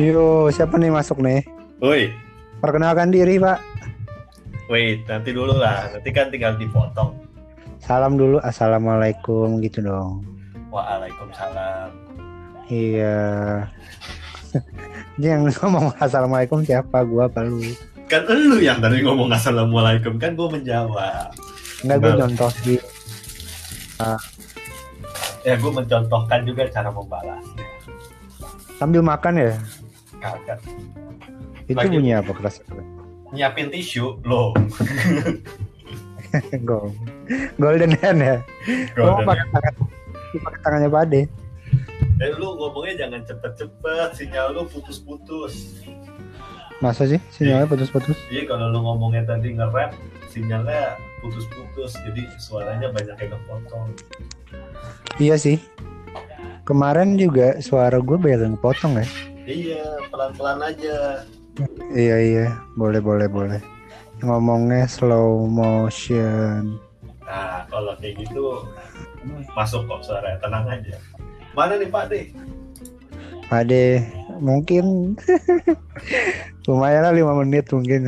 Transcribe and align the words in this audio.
Yo, 0.00 0.48
siapa 0.48 0.80
nih 0.80 0.88
masuk 0.88 1.20
nih? 1.20 1.44
Woi, 1.76 2.08
Perkenalkan 2.60 3.12
diri, 3.12 3.36
Pak. 3.36 3.60
wait, 4.68 5.04
nanti 5.04 5.32
dulu 5.32 5.56
lah. 5.56 5.92
Nanti 5.92 6.08
kan 6.08 6.32
tinggal 6.32 6.56
dipotong. 6.56 7.16
Salam 7.80 8.16
dulu, 8.16 8.40
assalamualaikum 8.40 9.60
gitu 9.60 9.84
dong. 9.84 10.24
Waalaikumsalam. 10.70 11.90
Iya. 12.70 13.18
Yang 15.20 15.58
ngomong 15.58 15.92
assalamualaikum 15.98 16.62
siapa? 16.62 17.02
Gua 17.02 17.26
apa 17.26 17.44
lu? 17.44 17.60
Kan 18.08 18.24
lu 18.26 18.58
yang 18.58 18.82
tadi 18.82 19.04
ngomong 19.04 19.30
assalamualaikum 19.30 20.18
kan 20.18 20.34
gue 20.34 20.48
menjawab. 20.50 21.30
Enggak 21.86 21.98
gue 22.02 22.12
contoh 22.18 22.50
di 22.66 22.74
Ya 25.40 25.54
gue 25.54 25.70
mencontohkan 25.70 26.40
juga 26.42 26.66
cara 26.66 26.90
membalas. 26.90 27.44
sambil 28.80 29.04
makan 29.04 29.34
ya. 29.38 29.54
Kagak. 30.20 30.60
Itu 31.66 31.76
Lagi- 31.76 31.90
bunyi 31.90 32.12
apa 32.14 32.32
keras? 32.32 32.60
Nyiapin 33.30 33.70
tisu 33.70 34.20
lo. 34.22 34.52
Gol. 36.68 36.94
Golden 37.58 37.94
hand 37.98 38.20
ya. 38.22 38.36
Lo 38.94 39.18
Golden. 39.18 39.26
pakai 39.26 39.46
tangan 39.50 39.74
pakai 40.40 40.58
tangannya 40.62 40.90
Pade. 40.90 41.22
Eh 42.20 42.30
lu 42.36 42.52
ngomongnya 42.54 43.06
jangan 43.06 43.24
cepet-cepet, 43.24 44.08
sinyal 44.14 44.52
lu 44.52 44.62
putus-putus. 44.68 45.80
Masa 46.80 47.08
sih 47.08 47.20
sinyalnya 47.32 47.64
putus-putus? 47.66 48.16
Iya 48.28 48.44
kalau 48.44 48.68
lu 48.68 48.80
ngomongnya 48.80 49.24
tadi 49.26 49.56
nge-rap, 49.56 49.96
sinyalnya 50.28 51.00
putus-putus, 51.20 51.96
jadi 52.02 52.28
suaranya 52.36 52.92
banyak 52.92 53.16
yang 53.16 53.30
ngepotong. 53.32 53.88
Iya 55.16 55.36
sih. 55.36 55.56
Kemarin 56.64 57.16
juga 57.18 57.58
suara 57.58 57.98
gue 57.98 58.16
banyak 58.16 58.52
yang 58.52 58.58
potong 58.60 59.00
ya. 59.00 59.06
Iya, 59.48 59.84
pelan-pelan 60.12 60.60
aja. 60.64 61.24
Iya 61.92 62.16
iya, 62.20 62.46
boleh 62.76 63.00
boleh 63.00 63.28
boleh. 63.28 63.60
Ngomongnya 64.20 64.84
slow 64.84 65.48
motion. 65.48 66.76
Nah, 67.24 67.64
kalau 67.70 67.96
kayak 68.00 68.20
gitu 68.26 68.64
masuk 69.56 69.86
kok 69.88 70.02
suara, 70.04 70.36
tenang 70.40 70.68
aja. 70.68 70.96
Mana 71.56 71.80
nih 71.80 71.88
Pak 71.88 72.04
De? 72.12 72.20
Pade 73.50 74.06
mungkin 74.38 75.18
lumayan 76.70 77.02
lah 77.02 77.14
lima 77.14 77.34
menit 77.42 77.66
mungkin. 77.74 78.06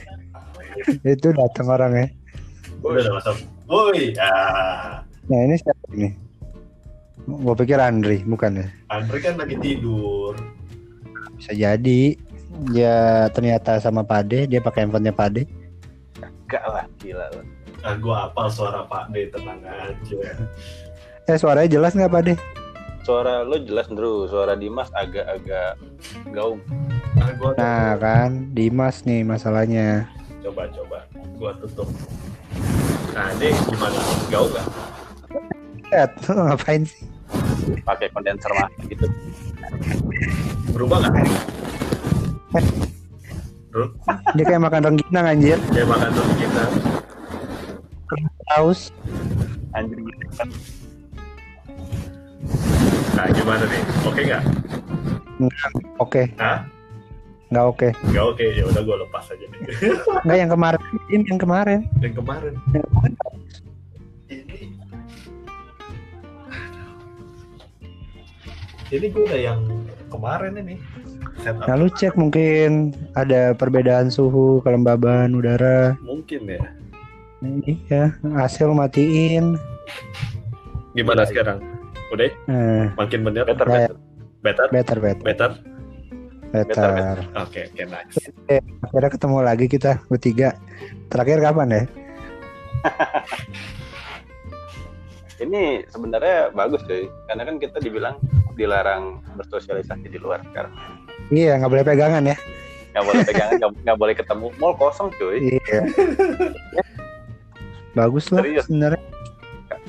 Itu 1.04 1.28
datang 1.36 1.68
orang 1.68 1.92
ya. 1.92 2.06
Udah 2.80 3.12
masuk. 3.20 3.36
Woi, 3.68 4.16
ah, 4.18 5.04
Nah 5.30 5.40
ini 5.46 5.54
siapa 5.60 5.84
ini? 5.94 6.29
Gue 7.30 7.54
pikir 7.54 7.78
Andri, 7.78 8.26
bukan 8.26 8.58
ya? 8.58 8.66
Andre 8.90 9.18
kan 9.22 9.38
lagi 9.38 9.54
tidur. 9.62 10.34
Bisa 11.38 11.54
jadi. 11.54 12.18
Ya 12.74 13.30
ternyata 13.30 13.78
sama 13.78 14.02
Pade, 14.02 14.44
dia 14.44 14.58
pakai 14.58 14.84
handphonenya 14.84 15.14
Pade. 15.14 15.46
Enggak 16.44 16.64
lah, 16.66 16.84
gila 16.98 17.26
lu. 17.38 17.42
Ah, 17.80 17.96
gua 17.96 18.28
apal 18.28 18.50
suara 18.52 18.84
Pak 18.84 19.14
De, 19.14 19.30
tenang 19.32 19.62
aja. 19.64 20.18
Eh 21.24 21.36
suaranya 21.38 21.70
jelas 21.70 21.94
nggak 21.96 22.12
Pade? 22.12 22.34
Suara 23.06 23.40
lu 23.40 23.56
jelas, 23.64 23.88
Ndru. 23.88 24.28
Suara 24.28 24.52
Dimas 24.52 24.90
agak-agak 24.92 25.80
gaung. 26.34 26.60
Ah, 27.16 27.32
gua 27.38 27.50
Nah 27.56 27.90
kan, 27.96 28.52
Dimas 28.52 29.06
nih 29.06 29.24
masalahnya. 29.24 30.10
coba 30.40 30.68
coba, 30.68 30.98
gua 31.38 31.52
tutup. 31.56 31.88
Nah, 33.12 33.28
ini 33.36 33.52
gimana? 33.52 34.00
Gak 34.28 34.42
nggak? 34.42 34.66
Lihat, 35.90 36.10
ngapain 36.36 36.82
sih? 36.84 37.09
Pakai 37.86 38.08
kondenser 38.10 38.50
mah 38.54 38.68
gitu. 38.86 39.06
Berubah 40.74 41.06
nggak? 41.06 41.14
Dia 44.34 44.44
kayak 44.46 44.62
makan 44.62 44.80
rengginang 44.90 45.26
anjir. 45.26 45.58
Dia 45.70 45.84
makan 45.86 46.10
kita. 46.38 46.64
Haus. 48.50 48.90
Anjir 49.70 49.98
gitu 50.02 50.26
kan. 50.34 50.48
Nah, 53.14 53.26
gimana 53.30 53.64
nih? 53.68 53.82
Oke 54.08 54.20
nggak? 54.26 54.42
Oke, 56.00 56.22
Hah? 56.36 56.68
nggak 57.48 57.64
oke. 57.64 57.88
Nggak 58.12 58.24
oke, 58.28 58.44
ya 58.44 58.64
udah 58.68 58.82
gua 58.84 58.96
lepas 59.04 59.24
aja 59.32 59.44
nih. 59.44 59.60
Nggak 60.24 60.36
yang 60.36 60.50
kemarin, 60.52 60.82
ini 61.08 61.24
yang 61.28 61.40
kemarin. 61.40 61.80
Yang 62.04 62.14
kemarin. 62.20 62.52
Yang 62.76 62.84
kemarin. 62.92 63.12
Ini 68.90 69.06
gue 69.08 69.22
udah 69.22 69.38
yang 69.40 69.60
kemarin 70.10 70.58
ini. 70.58 70.76
Setup. 71.40 71.64
Nah 71.64 71.74
lu 71.78 71.86
cek 71.88 72.18
mungkin 72.18 72.90
ada 73.14 73.54
perbedaan 73.54 74.10
suhu, 74.10 74.58
kelembaban 74.60 75.32
udara. 75.32 75.94
Mungkin 76.02 76.50
ya. 76.50 76.62
Iya, 77.40 78.12
AC 78.36 78.60
lu 78.60 78.76
matiin. 78.76 79.56
Gimana 80.92 81.24
Iya, 81.24 81.30
sekarang? 81.30 81.58
Udah? 82.10 82.28
Nah, 82.44 82.84
Makin 82.98 83.20
bener? 83.22 83.46
Better, 83.46 83.64
Ya, 83.64 83.72
better. 83.72 83.94
Better? 84.42 84.66
better, 84.68 84.96
better, 84.98 85.20
Better? 85.22 85.50
better. 86.50 87.16
Oke, 87.38 87.60
oke, 87.70 87.82
nice. 87.86 88.18
Akhirnya 88.82 89.10
ketemu 89.14 89.38
lagi 89.40 89.66
kita 89.70 90.02
bertiga. 90.10 90.58
Terakhir 91.08 91.38
kapan 91.40 91.68
ya? 91.70 91.82
Ini 95.40 95.88
sebenarnya 95.88 96.52
bagus 96.52 96.84
cuy. 96.84 97.08
Karena 97.24 97.42
kan 97.48 97.56
kita 97.56 97.80
dibilang 97.80 98.20
dilarang 98.60 99.24
bersosialisasi 99.40 100.12
di 100.12 100.20
luar 100.20 100.44
sekarang. 100.52 100.72
Iya, 101.32 101.56
nggak 101.56 101.72
boleh 101.72 101.84
pegangan 101.84 102.22
ya. 102.28 102.36
Nggak 102.92 103.04
boleh 103.08 103.22
pegangan, 103.24 103.52
nggak, 103.56 103.98
boleh 103.98 104.14
ketemu. 104.14 104.46
Mall 104.60 104.74
kosong 104.76 105.08
cuy. 105.16 105.56
Iya. 105.56 105.80
Bagus 107.96 108.28
lah 108.30 108.44
sebenarnya. 108.62 109.02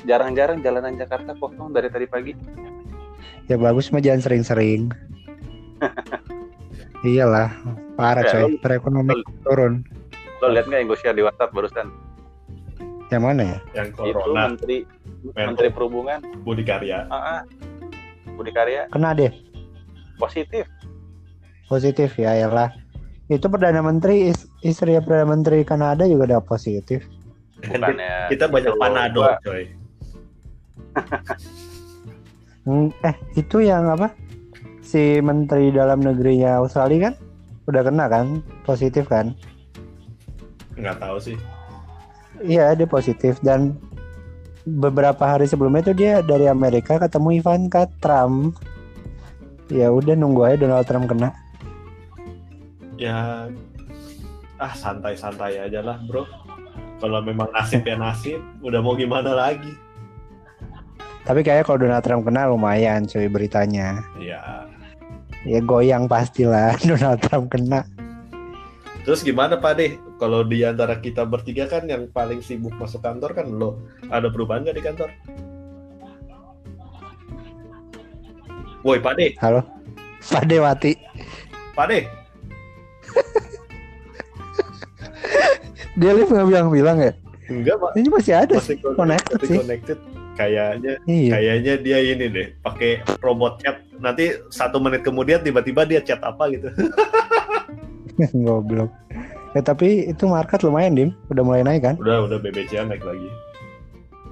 Jarang-jarang 0.08 0.58
jalanan 0.64 0.96
Jakarta 0.96 1.36
kosong 1.36 1.70
dari 1.70 1.92
tadi 1.92 2.06
pagi. 2.08 2.32
Ya 3.46 3.60
bagus 3.60 3.92
mah 3.92 4.00
jangan 4.00 4.24
sering-sering. 4.24 4.88
Iyalah, 7.02 7.50
parah 7.98 8.22
Ya, 8.24 8.46
coy. 8.46 8.56
Perekonomian 8.62 9.20
turun. 9.42 9.82
Lo 10.38 10.50
lihat 10.54 10.70
nggak 10.70 10.78
yang 10.80 10.88
gue 10.90 10.98
share 11.02 11.18
di 11.18 11.22
WhatsApp 11.26 11.50
barusan? 11.50 11.90
Yang 13.12 13.22
mana 13.22 13.42
ya? 13.44 13.58
Yang 13.76 13.88
Itu 13.92 14.00
corona, 14.08 14.42
Menteri 14.48 14.76
Menko. 15.22 15.36
Menteri 15.36 15.68
Perhubungan, 15.68 16.18
Budi 16.40 16.64
Karya. 16.64 16.98
ah, 17.06 17.16
ah, 17.38 17.40
Budi 18.32 18.50
Karya 18.50 18.88
Kena 18.88 19.12
deh. 19.12 19.28
positif. 20.16 20.64
Positif 21.66 22.16
ya, 22.16 22.32
iyalah. 22.34 22.72
Itu 23.26 23.48
Perdana 23.48 23.80
Menteri, 23.80 24.28
is- 24.28 24.48
istri 24.60 24.96
Perdana 24.98 25.28
Menteri 25.28 25.60
Kanada 25.62 26.04
juga 26.04 26.24
udah 26.26 26.40
positif. 26.40 27.04
Bukannya 27.60 28.28
Kita 28.28 28.46
banyak 28.46 28.72
itu, 28.72 28.80
panadol, 28.80 29.28
coy. 29.40 29.62
Hmm, 32.62 32.94
eh, 33.02 33.10
itu 33.34 33.58
yang 33.58 33.90
apa? 33.90 34.14
Si 34.80 35.18
Menteri 35.18 35.74
Dalam 35.74 35.98
Negerinya 35.98 36.62
Australia 36.62 37.10
kan? 37.10 37.14
Udah 37.66 37.82
kena 37.82 38.06
kan? 38.06 38.38
Positif 38.62 39.10
kan? 39.10 39.34
Nggak 40.78 41.02
tahu 41.02 41.18
sih. 41.18 41.34
Iya, 42.42 42.74
dia 42.74 42.88
positif 42.90 43.38
dan 43.40 43.78
beberapa 44.66 45.22
hari 45.26 45.46
sebelumnya 45.46 45.90
tuh 45.90 45.96
dia 45.96 46.22
dari 46.22 46.46
Amerika 46.50 46.98
ketemu 46.98 47.38
Ivanka 47.38 47.86
Trump. 48.02 48.58
Ya 49.70 49.88
udah 49.88 50.18
nunggu 50.18 50.42
aja 50.44 50.56
Donald 50.58 50.86
Trump 50.86 51.06
kena. 51.08 51.30
Ya, 52.98 53.48
ah 54.60 54.74
santai-santai 54.74 55.58
aja 55.58 55.80
lah, 55.80 55.98
bro. 56.06 56.26
Kalau 57.02 57.18
memang 57.18 57.50
nasib 57.50 57.82
ya 57.82 57.98
nasib, 57.98 58.38
udah 58.62 58.78
mau 58.78 58.94
gimana 58.94 59.34
lagi? 59.34 59.74
Tapi 61.22 61.46
kayaknya 61.46 61.64
kalau 61.66 61.78
Donald 61.82 62.02
Trump 62.02 62.22
kena 62.26 62.50
lumayan 62.50 63.06
cuy 63.06 63.26
beritanya. 63.30 64.02
Ya, 64.18 64.66
Ya 65.42 65.58
goyang 65.58 66.06
pastilah 66.06 66.78
Donald 66.88 67.18
Trump 67.22 67.50
kena. 67.50 67.82
Terus 69.02 69.26
gimana 69.26 69.58
Pak 69.58 69.72
De? 69.74 69.98
Kalau 70.22 70.46
di 70.46 70.62
antara 70.62 70.94
kita 70.96 71.26
bertiga 71.26 71.66
kan 71.66 71.82
yang 71.84 72.06
paling 72.06 72.38
sibuk 72.38 72.70
masuk 72.78 73.02
kantor 73.02 73.34
kan 73.34 73.50
lo. 73.50 73.82
Ada 74.06 74.30
perubahan 74.30 74.62
nggak 74.62 74.78
di 74.78 74.84
kantor? 74.84 75.10
Woi 78.82 78.98
Pak 78.98 79.14
De, 79.14 79.34
Halo. 79.38 79.66
Pak 80.22 80.46
Dewati. 80.46 80.94
Pak 81.74 81.86
De, 81.90 82.06
Dia 85.98 86.14
live 86.14 86.30
nggak 86.30 86.46
bilang-bilang 86.46 86.98
ya? 87.00 87.12
enggak 87.50 87.76
Pak, 87.76 87.90
Ini 87.94 88.08
masih 88.08 88.34
ada 88.38 88.54
masih 88.54 88.78
sih. 88.78 88.78
connected, 88.78 88.96
Connected 88.96 89.36
masih 89.36 89.50
sih. 89.50 89.58
connected. 89.58 89.98
Kayaknya, 90.32 90.92
Iya. 91.04 91.30
kayaknya 91.36 91.74
dia 91.76 91.98
ini 92.00 92.26
deh, 92.26 92.46
pakai 92.62 92.90
robot 93.18 93.58
chat. 93.60 93.82
Nanti 93.98 94.38
satu 94.48 94.78
menit 94.78 95.02
kemudian 95.02 95.42
tiba-tiba 95.42 95.82
dia 95.84 95.98
chat 96.00 96.22
apa 96.22 96.46
gitu. 96.48 96.70
Goblok. 98.46 98.88
Ya 99.52 99.60
tapi 99.60 100.08
itu 100.08 100.24
market 100.24 100.64
lumayan 100.64 100.96
dim, 100.96 101.10
udah 101.28 101.44
mulai 101.44 101.60
naik 101.60 101.84
kan? 101.84 101.94
Udah, 102.00 102.24
udah 102.24 102.40
BBC 102.40 102.80
naik 102.80 103.04
lagi. 103.04 103.28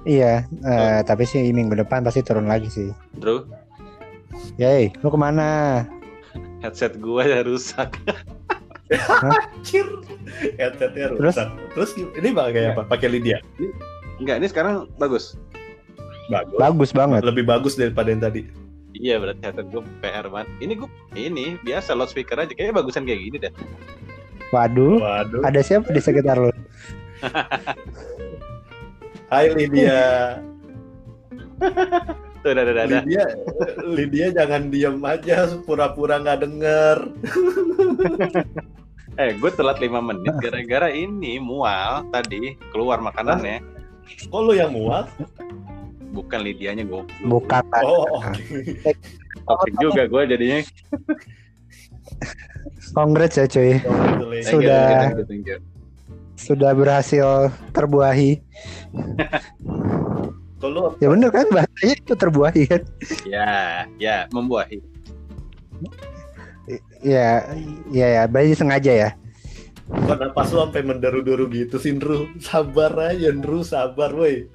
Iya, 0.01 0.49
eh, 0.65 0.99
tapi 1.05 1.29
sih 1.29 1.53
minggu 1.53 1.77
depan 1.77 2.01
pasti 2.01 2.25
turun 2.25 2.49
lagi 2.49 2.65
sih. 2.73 2.89
Drew, 3.21 3.45
Yey, 4.57 4.89
lu 5.05 5.13
ke 5.13 5.19
mana? 5.19 5.85
headset 6.61 6.97
gua 7.01 7.25
ya 7.25 7.41
rusak. 7.41 7.97
Anjir. 9.25 9.87
Headsetnya 10.61 11.09
Terus? 11.17 11.33
rusak. 11.33 11.47
Terus 11.73 11.89
gim- 11.97 12.13
ini 12.17 12.29
pakai 12.33 12.73
apa? 12.73 12.85
Pakai 12.85 13.07
Lydia. 13.09 13.41
Enggak, 14.21 14.37
ini 14.41 14.47
sekarang 14.49 14.85
bagus. 15.01 15.37
Bagus. 16.29 16.57
Bagus 16.61 16.91
banget. 16.93 17.21
Lebih 17.25 17.49
bagus 17.49 17.73
daripada 17.75 18.13
yang 18.13 18.21
tadi. 18.21 18.45
Iya 18.93 19.17
berarti 19.17 19.41
headset 19.41 19.67
gua 19.73 19.81
PR 20.05 20.29
banget. 20.29 20.49
Ini 20.61 20.73
gua 20.77 20.89
ini 21.17 21.57
biasa 21.65 21.97
loudspeaker 21.97 22.37
aja 22.37 22.53
kayaknya 22.53 22.75
bagusan 22.77 23.09
kayak 23.09 23.21
gini 23.25 23.37
deh. 23.41 23.53
Waduh. 24.51 24.99
Waduh. 24.99 25.41
Ada 25.47 25.63
siapa 25.63 25.89
di 25.95 26.01
sekitar 26.03 26.35
lo? 26.37 26.51
Hai 29.31 29.47
Lydia. 29.55 30.37
Tuh 32.41 32.49
udah 32.51 32.63
udah. 32.67 32.73
udah. 32.73 32.85
Lydia, 32.89 33.23
Lydia 33.85 34.27
jangan 34.35 34.67
diem 34.73 34.97
aja, 35.05 35.47
pura-pura 35.63 36.19
nggak 36.19 36.39
denger. 36.43 36.97
Eh, 39.19 39.35
gue 39.35 39.51
telat 39.51 39.77
5 39.77 39.91
menit 39.99 40.33
gara-gara 40.39 40.87
ini 40.87 41.35
mual 41.35 42.07
tadi 42.15 42.55
keluar 42.71 43.03
makanannya. 43.03 43.59
Kok 44.31 44.41
lu 44.41 44.55
yang 44.55 44.71
mual? 44.71 45.03
Bukan 46.15 46.39
Lidianya 46.43 46.87
gue. 46.87 47.03
Bukan. 47.27 47.63
Oh, 47.83 48.07
oke. 48.19 48.31
Toxic 49.47 49.73
juga 49.79 50.07
gue 50.07 50.21
jadinya. 50.31 50.59
Congrats 52.91 53.39
ya 53.39 53.45
cuy. 53.47 53.79
Sudah. 54.43 55.13
Thank 55.13 55.17
you, 55.17 55.25
thank 55.27 55.45
you. 55.47 55.57
Sudah 56.41 56.71
berhasil 56.73 57.53
terbuahi. 57.69 58.41
Kok 60.61 60.69
lu 60.69 60.93
Ya 60.97 61.07
bener 61.09 61.29
kan 61.29 61.45
bahasanya 61.53 61.93
itu 61.97 62.13
terbuahi 62.13 62.63
kan? 62.69 62.81
Ya, 63.25 63.85
ya 64.01 64.15
membuahi. 64.33 64.81
Ya, 67.01 67.45
ya 67.89 68.07
ya, 68.21 68.21
berarti 68.29 68.53
sengaja 68.53 68.93
ya. 68.93 69.09
pas 70.31 70.47
lu 70.53 70.61
sampai 70.61 70.85
menderu-deru 70.85 71.49
gitu 71.51 71.75
sih, 71.81 71.97
Ndru? 71.97 72.29
Sabar 72.39 72.93
aja, 72.95 73.33
Ndru, 73.33 73.65
sabar, 73.65 74.13
woi. 74.13 74.47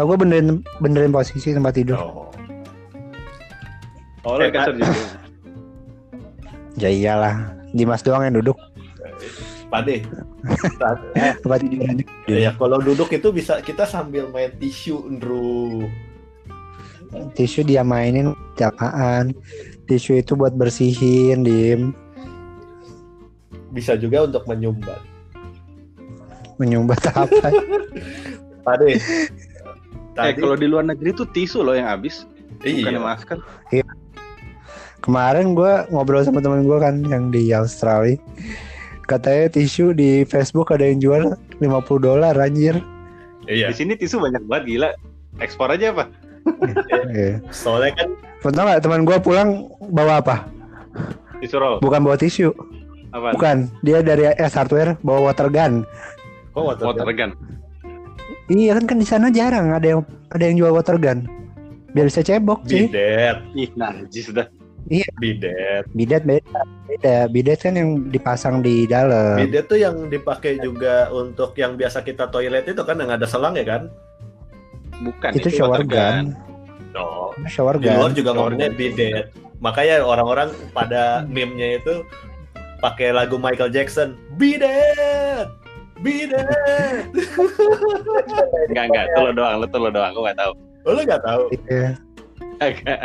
Aku 0.00 0.16
benerin 0.16 0.64
benerin 0.80 1.12
posisi 1.12 1.52
tempat 1.56 1.76
tidur. 1.76 1.96
Oh. 1.96 2.28
Oh, 4.26 4.36
lo 4.36 4.44
kasar 4.50 4.74
juga. 4.76 5.27
Ya 6.78 6.90
iyalah, 6.90 7.58
Dimas 7.74 8.06
doang 8.06 8.22
yang 8.22 8.38
duduk 8.38 8.58
Pade. 9.68 10.00
aja. 11.52 11.68
ya, 12.24 12.50
kalau 12.56 12.80
duduk 12.80 13.12
itu 13.12 13.28
bisa 13.28 13.60
kita 13.60 13.84
sambil 13.84 14.32
main 14.32 14.48
tisu, 14.56 15.12
Ndru. 15.20 15.84
Tisu 17.36 17.64
dia 17.64 17.84
mainin 17.84 18.32
apaan? 18.56 19.36
Tisu 19.84 20.20
itu 20.20 20.36
buat 20.36 20.56
bersihin, 20.56 21.44
dim. 21.44 21.92
Bisa 23.72 23.96
juga 24.00 24.24
untuk 24.24 24.48
menyumbat. 24.48 25.00
Menyumbat 26.56 27.00
apa? 27.12 27.52
Pade. 28.64 28.96
Eh, 28.96 29.00
Tadi, 30.16 30.40
kalau 30.42 30.56
di 30.58 30.66
luar 30.66 30.82
negeri 30.82 31.14
tuh 31.14 31.28
tisu 31.30 31.62
loh 31.62 31.78
yang 31.78 31.86
habis, 31.86 32.26
bukan 32.58 32.92
iya. 33.70 33.84
Kemarin 34.98 35.54
gue 35.54 35.86
ngobrol 35.94 36.26
sama 36.26 36.42
temen 36.42 36.66
gue 36.66 36.78
kan 36.78 37.00
yang 37.06 37.30
di 37.30 37.54
Australia. 37.54 38.18
Katanya 39.08 39.48
tisu 39.48 39.96
di 39.96 40.26
Facebook 40.28 40.68
ada 40.68 40.84
yang 40.84 41.00
jual 41.00 41.22
50 41.62 41.64
dolar 42.02 42.34
anjir. 42.36 42.76
Iya. 43.48 43.72
Di 43.72 43.76
sini 43.78 43.96
tisu 43.96 44.20
banyak 44.20 44.44
banget 44.44 44.64
gila. 44.68 44.90
Ekspor 45.40 45.72
aja 45.72 45.94
apa? 45.94 46.04
Iya. 47.12 47.44
Soalnya 47.52 47.92
kan 47.92 48.08
Tau 48.40 48.64
gak 48.64 48.80
teman 48.80 49.02
gue 49.02 49.18
pulang 49.20 49.68
bawa 49.92 50.22
apa? 50.22 50.36
Tisu 51.42 51.58
roll. 51.58 51.76
Bukan 51.82 52.00
bawa 52.06 52.16
tisu, 52.16 52.50
Apa? 53.10 53.34
bukan. 53.34 53.66
Dia 53.82 54.00
dari 54.02 54.30
S 54.38 54.54
Hardware 54.54 54.96
bawa 55.02 55.30
water 55.30 55.50
gun. 55.50 55.82
kok 56.54 56.64
water 56.64 56.84
Water 56.90 57.08
gun. 57.14 57.30
Iya 58.48 58.80
kan 58.80 58.84
kan 58.88 58.96
di 58.98 59.06
sana 59.06 59.28
jarang 59.28 59.76
ada 59.76 59.84
yang 59.84 60.00
ada 60.32 60.42
yang 60.44 60.56
jual 60.56 60.72
water 60.72 60.96
gun. 60.96 61.28
Biar 61.92 62.08
bisa 62.08 62.20
cebok 62.24 62.64
sih. 62.64 62.88
bidet, 62.88 63.38
Ih, 63.56 63.70
najis 63.76 64.32
dah. 64.32 64.48
Bidet. 64.86 65.84
Bidet 65.92 66.22
beda. 66.24 66.60
Beda. 66.86 67.16
Bidet 67.26 67.58
kan 67.60 67.74
yang 67.74 68.06
dipasang 68.08 68.62
di 68.62 68.86
dalam. 68.86 69.36
Bidet 69.36 69.66
tuh 69.66 69.76
yang 69.80 70.06
dipakai 70.06 70.62
juga 70.62 71.10
untuk 71.10 71.52
yang 71.58 71.74
biasa 71.74 72.06
kita 72.06 72.30
toilet 72.30 72.64
itu 72.68 72.82
kan 72.86 72.96
yang 72.96 73.10
ada 73.10 73.26
selang 73.26 73.58
ya 73.58 73.66
kan? 73.66 73.82
Bukan 75.02 75.30
Itu 75.34 75.50
shower 75.50 75.82
water 75.82 75.86
gun. 75.86 76.24
No. 76.94 77.30
Shower 77.46 77.76
Di 77.78 77.86
luar 77.90 78.10
gun. 78.10 78.18
juga 78.18 78.30
ngomongnya 78.34 78.68
gun. 78.72 78.78
bidet. 78.78 79.26
Makanya 79.58 80.06
orang-orang 80.06 80.54
pada 80.70 81.26
meme-nya 81.26 81.82
itu 81.82 82.06
pakai 82.78 83.10
lagu 83.10 83.42
Michael 83.42 83.74
Jackson, 83.74 84.14
bidet, 84.38 85.50
bidet. 85.98 87.10
Enggak, 88.70 88.84
enggak. 88.86 89.04
Itu 89.10 89.18
lo 89.26 89.32
doang, 89.34 89.54
lo 89.58 89.66
tuh 89.66 89.80
lo 89.82 89.90
doang. 89.90 90.14
Gue 90.14 90.22
nggak 90.30 90.38
tahu. 90.38 90.52
Oh, 90.86 90.92
lu 90.94 91.00
nggak 91.02 91.22
tahu? 91.26 91.42
Iya. 91.68 91.90
Agak. 92.62 93.00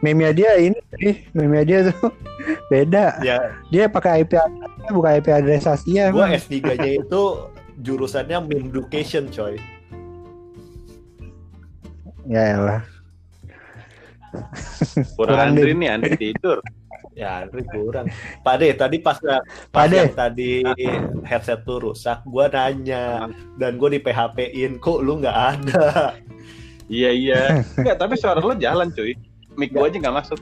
Meme 0.00 0.32
dia 0.32 0.56
ini, 0.56 0.78
ih, 0.98 1.16
meme 1.36 1.60
dia 1.62 1.92
tuh 1.92 2.08
beda. 2.72 3.20
Ya, 3.20 3.52
Dia 3.68 3.84
pakai 3.86 4.24
IP 4.24 4.32
address, 4.34 4.72
bukan 4.90 5.12
IP 5.20 5.28
address 5.28 5.68
Asia. 5.68 6.08
gua 6.08 6.26
emang. 6.26 6.40
S3-nya 6.40 6.90
itu 7.04 7.22
jurusannya 7.80 8.38
meme 8.42 8.72
education, 8.72 9.28
coy. 9.28 9.60
Ya 12.24 12.56
elah. 12.56 12.80
Kurang 14.32 15.12
Kurang, 15.18 15.38
Andri 15.52 15.72
nih, 15.76 15.88
Andri 15.92 16.14
tidur. 16.16 16.58
Ya, 17.12 17.44
Andri 17.44 17.60
kurang. 17.68 18.08
Pak 18.40 18.54
De, 18.56 18.72
tadi 18.72 18.96
pas 18.96 19.20
pas 19.20 19.44
Pak 19.68 19.84
De. 19.92 19.96
yang 20.00 20.12
tadi 20.16 20.64
headset 21.28 21.60
tuh 21.68 21.92
rusak, 21.92 22.24
gua 22.24 22.48
nanya 22.48 23.28
dan 23.60 23.76
gua 23.76 23.92
di 23.92 24.00
PHP-in, 24.00 24.80
kok 24.80 25.04
lu 25.04 25.20
nggak 25.20 25.36
ada? 25.36 26.16
Iya, 26.88 27.10
iya. 27.12 27.40
Enggak, 27.78 28.00
tapi 28.00 28.16
suara 28.16 28.40
lo 28.40 28.56
jalan, 28.56 28.88
cuy. 28.88 29.12
Mic 29.54 29.70
gua 29.70 29.86
aja 29.86 29.98
nggak 29.98 30.16
masuk. 30.16 30.40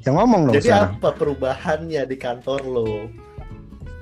Yang 0.00 0.14
ngomong 0.14 0.40
dong 0.46 0.54
Jadi 0.54 0.66
sekarang. 0.66 0.90
apa 0.96 1.08
perubahannya 1.12 2.02
di 2.04 2.16
kantor 2.16 2.60
lo? 2.62 2.90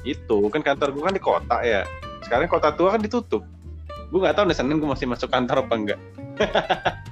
Itu 0.03 0.47
kan 0.49 0.61
kantor 0.61 0.93
gua 0.93 1.03
kan 1.09 1.15
di 1.15 1.23
kota 1.23 1.57
ya. 1.61 1.83
Sekarang 2.21 2.47
kota 2.47 2.71
tua 2.71 2.93
kan 2.93 3.01
ditutup. 3.01 3.43
Gue 4.07 4.21
nggak 4.21 4.35
tahu 4.35 4.47
nih 4.47 4.55
Senin 4.55 4.79
gue 4.79 4.87
masih 4.87 5.05
masuk 5.05 5.27
kantor 5.27 5.61
apa 5.61 5.75
enggak. 5.75 6.01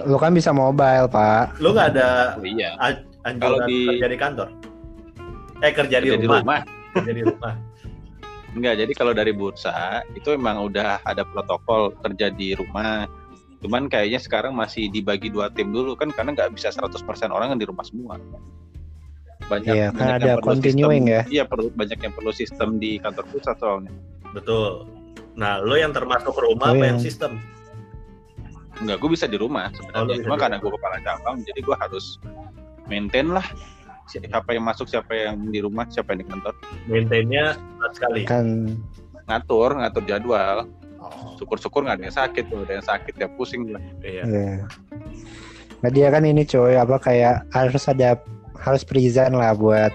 Lu 0.00 0.16
kan 0.16 0.30
bisa 0.30 0.48
mobile, 0.50 1.10
Pak. 1.10 1.58
Lu 1.58 1.74
nggak 1.74 1.88
ada 1.92 2.38
Oh, 2.38 2.46
iya. 2.46 2.72
an- 2.78 3.04
Kalau 3.36 3.58
anjuran 3.58 3.68
di- 3.68 3.88
kerja 3.90 4.06
di 4.06 4.16
kantor? 4.16 4.48
Eh 5.60 5.72
kerja, 5.74 5.96
di, 5.98 6.08
Kerja 6.08 6.28
rumah. 6.30 6.60
Kerja 6.94 7.12
di 7.12 7.22
rumah. 7.22 7.52
Enggak, 8.50 8.74
jadi 8.78 8.92
kalau 8.94 9.12
dari 9.12 9.30
bursa 9.30 9.74
itu 10.10 10.32
emang 10.32 10.58
udah 10.62 11.04
ada 11.04 11.22
protokol 11.22 11.92
kerja 11.98 12.30
di 12.30 12.54
rumah. 12.54 13.04
Cuman 13.60 13.86
kayaknya 13.86 14.16
sekarang 14.16 14.52
masih 14.52 14.88
dibagi 14.88 15.28
dua 15.28 15.52
tim 15.52 15.68
dulu 15.68 15.92
kan 15.92 16.08
karena 16.08 16.32
nggak 16.32 16.56
bisa 16.56 16.72
100% 16.72 17.04
orang 17.28 17.52
yang 17.52 17.60
di 17.60 17.68
rumah 17.68 17.84
semua. 17.84 18.16
Banyak, 19.46 19.68
Iya, 19.68 19.86
kan 19.90 19.98
banyak 19.98 20.14
ada 20.14 20.24
yang 20.24 20.38
perlu 20.38 20.48
continuing 20.54 21.04
sistem, 21.04 21.12
ya. 21.12 21.22
Iya, 21.28 21.42
perlu 21.44 21.66
banyak 21.70 21.98
yang 21.98 22.12
perlu 22.14 22.30
sistem 22.30 22.68
di 22.78 22.90
kantor 22.96 23.24
pusat 23.28 23.56
soalnya. 23.58 23.92
Betul. 24.30 24.86
Nah, 25.34 25.58
lo 25.58 25.74
yang 25.74 25.90
termasuk 25.90 26.32
rumah 26.32 26.70
Oh, 26.70 26.74
apa 26.74 26.80
iya. 26.80 26.88
yang 26.94 27.00
sistem? 27.00 27.36
Enggak, 28.78 28.96
gue 28.96 29.10
bisa 29.12 29.26
di 29.26 29.36
rumah 29.36 29.68
Oh, 29.68 29.76
sebenarnya. 29.76 30.14
bisa 30.14 30.24
Cuma 30.24 30.36
karena 30.38 30.56
gue 30.56 30.70
kepala 30.70 30.96
cabang, 31.02 31.36
jadi 31.42 31.60
gue 31.60 31.76
harus 31.76 32.06
maintain 32.86 33.28
lah 33.28 33.44
si- 34.06 34.22
siapa 34.22 34.50
yang 34.50 34.64
masuk, 34.64 34.86
siapa 34.88 35.12
yang 35.12 35.36
di 35.44 35.60
rumah, 35.60 35.84
siapa 35.86 36.14
yang 36.14 36.24
di 36.24 36.28
kantor. 36.30 36.54
Maintainnya 36.86 37.44
berat 37.76 37.92
sekali. 37.92 38.22
Kan 38.24 38.46
Ngatur, 39.26 39.78
ngatur 39.78 40.02
jadwal. 40.08 40.58
Oh, 41.00 41.34
Syukur-syukur 41.40 41.80
nggak 41.88 41.96
ada 41.96 42.04
yang 42.12 42.16
sakit, 42.16 42.44
kalau 42.52 42.62
ada 42.68 42.74
yang 42.76 42.86
sakit 42.86 43.14
ya 43.16 43.28
pusing 43.32 43.72
lah. 43.72 43.80
iya. 44.04 44.22
Iya. 44.28 44.68
Nah 45.80 45.88
dia 45.88 46.12
kan 46.12 46.28
ini 46.28 46.44
coy 46.44 46.76
apa 46.76 47.00
kayak 47.00 47.48
harus 47.56 47.88
ada 47.88 48.20
harus 48.60 48.84
present 48.84 49.32
lah 49.32 49.56
buat 49.56 49.88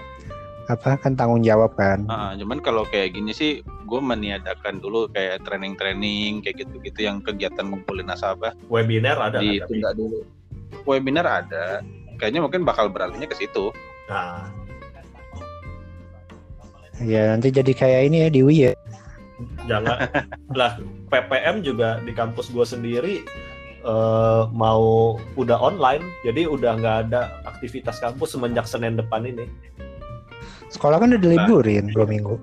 apa 0.66 0.98
kan 0.98 1.14
tanggung 1.14 1.46
jawab 1.46 1.78
kan. 1.78 2.02
Ah, 2.10 2.34
cuman 2.34 2.58
kalau 2.58 2.82
kayak 2.90 3.14
gini 3.14 3.30
sih, 3.30 3.62
gue 3.62 4.00
meniadakan 4.02 4.82
dulu 4.82 5.06
kayak 5.14 5.46
training-training 5.46 6.42
kayak 6.42 6.66
gitu-gitu 6.66 7.06
yang 7.06 7.22
kegiatan 7.22 7.70
ngumpulin 7.70 8.10
nasabah 8.10 8.50
Webinar 8.66 9.14
ada 9.22 9.38
ditunda 9.38 9.94
dulu. 9.94 10.26
Webinar 10.82 11.46
ada, 11.46 11.86
kayaknya 12.18 12.42
mungkin 12.42 12.66
bakal 12.66 12.90
beralihnya 12.90 13.30
ke 13.30 13.38
situ. 13.38 13.70
Nah, 14.10 14.50
Ya 17.04 17.28
nanti 17.36 17.52
jadi 17.52 17.76
kayak 17.76 18.08
ini 18.08 18.16
ya 18.24 18.28
di 18.32 18.40
Wii 18.40 18.60
ya. 18.64 18.72
Jangan 19.68 20.08
lah 20.58 20.80
PPM 21.12 21.60
juga 21.60 22.00
di 22.04 22.12
kampus 22.16 22.48
gue 22.52 22.64
sendiri 22.64 23.14
eh, 23.84 24.42
mau 24.54 25.16
udah 25.36 25.58
online 25.60 26.04
jadi 26.24 26.48
udah 26.48 26.72
nggak 26.80 26.96
ada 27.08 27.36
aktivitas 27.44 28.00
kampus 28.00 28.36
semenjak 28.36 28.64
Senin 28.64 28.96
depan 28.96 29.28
ini 29.28 29.44
Sekolah 30.70 30.98
kan 30.98 31.14
udah 31.14 31.20
diliburin 31.22 31.94
dua 31.94 32.06
minggu. 32.08 32.36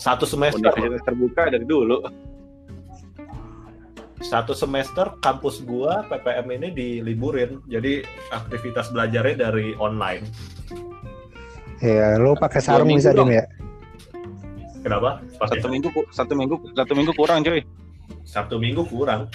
satu 0.00 0.24
semester 0.24 0.72
Universitas 0.72 1.04
terbuka 1.04 1.42
dari 1.52 1.66
dulu. 1.68 1.98
satu 4.20 4.52
semester 4.52 5.16
kampus 5.24 5.64
gua 5.64 6.04
PPM 6.04 6.46
ini 6.60 6.68
diliburin. 6.76 7.64
Jadi 7.72 8.04
aktivitas 8.28 8.92
belajarnya 8.92 9.48
dari 9.48 9.72
online. 9.80 10.28
Ya, 11.80 12.20
lu 12.20 12.36
pakai 12.36 12.60
sarung 12.60 12.92
bisa 12.92 13.16
dong. 13.16 13.32
dim 13.32 13.40
ya. 13.40 13.44
Kenapa? 14.80 15.20
Pakai 15.36 15.58
Satu 15.58 15.68
minggu 15.68 15.88
ku- 15.90 16.08
satu 16.10 16.32
minggu 16.32 16.54
satu 16.72 16.92
minggu 16.92 17.12
kurang 17.12 17.40
coy. 17.40 17.60
Sabtu 18.22 18.56
Minggu 18.56 18.82
kurang. 18.84 19.26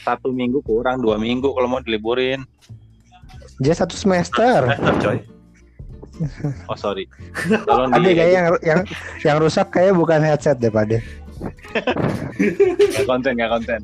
Satu 0.00 0.30
minggu 0.30 0.58
kurang 0.60 0.98
dua 0.98 1.16
minggu 1.16 1.48
kalau 1.48 1.66
mau 1.66 1.80
diliburin. 1.80 2.42
Dia 3.58 3.72
satu 3.72 3.94
semester. 3.94 4.66
Semester 4.68 4.94
coy. 5.00 5.18
Oh 6.66 6.76
sorry. 6.76 7.08
Tolong 7.68 7.90
Ada 7.90 8.02
di 8.02 8.12
kayak 8.12 8.30
yang 8.30 8.46
yang 8.60 8.80
yang 9.22 9.36
rusak 9.38 9.70
kayak 9.70 9.92
bukan 9.92 10.20
headset 10.20 10.56
deh 10.56 10.68
Pade. 10.68 11.00
nggak 12.76 13.06
konten 13.06 13.32
nggak 13.32 13.50
konten. 13.50 13.80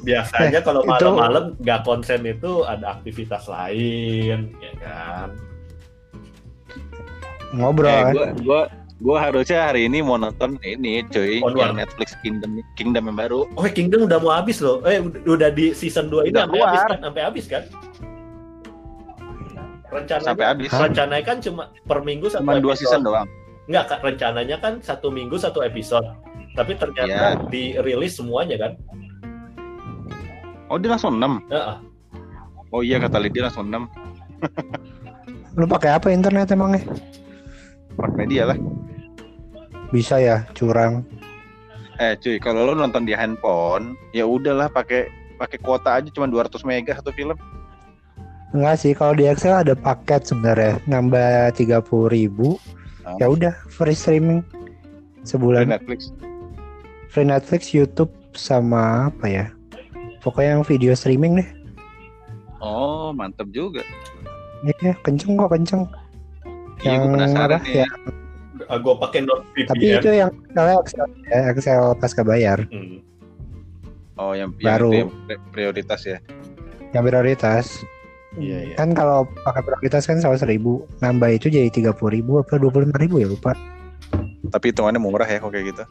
Biasanya 0.00 0.60
kalau 0.60 0.80
itu- 0.80 0.90
malam-malam 0.92 1.44
nggak 1.58 1.80
konsen 1.82 2.22
itu 2.22 2.62
ada 2.62 2.94
aktivitas 2.94 3.48
lain, 3.48 4.52
ya 4.54 4.72
kan? 4.78 5.28
Ngobrol 7.54 7.86
Eh, 7.86 8.00
kan. 8.00 8.12
gua 8.12 8.26
gua 8.40 8.60
gua 8.96 9.16
harusnya 9.20 9.60
hari 9.64 9.86
ini 9.86 10.00
mau 10.00 10.16
nonton 10.16 10.58
ini 10.60 11.02
cuy 11.06 11.38
Onward. 11.38 11.56
yang 11.56 11.72
Netflix 11.76 12.14
Kingdom 12.18 12.50
Kingdom 12.74 13.06
yang 13.06 13.16
baru. 13.16 13.46
Oh, 13.52 13.64
Kingdom 13.64 14.04
udah 14.04 14.18
mau 14.18 14.32
habis 14.32 14.58
loh. 14.58 14.82
Eh, 14.82 14.98
udah- 15.24 15.50
di 15.50 15.70
season 15.72 16.08
2 16.08 16.24
ini 16.24 16.34
sampai 16.34 16.60
habis 16.60 16.82
kan? 16.82 16.98
Sampai 17.00 17.22
habis 17.22 17.44
kan? 17.46 17.62
Rencananya, 19.86 20.26
Sampai 20.26 20.44
habis. 20.44 20.70
rencananya 20.70 21.22
kan 21.24 21.38
cuma 21.38 21.62
per 21.80 22.02
minggu 22.02 22.26
satu 22.26 22.42
Cuma 22.42 22.58
dua 22.58 22.74
episode. 22.74 22.82
season 22.82 23.00
doang. 23.02 23.28
Enggak, 23.64 23.84
Kak, 23.86 24.00
rencananya 24.02 24.56
kan 24.58 24.72
satu 24.80 25.08
minggu 25.08 25.36
satu 25.36 25.62
episode. 25.62 26.02
Tapi 26.52 26.74
ternyata 26.74 27.38
Iya. 27.38 27.46
dirilis 27.46 28.14
semuanya 28.14 28.58
kan? 28.58 28.72
Oh 30.66 30.76
dia 30.76 30.90
langsung 30.90 31.14
6 31.14 31.38
Heeh. 31.46 31.76
Oh 32.68 32.80
iya 32.80 32.98
kata 32.98 33.18
Lydia 33.18 33.46
langsung 33.46 33.68
6 33.68 33.86
Lu 35.54 35.64
pakai 35.64 35.90
apa 35.92 36.10
internet 36.10 36.50
emangnya? 36.50 36.82
Smart 37.94 38.14
media 38.18 38.50
lah. 38.50 38.58
Bisa 39.94 40.18
ya, 40.18 40.42
curang. 40.58 41.06
Eh 42.02 42.18
cuy, 42.18 42.42
kalau 42.42 42.66
lo 42.66 42.72
nonton 42.74 43.06
di 43.06 43.14
handphone, 43.14 43.94
ya 44.10 44.26
udahlah 44.26 44.66
pakai 44.66 45.06
pakai 45.38 45.58
kuota 45.62 45.94
aja 45.94 46.10
cuma 46.10 46.26
200 46.26 46.66
mega 46.66 46.98
satu 46.98 47.14
film. 47.14 47.38
Enggak 48.54 48.82
sih, 48.82 48.94
kalau 48.94 49.14
di 49.18 49.26
Excel 49.26 49.54
ada 49.54 49.74
paket 49.74 50.30
sebenarnya, 50.30 50.78
nambah 50.86 51.54
30.000 51.58 52.10
ribu. 52.10 52.58
Oh. 53.02 53.18
Ya 53.18 53.26
udah, 53.26 53.54
free 53.66 53.98
streaming 53.98 54.46
sebulan. 55.26 55.70
Netflix. 55.70 56.14
Free 57.10 57.26
Netflix, 57.26 57.74
YouTube 57.74 58.10
sama 58.34 59.10
apa 59.10 59.26
ya? 59.26 59.46
Pokoknya 60.22 60.58
yang 60.58 60.66
video 60.66 60.94
streaming 60.94 61.42
deh. 61.42 61.48
Oh, 62.62 63.10
mantep 63.10 63.50
juga. 63.50 63.82
Iya, 64.64 64.96
kenceng 65.02 65.36
kok 65.36 65.50
kenceng. 65.52 65.82
Iya, 66.84 66.92
gue 66.92 67.00
Yang 67.00 67.04
penasaran 67.10 67.56
apa, 67.56 67.64
nih. 67.64 67.74
ya. 67.74 67.88
Ah, 68.64 68.78
Gua 68.78 68.94
pakai 68.96 69.20
NordVPN. 69.20 69.68
Tapi 69.68 69.84
itu 69.90 70.08
yang 70.10 70.30
Excel, 70.30 70.68
Excel, 70.78 71.06
ya, 71.26 71.40
Excel 71.50 71.82
pasca 71.96 72.22
bayar, 72.22 72.58
Hmm. 72.68 73.00
Oh, 74.14 74.30
yang, 74.30 74.54
Baru. 74.54 74.94
yang 74.94 75.10
prioritas 75.50 76.06
ya. 76.06 76.22
yang 76.92 77.02
prioritas. 77.02 77.82
Iya, 78.34 78.58
iya. 78.64 78.74
Kan 78.76 78.94
kalau 78.94 79.26
pakai 79.42 79.62
prioritas 79.64 80.06
kan 80.06 80.18
selalu 80.18 80.38
seribu, 80.38 80.72
nambah 81.00 81.34
itu 81.34 81.50
jadi 81.50 81.66
30.000 81.66 81.90
ribu 82.12 82.38
apa 82.38 82.54
25.000 82.54 82.94
ribu 82.96 83.18
ya 83.18 83.26
lupa. 83.26 83.58
Tapi 84.46 84.70
hitungannya 84.70 85.02
murah 85.02 85.26
ya 85.26 85.38
kok 85.38 85.50
kayak 85.50 85.66
gitu. 85.66 85.82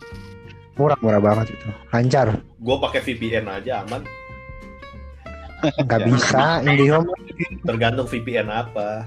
Murah 0.73 0.95
murah 0.97 1.19
banget 1.19 1.51
itu, 1.51 1.67
lancar. 1.89 2.39
Gua 2.57 2.79
pakai 2.79 3.03
VPN 3.03 3.43
aja 3.45 3.83
aman. 3.83 4.01
Ya. 5.63 6.00
bisa 6.01 6.43
IndiHome 6.67 7.07
Tergantung 7.62 8.07
VPN 8.07 8.47
apa. 8.47 9.03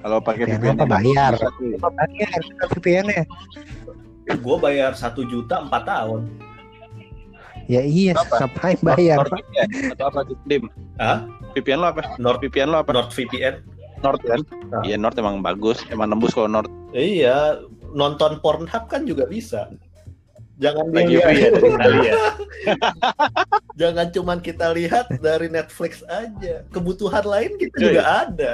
Kalau 0.00 0.18
pakai 0.20 0.44
VPN 0.48 0.60
VPN 0.60 0.76
apa 0.76 0.86
bayar? 0.88 1.32
bisa 1.36 1.48
tuh. 1.54 1.70
apa 1.76 1.88
bayar 2.08 2.40
VPN-nya? 2.72 3.24
Gua 4.40 4.56
bayar 4.56 4.90
satu 4.96 5.26
juta 5.28 5.60
empat 5.60 5.82
tahun. 5.84 6.20
Ya 7.70 7.86
iya, 7.86 8.18
Apa? 8.18 8.50
ngapain 8.50 8.78
bayar? 8.82 9.16
Nord 9.22 9.30
VPN 9.30 9.68
atau 9.94 10.04
apa 10.10 10.20
Dim? 10.50 10.64
Hah? 10.98 11.18
VPN 11.54 11.78
lo 11.78 11.86
apa? 11.94 12.02
Nord 12.18 12.38
VPN 12.42 12.68
lo 12.74 12.78
apa? 12.82 12.90
NordVPN. 12.90 13.54
Nord 14.00 14.20
kan? 14.26 14.40
Nah. 14.72 14.82
Iya 14.82 14.96
Nord 14.98 15.14
emang 15.20 15.38
bagus, 15.44 15.84
emang 15.92 16.10
nembus 16.10 16.34
kalau 16.34 16.50
Nord. 16.50 16.66
Iya, 16.90 17.62
nonton 17.94 18.42
Pornhub 18.42 18.90
kan 18.90 19.06
juga 19.06 19.28
bisa. 19.30 19.70
Jangan 20.60 20.92
Lagi 20.92 21.16
ya 21.16 21.24
dari 21.24 21.40
Itali 21.48 21.98
ya. 22.04 22.14
Jangan 23.80 24.06
cuman 24.12 24.38
kita 24.44 24.66
lihat 24.76 25.08
dari 25.24 25.48
Netflix 25.48 26.04
aja. 26.04 26.68
Kebutuhan 26.68 27.24
lain 27.24 27.56
kita 27.56 27.76
Cuy. 27.80 27.84
juga 27.88 28.02
ada. 28.28 28.52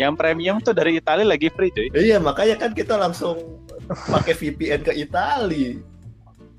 Yang 0.00 0.12
premium 0.18 0.56
tuh 0.62 0.76
dari 0.76 0.98
Itali 1.00 1.26
lagi 1.26 1.50
free 1.50 1.72
cuy. 1.74 1.88
Iya, 1.92 2.22
makanya 2.22 2.56
kan 2.62 2.70
kita 2.76 2.94
langsung 2.94 3.58
pakai 3.88 4.34
VPN 4.34 4.86
ke 4.86 4.92
Itali. 4.94 5.82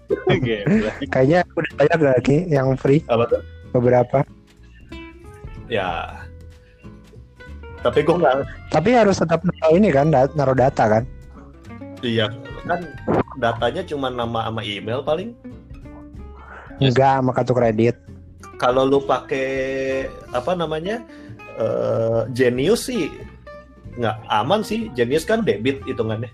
Gila. 0.07 0.91
Kayaknya 1.11 1.43
udah 1.51 1.73
banyak 1.75 1.99
lagi 1.99 2.37
yang 2.47 2.75
free 2.79 3.03
Apa 3.11 3.27
tuh? 3.27 3.41
beberapa. 3.75 4.23
Ya. 5.67 6.23
Tapi 7.83 7.99
gue 8.03 8.15
nggak. 8.15 8.35
Tapi 8.71 8.89
harus 8.95 9.19
tetap 9.19 9.43
naruh 9.43 9.75
ini 9.75 9.91
kan, 9.91 10.07
naruh 10.11 10.55
data 10.55 10.87
kan. 10.87 11.03
Iya, 12.03 12.31
kan 12.63 12.87
datanya 13.41 13.83
cuma 13.83 14.07
nama 14.07 14.47
sama 14.47 14.61
email 14.63 15.03
paling. 15.03 15.35
Enggak 16.77 17.19
sama 17.19 17.31
kartu 17.33 17.53
kredit. 17.57 17.95
Kalau 18.57 18.85
lu 18.85 19.01
pakai 19.01 19.49
apa 20.33 20.57
namanya 20.57 21.01
eh, 21.57 22.21
Genius 22.31 22.87
sih 22.87 23.09
nggak 23.97 24.15
aman 24.29 24.61
sih. 24.61 24.87
Genius 24.93 25.25
kan 25.25 25.41
debit 25.41 25.81
hitungannya. 25.83 26.29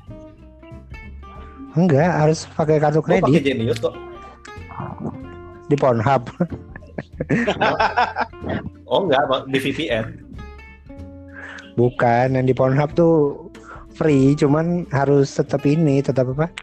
Enggak, 1.73 2.05
harus 2.05 2.45
pakai 2.53 2.77
kartu 2.77 3.01
Gue 3.01 3.17
pakai 3.17 3.21
kredit 3.23 3.43
Genius 3.49 3.79
kok. 3.81 3.95
di 5.67 5.75
Pornhub. 5.79 6.23
Oh 8.85 9.09
enggak, 9.09 9.25
di 9.49 9.57
VPN. 9.57 10.05
Bukan, 11.73 12.37
yang 12.37 12.45
di 12.45 12.53
Pornhub 12.53 12.93
tuh 12.93 13.49
free, 13.89 14.37
cuman 14.37 14.85
harus 14.93 15.33
tetap 15.33 15.65
ini, 15.65 16.05
tetap 16.05 16.29
apa? 16.37 16.53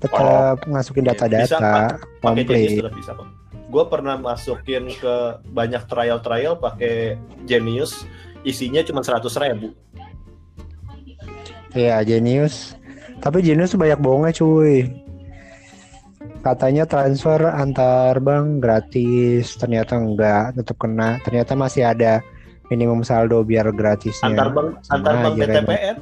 Tetap 0.00 0.64
masukin 0.64 1.04
Bisa, 1.04 1.12
data-data 1.12 2.00
Pakai 2.24 2.44
Genius 2.48 2.48
komplit. 2.48 2.80
sudah 2.80 2.92
bisa 2.96 3.10
kok. 3.12 3.28
Gue 3.74 3.90
pernah 3.90 4.14
masukin 4.14 4.86
ke 4.86 5.42
banyak 5.50 5.90
trial-trial 5.90 6.54
pakai 6.62 7.18
Genius, 7.42 8.06
isinya 8.46 8.78
cuma 8.86 9.02
100 9.02 9.26
ribu. 9.42 9.74
Iya, 11.74 11.98
Genius. 12.06 12.78
Tapi 13.18 13.42
Genius 13.42 13.74
banyak 13.74 13.98
bohongnya 13.98 14.30
cuy. 14.30 14.86
Katanya 16.46 16.86
transfer 16.86 17.50
antar 17.50 18.22
bank 18.22 18.62
gratis, 18.62 19.58
ternyata 19.58 19.98
enggak, 19.98 20.54
tetap 20.54 20.78
kena. 20.78 21.18
Ternyata 21.26 21.58
masih 21.58 21.82
ada 21.82 22.22
minimum 22.70 23.02
saldo 23.02 23.42
biar 23.42 23.74
gratisnya. 23.74 24.38
Antar 24.38 24.54
bank, 24.54 24.68
Iya, 24.70 24.86
sama 24.86 24.94
antar 25.02 25.14
bank 25.18 25.34
aja, 25.34 25.42
Ren. 25.50 25.64
BTPN. 25.66 25.96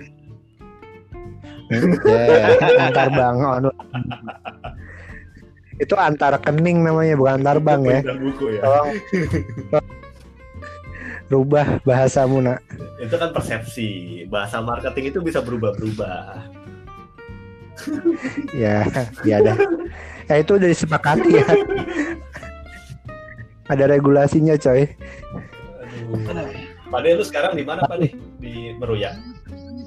Ya, 2.05 2.53
antar 2.85 3.09
bank 3.17 3.37
online. 3.41 3.81
Itu 5.83 5.99
antar 5.99 6.39
rekening 6.39 6.87
namanya, 6.87 7.19
bukan 7.19 7.43
antar 7.43 7.59
bank 7.59 7.83
ya. 7.91 8.01
Buku 8.15 8.55
ya. 8.55 8.63
Tolong 8.63 8.89
rubah 11.33 11.81
bahasamu 11.89 12.45
nak. 12.45 12.61
Itu 13.01 13.17
kan 13.17 13.33
persepsi. 13.33 14.23
Bahasa 14.29 14.61
marketing 14.61 15.17
itu 15.17 15.19
bisa 15.25 15.41
berubah-berubah. 15.41 16.45
Ya, 18.53 18.85
ya 19.27 19.41
dah. 19.41 19.57
Ya 20.29 20.35
itu 20.39 20.61
udah 20.61 20.69
disepakati 20.71 21.41
ya. 21.41 21.47
Ada 23.73 23.89
regulasinya 23.89 24.55
coy. 24.61 24.87
Aduh. 26.13 26.53
Pade 26.93 27.17
lu 27.17 27.25
sekarang 27.25 27.57
di 27.57 27.65
mana 27.65 27.89
Pade? 27.89 28.13
Di 28.37 28.77
Meruya. 28.77 29.17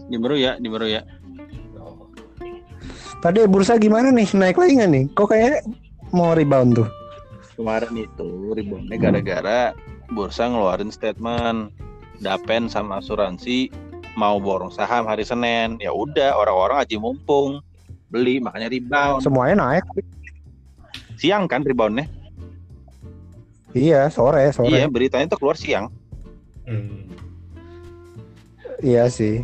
Di 0.09 0.17
Meru 0.17 0.33
ya, 0.33 0.57
di 0.57 0.65
Meru 0.65 0.89
ya. 0.89 1.05
Oh. 1.77 2.09
Tadi 3.21 3.45
bursa 3.45 3.77
gimana 3.77 4.09
nih? 4.09 4.25
Naik 4.33 4.57
lagi 4.57 4.81
nggak 4.81 4.89
nih? 4.89 5.05
Kok 5.13 5.29
kayak 5.29 5.61
mau 6.15 6.31
rebound 6.31 6.79
tuh? 6.79 6.89
Kemarin 7.59 7.93
itu 7.99 8.55
ribonnya 8.55 8.95
gara-gara 8.95 9.75
bursa 10.11 10.47
ngeluarin 10.47 10.91
statement 10.91 11.71
Dapen 12.19 12.71
sama 12.71 13.03
asuransi 13.03 13.71
mau 14.15 14.39
borong 14.39 14.71
saham 14.71 15.07
hari 15.07 15.27
Senin. 15.27 15.75
Ya 15.83 15.91
udah 15.91 16.39
orang-orang 16.39 16.87
aja 16.87 16.95
mumpung 16.95 17.59
beli 18.07 18.39
makanya 18.39 18.71
rebound. 18.71 19.19
Semuanya 19.19 19.55
naik. 19.59 19.83
Siang 21.19 21.47
kan 21.51 21.63
reboundnya? 21.63 22.07
Iya, 23.75 24.07
sore, 24.07 24.47
sore. 24.55 24.71
Iya 24.71 24.87
beritanya 24.87 25.35
tuh 25.35 25.39
keluar 25.43 25.59
siang. 25.59 25.91
Hmm. 26.63 27.11
Iya 28.79 29.11
sih. 29.11 29.43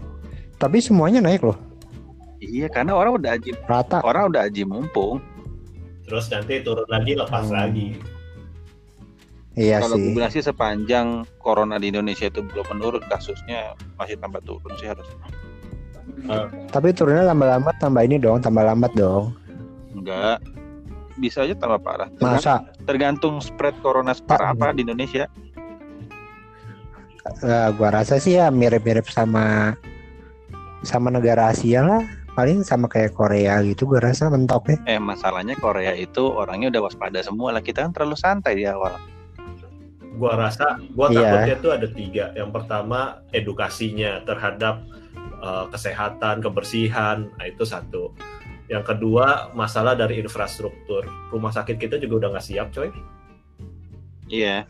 Tapi 0.55 0.79
semuanya 0.79 1.19
naik 1.19 1.43
loh. 1.43 1.59
Iya 2.41 2.71
karena 2.71 2.97
orang 2.97 3.21
udah 3.21 3.37
aji 3.37 3.53
Rata. 3.67 4.01
orang 4.01 4.31
udah 4.31 4.47
aji 4.47 4.63
mumpung. 4.63 5.19
Terus 6.11 6.27
nanti 6.27 6.59
turun 6.59 6.83
lagi 6.85 7.15
lepas 7.15 7.47
Hmm. 7.47 7.55
lagi 7.55 7.95
Iya 9.51 9.79
Kalau 9.79 9.95
sih. 9.95 10.03
gue 10.05 10.11
bilang 10.13 10.31
sih 10.31 10.39
sepanjang 10.41 11.07
corona 11.37 11.75
di 11.75 11.87
Indonesia 11.87 12.23
itu 12.25 12.39
belum 12.41 12.71
menurun 12.71 13.03
kasusnya 13.05 13.75
masih 13.95 14.15
tambah 14.15 14.39
turun 14.41 14.71
sih 14.75 14.87
harus. 14.87 15.03
Tapi 16.69 16.87
turunnya 16.91 17.27
lama-lama 17.27 17.75
tambah 17.75 17.99
ini 17.99 18.15
dong, 18.15 18.39
tambah 18.39 18.63
lambat 18.63 18.91
dong. 18.93 19.35
Enggak. 19.91 20.39
Bisa 21.13 21.43
aja 21.43 21.51
tambah 21.53 21.79
parah. 21.79 22.07
Tergan- 22.13 22.31
Masa 22.33 22.53
Tergantung 22.81 23.43
spread 23.43 23.75
corona 23.79 24.15
separah 24.15 24.55
apa 24.55 24.71
di 24.71 24.87
Indonesia. 24.87 25.27
Eh, 27.37 27.69
gua 27.75 27.89
rasa 27.91 28.17
sih 28.17 28.33
ya 28.33 28.47
mirip-mirip 28.47 29.05
sama 29.05 29.75
sama 30.81 31.11
negara 31.11 31.51
Asia 31.51 31.83
lah. 31.83 32.03
Paling 32.31 32.63
sama 32.63 32.87
kayak 32.87 33.11
Korea 33.11 33.59
gitu 33.61 33.85
gua 33.85 33.99
rasa 33.99 34.31
mentok 34.31 34.71
ya. 34.71 34.77
Eh 34.87 34.99
masalahnya 34.99 35.59
Korea 35.59 35.91
itu 35.91 36.23
orangnya 36.23 36.71
udah 36.71 36.81
waspada 36.87 37.19
semua 37.19 37.51
lah. 37.51 37.59
Kita 37.59 37.83
kan 37.83 37.91
terlalu 37.91 38.15
santai 38.15 38.55
di 38.55 38.65
awal. 38.65 38.95
gua 40.11 40.35
rasa 40.35 40.75
gua 40.91 41.07
Iya. 41.07 41.23
takutnya 41.23 41.55
tuh 41.63 41.71
ada 41.71 41.87
tiga 41.87 42.25
yang 42.35 42.51
pertama 42.51 43.23
edukasinya 43.31 44.19
terhadap 44.27 44.83
uh, 45.39 45.71
kesehatan 45.71 46.43
kebersihan 46.43 47.31
nah 47.39 47.47
itu 47.47 47.63
satu 47.63 48.11
yang 48.67 48.83
kedua 48.83 49.55
masalah 49.55 49.95
dari 49.95 50.19
infrastruktur 50.19 51.07
rumah 51.31 51.55
sakit 51.55 51.79
kita 51.79 51.95
juga 51.95 52.27
udah 52.27 52.29
nggak 52.37 52.43
siap 52.45 52.67
coy 52.75 52.91
Iya. 54.27 54.67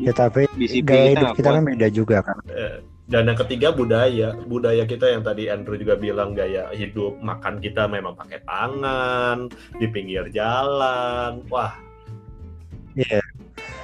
Ya 0.00 0.12
tapi 0.12 0.48
gaya 0.48 0.68
kita 0.72 0.94
hidup 1.12 1.28
kita 1.36 1.48
kan 1.52 1.62
beda 1.68 1.88
juga 1.92 2.16
kan. 2.24 2.36
Eh, 2.48 2.76
dan 3.08 3.28
yang 3.28 3.38
ketiga 3.40 3.72
budaya 3.72 4.36
budaya 4.46 4.84
kita 4.84 5.08
yang 5.08 5.24
tadi 5.24 5.48
Andrew 5.48 5.80
juga 5.80 5.96
bilang 5.96 6.36
gaya 6.36 6.68
hidup 6.76 7.16
makan 7.24 7.58
kita 7.58 7.88
memang 7.88 8.12
pakai 8.14 8.44
tangan 8.44 9.48
di 9.80 9.86
pinggir 9.88 10.28
jalan 10.30 11.40
wah 11.48 11.72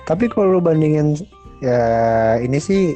Tapi 0.04 0.28
kalau 0.28 0.58
lu 0.58 0.60
bandingin 0.60 1.16
ya 1.64 1.80
ini 2.44 2.60
sih 2.60 2.92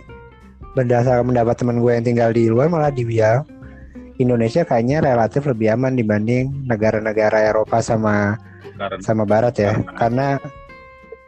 berdasarkan 0.77 1.33
pendapat 1.33 1.57
teman 1.57 1.81
gue 1.81 1.93
yang 1.97 2.05
tinggal 2.05 2.31
di 2.37 2.53
luar 2.53 2.69
malah 2.69 2.93
dibilang 2.93 3.49
Indonesia 4.19 4.67
kayaknya 4.67 5.01
relatif 5.01 5.47
lebih 5.47 5.79
aman 5.79 5.95
dibanding 5.95 6.67
negara-negara 6.67 7.49
Eropa 7.49 7.79
sama 7.79 8.35
Karena 8.79 9.03
sama 9.03 9.23
Barat 9.27 9.55
ya. 9.59 9.79
Karena 9.95 10.39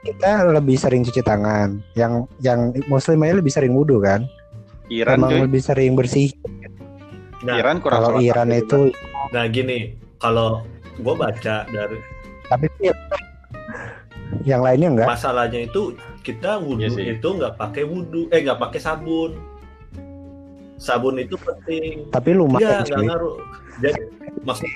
kita 0.03 0.51
lebih 0.51 0.75
sering 0.75 1.07
cuci 1.07 1.23
tangan. 1.23 1.79
Yang 1.95 2.27
yang 2.43 2.75
Muslim 2.91 3.23
aja 3.23 3.35
lebih 3.39 3.53
sering 3.55 3.73
wudhu 3.75 4.03
kan. 4.03 4.27
Iran 4.91 5.17
Emang 5.17 5.31
cuy. 5.31 5.41
lebih 5.43 5.63
sering 5.63 5.93
bersih. 5.95 6.35
nah 7.41 7.57
Iran 7.57 7.79
kurang 7.79 8.05
Kalau 8.05 8.21
Iran 8.21 8.51
itu 8.51 8.93
nah 9.31 9.47
gini 9.47 9.95
kalau 10.17 10.61
gue 10.95 11.15
baca 11.15 11.65
dari 11.65 11.97
tapi 12.45 12.67
yang 14.43 14.61
lainnya 14.61 14.89
enggak. 14.91 15.09
masalahnya 15.09 15.61
itu 15.63 15.95
kita 16.21 16.59
wudhu 16.59 16.85
Iya 16.85 16.89
sih. 16.91 17.05
itu 17.15 17.29
nggak 17.31 17.57
pakai 17.57 17.83
wudhu 17.83 18.29
eh 18.29 18.41
nggak 18.41 18.59
pakai 18.59 18.77
sabun 18.79 19.41
sabun 20.77 21.17
itu 21.17 21.37
penting 21.37 22.09
Tapi 22.09 22.29
iya 22.29 22.37
lumayan 22.37 22.71
nggak 22.81 22.89
cuy. 22.91 23.07
ngaruh 23.07 23.37
jadi 23.79 24.01
maksud 24.43 24.69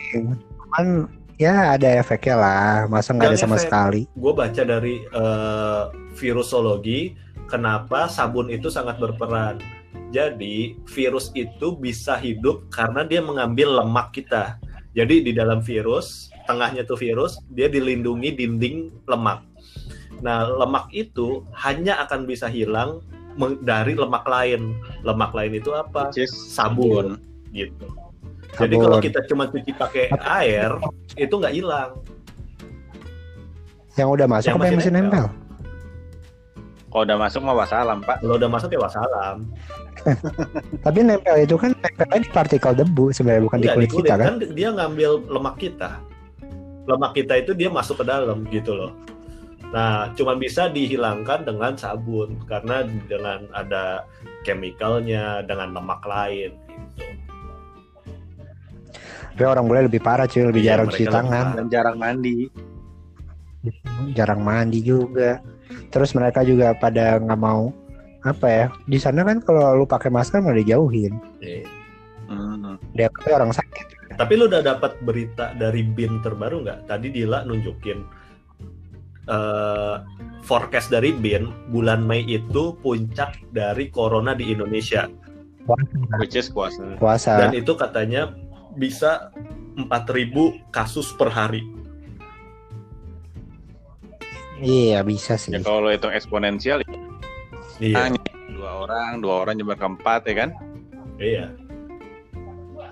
Cuman 0.54 0.87
ya 1.35 1.75
ada 1.75 1.88
efeknya 1.94 2.35
lah. 2.35 2.75
Masa 2.87 3.11
nggak 3.11 3.28
ada 3.28 3.38
sama 3.38 3.56
efek. 3.56 3.66
sekali. 3.66 4.02
gue 4.09 4.33
baca 4.33 4.62
dari 4.64 4.94
eh, 5.02 5.83
virusologi 6.14 7.12
kenapa 7.44 8.06
sabun 8.06 8.49
itu 8.49 8.68
sangat 8.68 8.97
berperan 8.97 9.61
jadi 10.11 10.76
virus 10.90 11.30
itu 11.32 11.76
bisa 11.78 12.18
hidup 12.18 12.68
karena 12.68 13.06
dia 13.06 13.25
mengambil 13.25 13.80
lemak 13.80 14.12
kita. 14.12 14.58
Jadi 14.94 15.26
di 15.26 15.32
dalam 15.34 15.58
virus 15.62 16.30
tengahnya 16.46 16.87
tuh 16.87 16.99
virus 17.00 17.40
dia 17.50 17.66
dilindungi 17.66 18.37
dinding 18.37 18.92
lemak. 19.11 19.42
Nah 20.23 20.47
lemak 20.47 20.86
itu 20.95 21.43
hanya 21.56 21.99
akan 22.06 22.28
bisa 22.28 22.47
hilang 22.47 23.02
dari 23.67 23.99
lemak 23.99 24.23
lain. 24.28 24.78
Lemak 25.02 25.34
lain 25.34 25.58
itu 25.58 25.75
apa? 25.75 26.14
Sabun. 26.30 27.19
gitu. 27.54 27.86
Jadi 28.54 28.75
kalau 28.78 28.99
kita 29.02 29.21
cuma 29.30 29.50
cuci 29.50 29.71
pakai 29.75 30.10
air 30.43 30.71
itu 31.19 31.34
nggak 31.34 31.54
hilang. 31.54 31.90
Yang 33.95 34.08
udah 34.10 34.26
masuk 34.26 34.47
Yang 34.50 34.56
apa 34.58 34.64
yang 34.67 34.75
masih 34.75 34.90
masih 34.90 34.93
nempel? 34.95 35.25
Kalau 36.95 37.02
udah 37.10 37.19
masuk 37.19 37.40
mah 37.43 37.54
wassalam 37.58 37.99
pak. 38.06 38.23
kalau 38.23 38.38
udah 38.38 38.47
masuk 38.47 38.71
ya 38.71 38.78
wassalam 38.78 39.50
Tapi 40.84 40.99
nempel 41.00 41.36
itu 41.40 41.56
kan 41.56 41.73
nempelnya 41.73 42.21
di 42.21 42.30
partikel 42.30 42.73
debu 42.76 43.10
sebenarnya 43.10 43.43
bukan 43.45 43.58
di 43.58 43.69
Iya, 43.69 43.75
kulit 43.75 43.90
kita 43.90 44.14
kan. 44.14 44.32
dia 44.52 44.69
ngambil 44.71 45.10
lemak 45.28 45.56
kita. 45.56 45.90
Lemak 46.84 47.12
kita 47.17 47.34
itu 47.40 47.56
dia 47.56 47.73
masuk 47.73 48.00
ke 48.00 48.04
dalam 48.04 48.45
gitu 48.49 48.76
loh. 48.76 48.93
Nah, 49.73 50.12
cuman 50.14 50.38
bisa 50.38 50.71
dihilangkan 50.71 51.43
dengan 51.43 51.75
sabun 51.75 52.38
karena 52.47 52.84
dengan 53.08 53.49
ada 53.50 54.04
chemicalnya, 54.45 55.43
dengan 55.43 55.75
lemak 55.75 56.04
lain 56.04 56.52
gitu. 56.69 57.04
Tapi 59.34 59.43
orang 59.43 59.67
boleh 59.67 59.82
lebih 59.90 59.99
parah 59.99 60.30
cuy, 60.30 60.47
lebih 60.47 60.62
Iya, 60.62 60.78
jarang 60.78 60.88
cuci 60.95 61.06
tangan, 61.10 61.47
Dan 61.58 61.67
jarang 61.67 61.97
mandi. 61.99 62.47
jarang 64.14 64.40
mandi 64.45 64.78
juga. 64.78 65.40
Terus 65.90 66.12
mereka 66.14 66.45
juga 66.45 66.76
pada 66.76 67.19
nggak 67.19 67.40
mau 67.40 67.73
apa 68.25 68.47
ya? 68.49 68.67
Di 68.89 68.99
sana 68.99 69.23
kan 69.23 69.45
kalau 69.45 69.76
lu 69.76 69.84
pakai 69.84 70.08
masker 70.08 70.41
malah 70.41 70.56
dijauhin. 70.56 71.15
Iya. 71.45 71.69
Hmm. 72.28 72.80
Dia 72.97 73.13
kayak 73.13 73.45
orang 73.45 73.52
sakit. 73.52 74.17
Tapi 74.17 74.32
lu 74.41 74.49
udah 74.49 74.65
dapat 74.65 74.97
berita 75.04 75.52
dari 75.54 75.84
BIN 75.84 76.25
terbaru 76.25 76.65
nggak? 76.65 76.89
Tadi 76.89 77.13
Dila 77.13 77.45
nunjukin 77.45 78.00
eh, 79.28 79.97
forecast 80.41 80.89
dari 80.89 81.13
BIN 81.13 81.52
bulan 81.69 82.00
Mei 82.00 82.25
itu 82.25 82.73
puncak 82.80 83.37
dari 83.52 83.93
corona 83.93 84.32
di 84.32 84.49
Indonesia 84.49 85.04
Which 86.21 86.37
is 86.37 86.52
kuasa. 86.52 86.97
Puasa. 87.00 87.41
dan 87.41 87.56
itu 87.56 87.73
katanya 87.73 88.37
bisa 88.76 89.32
4.000 89.80 90.60
kasus 90.69 91.08
per 91.17 91.32
hari. 91.32 91.65
Iya 94.60 95.02
bisa 95.02 95.34
sih. 95.41 95.50
Ya 95.50 95.65
kalau 95.65 95.91
hitung 95.91 96.13
eksponensial 96.15 96.84
Iya. 97.78 98.15
dua 98.50 98.71
orang, 98.82 99.19
dua 99.19 99.34
orang 99.43 99.54
nyebar 99.56 99.75
ke 99.75 99.87
empat 99.89 100.21
ya 100.25 100.34
kan? 100.37 100.50
Iya. 101.17 101.45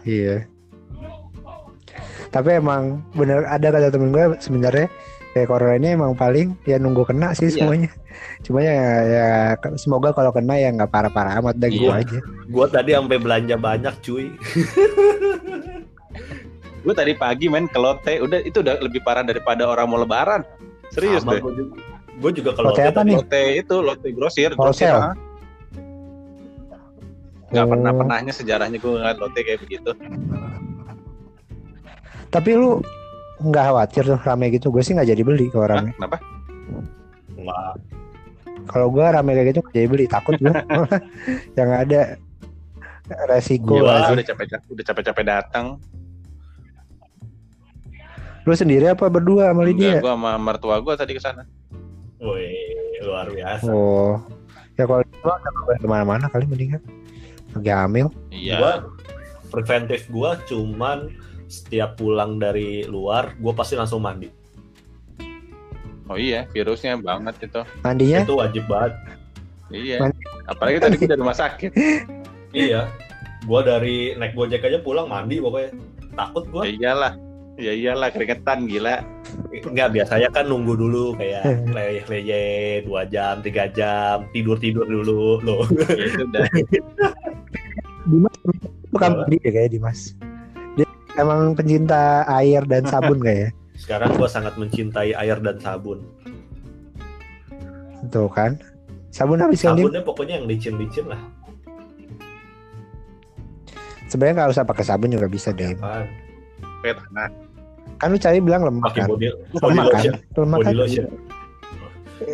Iya. 0.02 0.36
Tapi 2.28 2.48
emang 2.56 3.04
bener 3.12 3.44
ada 3.44 3.68
kata 3.68 3.92
temen 3.92 4.08
gue 4.08 4.24
sebenarnya 4.38 4.88
kayak 5.32 5.48
corona 5.48 5.76
ini 5.76 5.88
emang 5.92 6.12
paling 6.12 6.56
ya 6.64 6.76
nunggu 6.76 7.04
kena 7.04 7.32
sih 7.32 7.46
Iya. 7.46 7.54
semuanya. 7.60 7.90
Cuma 8.40 8.58
ya, 8.60 8.72
ya 9.04 9.26
semoga 9.76 10.10
kalau 10.10 10.32
kena 10.32 10.56
ya 10.56 10.68
nggak 10.70 10.88
parah-parah 10.88 11.38
amat 11.38 11.56
dah 11.56 11.68
gue 11.68 11.84
Iya. 11.84 12.00
aja. 12.00 12.18
Gua 12.48 12.66
tadi 12.66 12.90
sampai 12.92 13.16
belanja 13.16 13.54
banyak, 13.54 13.94
cuy. 14.00 14.26
Gue 16.82 16.94
tadi 16.98 17.14
pagi 17.14 17.46
main 17.46 17.70
ke 17.70 17.78
Lotte, 17.78 18.18
udah 18.18 18.42
itu 18.42 18.58
udah 18.58 18.82
lebih 18.82 19.00
parah 19.00 19.22
daripada 19.22 19.62
orang 19.64 19.86
mau 19.86 20.00
lebaran. 20.00 20.42
Serius 20.90 21.22
Sama 21.22 21.38
deh. 21.38 21.40
juga. 21.46 21.78
Gua 22.22 22.30
juga 22.30 22.50
kalau 22.54 22.70
Lotte 22.70 22.86
apa 22.86 23.02
nih? 23.02 23.18
Itu 23.58 23.82
Lotte 23.82 24.08
grosir, 24.10 24.54
grosir. 24.54 24.94
Nggak 27.50 27.64
Oh. 27.64 27.68
pernah 27.68 27.92
pernahnya 27.92 28.32
sejarahnya 28.32 28.78
gue 28.78 28.90
ngeliat 28.90 29.18
Lotte 29.18 29.40
kayak 29.42 29.60
begitu. 29.60 29.90
Tapi 32.30 32.50
lu 32.54 32.80
nggak 33.42 33.64
khawatir 33.66 34.02
tuh 34.06 34.18
rame 34.18 34.48
gitu? 34.48 34.70
Gue 34.70 34.80
sih 34.80 34.94
nggak 34.94 35.04
jadi 35.06 35.20
beli 35.20 35.50
kalau 35.50 35.66
Hah, 35.66 35.72
rame. 35.76 35.90
kenapa? 35.92 36.16
Nggak. 37.34 37.72
Kalau 38.64 38.86
gue 38.88 39.04
rame 39.04 39.30
kayak 39.34 39.46
gitu 39.50 39.60
nggak 39.60 39.74
jadi 39.74 39.88
beli 39.90 40.06
takut 40.06 40.34
gue. 40.38 40.54
Yang 41.58 41.70
ada 41.76 42.00
resiko 43.28 43.74
Gila. 43.74 43.84
lah 43.84 43.92
Wah, 43.92 44.06
sih. 44.06 44.14
udah 44.14 44.24
capek-capek 44.24 44.66
udah 44.70 44.84
capek-capek 44.86 45.24
datang. 45.26 45.66
Lu 48.42 48.54
sendiri 48.54 48.88
apa 48.88 49.06
berdua 49.06 49.52
sama 49.52 49.62
Lydia? 49.62 49.98
Enggak, 49.98 50.02
gue 50.02 50.12
sama 50.14 50.32
mertua 50.36 50.76
gue 50.80 50.94
tadi 50.96 51.12
ke 51.12 51.20
sana. 51.20 51.44
Wih, 52.22 52.54
luar 53.02 53.26
biasa. 53.34 53.66
Oh, 53.66 54.22
ya 54.78 54.86
kalau 54.86 55.02
itu 55.02 55.18
boleh 55.26 55.78
ke 55.82 55.88
mana-mana 55.90 56.30
kali 56.30 56.46
mendingan. 56.46 56.78
Lagi 57.58 57.70
hamil. 57.74 58.06
Iya. 58.30 58.56
Gua 58.62 58.72
preventif 59.50 60.06
gua 60.06 60.38
cuman 60.46 61.10
setiap 61.50 61.98
pulang 61.98 62.38
dari 62.38 62.86
luar, 62.86 63.34
gua 63.42 63.52
pasti 63.58 63.74
langsung 63.74 64.06
mandi. 64.06 64.30
Oh 66.06 66.14
iya, 66.14 66.46
virusnya 66.54 66.94
banget 67.02 67.50
itu. 67.50 67.62
Mandinya 67.82 68.22
Itu 68.22 68.38
wajib 68.38 68.64
banget. 68.70 68.94
Iya. 69.74 69.98
Mandi. 70.06 70.22
Apalagi 70.46 70.78
tadi 70.78 70.96
dari 71.02 71.18
rumah 71.18 71.34
sakit. 71.34 71.70
iya. 72.54 72.86
Gua 73.50 73.66
dari 73.66 74.14
naik 74.14 74.38
Gojek 74.38 74.62
aja 74.62 74.78
pulang 74.78 75.10
mandi 75.10 75.42
pokoknya. 75.42 75.74
Takut 76.14 76.46
gua. 76.54 76.62
Ya 76.70 76.70
iyalah. 76.78 77.31
Ya 77.62 77.70
iyalah 77.70 78.10
keringetan 78.10 78.66
gila. 78.66 79.06
Enggak, 79.54 79.94
biasanya 79.94 80.34
kan 80.34 80.50
nunggu 80.50 80.74
dulu 80.74 81.14
kayak 81.14 81.46
leye-leye 81.70 82.82
2 82.82 82.90
jam, 83.06 83.38
3 83.38 83.70
jam, 83.70 84.26
tidur-tidur 84.34 84.82
dulu 84.82 85.38
loh. 85.46 85.62
Ya 85.94 86.10
itu 86.10 86.26
udah. 86.26 86.42
Dimas 88.02 88.34
bukan 88.90 89.10
mandi 89.22 89.38
ya 89.46 89.50
kayak 89.54 89.70
Dimas. 89.78 90.18
Dia 90.74 90.90
emang 91.22 91.54
pencinta 91.54 92.26
air 92.26 92.66
dan 92.66 92.82
sabun 92.90 93.22
kayak. 93.22 93.54
Sekarang 93.78 94.10
gue 94.18 94.26
sangat 94.26 94.58
mencintai 94.58 95.14
air 95.14 95.38
dan 95.38 95.62
sabun. 95.62 96.02
Tuh 98.10 98.26
kan. 98.26 98.58
Sabun 99.14 99.38
habis 99.38 99.62
kan? 99.62 99.78
Sabunnya 99.78 100.02
pokoknya 100.02 100.42
yang 100.42 100.50
licin-licin 100.50 101.06
lah. 101.06 101.22
Sebenarnya 104.10 104.34
nggak 104.42 104.50
usah 104.50 104.66
pakai 104.66 104.82
sabun 104.82 105.14
juga 105.14 105.30
bisa 105.30 105.54
deh. 105.54 105.78
Pet, 106.82 106.98
nah, 107.14 107.30
Kan 107.96 108.08
lu 108.08 108.18
cari 108.18 108.38
bilang 108.38 108.62
lemak 108.62 108.92
kan. 108.92 109.06
body, 109.06 109.30
body 109.52 109.62
Lemak 109.70 109.84
kan. 109.84 109.94
lotion. 109.94 110.14
Lemak 110.34 110.58
Body 110.58 110.66
kan. 110.66 110.74
lotion. 110.76 111.06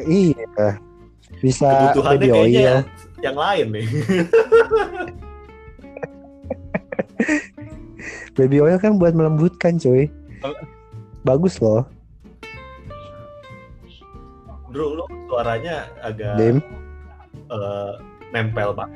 Iya. 0.04 0.68
Bisa 1.38 1.68
Kebutuhannya 1.68 2.18
baby 2.18 2.30
oil. 2.32 2.76
yang 3.18 3.36
lain 3.36 3.66
nih. 3.70 3.86
Baby 8.32 8.62
oil 8.62 8.78
kan 8.78 8.96
buat 8.96 9.12
melembutkan 9.12 9.76
cuy. 9.76 10.06
Bagus 11.22 11.58
loh. 11.58 11.82
Bro, 14.68 14.94
lu 14.94 15.04
suaranya 15.26 15.88
agak 15.98 16.38
Dim. 16.38 16.56
eh, 17.50 17.92
nempel 18.30 18.70
pak. 18.72 18.88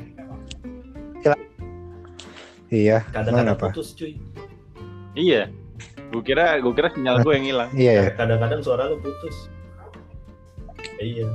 Iya. 2.70 3.04
Kadang-kadang 3.10 3.58
putus 3.58 3.92
cuy. 3.92 4.16
iya. 5.12 5.50
Gue 6.12 6.20
kira, 6.22 6.60
gue 6.60 6.72
kira 6.76 6.92
sinyal 6.92 7.24
gue 7.24 7.32
yang 7.32 7.46
hilang. 7.48 7.70
Iya. 7.80 7.92
ya. 7.96 8.10
Kadang-kadang 8.12 8.60
suara 8.60 8.92
lu 8.92 9.00
putus. 9.00 9.48
Iya. 11.00 11.26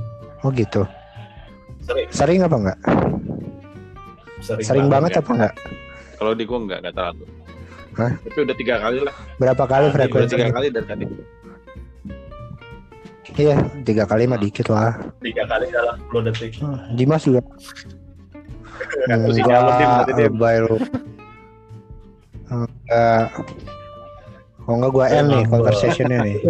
Oh 0.46 0.54
gitu. 0.54 0.86
Sering. 1.82 2.08
Sering 2.14 2.40
apa 2.46 2.56
enggak? 2.56 2.78
Sering, 4.38 4.62
Sering 4.64 4.86
banget 4.86 5.18
ya. 5.18 5.20
apa 5.20 5.30
enggak? 5.34 5.54
Kalau 6.14 6.32
di 6.38 6.44
gue 6.46 6.58
nggak, 6.62 6.78
nggak 6.86 6.94
terlalu. 6.94 7.24
Hah? 7.98 8.12
Tapi 8.22 8.38
udah 8.46 8.56
tiga 8.56 8.74
kali 8.78 8.98
lah. 9.02 9.14
Berapa 9.42 9.64
kali 9.66 9.86
Ah, 9.90 10.06
Udah 10.06 10.30
tiga 10.30 10.48
kali 10.54 10.66
dari 10.70 10.86
tadi. 10.86 11.04
Iya, 13.38 13.54
tiga 13.82 14.02
kali 14.06 14.26
mah 14.26 14.38
dikit 14.38 14.66
lah. 14.66 14.98
Tiga 15.22 15.46
kali 15.46 15.70
dalam 15.70 15.94
10 16.10 16.26
detik. 16.26 16.58
Hmm, 16.58 16.78
Dimas 16.94 17.22
juga. 17.22 17.42
Enggak, 19.06 20.10
lebay 20.14 20.56
lu. 20.62 20.78
Enggak. 22.50 23.26
Oh 24.68 24.76
enggak 24.76 24.92
gua 24.92 25.06
L 25.08 25.26
nih 25.26 25.44
conversationnya 25.48 26.18
nih. 26.20 26.36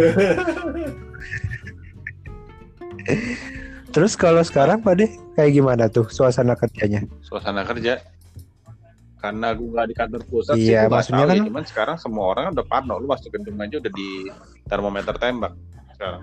Terus 3.89 4.13
kalau 4.13 4.43
sekarang 4.43 4.83
Pak 4.83 4.93
Deh, 4.95 5.09
kayak 5.33 5.51
gimana 5.51 5.87
tuh 5.87 6.05
suasana 6.07 6.53
kerjanya? 6.53 7.01
Suasana 7.23 7.65
kerja. 7.65 7.97
Karena 9.17 9.51
gue 9.51 9.67
nggak 9.67 9.87
di 9.87 9.95
kantor 9.97 10.21
pusat 10.25 10.55
Iya, 10.55 10.61
sih, 10.61 10.69
gue 10.69 10.77
nggak 10.77 10.91
maksudnya 10.93 11.19
ya. 11.19 11.31
kan- 11.33 11.47
Cuman 11.47 11.65
sekarang 11.65 11.97
semua 11.97 12.25
orang 12.29 12.53
udah 12.53 12.65
parno. 12.65 12.95
Lu 12.95 13.07
masuk 13.07 13.33
gedung 13.33 13.57
aja 13.57 13.75
udah 13.77 13.91
di 13.91 14.09
termometer 14.63 15.15
tembak 15.17 15.53
sekarang. 15.91 16.21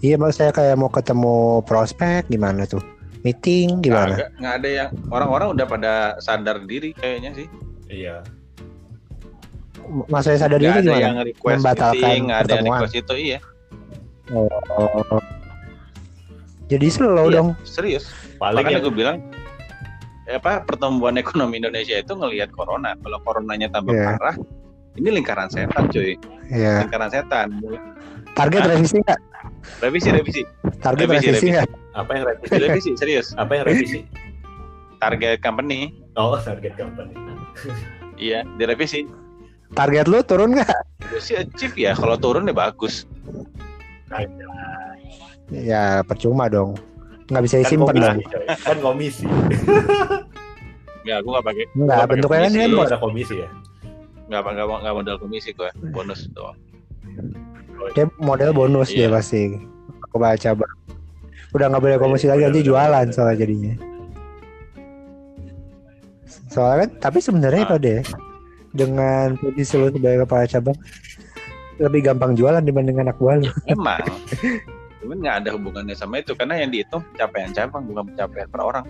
Iya, 0.00 0.16
mas 0.16 0.36
saya 0.36 0.52
kayak 0.52 0.76
mau 0.76 0.88
ketemu 0.88 1.34
prospek 1.62 2.28
gimana 2.28 2.64
tuh? 2.64 2.80
Meeting 3.20 3.80
gimana? 3.80 4.20
Nggak 4.36 4.54
ada 4.54 4.68
yang 4.70 4.88
orang-orang 5.08 5.48
udah 5.52 5.66
pada 5.66 5.92
sadar 6.18 6.60
diri 6.62 6.92
kayaknya 6.92 7.32
sih. 7.34 7.48
Iya. 7.88 8.20
Mas 10.06 10.24
saya 10.24 10.38
sadar 10.38 10.56
diri 10.56 10.70
ada 10.70 10.80
gimana? 10.82 11.00
yang 11.00 11.16
request 11.22 11.56
Membatalkan 11.58 11.94
meeting, 11.98 12.24
ada 12.24 12.32
yang 12.32 12.40
pertemuan. 12.40 12.78
request 12.78 12.94
itu 12.96 13.14
iya. 13.16 13.38
Oh. 14.30 15.20
Jadi 16.64 16.86
slow 16.88 17.28
Iya, 17.28 17.34
dong. 17.34 17.48
Serius. 17.62 18.08
Paling 18.36 18.64
Makanya 18.64 18.72
yang 18.74 18.82
gue 18.82 18.94
bilang 18.94 19.16
eh, 20.24 20.34
apa 20.34 20.64
pertumbuhan 20.64 21.14
ekonomi 21.14 21.58
Indonesia 21.58 21.94
itu 21.94 22.12
ngelihat 22.12 22.48
corona. 22.50 22.96
Kalau 22.96 23.20
coronanya 23.20 23.68
tambah 23.68 23.92
Iya. 23.92 24.16
parah, 24.16 24.36
ini 24.94 25.08
lingkaran 25.12 25.48
setan 25.48 25.84
cuy. 25.86 26.16
Iya. 26.46 26.82
Lingkaran 26.82 27.10
setan. 27.10 27.48
Target 28.32 28.62
revisi 28.66 28.98
nggak? 28.98 29.20
Revisi, 29.78 30.08
revisi, 30.10 30.42
Target 30.78 31.06
Revisi, 31.06 31.28
revisi 31.28 31.30
revisi. 31.30 31.48
nggak? 31.52 31.68
apa 31.94 32.10
yang 32.10 32.24
revisi? 32.26 32.54
revisi, 32.58 32.90
serius. 32.96 33.26
apa 33.34 33.52
yang 33.52 33.64
revisi? 33.64 34.00
Target 34.98 35.38
company, 35.38 35.92
Oh, 36.14 36.34
target 36.36 36.74
company. 36.74 37.12
iya, 38.16 38.42
direvisi. 38.56 39.04
Target 39.74 40.06
lu 40.06 40.22
turun 40.22 40.54
nggak? 40.54 40.70
Gue 41.04 41.18
sih 41.18 41.34
achieve 41.34 41.74
ya, 41.76 41.92
kalau 41.92 42.14
turun 42.14 42.46
ya 42.46 42.54
bagus. 42.54 43.04
Ya 45.50 46.00
percuma 46.00 46.46
dong. 46.46 46.78
Nggak 47.26 47.42
bisa 47.42 47.54
Kan 47.56 47.62
disimpan 47.62 47.94
dong. 47.94 48.16
komisi, 48.16 48.30
coy. 48.30 48.44
Kan 48.56 48.76
komisi. 48.80 49.24
Ya, 51.04 51.20
gue 51.20 51.28
nggak 51.28 51.44
pakai, 51.44 51.64
pakai 51.68 52.06
bentuknya 52.08 52.40
kan 52.40 52.52
handphone. 52.56 52.88
ada 52.88 52.96
komisi 52.96 53.34
ya? 53.36 53.48
nggak 54.24 54.40
nggak 54.40 54.66
nggak 54.80 54.94
modal 54.96 55.16
komisi 55.20 55.52
gue, 55.52 55.68
bonus 55.92 56.32
doang. 56.32 56.56
Dia 57.92 58.08
model 58.16 58.56
bonus 58.56 58.88
dia 58.88 59.04
Iya. 59.04 59.12
pasti. 59.12 59.52
Aku 60.00 60.16
baca 60.16 60.50
bang. 60.56 60.74
Udah 61.52 61.66
nggak 61.68 61.82
boleh 61.84 61.98
komisi 62.00 62.24
lagi 62.24 62.48
nanti 62.48 62.64
jualan 62.64 63.04
soalnya 63.12 63.36
jadinya. 63.36 63.74
Soalnya 66.48 66.76
kan, 66.80 66.90
tapi 67.02 67.18
sebenarnya 67.20 67.62
Ah. 67.62 67.68
Pak 67.68 67.78
deh 67.78 68.00
dengan 68.74 69.38
posisi 69.38 69.78
lu 69.78 69.88
sebagai 69.88 70.26
kepala 70.26 70.44
cabang 70.50 70.78
lebih 71.78 72.10
gampang 72.10 72.34
jualan 72.34 72.62
dibanding 72.62 72.98
anak 72.98 73.16
buah 73.18 73.38
lu. 73.38 73.50
Emang, 73.72 74.02
cuman 75.02 75.16
nggak 75.22 75.36
ada 75.42 75.48
hubungannya 75.54 75.94
sama 75.94 76.22
itu 76.22 76.34
karena 76.34 76.58
yang 76.58 76.70
dihitung 76.74 77.02
pencapaian 77.14 77.50
cabang 77.54 77.82
bukan 77.86 78.14
pencapaian 78.14 78.48
per 78.50 78.60
orang. 78.62 78.84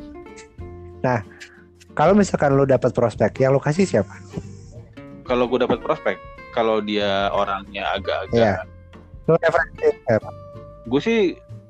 Kalau 1.94 2.16
misalkan 2.16 2.56
lu 2.56 2.64
dapat 2.64 2.90
prospek, 2.96 3.44
yang 3.44 3.52
lu 3.52 3.60
kasih 3.60 3.84
siapa? 3.84 4.16
Kalau 5.28 5.46
gue 5.46 5.62
dapat 5.62 5.78
prospek, 5.84 6.16
kalau 6.56 6.80
dia 6.80 7.28
orangnya 7.30 7.86
agak-agak 7.92 8.34
Iya. 8.34 8.54
Lu 9.28 9.36
referensi 9.40 9.88
siapa? 10.04 10.28
gue 10.84 11.00
sih 11.00 11.20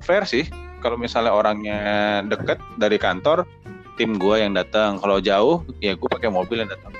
fair 0.02 0.26
sih 0.26 0.44
kalau 0.82 0.98
misalnya 0.98 1.32
orangnya 1.32 1.78
deket 2.26 2.58
dari 2.76 2.98
kantor 2.98 3.46
tim 3.94 4.18
gue 4.18 4.42
yang 4.42 4.58
datang 4.58 4.98
kalau 4.98 5.22
jauh 5.22 5.62
ya 5.78 5.94
gue 5.94 6.08
pakai 6.10 6.34
mobil 6.34 6.66
yang 6.66 6.70
datang 6.70 6.90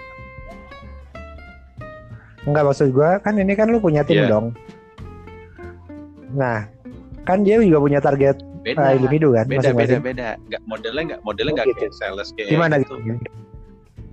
Enggak 2.45 2.65
maksud 2.65 2.89
gua 2.91 3.17
kan 3.19 3.35
ini 3.35 3.53
kan 3.53 3.67
lu 3.67 3.79
punya 3.79 4.01
tim 4.01 4.21
Iya. 4.21 4.29
dong. 4.29 4.47
Nah, 6.31 6.69
kan 7.23 7.41
dia 7.41 7.57
juga 7.59 7.79
punya 7.79 7.99
target 7.99 8.37
beda 8.61 8.81
uh, 8.83 8.93
individu 8.93 9.29
kan 9.31 9.45
beda 9.45 9.61
beda 9.61 9.61
masing-masing. 9.77 10.01
beda 10.03 10.29
nggak 10.43 10.63
modelnya 10.65 11.03
nggak 11.07 11.21
modelnya 11.23 11.51
Oh, 11.51 11.57
nggak 11.59 11.69
gitu. 11.69 11.81
kayak 11.81 11.95
sales 11.95 12.29
kayak 12.33 12.49
Gimana 12.49 12.75
gitu. 12.79 12.95
gitu? 12.99 13.29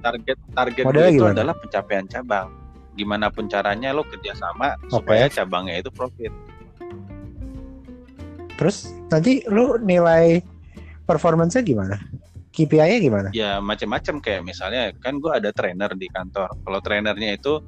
target 0.01 0.37
target 0.51 0.83
Modelnya 0.83 0.99
gue 1.03 1.13
itu 1.13 1.21
gimana? 1.21 1.35
adalah 1.37 1.55
pencapaian 1.55 2.05
cabang 2.05 2.47
gimana 2.91 3.25
pun 3.29 3.45
caranya 3.45 3.89
lo 3.89 4.03
kerjasama 4.03 4.75
supaya 4.87 5.31
cabangnya 5.31 5.75
itu 5.77 5.87
profit 5.89 6.33
Terus 8.53 8.77
nanti 9.07 9.41
lu 9.47 9.79
nilai 9.79 10.43
performance-nya 11.01 11.63
gimana? 11.63 11.95
KPI-nya 12.51 12.99
gimana? 12.99 13.29
ya 13.31 13.57
macam-macam 13.57 14.19
kayak 14.19 14.41
misalnya 14.43 14.91
kan 14.97 15.15
gue 15.15 15.31
ada 15.31 15.49
trainer 15.49 15.95
di 15.95 16.05
kantor 16.05 16.51
kalau 16.59 16.79
trainernya 16.79 17.31
itu 17.33 17.63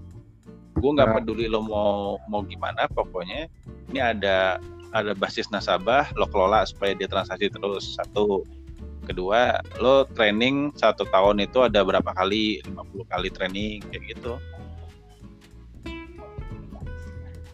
gue 0.74 0.90
nggak 0.94 1.10
Nah. 1.10 1.16
peduli 1.22 1.46
lo 1.48 1.62
mau 1.62 2.18
mau 2.28 2.42
gimana 2.44 2.90
pokoknya 2.90 3.48
ini 3.94 4.00
ada 4.02 4.58
ada 4.94 5.12
basis 5.18 5.50
nasabah 5.50 6.10
lo 6.14 6.26
kelola 6.30 6.66
supaya 6.66 6.94
dia 6.94 7.10
transaksi 7.10 7.50
terus 7.50 7.98
satu 7.98 8.46
kedua 9.04 9.60
lo 9.78 10.06
training 10.16 10.72
satu 10.74 11.04
tahun 11.10 11.44
itu 11.44 11.60
ada 11.66 11.84
berapa 11.84 12.08
kali 12.14 12.62
50 12.66 13.12
kali 13.12 13.30
training 13.30 13.80
kayak 13.92 14.18
gitu 14.18 14.34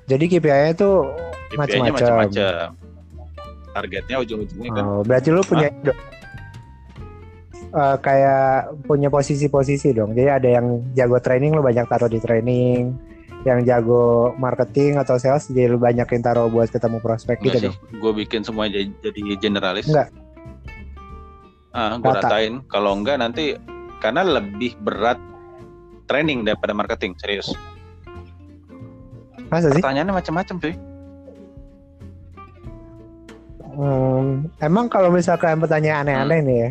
Jadi 0.09 0.25
KPI-nya 0.25 0.73
itu 0.73 0.89
Macam-macam. 1.53 1.93
macam-macam 1.93 2.73
targetnya 3.69 4.17
ujung-ujungnya 4.25 4.69
kan 4.73 4.83
oh, 4.83 5.01
berarti 5.05 5.29
lu 5.29 5.45
punya. 5.45 5.69
Eh, 7.69 7.97
kayak 8.01 8.49
punya 8.83 9.07
posisi-posisi 9.07 9.93
dong. 9.93 10.17
Jadi 10.17 10.25
ada 10.25 10.49
yang 10.49 10.89
jago 10.91 11.21
training 11.21 11.53
lu 11.53 11.61
banyak 11.61 11.85
taruh 11.85 12.09
di 12.09 12.17
training, 12.17 12.97
yang 13.45 13.61
jago 13.61 14.33
marketing 14.35 14.97
atau 14.97 15.15
sales 15.15 15.45
jadi 15.47 15.69
lu 15.69 15.77
banyakin 15.77 16.19
taruh 16.19 16.49
buat 16.49 16.67
ketemu 16.67 16.97
prospek 16.97 17.37
Enggak 17.37 17.45
gitu 17.45 17.57
sih, 17.61 17.69
dong. 17.69 17.77
gue 18.01 18.11
bikin 18.19 18.41
semua 18.41 18.65
jadi, 18.65 18.89
jadi 18.99 19.21
generalis. 19.37 19.85
Enggak. 19.85 20.09
Ah, 21.69 21.93
gue 21.95 22.09
Rata. 22.09 22.25
ratain. 22.25 22.65
Kalau 22.65 22.97
enggak 22.97 23.21
nanti 23.21 23.53
karena 23.99 24.25
lebih 24.25 24.73
berat 24.81 25.21
training 26.03 26.41
daripada 26.41 26.73
marketing, 26.73 27.13
serius. 27.15 27.53
Masa 29.47 29.69
sih? 29.69 29.77
Pertanyaannya 29.77 30.13
macam-macam 30.15 30.55
cuy. 30.57 30.73
Hmm, 33.69 34.27
emang 34.59 34.89
kalau 34.89 35.07
misalkan 35.07 35.61
pertanyaan 35.61 36.03
Hmm. 36.03 36.11
aneh-aneh 36.25 36.39
nih 36.41 36.57
ya, 36.57 36.69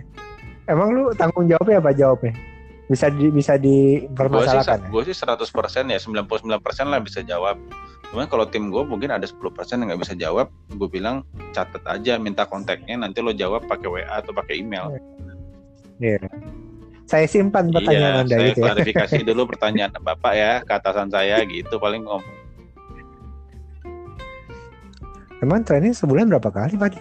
emang 0.68 0.88
lu 0.92 1.02
tanggung 1.16 1.48
jawabnya 1.48 1.81
apa 1.81 1.90
jawabnya? 1.96 2.33
Bisa 2.88 3.12
di, 3.12 3.28
bisa 3.28 3.61
Gue 3.61 3.64
sih, 3.64 4.09
dipermasalahkan 4.09 4.81
ya? 4.81 4.88
gue 4.88 5.02
sih 5.12 5.16
100% 5.16 5.92
ya, 5.92 5.98
99% 6.00 6.88
lah 6.88 7.00
bisa 7.04 7.20
jawab. 7.20 7.57
Cuman 8.09 8.24
kalau 8.33 8.48
tim 8.48 8.72
gue 8.72 8.81
mungkin 8.88 9.12
ada 9.12 9.28
10% 9.28 9.37
yang 9.76 9.92
nggak 9.92 10.00
bisa 10.00 10.14
jawab, 10.16 10.48
gue 10.72 10.88
bilang 10.88 11.20
catat 11.52 11.85
aja, 11.85 12.16
minta 12.16 12.48
kontaknya, 12.48 12.96
nanti 12.96 13.20
lo 13.20 13.37
jawab 13.37 13.68
pakai 13.68 13.88
WA 13.88 14.09
atau 14.09 14.33
pakai 14.33 14.64
email. 14.64 14.96
Iya. 16.00 16.24
Saya 17.04 17.24
simpan 17.28 17.72
pertanyaan 17.72 18.24
iya, 18.24 18.24
Anda 18.24 18.37
saya 18.37 18.48
gitu 18.52 18.61
ya. 18.61 18.64
klarifikasi 18.72 19.20
dulu 19.24 19.42
pertanyaan 19.52 19.92
Bapak 20.00 20.33
ya, 20.33 20.52
ke 20.64 20.72
atasan 20.72 21.12
saya 21.12 21.44
gitu, 21.44 21.76
paling 21.76 22.09
ngomong. 22.09 22.37
Emang 25.44 25.62
training 25.62 25.92
sebulan 25.92 26.33
berapa 26.33 26.48
kali 26.48 26.74
Pak? 26.81 26.96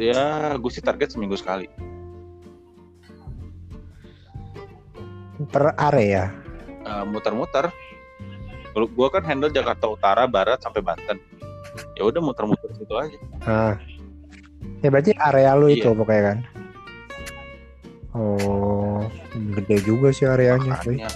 Ya, 0.00 0.56
gue 0.56 0.70
sih 0.72 0.80
target 0.80 1.12
seminggu 1.12 1.36
sekali. 1.36 1.68
Per 5.44 5.64
area. 5.76 6.32
Eh, 6.80 7.04
muter-muter. 7.04 7.68
Kalau 8.72 8.86
gue 8.86 9.08
kan 9.08 9.22
handle 9.24 9.48
Jakarta 9.48 9.88
Utara, 9.88 10.24
Barat 10.24 10.60
sampai 10.60 10.80
Banten. 10.80 11.16
Ya 11.92 12.04
udah 12.04 12.20
muter-muter 12.20 12.68
situ 12.72 12.92
aja. 12.92 13.18
Nah. 13.42 13.74
Ya 14.80 14.88
berarti 14.88 15.12
area 15.12 15.52
lu 15.52 15.68
itu 15.68 15.88
Iya. 15.88 15.96
pokoknya 15.96 16.22
kan. 16.22 16.38
Oh, 18.12 19.04
gede 19.56 19.76
juga 19.84 20.08
sih 20.08 20.24
areanya. 20.24 20.76
Makanya. 20.76 21.08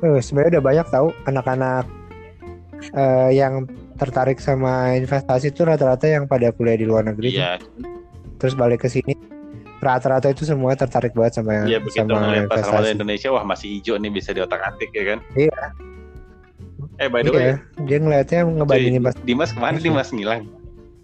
Eh, 0.00 0.18
sebenarnya 0.22 0.58
udah 0.58 0.64
banyak 0.64 0.86
tahu 0.88 1.08
anak-anak 1.24 1.84
eh, 2.90 3.30
yang 3.36 3.66
tertarik 3.94 4.40
sama 4.40 4.96
investasi 4.96 5.52
itu 5.52 5.62
rata-rata 5.62 6.08
yang 6.08 6.24
pada 6.24 6.48
kuliah 6.50 6.78
di 6.78 6.86
luar 6.88 7.04
negeri. 7.04 7.30
tuh. 7.30 7.42
Iya, 7.42 7.52
Terus 8.40 8.54
balik 8.56 8.80
ke 8.80 8.88
sini 8.88 9.12
rata-rata 9.80 10.28
itu 10.28 10.44
semua 10.44 10.72
tertarik 10.72 11.10
banget 11.10 11.40
sama 11.40 11.50
yang 11.56 11.66
iya 11.66 11.78
begitu 11.80 12.04
sama 12.04 12.20
ngeliat 12.22 12.46
pasar 12.46 12.78
modal. 12.78 12.92
Indonesia, 12.92 13.28
wah 13.30 13.42
masih 13.42 13.68
hijau 13.74 13.96
nih 13.96 14.12
bisa 14.12 14.30
diotak-atik 14.30 14.90
ya 14.92 15.04
kan? 15.06 15.18
Iya. 15.34 15.60
Eh 16.96 17.08
by 17.08 17.20
the 17.20 17.30
way, 17.30 17.40
Iya, 17.42 17.54
dia 17.82 17.98
ngeliatnya 17.98 18.40
ngebandingin 18.44 19.02
pas 19.02 19.16
Dimas 19.18 19.50
ke 19.50 19.58
mana 19.58 19.76
Dimas 19.76 20.08
ngilang? 20.10 20.44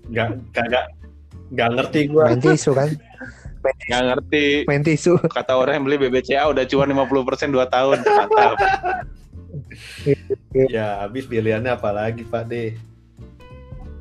nggak 0.06 0.28
kagak 0.52 0.86
nggak 1.50 1.68
ngerti 1.72 2.00
gue 2.06 2.22
main 2.22 2.38
tisu 2.38 2.70
kan, 2.72 2.90
Nggak 3.64 4.02
ngerti. 4.04 4.44
main 4.64 4.82
tisu. 4.82 5.18
Kata 5.26 5.56
orang 5.56 5.80
yang 5.80 5.84
beli 5.84 5.96
BBCA 5.98 6.46
udah 6.46 6.62
cuan 6.62 6.86
50% 6.86 7.50
2 7.50 7.66
tahun. 7.66 7.98
Mantap. 8.04 8.54
ya 10.54 11.02
habis 11.02 11.24
pilihannya 11.24 11.72
apa 11.72 11.90
lagi 11.90 12.22
Pak 12.22 12.44
D 12.46 12.76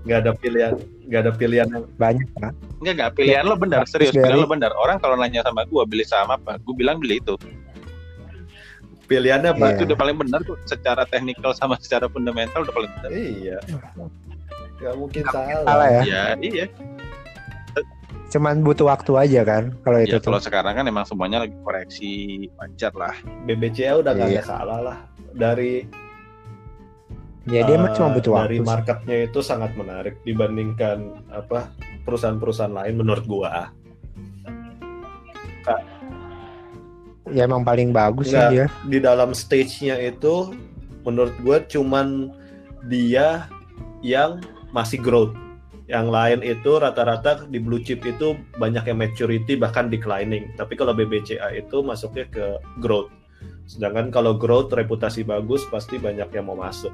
nggak 0.06 0.20
ada 0.22 0.32
pilihan 0.34 0.74
nggak 1.04 1.20
ada 1.20 1.32
pilihan 1.32 1.68
yang 1.68 1.84
Banyak 1.96 2.28
pak. 2.32 2.52
Enggak 2.78 2.94
enggak 2.94 3.12
pilihan 3.16 3.44
lo 3.44 3.56
benar, 3.56 3.82
serius 3.86 4.10
Terus 4.10 4.22
pilihan 4.22 4.32
dari- 4.32 4.42
lo 4.42 4.48
benar. 4.48 4.72
Orang 4.76 4.98
kalau 5.00 5.16
nanya 5.16 5.42
sama 5.42 5.66
gua 5.66 5.84
beli 5.84 6.04
saham 6.04 6.30
apa, 6.30 6.62
gua 6.62 6.74
bilang 6.74 6.98
beli 6.98 7.18
itu. 7.18 7.34
pilihannya 9.06 9.54
apa 9.54 9.78
Itu 9.78 9.86
udah 9.86 9.98
paling 10.00 10.18
benar 10.18 10.42
tuh 10.42 10.58
secara 10.64 11.06
teknikal 11.06 11.54
sama 11.54 11.78
secara 11.78 12.06
fundamental 12.08 12.66
udah 12.66 12.74
paling 12.74 12.90
benar. 12.92 13.10
iya 13.14 13.58
nggak 14.76 14.96
mungkin 14.96 15.24
salah, 15.28 15.62
Salah 15.64 15.88
ya. 15.88 16.02
Ya, 16.04 16.24
iya. 16.40 16.66
Cuman 18.28 18.60
butuh 18.60 18.90
waktu 18.90 19.12
aja 19.16 19.42
kan 19.42 19.64
kalau 19.80 20.02
itu 20.02 20.10
Ya 20.10 20.18
tuh. 20.18 20.28
kalau 20.28 20.42
sekarang 20.42 20.74
kan 20.74 20.84
emang 20.84 21.06
semuanya 21.06 21.40
lagi 21.40 21.54
koreksi 21.62 22.12
wajar 22.52 22.92
lah. 22.94 23.14
BBCA 23.46 23.94
udah 23.96 24.12
nggak 24.12 24.28
Iya. 24.28 24.42
ada 24.42 24.50
salah 24.50 24.80
lah 24.82 24.98
dari 25.32 25.86
Ya 27.46 27.62
dia 27.62 27.78
eh, 27.78 27.94
cuma 27.94 28.10
butuh 28.10 28.34
dari 28.42 28.58
waktu. 28.58 28.66
sih. 28.66 28.66
marketnya 28.66 29.18
itu 29.30 29.40
sangat 29.46 29.78
menarik 29.78 30.18
dibandingkan 30.26 31.14
apa 31.30 31.70
perusahaan-perusahaan 32.02 32.74
lain 32.74 32.98
menurut 32.98 33.26
gua 33.30 33.70
Ya 37.34 37.50
emang 37.50 37.66
paling 37.66 37.90
bagus 37.90 38.30
sih 38.30 38.38
dia. 38.54 38.70
di 38.86 39.02
dalam 39.02 39.34
stage-nya 39.34 39.98
itu 39.98 40.54
menurut 41.02 41.34
gue 41.42 41.58
cuman 41.74 42.30
dia 42.86 43.50
yang 44.06 44.42
masih 44.70 45.02
growth. 45.02 45.34
Yang 45.90 46.08
lain 46.10 46.40
itu 46.46 46.72
rata-rata 46.78 47.46
di 47.50 47.58
blue 47.62 47.82
chip 47.82 48.02
itu 48.06 48.38
banyak 48.58 48.86
yang 48.90 48.98
maturity 49.02 49.58
bahkan 49.58 49.90
declining. 49.90 50.54
Tapi 50.58 50.78
kalau 50.78 50.94
BBCA 50.94 51.54
itu 51.58 51.82
masuknya 51.82 52.26
ke 52.30 52.46
growth. 52.82 53.10
Sedangkan 53.66 54.14
kalau 54.14 54.38
growth 54.38 54.70
reputasi 54.74 55.26
bagus 55.26 55.66
pasti 55.70 55.98
banyak 55.98 56.30
yang 56.30 56.46
mau 56.46 56.58
masuk. 56.58 56.94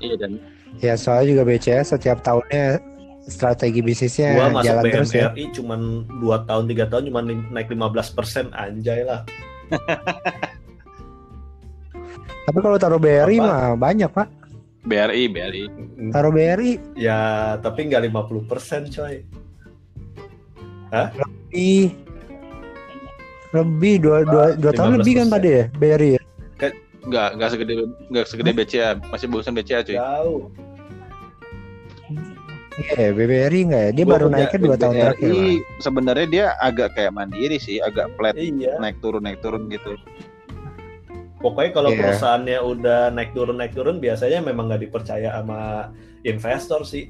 Iya 0.00 0.16
dan 0.16 0.32
Ya 0.80 0.94
soalnya 0.96 1.26
juga 1.36 1.42
BCA 1.44 1.82
setiap 1.84 2.22
tahunnya 2.24 2.80
strategi 3.28 3.84
bisnisnya 3.84 4.32
gua 4.34 4.48
masuk 4.50 4.66
jalan 4.66 4.84
terus 4.88 5.12
ya. 5.12 5.28
BMRI 5.30 5.44
cuman 5.54 5.80
2 6.18 6.48
tahun 6.48 6.64
3 6.66 6.90
tahun 6.90 7.02
cuman 7.12 7.24
naik 7.52 7.68
15% 7.68 8.50
anjay 8.56 9.04
lah. 9.04 9.20
Tapi 12.48 12.58
kalau 12.58 12.76
taruh 12.80 12.98
BRI 12.98 13.38
Apa? 13.38 13.46
mah 13.46 13.78
banyak 13.78 14.10
pak. 14.10 14.26
BRI, 14.82 15.28
BRI. 15.28 15.64
Taruh 16.10 16.32
BRI 16.32 16.80
Ya, 16.96 17.54
tapi 17.60 17.86
nggak 17.86 18.08
50% 18.10 18.88
coy. 18.90 19.22
lebih 20.90 21.94
lebih 23.54 23.94
dua 24.02 24.18
dua 24.26 24.44
dua 24.58 24.72
tahun 24.74 24.98
lebih 24.98 25.22
kan 25.22 25.28
15%. 25.30 25.34
pada 25.36 25.48
ya 25.48 25.64
BRI 25.70 26.08
ya. 26.18 26.22
Enggak, 27.00 27.28
enggak 27.36 27.48
segede 27.52 27.74
enggak 28.12 28.26
segede 28.28 28.50
BCA, 28.52 28.90
masih 29.08 29.26
bagusan 29.32 29.54
BCA 29.56 29.80
cuy. 29.82 29.96
Jauh. 29.96 30.40
Iya 32.80 33.12
BBRI 33.12 33.60
enggak 33.68 33.82
ya? 33.82 33.90
Dia 33.92 34.04
Gua 34.08 34.12
baru 34.16 34.26
naiknya 34.32 34.58
dua 34.62 34.76
tahun 34.80 34.94
terakhir. 34.96 35.32
Sebenarnya 35.84 36.26
dia 36.30 36.46
agak 36.56 36.88
kayak 36.96 37.12
mandiri 37.12 37.56
sih, 37.60 37.76
agak 37.82 38.08
flat 38.16 38.36
Iya. 38.36 38.80
naik 38.80 38.96
turun 39.04 39.20
naik 39.20 39.40
turun 39.44 39.68
gitu. 39.68 39.96
Pokoknya 41.40 41.70
kalau 41.72 41.90
Iya. 41.92 41.98
perusahaannya 42.04 42.58
udah 42.60 43.00
naik 43.12 43.32
turun 43.32 43.56
naik 43.56 43.72
turun 43.72 43.96
biasanya 43.96 44.44
memang 44.44 44.68
nggak 44.68 44.82
dipercaya 44.88 45.28
sama 45.40 45.88
investor 46.24 46.84
sih. 46.84 47.08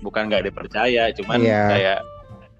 Bukan 0.00 0.28
nggak 0.28 0.48
dipercaya, 0.48 1.10
cuman 1.12 1.40
Iya. 1.40 1.62
kayak 1.68 1.98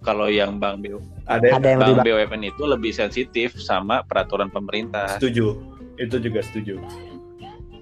kalau 0.03 0.27
yang 0.29 0.57
Bank 0.61 0.83
BU, 0.85 0.99
Ada, 1.29 1.61
Ada 1.61 1.69
yang 1.69 1.81
lebih 1.83 1.95
Bank 1.95 2.07
BUMN 2.27 2.43
itu 2.47 2.63
lebih 2.65 2.91
sensitif 2.91 3.53
sama 3.55 4.01
peraturan 4.03 4.49
pemerintah. 4.49 5.13
setuju. 5.15 5.61
Itu 5.97 6.17
juga 6.19 6.41
setuju. 6.41 6.81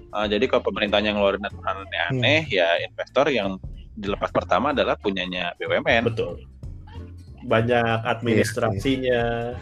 Uh, 0.09 0.25
jadi 0.25 0.45
kalau 0.45 0.63
pemerintahnya 0.63 1.13
ngeluarin 1.13 1.41
aturan 1.41 1.83
aneh-aneh, 1.83 2.43
Hmm. 2.43 2.51
ya 2.51 2.67
investor 2.81 3.25
yang 3.29 3.55
dilepas 3.93 4.29
pertama 4.29 4.71
adalah 4.71 4.95
punyanya 4.95 5.55
BUMN. 5.55 6.03
Betul. 6.05 6.43
Banyak 7.43 8.03
administrasinya. 8.03 9.55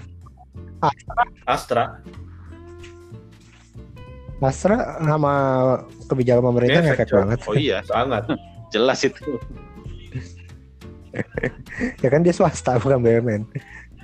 Astra. 1.45 2.02
Astra 4.38 4.76
sama 5.00 5.34
kebijakan 6.06 6.43
pemerintah 6.43 6.82
Ngefek, 6.82 6.89
ngefek 6.91 7.08
coy. 7.08 7.17
banget. 7.21 7.39
Oh 7.45 7.56
iya, 7.56 7.78
sangat. 7.82 8.24
jelas 8.74 9.00
itu. 9.02 9.39
Ya 12.04 12.08
kan 12.12 12.21
dia 12.23 12.32
swasta 12.36 12.80
bukan 12.80 13.04
BUMN. 13.04 13.43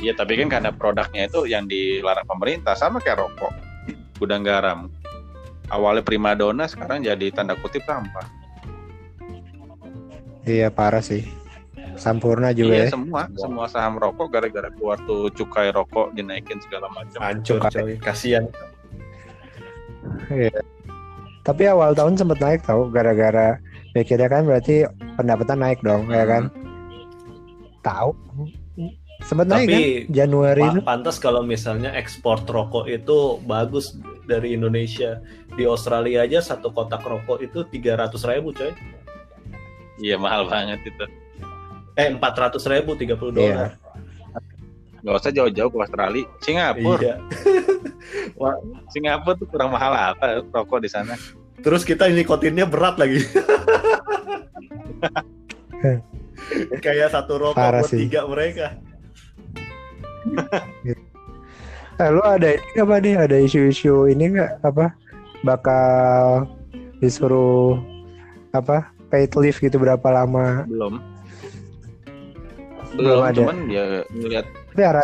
Iya, 0.01 0.17
tapi 0.17 0.39
kan 0.39 0.47
karena 0.49 0.71
produknya 0.73 1.27
itu 1.27 1.45
yang 1.45 1.67
dilarang 1.67 2.25
pemerintah 2.25 2.73
sama 2.73 2.97
kayak 3.03 3.21
rokok, 3.21 3.53
gudang 4.17 4.41
garam. 4.41 4.89
Awalnya 5.71 6.03
primadona, 6.03 6.65
sekarang 6.67 7.05
jadi 7.05 7.31
tanda 7.31 7.55
kutip 7.59 7.85
sampah. 7.85 8.27
Iya 10.43 10.73
parah 10.73 11.05
sih. 11.05 11.27
Sampurna 12.01 12.49
juga 12.55 12.81
iya, 12.81 12.85
ya. 12.89 12.97
semua, 12.97 13.29
semua 13.37 13.65
saham 13.69 13.99
rokok 14.01 14.33
gara-gara 14.33 14.73
keluar 14.73 14.97
tuh 15.05 15.29
cukai 15.37 15.69
rokok 15.69 16.15
dinaikin 16.17 16.57
segala 16.65 16.89
macam. 16.89 17.19
Hancur 17.21 17.61
coy. 17.69 17.99
Kasihan. 18.01 18.49
Iya. 20.33 20.65
Tapi 21.45 21.63
awal 21.69 21.93
tahun 21.93 22.17
sempat 22.17 22.41
naik 22.41 22.61
tau 22.65 22.89
gara-gara 22.89 23.57
pikirnya 23.93 24.29
kan 24.29 24.49
berarti 24.49 24.85
pendapatan 25.13 25.61
naik 25.61 25.79
dong 25.85 26.09
ya 26.09 26.25
kan. 26.25 26.49
Tahu. 27.81 28.11
Sempat 29.21 29.45
naik 29.45 29.69
kan 29.69 29.77
Tapi 29.77 29.85
Januari. 30.09 30.65
Pa- 30.81 30.97
pantas 30.97 31.21
kalau 31.21 31.45
misalnya 31.45 31.93
ekspor 31.93 32.41
rokok 32.41 32.89
itu 32.89 33.37
bagus 33.45 33.93
dari 34.25 34.57
Indonesia. 34.57 35.21
Di 35.53 35.67
Australia 35.67 36.25
aja 36.25 36.41
satu 36.41 36.73
kotak 36.73 37.05
rokok 37.05 37.37
itu 37.39 37.61
300 37.67 38.17
ribu 38.25 38.49
coy. 38.49 38.73
Iya, 40.01 40.17
mahal 40.17 40.49
banget 40.49 40.81
itu. 40.81 41.05
Eh 41.93 42.09
400 42.09 42.65
ribu 42.65 42.97
30 42.97 43.29
Iya. 43.29 43.29
dolar. 43.29 43.69
Nggak 45.01 45.15
usah 45.17 45.31
jauh-jauh 45.33 45.69
ke 45.69 45.77
Australia, 45.77 46.25
Singapura. 46.41 46.97
Iya. 47.01 47.15
Singapura 48.93 49.33
tuh 49.37 49.45
kurang 49.49 49.69
mahal 49.69 49.93
apa 49.93 50.41
rokok 50.49 50.81
di 50.81 50.89
sana? 50.89 51.13
Terus 51.61 51.85
kita 51.85 52.09
nikotinnya 52.09 52.65
berat 52.65 52.97
lagi. 52.97 53.21
Kayak 56.85 57.13
satu 57.13 57.39
rokok 57.39 57.57
Parah 57.57 57.81
buat 57.83 57.91
sih. 57.91 58.07
tiga 58.07 58.25
mereka. 58.27 58.75
Eh, 62.01 62.09
lu 62.09 62.17
ada 62.25 62.57
ini 62.57 62.81
Pak, 62.81 62.97
nih? 63.05 63.13
Ada 63.13 63.37
isu-isu 63.45 64.09
ini 64.09 64.33
nggak 64.33 64.65
apa? 64.65 64.89
Bakal 65.45 66.49
disuruh 66.97 67.77
apa? 68.57 68.89
Paid 69.13 69.37
leave 69.37 69.61
gitu 69.61 69.77
berapa 69.77 70.01
lama? 70.09 70.65
Belum. 70.65 70.97
Belum 72.97 73.21
Belum, 73.21 73.21
ada. 73.21 73.37
cuman 73.37 73.57
ya 73.69 73.83
ngeliat 74.17 74.47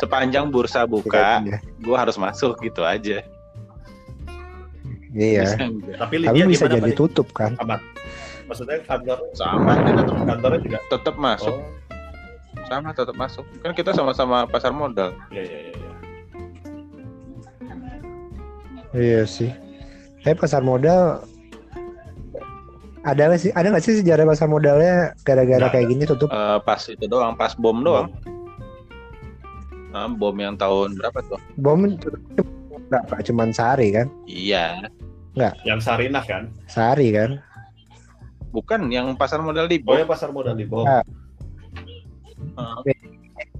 sepanjang 0.02 0.50
bursa 0.50 0.90
buka, 0.90 1.46
ya. 1.46 1.62
gua 1.86 2.02
harus 2.02 2.18
masuk 2.18 2.58
gitu 2.66 2.82
aja. 2.82 3.22
Iya. 5.14 5.44
Bisa? 5.46 5.56
Tapi 6.02 6.14
Tapi 6.26 6.40
bisa 6.50 6.66
jadi 6.66 6.92
tutup 6.98 7.30
kan? 7.30 7.54
Aman. 7.62 7.78
Maksudnya 8.48 8.80
kantor 8.82 9.18
Sama, 9.36 9.76
tetap, 9.84 10.16
kantornya 10.24 10.60
juga. 10.64 10.80
tetap 10.88 11.16
masuk, 11.16 11.52
Oh, 11.52 12.64
sama 12.66 12.90
tetap 12.92 13.16
masuk. 13.16 13.44
Kan 13.60 13.72
kita 13.72 13.92
sama-sama 13.92 14.44
pasar 14.44 14.72
modal. 14.72 15.12
iya 15.30 15.44
iya 15.44 15.60
iya. 15.62 15.72
iya. 15.76 15.92
Iya 18.96 19.22
sih. 19.24 19.52
Tapi 20.24 20.36
pasar 20.36 20.60
modal 20.60 21.22
Ada 23.04 23.32
nggak 23.32 23.40
sih? 23.40 23.52
Ada 23.56 23.68
nggak 23.72 23.84
sih 23.84 24.04
sejarah 24.04 24.28
pasar 24.28 24.48
modalnya 24.48 25.16
gara-gara 25.24 25.64
Nggak 25.64 25.72
kayak 25.72 25.88
gini 25.88 26.04
tutup? 26.04 26.28
Eh, 26.28 26.60
pas 26.60 26.82
itu 26.84 27.06
doang, 27.08 27.36
pas 27.36 27.56
bom 27.56 27.80
doang. 27.80 28.12
Ah, 29.96 30.12
bom 30.12 30.36
yang 30.36 30.60
tahun 30.60 31.00
berapa 31.00 31.24
tuh? 31.24 31.40
Bom 31.56 31.88
tutup 31.96 32.44
berapa? 32.92 33.16
Cuman 33.24 33.56
sehari 33.56 33.96
kan? 33.96 34.12
Iya, 34.24 34.84
Yang 35.64 35.80
Sarinah 35.88 36.20
kan? 36.22 36.52
Sehari 36.68 37.16
kan? 37.16 37.40
Bukan 38.58 38.90
yang 38.90 39.14
pasar 39.14 39.38
modal 39.46 39.70
di 39.70 39.78
Oh 39.86 39.94
bom. 39.94 40.02
ya 40.02 40.06
pasar 40.10 40.34
modal 40.34 40.58
di 40.58 40.66
bom. 40.66 40.82
Ah. 40.90 41.06
Ah, 42.58 42.82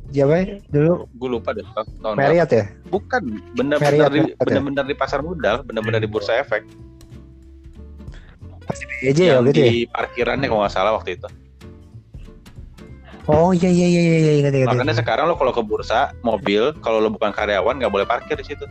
Siapa 0.10 0.34
ya? 0.42 0.58
dulu 0.74 1.06
gue 1.06 1.30
lupa 1.30 1.54
deh 1.54 1.62
tahun. 2.02 2.16
Marriott 2.18 2.50
ya? 2.50 2.66
Bukan, 2.90 3.22
benar-benar 3.54 4.10
Marriott, 4.10 4.14
di 4.14 4.22
Marriott 4.34 4.74
ya? 4.74 4.84
di 4.90 4.96
pasar 4.98 5.20
modal, 5.22 5.62
benar-benar 5.62 6.02
di 6.02 6.10
bursa 6.10 6.42
efek. 6.42 6.66
EJ 9.06 9.20
ya 9.22 9.38
yang 9.38 9.46
gitu 9.46 9.62
ya? 9.62 9.70
di 9.70 9.78
parkirannya 9.86 10.48
kalau 10.50 10.62
nggak 10.66 10.74
salah 10.74 10.98
waktu 10.98 11.22
itu. 11.22 11.30
Oh 13.28 13.52
iya 13.52 13.68
iya 13.70 13.88
iya 13.92 14.02
iya 14.02 14.18
iya 14.18 14.34
ingat 14.42 14.54
ingat. 14.56 14.68
Makanya 14.74 14.96
ingat. 14.96 15.02
sekarang 15.04 15.26
lo 15.30 15.36
kalau 15.38 15.52
ke 15.54 15.62
bursa 15.62 16.16
mobil, 16.24 16.72
kalau 16.82 17.04
lo 17.04 17.12
bukan 17.14 17.30
karyawan 17.36 17.78
nggak 17.78 17.92
boleh 17.94 18.08
parkir 18.08 18.40
di 18.40 18.48
situ. 18.48 18.66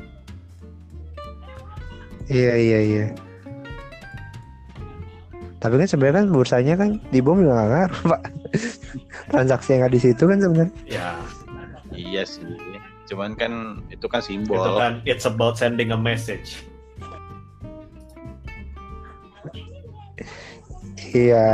Iya 2.26 2.54
iya 2.58 2.78
iya. 2.82 3.06
Tapi 5.66 5.74
kan 5.76 5.88
sebenarnya 5.88 6.16
kan 6.16 6.29
bursanya 6.31 6.74
kan 6.74 6.88
di 7.11 7.18
bom 7.18 7.37
juga 7.37 7.59
nggak 7.59 7.70
ngaruh 7.72 8.00
pak. 8.07 8.22
Transaksi 9.26 9.68
yang 9.74 9.83
ada 9.83 9.90
di 9.90 10.00
situ 10.00 10.22
kan 10.22 10.38
sebenarnya. 10.38 10.74
Ya, 10.87 11.09
Iya 11.90 12.22
sih. 12.22 12.46
Cuman 13.07 13.35
kan 13.35 13.52
itu 13.88 14.07
kan 14.07 14.18
itu 14.18 14.31
simbol. 14.46 14.79
kan 14.79 15.02
it's 15.02 15.26
about 15.26 15.59
sending 15.59 15.90
a 15.90 15.98
message. 15.98 16.62
Iya. 21.09 21.48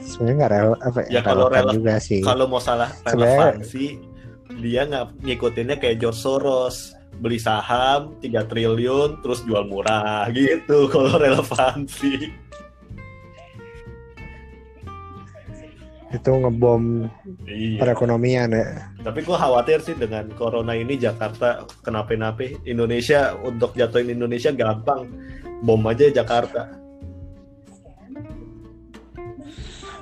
Sebenarnya 0.00 0.34
nggak 0.36 0.50
rel 0.50 0.70
apa 0.80 0.98
Ya, 1.06 1.20
kalau 1.20 1.46
relevan 1.46 1.64
rele- 1.64 1.76
juga 1.76 1.94
sih. 2.00 2.20
Kalau 2.20 2.48
mau 2.48 2.58
salah 2.58 2.90
relevansi, 3.04 4.00
dia 4.58 4.82
nggak 4.82 5.22
ngikutinnya 5.22 5.76
kayak 5.76 6.00
George 6.00 6.18
Soros 6.18 6.76
beli 7.14 7.36
saham 7.36 8.14
3 8.22 8.46
triliun 8.46 9.18
terus 9.20 9.42
jual 9.42 9.66
murah 9.66 10.30
gitu 10.34 10.86
kalau 10.86 11.18
relevansi 11.18 12.30
Itu 16.08 16.40
ngebom 16.40 17.04
iya 17.44 17.76
perekonomian 17.76 18.48
ya. 18.48 18.88
tapi 19.04 19.20
gue 19.20 19.36
khawatir 19.36 19.84
sih 19.84 19.92
dengan 19.92 20.24
corona 20.32 20.72
ini 20.72 20.96
Jakarta 20.96 21.68
kenapa-napa 21.84 22.48
Indonesia 22.64 23.36
untuk 23.36 23.76
jatuhin 23.76 24.16
Indonesia 24.16 24.48
gampang 24.56 25.04
bom 25.60 25.84
aja 25.84 26.08
Jakarta 26.08 26.78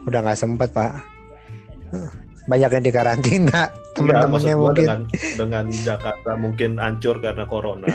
Udah 0.07 0.23
nggak 0.23 0.39
sempet 0.39 0.71
pak. 0.71 1.03
Banyak 2.47 2.79
yang 2.79 2.85
dikarantina. 2.87 3.75
Maksud 3.75 3.95
Temen-temennya 3.99 4.55
gua 4.55 4.71
mungkin. 4.71 4.87
dengan 4.87 5.01
dengan 5.35 5.65
Jakarta 5.73 6.31
mungkin 6.39 6.71
hancur 6.79 7.19
karena 7.19 7.43
corona 7.43 7.91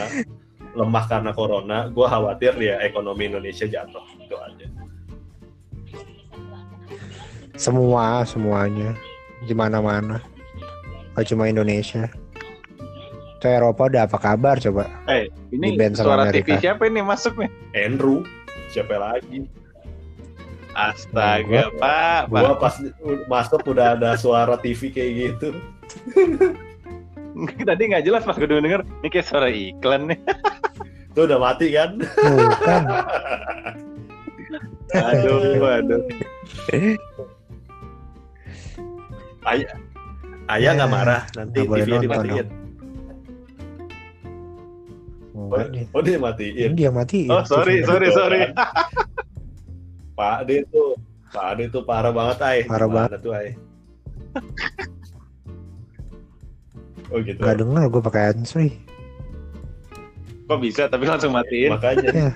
lemah 0.76 1.06
karena 1.08 1.32
corona 1.36 1.78
gue 1.92 2.08
khawatir 2.08 2.56
ya 2.58 2.80
ekonomi 2.82 3.28
Indonesia 3.28 3.68
jatuh 3.68 4.02
itu 4.18 4.36
aja 4.40 4.68
Semua 7.62 8.26
semuanya 8.26 8.98
di 9.46 9.54
mana-mana. 9.54 10.18
Gak 11.14 11.30
cuma 11.30 11.46
Indonesia. 11.46 12.10
Itu 13.38 13.46
Eropa 13.46 13.86
udah 13.86 14.10
apa 14.10 14.18
kabar 14.18 14.58
coba? 14.58 14.90
Eh, 15.06 15.30
ini 15.54 15.74
Di 15.74 15.78
band 15.78 15.94
sama 15.94 16.06
suara 16.10 16.24
Amerika. 16.26 16.58
TV 16.58 16.58
siapa 16.60 16.84
ini 16.90 17.02
masuk 17.02 17.34
nih? 17.38 17.50
Andrew 17.76 18.26
siapa 18.70 18.98
lagi 18.98 19.46
Astaga, 20.72 21.68
Pak. 21.76 22.32
Pak. 22.32 22.42
gua 22.42 22.54
pas 22.56 22.76
masuk 23.28 23.62
udah 23.68 23.94
ada 23.94 24.16
suara 24.16 24.56
TV 24.56 24.88
kayak 24.88 25.12
gitu 25.36 25.50
Tadi 27.68 27.82
nggak 27.88 28.04
jelas 28.04 28.24
pas 28.24 28.36
gue 28.36 28.48
denger, 28.48 28.80
ini 29.04 29.08
kayak 29.08 29.28
suara 29.28 29.48
iklan 29.48 30.08
nih. 30.08 30.20
itu 31.12 31.20
udah 31.22 31.38
mati 31.38 31.76
kan 31.76 32.00
Bukan. 32.00 32.84
Aduh, 34.92 35.40
aduh. 35.62 36.02
ayah 39.50 39.74
ayah 40.54 40.72
nggak 40.78 40.92
marah 40.92 41.22
nanti 41.34 41.66
TV-nya 41.66 41.98
dimatiin 42.04 42.48
oh, 45.52 45.98
oh 45.98 46.02
dia 46.02 46.18
matiin 46.20 46.72
Dia 46.76 46.92
mati. 46.94 47.28
Oh, 47.28 47.44
sorry, 47.44 47.84
sorry, 47.84 48.08
sorry. 48.16 48.42
Pak 50.18 50.46
Ade 50.46 50.64
tuh 50.72 50.96
Pak 51.32 51.46
Ade 51.56 51.64
tuh 51.72 51.84
parah 51.84 52.14
banget 52.14 52.38
ay 52.44 52.58
Parah 52.68 52.88
Gimana 52.88 53.18
tuh 53.18 53.34
ay 53.34 53.56
oh 57.12 57.20
gitu 57.20 57.40
Gak 57.42 57.58
denger 57.60 57.84
gue 57.92 58.02
pakai 58.06 58.22
handsfree. 58.32 58.74
Kok 60.48 60.60
bisa 60.60 60.88
tapi 60.88 61.06
langsung 61.08 61.36
matiin? 61.36 61.72
makanya 61.74 62.10
Ya. 62.28 62.32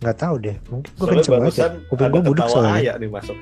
Gak 0.00 0.16
tahu 0.16 0.34
deh. 0.40 0.56
Mungkin 0.72 0.90
gue 0.96 1.06
kenceng 1.12 1.44
aja. 1.44 1.76
Kuping 1.92 2.08
gue 2.10 2.22
budek 2.24 2.46
soalnya. 2.48 2.74
ayah 2.80 2.94
nih 2.96 3.10
masuk 3.12 3.36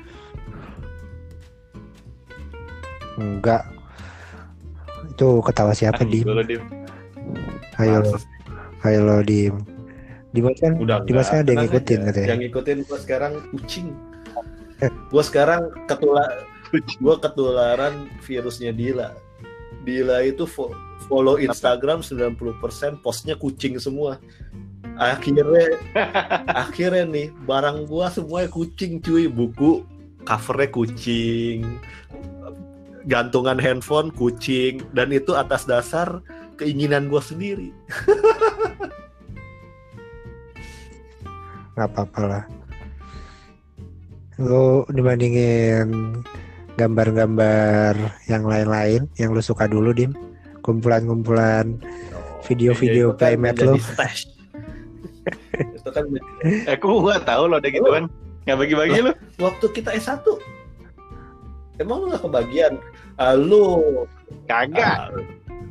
Enggak. 3.19 3.67
Itu 5.09 5.43
ketawa 5.43 5.75
siapa 5.75 6.01
Ah, 6.01 6.07
di? 6.07 6.23
Ayo 7.77 7.97
lo, 8.01 8.15
ayo 8.83 8.99
lo 9.03 9.15
di. 9.21 9.51
Dimas 10.29 10.57
kan? 10.57 10.77
Udah 10.77 11.01
Dimas 11.03 11.27
kan 11.27 11.41
ada 11.41 11.51
yang 11.51 11.65
ngikutin 11.65 11.99
katanya. 12.05 12.27
yang 12.29 12.41
ngikutin 12.41 12.77
gue 12.83 12.97
sekarang 12.99 13.33
kucing. 13.51 13.87
Gue 15.09 15.23
sekarang 15.25 15.61
ketular 15.85 16.45
gue 16.71 17.15
ketularan 17.17 17.93
virusnya 18.21 18.69
Dila. 18.69 19.17
Dila 19.81 20.21
itu 20.21 20.45
fo- 20.45 20.75
follow 21.05 21.35
Instagram 21.35 22.05
90% 22.05 22.45
postnya 23.01 23.33
kucing 23.33 23.81
semua. 23.81 24.21
Akhirnya 24.95 25.79
akhirnya 26.61 27.07
nih 27.07 27.27
barang 27.43 27.87
gua 27.87 28.11
semuanya 28.11 28.51
kucing 28.51 28.99
cuy. 28.99 29.25
Buku 29.25 29.81
covernya 30.21 30.69
kucing 30.69 31.63
gantungan 33.05 33.55
handphone 33.61 34.11
kucing 34.11 34.83
dan 34.91 35.13
itu 35.13 35.31
atas 35.37 35.63
dasar 35.63 36.19
keinginan 36.59 37.07
gua 37.07 37.23
sendiri 37.23 37.71
nggak 41.79 41.95
apa-apa 41.95 42.21
lah. 42.27 42.43
Lo 44.35 44.83
dibandingin 44.91 46.19
gambar-gambar 46.75 47.95
yang 48.27 48.43
lain-lain 48.43 49.07
yang 49.15 49.31
lu 49.31 49.39
suka 49.39 49.63
dulu 49.63 49.95
dim 49.95 50.11
kumpulan-kumpulan 50.59 51.79
Video-video 52.47 53.15
kan 53.15 53.35
playmate 53.35 53.63
menjadi 53.63 53.67
lu. 53.67 53.75
itu 55.75 55.89
kan 55.91 56.03
menjadi- 56.11 56.27
Eh, 56.67 56.75
aku 56.75 56.99
nggak 56.99 57.23
tahu 57.23 57.47
lo 57.47 57.63
ada 57.63 57.69
gituan. 57.71 58.11
Nggak 58.43 58.57
bagi-bagi 58.59 58.99
lu. 58.99 59.11
waktu 59.39 59.65
kita 59.71 59.95
S1 59.95 60.19
emang 61.79 61.97
lu 62.03 62.11
gak 62.13 62.23
kebagian 62.23 62.73
Ah, 63.19 63.35
lu 63.35 64.07
Kagak, 64.47 65.11
ah, 65.11 65.21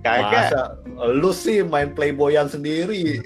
kagak. 0.04 0.52
masa 0.52 0.62
lu 1.00 1.32
sih 1.32 1.64
main 1.64 1.94
playboyan 1.96 2.44
sendiri 2.50 3.18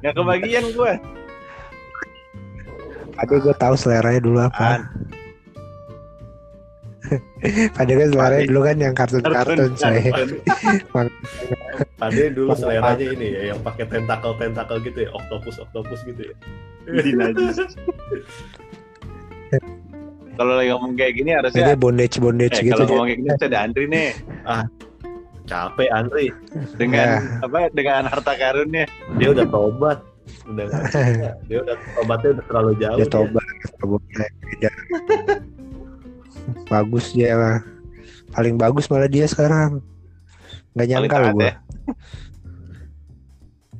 Nggak 0.00 0.16
kebagian 0.16 0.64
gue. 0.72 0.92
Padahal 3.12 3.40
gue 3.44 3.54
tahu 3.60 3.74
seleranya 3.76 4.20
dulu 4.24 4.38
apa. 4.40 4.80
Padahal 7.76 7.98
kan 8.00 8.08
seleranya 8.08 8.44
dulu 8.48 8.60
kan 8.64 8.76
yang 8.80 8.94
kartun-kartun 8.96 9.72
saya. 9.76 10.08
Tadi 12.00 12.32
dulu 12.40 12.56
seleranya 12.56 13.06
ini 13.12 13.28
ya 13.28 13.42
yang 13.52 13.60
pakai 13.60 13.84
tentakel 13.92 14.32
tentakel 14.40 14.80
gitu 14.80 15.04
ya 15.04 15.10
oktopus 15.12 15.60
oktopus 15.68 16.00
gitu 16.08 16.32
ya 16.32 16.34
Kalau 20.40 20.56
lagi 20.56 20.72
ngomong 20.72 20.96
kayak 20.96 21.12
gini 21.14 21.30
Jadi 21.30 21.38
harusnya 21.52 21.76
bondage 21.76 22.16
bondage 22.16 22.56
eh, 22.56 22.64
gitu. 22.64 22.72
kalau 22.74 22.88
ngomong 22.88 23.06
kayak 23.06 23.18
gini 23.18 23.28
harusnya 23.28 23.48
ada 23.50 23.60
Andri 23.60 23.84
nih 23.86 24.08
capek 25.44 25.88
Andri 25.90 26.26
dengan 26.74 27.08
Ya. 27.10 27.44
apa 27.44 27.58
dengan 27.70 28.02
harta 28.06 28.32
karunnya. 28.34 28.84
dia 29.18 29.28
udah 29.28 29.46
tobat 29.46 29.98
udah 30.46 30.64
dia 31.50 31.58
udah 31.60 31.76
tobatnya 31.92 32.28
udah 32.32 32.44
terlalu 32.46 32.72
jauh 32.78 32.96
Dia 32.96 33.02
dia. 33.02 33.12
tobat, 33.12 33.46
tobat 33.76 34.02
beda. 34.40 34.70
bagus 36.66 37.06
dia 37.10 37.34
mah. 37.34 37.58
Paling 38.30 38.54
bagus 38.56 38.86
malah 38.86 39.10
dia 39.10 39.26
sekarang. 39.26 39.82
Nggak 40.72 40.86
Paling 40.86 40.90
nyangka 41.02 41.16
loh 41.18 41.30
gue. 41.34 41.42
ya. 41.42 41.52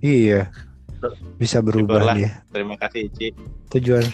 Iya. 0.02 0.40
Bisa 1.38 1.62
berubah 1.62 2.02
Syukurlah. 2.02 2.16
dia. 2.18 2.30
Terima 2.50 2.74
kasih 2.76 3.08
Ici. 3.08 3.26
Tujuan. 3.70 4.04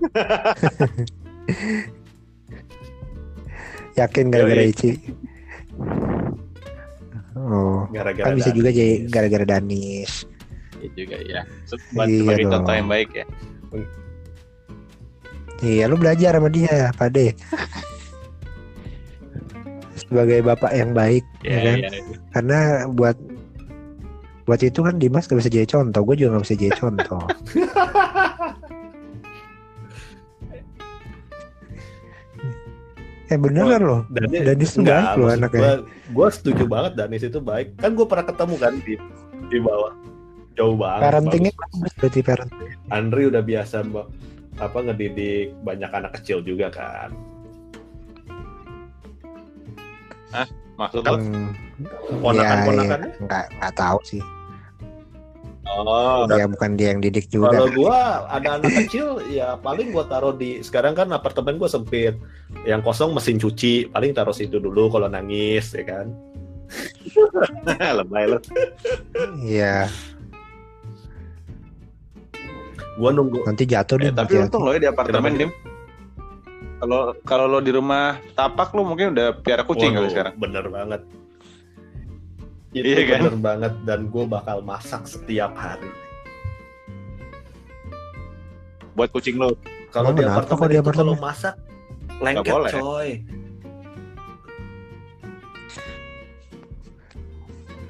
Yakin 3.96 4.26
gara-gara. 4.28 4.62
Ici. 4.62 4.90
Oh, 7.36 7.84
gara-gara 7.90 8.26
kan 8.26 8.32
bisa 8.34 8.48
Danis. 8.48 8.56
juga 8.56 8.70
jadi 8.70 8.94
gara-gara 9.06 9.44
Danis. 9.46 10.12
Iya 10.76 10.88
juga 10.94 11.16
ya. 11.22 11.42
Buat 11.92 12.06
Iya 12.06 12.18
sebagai 12.20 12.42
dong. 12.42 12.52
contoh 12.54 12.74
yang 12.74 12.88
baik 12.88 13.08
ya. 13.12 13.24
Iya, 15.58 15.84
lu 15.88 15.96
belajar 15.96 16.36
sama 16.36 16.48
dia, 16.48 16.92
Pade. 16.92 17.32
Sebagai 19.96 20.38
bapak 20.44 20.70
yang 20.70 20.92
baik, 20.92 21.24
ya 21.40 21.48
Iya, 21.48 21.60
kan? 21.64 21.78
iya, 21.78 21.88
iya. 21.90 22.16
Karena 22.30 22.58
buat 22.86 23.16
buat 24.44 24.60
itu 24.60 24.78
kan 24.78 24.94
Dimas 24.96 25.24
gak 25.24 25.40
bisa 25.40 25.48
jadi 25.48 25.66
contoh, 25.66 26.04
gue 26.04 26.14
juga 26.14 26.36
gak 26.36 26.44
bisa 26.44 26.54
jadi 26.54 26.72
contoh. 26.76 27.24
eh 33.26 33.38
beneran 33.38 33.82
loh, 33.82 34.00
Danis, 34.06 34.40
Danis 34.46 34.70
tuh 34.74 34.86
enggak, 34.86 35.02
baik 35.02 35.18
loh 35.18 35.28
anaknya. 35.34 35.60
Gua, 35.60 35.74
gua 36.14 36.28
setuju 36.30 36.64
banget 36.70 36.92
Danis 36.94 37.22
itu 37.26 37.38
baik. 37.42 37.74
Kan 37.78 37.98
gue 37.98 38.06
pernah 38.06 38.26
ketemu 38.26 38.54
kan 38.58 38.72
di 38.86 38.94
di 39.50 39.58
bawah. 39.58 39.92
Jauh 40.56 40.76
banget. 40.78 41.02
Parentingnya 41.04 41.52
bagus. 41.52 41.92
berarti 41.98 42.20
parenting. 42.22 42.70
Andri 42.88 43.22
udah 43.28 43.42
biasa 43.42 43.76
mbak, 43.84 44.06
apa 44.62 44.78
ngedidik 44.88 45.52
banyak 45.66 45.90
anak 45.90 46.12
kecil 46.22 46.40
juga 46.40 46.70
kan. 46.70 47.10
Maksud 50.76 51.02
lo? 51.08 51.16
Hmm, 51.16 51.50
Ponakan-ponakannya? 52.20 53.10
ya, 53.16 53.24
nggak 53.24 53.44
nggak 53.60 53.74
tahu 53.76 53.98
sih. 54.04 54.22
Oh, 55.68 56.24
Ya 56.28 56.46
bukan 56.46 56.74
dia 56.74 56.90
yang 56.90 57.00
didik 57.00 57.26
juga. 57.26 57.50
Kalau 57.50 57.68
gua 57.70 57.98
ada 58.26 58.56
anak 58.56 58.86
kecil 58.86 59.18
ya 59.26 59.54
paling 59.56 59.90
gua 59.90 60.04
taruh 60.04 60.30
di 60.30 60.60
sekarang 60.60 60.94
kan 60.94 61.10
apartemen 61.10 61.56
gua 61.56 61.66
sempit. 61.66 62.14
Yang 62.62 62.80
kosong 62.82 63.10
mesin 63.12 63.36
cuci, 63.36 63.88
paling 63.88 64.12
taruh 64.12 64.30
situ 64.30 64.56
dulu 64.56 64.88
kalau 64.88 65.06
nangis 65.06 65.70
ya 65.70 65.82
kan. 65.82 66.06
lebay 67.98 68.26
lo. 68.26 68.38
Iya, 69.38 69.86
Gua 72.96 73.12
nunggu 73.12 73.44
nanti 73.44 73.62
jatuh 73.64 74.00
Eh, 74.00 74.02
deh. 74.02 74.12
tapi 74.12 74.32
hati-hati. 74.32 74.46
untung 74.48 74.62
lo 74.62 74.70
ya 74.72 74.80
di 74.80 74.88
apartemen 74.88 75.32
dim. 75.36 75.50
Kalau 76.76 77.00
kalau 77.22 77.44
lo 77.46 77.58
di 77.58 77.70
rumah 77.70 78.16
tapak 78.32 78.72
lo 78.72 78.82
mungkin 78.82 79.12
udah 79.12 79.36
piara 79.36 79.62
kucing 79.62 79.92
kali 79.92 80.08
sekarang. 80.08 80.32
Bener 80.36 80.64
banget. 80.66 81.00
Itu 82.76 82.84
Iya 82.92 83.02
kan? 83.08 83.20
bener 83.24 83.36
banget 83.40 83.72
dan 83.88 84.00
gue 84.12 84.24
bakal 84.28 84.60
masak 84.60 85.08
setiap 85.08 85.56
hari. 85.56 85.88
Buat 88.92 89.08
kucing 89.16 89.40
lo. 89.40 89.56
Kalau 89.88 90.12
di 90.12 90.20
apartemen 90.28 90.60
kok 90.60 90.68
di 90.68 90.76
itu 90.76 90.92
kalau 90.92 91.14
masak 91.16 91.54
lengket 92.20 92.52
boleh. 92.52 92.72
coy. 92.76 93.08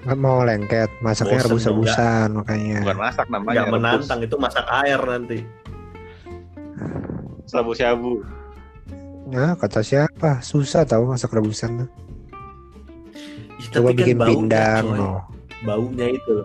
Nggak 0.07 0.19
mau 0.23 0.39
lengket, 0.47 0.91
masaknya 1.03 1.43
rebus-rebusan 1.43 2.29
makanya. 2.39 2.79
Bukan 2.87 2.99
masak 3.03 3.27
namanya. 3.27 3.67
Rebus. 3.67 3.75
menantang 3.75 4.21
itu 4.23 4.37
masak 4.39 4.67
air 4.71 5.01
nanti. 5.03 5.39
Sabu-sabu. 7.51 8.23
Nah, 9.27 9.59
kata 9.59 9.83
siapa? 9.83 10.39
Susah 10.47 10.87
tahu 10.87 11.11
masak 11.11 11.35
rebusan. 11.35 11.83
tuh. 11.83 12.06
Ih, 13.67 13.75
Coba 13.75 13.91
tapi 13.91 13.99
kan 13.99 13.99
bikin 13.99 14.17
baunya, 14.17 14.31
pindang 14.31 14.85
coy. 14.87 14.97
loh. 14.97 15.19
Baunya 15.61 16.07
itu. 16.15 16.37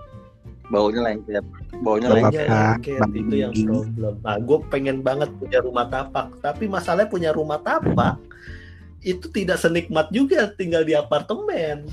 Baunya 0.68 1.02
lengket. 1.04 1.44
Baunya 1.84 2.10
lengket. 2.10 2.48
Baunya 2.48 2.68
lengket, 2.74 2.98
Bau 2.98 3.12
itu 3.14 3.36
yang 3.38 3.54
problem. 3.54 4.14
Nah, 4.24 4.38
gue 4.40 4.58
pengen 4.72 4.98
banget 5.02 5.30
punya 5.36 5.60
rumah 5.60 5.86
tapak, 5.86 6.28
tapi 6.40 6.66
masalahnya 6.66 7.10
punya 7.12 7.30
rumah 7.32 7.60
tapak 7.60 8.16
itu 9.02 9.28
tidak 9.30 9.58
senikmat 9.58 10.08
juga 10.10 10.48
tinggal 10.50 10.82
di 10.82 10.94
apartemen. 10.94 11.90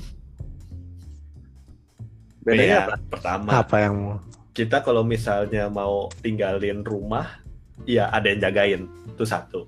Bedanya 2.45 2.63
Iya, 2.63 2.79
apa? 2.87 2.95
Pertama, 3.11 3.49
Apa 3.51 3.75
yang 3.83 3.95
mau? 3.97 4.15
kita 4.55 4.79
kalau 4.79 5.03
misalnya 5.03 5.67
mau 5.67 6.07
tinggalin 6.21 6.81
rumah, 6.81 7.39
ya 7.83 8.07
ada 8.09 8.31
yang 8.31 8.41
jagain. 8.41 8.81
Itu 9.11 9.23
satu. 9.23 9.67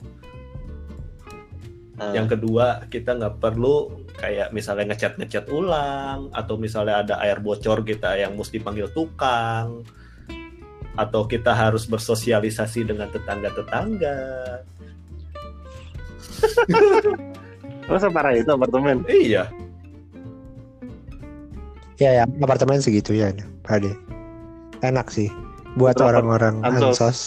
Hmm. 2.02 2.18
Yang 2.18 2.28
kedua, 2.34 2.90
kita 2.90 3.14
nggak 3.14 3.38
perlu 3.38 4.10
kayak 4.18 4.50
misalnya 4.50 4.90
ngecat 4.90 5.22
ngecat 5.22 5.46
ulang 5.54 6.34
atau 6.34 6.58
misalnya 6.58 7.06
ada 7.06 7.22
air 7.22 7.38
bocor 7.38 7.86
kita 7.86 8.18
yang 8.18 8.34
mesti 8.34 8.58
panggil 8.58 8.90
tukang 8.90 9.86
atau 10.98 11.30
kita 11.30 11.54
harus 11.54 11.86
bersosialisasi 11.86 12.90
dengan 12.90 13.06
tetangga-tetangga. 13.14 14.18
Lo 17.90 17.98
separah 18.02 18.34
itu 18.34 18.50
apartemen. 18.50 19.06
Iya, 19.06 19.46
Ya, 22.02 22.18
ya 22.18 22.24
apartemen 22.42 22.82
segitu 22.82 23.14
ya, 23.14 23.30
Pade. 23.62 23.94
Enak 24.82 25.14
sih 25.14 25.30
buat 25.78 26.02
orang-orang 26.02 26.58
Ansos. 26.66 26.98
ansos. 26.98 27.20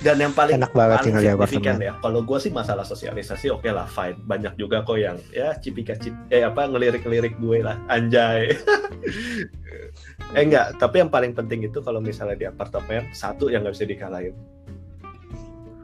Dan 0.00 0.16
yang 0.22 0.32
paling 0.32 0.56
Enak 0.56 0.72
banget 0.72 0.98
tinggal 1.04 1.22
di 1.22 1.30
apartemen. 1.34 1.76
ya. 1.82 1.94
Kalau 2.00 2.20
gue 2.24 2.38
sih 2.40 2.48
masalah 2.54 2.86
sosialisasi 2.86 3.52
oke 3.52 3.68
lah 3.68 3.84
fine. 3.84 4.16
Banyak 4.24 4.56
juga 4.56 4.86
kok 4.86 4.96
yang 4.96 5.18
ya 5.34 5.52
cipika 5.58 5.98
cip 5.98 6.14
eh 6.32 6.46
apa 6.46 6.70
ngelirik-ngelirik 6.70 7.36
gue 7.36 7.58
lah 7.60 7.76
anjay. 7.90 8.54
eh 10.38 10.42
enggak, 10.46 10.78
tapi 10.80 11.04
yang 11.04 11.10
paling 11.12 11.36
penting 11.36 11.66
itu 11.66 11.82
kalau 11.84 12.00
misalnya 12.00 12.38
di 12.38 12.46
apartemen 12.48 13.10
satu 13.12 13.50
yang 13.52 13.66
nggak 13.66 13.76
bisa 13.76 13.86
dikalahin. 13.90 14.34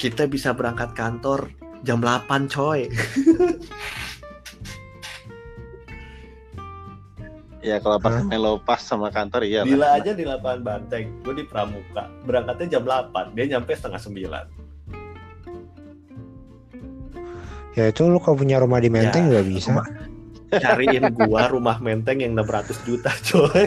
Kita 0.01 0.25
bisa 0.31 0.55
berangkat 0.57 0.97
kantor 0.97 1.53
jam 1.85 2.01
8 2.01 2.49
coy. 2.49 2.89
Ya 7.67 7.83
kalau 7.83 7.99
apartemen 7.99 8.39
lo 8.39 8.63
pas 8.63 8.79
sama 8.79 9.11
kantor 9.11 9.43
iya. 9.43 9.67
lah. 9.67 9.67
Bila 9.67 9.87
aja 9.99 10.15
di 10.15 10.23
lapangan 10.23 10.63
banteng, 10.63 11.11
gue 11.27 11.35
di 11.35 11.45
Pramuka, 11.51 12.07
berangkatnya 12.23 12.79
jam 12.79 12.87
8, 12.87 13.35
dia 13.35 13.59
nyampe 13.59 13.75
setengah 13.75 13.99
9. 13.99 14.55
ya 17.77 17.93
itu 17.93 18.09
lu 18.09 18.17
kalau 18.17 18.41
punya 18.41 18.57
rumah 18.57 18.81
di 18.81 18.89
Menteng 18.89 19.29
Ya, 19.29 19.37
juga 19.37 19.43
bisa. 19.45 19.69
rumah- 19.75 19.91
Cariin 20.47 21.11
gua 21.13 21.51
rumah 21.51 21.77
menteng 21.83 22.23
yang 22.23 22.33
600 22.39 22.79
juta 22.87 23.11
coy. 23.27 23.67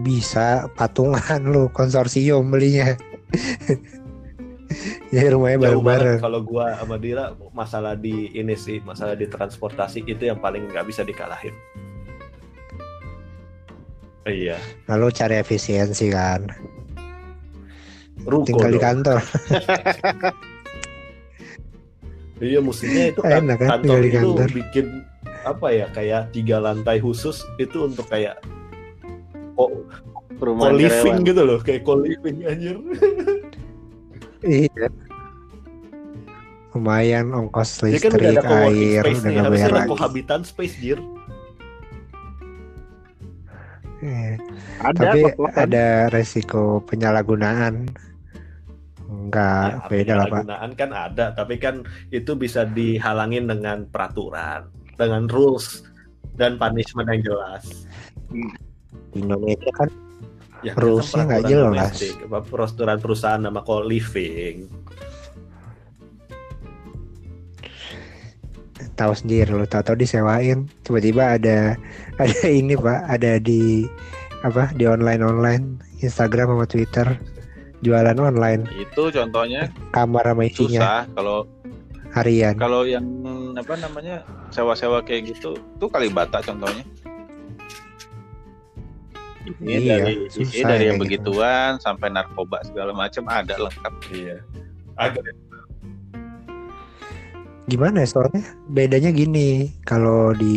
Bisa 0.00 0.66
patungan 0.74 1.44
lu 1.44 1.68
konsorsium 1.70 2.48
belinya. 2.48 2.96
Ya 5.08 5.28
rumahnya 5.28 5.58
bareng-bareng. 5.60 6.18
kalau 6.18 6.40
gua 6.40 6.74
sama 6.74 6.96
Dira 6.96 7.24
masalah 7.50 7.94
di 7.94 8.30
ini 8.30 8.54
sih, 8.54 8.82
masalah 8.82 9.14
di 9.14 9.24
transportasi 9.24 10.02
itu 10.02 10.22
yang 10.22 10.36
paling 10.36 10.66
nggak 10.66 10.84
bisa 10.84 11.00
dikalahin. 11.00 11.54
Iya, 14.24 14.58
Lalu 14.86 15.06
cari 15.12 15.38
efisiensi 15.38 16.10
kan. 16.10 16.50
ruko 18.26 18.42
Tinggal 18.44 18.70
di 18.70 18.78
dong. 18.78 18.84
kantor. 18.84 19.18
Iya, 22.36 22.60
mestinya 22.60 23.08
itu 23.08 23.20
kan 23.22 23.48
Enak 23.48 23.56
kan 23.56 23.68
kantor 23.80 23.96
di 23.96 24.08
itu 24.08 24.18
kantor. 24.20 24.48
bikin 24.52 24.86
apa 25.40 25.66
ya 25.72 25.86
kayak 25.88 26.36
tiga 26.36 26.60
lantai 26.60 27.00
khusus 27.00 27.40
itu 27.56 27.88
untuk 27.88 28.04
kayak 28.12 28.36
co- 29.56 29.86
Perumahan 30.36 30.76
co-living 30.76 31.24
gitu 31.24 31.42
loh, 31.48 31.56
kayak 31.64 31.80
co-living 31.80 32.44
anjir. 32.44 32.76
Iya. 34.42 34.88
Lumayan 36.72 37.32
ongkos 37.32 37.80
kan 37.80 37.88
udah 37.88 37.92
listrik, 37.96 38.36
ada 38.36 38.42
co-working 38.44 38.76
air, 38.92 39.02
space 39.02 39.20
udah 39.22 39.30
nggak 39.32 39.50
bayar 39.50 39.70
lagi. 39.72 39.88
cohabitan 39.88 40.40
space, 40.44 40.76
Jir. 40.76 41.00
Iya. 44.02 44.36
Ada 44.84 45.00
Tapi 45.08 45.20
kok, 45.32 45.48
kan. 45.48 45.64
ada 45.64 45.86
resiko 46.12 46.62
penyalahgunaan. 46.84 47.74
Enggak, 49.06 49.68
Ya, 49.72 49.88
beda 49.88 50.12
lah 50.12 50.26
pak. 50.26 50.42
penyalahgunaan 50.44 50.70
kan 50.76 50.90
ada, 50.92 51.24
tapi 51.32 51.54
kan 51.56 51.74
itu 52.10 52.36
bisa 52.36 52.68
dihalangin 52.68 53.48
dengan 53.48 53.86
peraturan, 53.88 54.68
dengan 55.00 55.26
rules 55.32 55.86
dan 56.36 56.60
punishment 56.60 57.08
yang 57.08 57.22
jelas. 57.24 57.64
Di 58.30 58.44
Indonesia 59.16 59.70
kan 59.74 59.88
Ya, 60.64 60.72
Rules-nya 60.72 61.28
nggak 61.28 61.44
jelas. 61.46 61.94
apa, 62.26 62.40
peraturan 62.42 62.98
perusahaan 62.98 63.40
nama 63.40 63.60
co-living. 63.60 64.66
tahu 68.96 69.12
sendiri 69.12 69.52
lo 69.52 69.68
tahu-tahu 69.68 70.00
disewain. 70.00 70.66
Tiba-tiba 70.82 71.36
ada 71.36 71.76
ada 72.22 72.40
ini 72.48 72.74
pak 72.74 73.04
ada 73.06 73.36
di 73.38 73.84
apa 74.42 74.72
di 74.72 74.88
online 74.88 75.22
online. 75.22 75.64
Instagram 76.00 76.56
sama 76.56 76.66
Twitter. 76.66 77.06
Jualan 77.84 78.16
online. 78.16 78.64
Itu 78.72 79.12
contohnya 79.12 79.68
kamar 79.92 80.32
sama 80.32 80.48
isinya. 80.48 80.80
susah 80.80 81.00
kalau 81.12 81.38
harian. 82.16 82.56
kalau 82.56 82.88
yang 82.88 83.04
apa 83.52 83.76
namanya 83.76 84.24
sewa-sewa 84.48 85.04
kayak 85.04 85.36
gitu 85.36 85.52
tuh 85.76 85.88
Kalibata 85.92 86.40
contohnya. 86.40 86.82
Ini 89.62 89.72
Iya, 89.78 89.94
dari 90.02 90.12
ini 90.18 90.26
susah 90.28 90.66
dari 90.66 90.84
ya 90.84 90.88
yang 90.90 90.98
gitu. 90.98 91.04
begituan 91.06 91.70
sampai 91.78 92.08
narkoba 92.10 92.58
segala 92.66 92.90
macam 92.92 93.24
ada 93.30 93.54
lengkap. 93.56 93.94
Iya. 94.10 94.36
Agak 94.96 95.22
gimana 97.66 98.06
ya 98.06 98.08
soalnya 98.08 98.46
bedanya 98.70 99.10
gini 99.10 99.74
kalau 99.82 100.30
di 100.30 100.54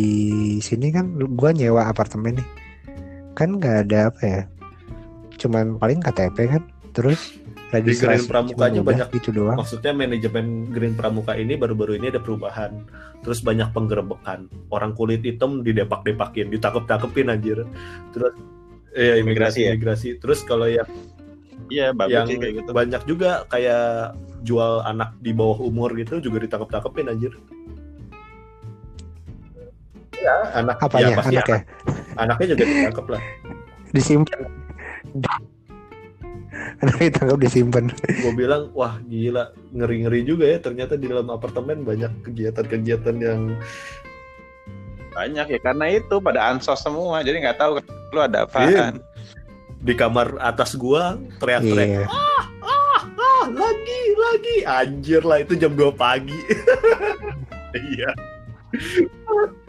sini 0.62 0.94
kan 0.94 1.10
gua 1.34 1.50
nyewa 1.50 1.90
apartemen 1.90 2.38
nih 2.38 2.48
kan 3.34 3.58
nggak 3.58 3.90
ada 3.90 4.14
apa 4.14 4.22
ya 4.22 4.42
cuman 5.34 5.74
paling 5.82 5.98
KTP 5.98 6.36
kan 6.46 6.62
terus 6.94 7.34
registrasi 7.74 8.30
Pramukanya 8.30 8.54
cuma 8.54 8.66
udah 8.66 8.82
banyak. 8.86 9.08
gitu 9.18 9.30
doang 9.34 9.58
Maksudnya 9.58 9.90
manajemen 9.90 10.70
Green 10.70 10.94
Pramuka 10.94 11.34
ini 11.34 11.54
baru-baru 11.54 11.98
ini 12.02 12.10
ada 12.10 12.18
perubahan. 12.18 12.82
Terus 13.22 13.46
banyak 13.46 13.70
penggerebekan. 13.70 14.50
Orang 14.74 14.98
kulit 14.98 15.22
hitam 15.22 15.62
didepak-depakin, 15.62 16.50
ditangkep-tangkepin 16.50 17.30
anjir. 17.30 17.62
Terus 18.10 18.34
Iya 18.90 19.14
imigrasi 19.22 19.22
Imigrasi 19.22 19.58
ya? 19.62 19.70
imigrasi. 19.74 20.08
Terus 20.18 20.40
kalau 20.42 20.66
yang 20.66 20.88
Iya, 21.70 21.94
bagus 21.94 22.10
yang 22.10 22.26
sih 22.26 22.36
kayak 22.42 22.54
gitu. 22.58 22.70
banyak 22.74 23.02
juga 23.06 23.30
kayak 23.46 24.18
jual 24.42 24.82
anak 24.82 25.14
di 25.22 25.30
bawah 25.30 25.62
umur 25.62 25.94
gitu 25.94 26.18
juga 26.18 26.42
ditangkap-tangkepin 26.42 27.06
anjir. 27.06 27.32
Ya, 30.18 30.34
anak 30.52 30.82
apanya 30.82 31.14
ya, 31.14 31.16
pasti 31.16 31.36
anaknya 31.38 31.56
anak- 31.56 32.18
anaknya 32.18 32.46
juga 32.52 32.62
ditangkap 32.66 33.06
lah. 33.08 33.22
disimpan 33.90 34.40
anaknya 36.80 37.04
ditangkap 37.08 37.38
disimpan 37.40 37.84
Gue 38.20 38.32
bilang, 38.36 38.62
wah 38.76 39.00
gila, 39.06 39.54
ngeri-ngeri 39.72 40.20
juga 40.26 40.44
ya. 40.50 40.58
Ternyata 40.60 41.00
di 41.00 41.06
dalam 41.08 41.30
apartemen 41.30 41.86
banyak 41.86 42.12
kegiatan-kegiatan 42.26 43.16
yang 43.16 43.40
Banyak 45.10 45.46
ya 45.50 45.58
karena 45.60 45.86
itu 45.90 46.16
pada 46.22 46.50
ansos 46.50 46.80
semua. 46.80 47.20
Jadi 47.22 47.42
nggak 47.42 47.58
tahu 47.58 47.70
lu 48.10 48.20
ada 48.20 48.44
Iya. 48.44 48.48
apaan. 48.48 48.94
di 49.80 49.96
kamar 49.96 50.36
atas 50.44 50.76
gua 50.76 51.16
teriak-teriak, 51.40 51.88
iya 51.88 52.04
ah, 52.04 52.44
ah, 53.16 53.44
lagi, 53.48 54.00
lagi, 54.12 54.56
anjir 54.68 55.24
lah 55.24 55.40
itu 55.40 55.56
jam 55.56 55.72
2 55.72 55.88
pagi. 55.96 56.36
Iya. 57.72 58.12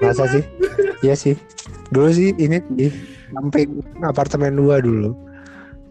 masa 0.02 0.26
sih 0.30 0.44
iya 1.00 1.14
sih 1.14 1.38
dulu 1.94 2.10
sih 2.10 2.34
ini 2.38 2.58
di 2.74 2.89
samping 3.30 3.82
apartemen 4.02 4.58
dua 4.58 4.82
dulu 4.82 5.14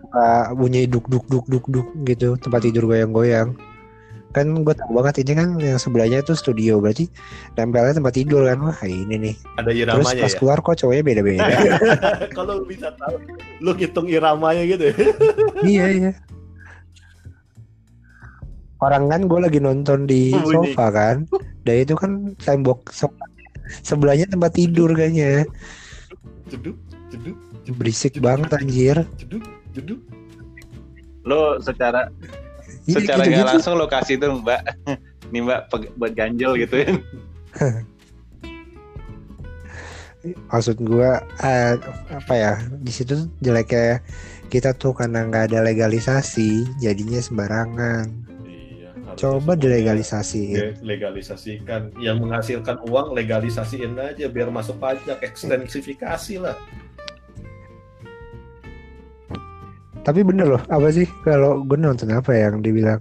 Suka 0.02 0.50
bunyi 0.58 0.90
duk 0.90 1.06
duk 1.06 1.22
duk 1.30 1.46
duk 1.46 1.64
duk 1.70 1.86
gitu 2.02 2.34
tempat 2.42 2.66
tidur 2.66 2.90
goyang-goyang 2.90 3.54
kan 4.30 4.46
gue 4.62 4.74
tahu 4.74 4.90
banget 4.94 5.26
ini 5.26 5.32
kan 5.34 5.48
yang 5.58 5.78
sebelahnya 5.78 6.22
itu 6.22 6.38
studio 6.38 6.78
berarti 6.78 7.10
tempelnya 7.58 7.98
tempat 7.98 8.14
tidur 8.14 8.46
kan 8.46 8.62
wah 8.62 8.78
ini 8.86 9.14
nih 9.18 9.34
Ada 9.58 9.70
terus 9.74 10.06
iramanya 10.06 10.22
pas 10.22 10.32
ya. 10.32 10.38
keluar 10.38 10.58
kok 10.62 10.76
cowoknya 10.78 11.02
beda-beda 11.02 11.44
Kalau 12.38 12.62
lu 12.62 12.64
bisa 12.70 12.94
tahu, 12.94 13.18
lu 13.58 13.72
hitung 13.74 14.06
iramanya 14.06 14.62
gitu 14.70 14.84
ya. 14.90 14.94
iya 15.74 15.86
iya 15.90 16.12
orang 18.80 19.10
kan 19.10 19.20
gue 19.26 19.40
lagi 19.42 19.60
nonton 19.60 20.06
di 20.06 20.30
Bunyi. 20.32 20.72
sofa 20.72 20.86
kan 20.94 21.16
dan 21.66 21.74
itu 21.82 21.94
kan 21.98 22.32
tembok 22.40 22.88
sofa 22.94 23.26
sebelahnya 23.82 24.30
tempat 24.30 24.54
tidur 24.56 24.94
kayaknya 24.94 25.44
Jeduk, 26.50 26.74
jeduk, 27.14 27.36
berisik 27.78 28.18
banget 28.18 28.50
anjir 28.50 28.96
jeduk, 29.14 29.42
jeduk. 29.70 30.00
Lu 31.22 31.62
secara 31.62 32.10
Iya, 32.86 32.96
secara 33.00 33.22
nggak 33.22 33.30
gitu-gitu. 33.30 33.50
langsung 33.54 33.74
lo 33.78 33.86
kasih 33.86 34.16
tuh 34.18 34.30
mbak. 34.40 34.60
Nih 35.32 35.40
mbak 35.44 35.60
buat 35.96 36.12
ganjel 36.14 36.56
gitu 36.58 36.74
ya. 36.80 36.90
Maksud 40.52 40.76
gua 40.84 41.24
eh, 41.40 41.80
apa 42.12 42.34
ya 42.36 42.52
di 42.76 42.92
situ 42.92 43.24
jeleknya 43.40 44.04
kita 44.52 44.76
tuh 44.76 44.92
karena 44.92 45.24
nggak 45.24 45.48
ada 45.48 45.64
legalisasi 45.64 46.68
jadinya 46.82 47.22
sembarangan. 47.22 48.04
Iya, 48.44 48.90
coba 49.16 49.56
semuanya 49.56 49.62
dilegalisasiin. 49.64 50.56
Le- 50.60 50.76
legalisasikan. 50.84 51.96
Yang 51.96 52.16
menghasilkan 52.20 52.76
uang 52.84 53.16
legalisasiin 53.16 53.96
aja 53.96 54.26
biar 54.28 54.52
masuk 54.52 54.76
pajak 54.76 55.24
ekstensifikasi 55.24 56.36
lah 56.42 56.58
tapi 60.06 60.20
bener 60.24 60.46
loh 60.56 60.62
apa 60.72 60.88
sih? 60.92 61.06
Kalau 61.22 61.64
gue 61.64 61.76
nonton 61.76 62.10
apa 62.12 62.30
ya 62.32 62.50
yang 62.50 62.64
dibilang 62.64 63.00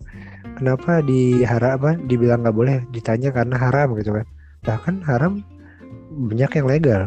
kenapa 0.60 1.00
di 1.04 1.41
haram 1.47 1.80
apa 1.80 1.91
dibilang 2.08 2.43
nggak 2.43 2.56
boleh? 2.56 2.84
Ditanya 2.91 3.30
karena 3.32 3.56
haram 3.56 3.95
gitu 4.00 4.12
kan. 4.16 4.26
Bahkan 4.66 4.95
haram 5.08 5.43
banyak 6.30 6.52
yang 6.60 6.68
legal. 6.68 7.02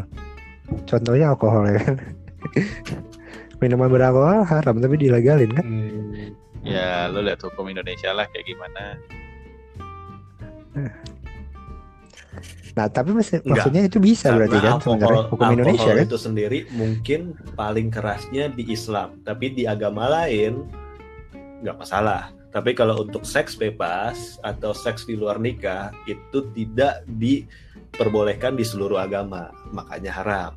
Contohnya 0.89 1.33
alkohol 1.33 1.69
ya 1.69 1.77
kan? 1.81 1.95
Minuman 3.61 3.87
beralkohol 3.87 4.43
haram 4.43 4.75
tapi 4.81 4.95
dilegalin 4.97 5.51
kan? 5.53 5.65
Ya 6.63 7.11
lu 7.11 7.21
lihat 7.21 7.43
hukum 7.43 7.67
Indonesia 7.67 8.15
lah 8.15 8.25
kayak 8.31 8.47
gimana 8.47 8.97
nah 12.73 12.89
tapi 12.89 13.13
Enggak. 13.13 13.45
maksudnya 13.45 13.81
itu 13.85 13.99
bisa 14.01 14.33
berarti 14.33 14.57
kan 14.57 14.81
sebenarnya 14.81 15.23
hukum 15.29 15.45
Indonesia 15.53 15.85
alkohol 15.85 15.97
kan? 16.01 16.09
itu 16.09 16.17
sendiri 16.17 16.59
mungkin 16.73 17.19
paling 17.53 17.87
kerasnya 17.93 18.49
di 18.49 18.63
Islam. 18.73 19.21
Tapi 19.21 19.53
di 19.53 19.63
agama 19.69 20.09
lain 20.09 20.65
nggak 21.61 21.77
masalah. 21.77 22.33
Tapi 22.53 22.77
kalau 22.77 23.01
untuk 23.01 23.25
seks 23.25 23.57
bebas 23.57 24.37
atau 24.45 24.73
seks 24.73 25.09
di 25.09 25.17
luar 25.17 25.41
nikah 25.41 25.89
itu 26.05 26.45
tidak 26.53 27.01
diperbolehkan 27.17 28.53
di 28.57 28.65
seluruh 28.65 29.01
agama. 29.01 29.49
Makanya 29.73 30.11
haram. 30.21 30.53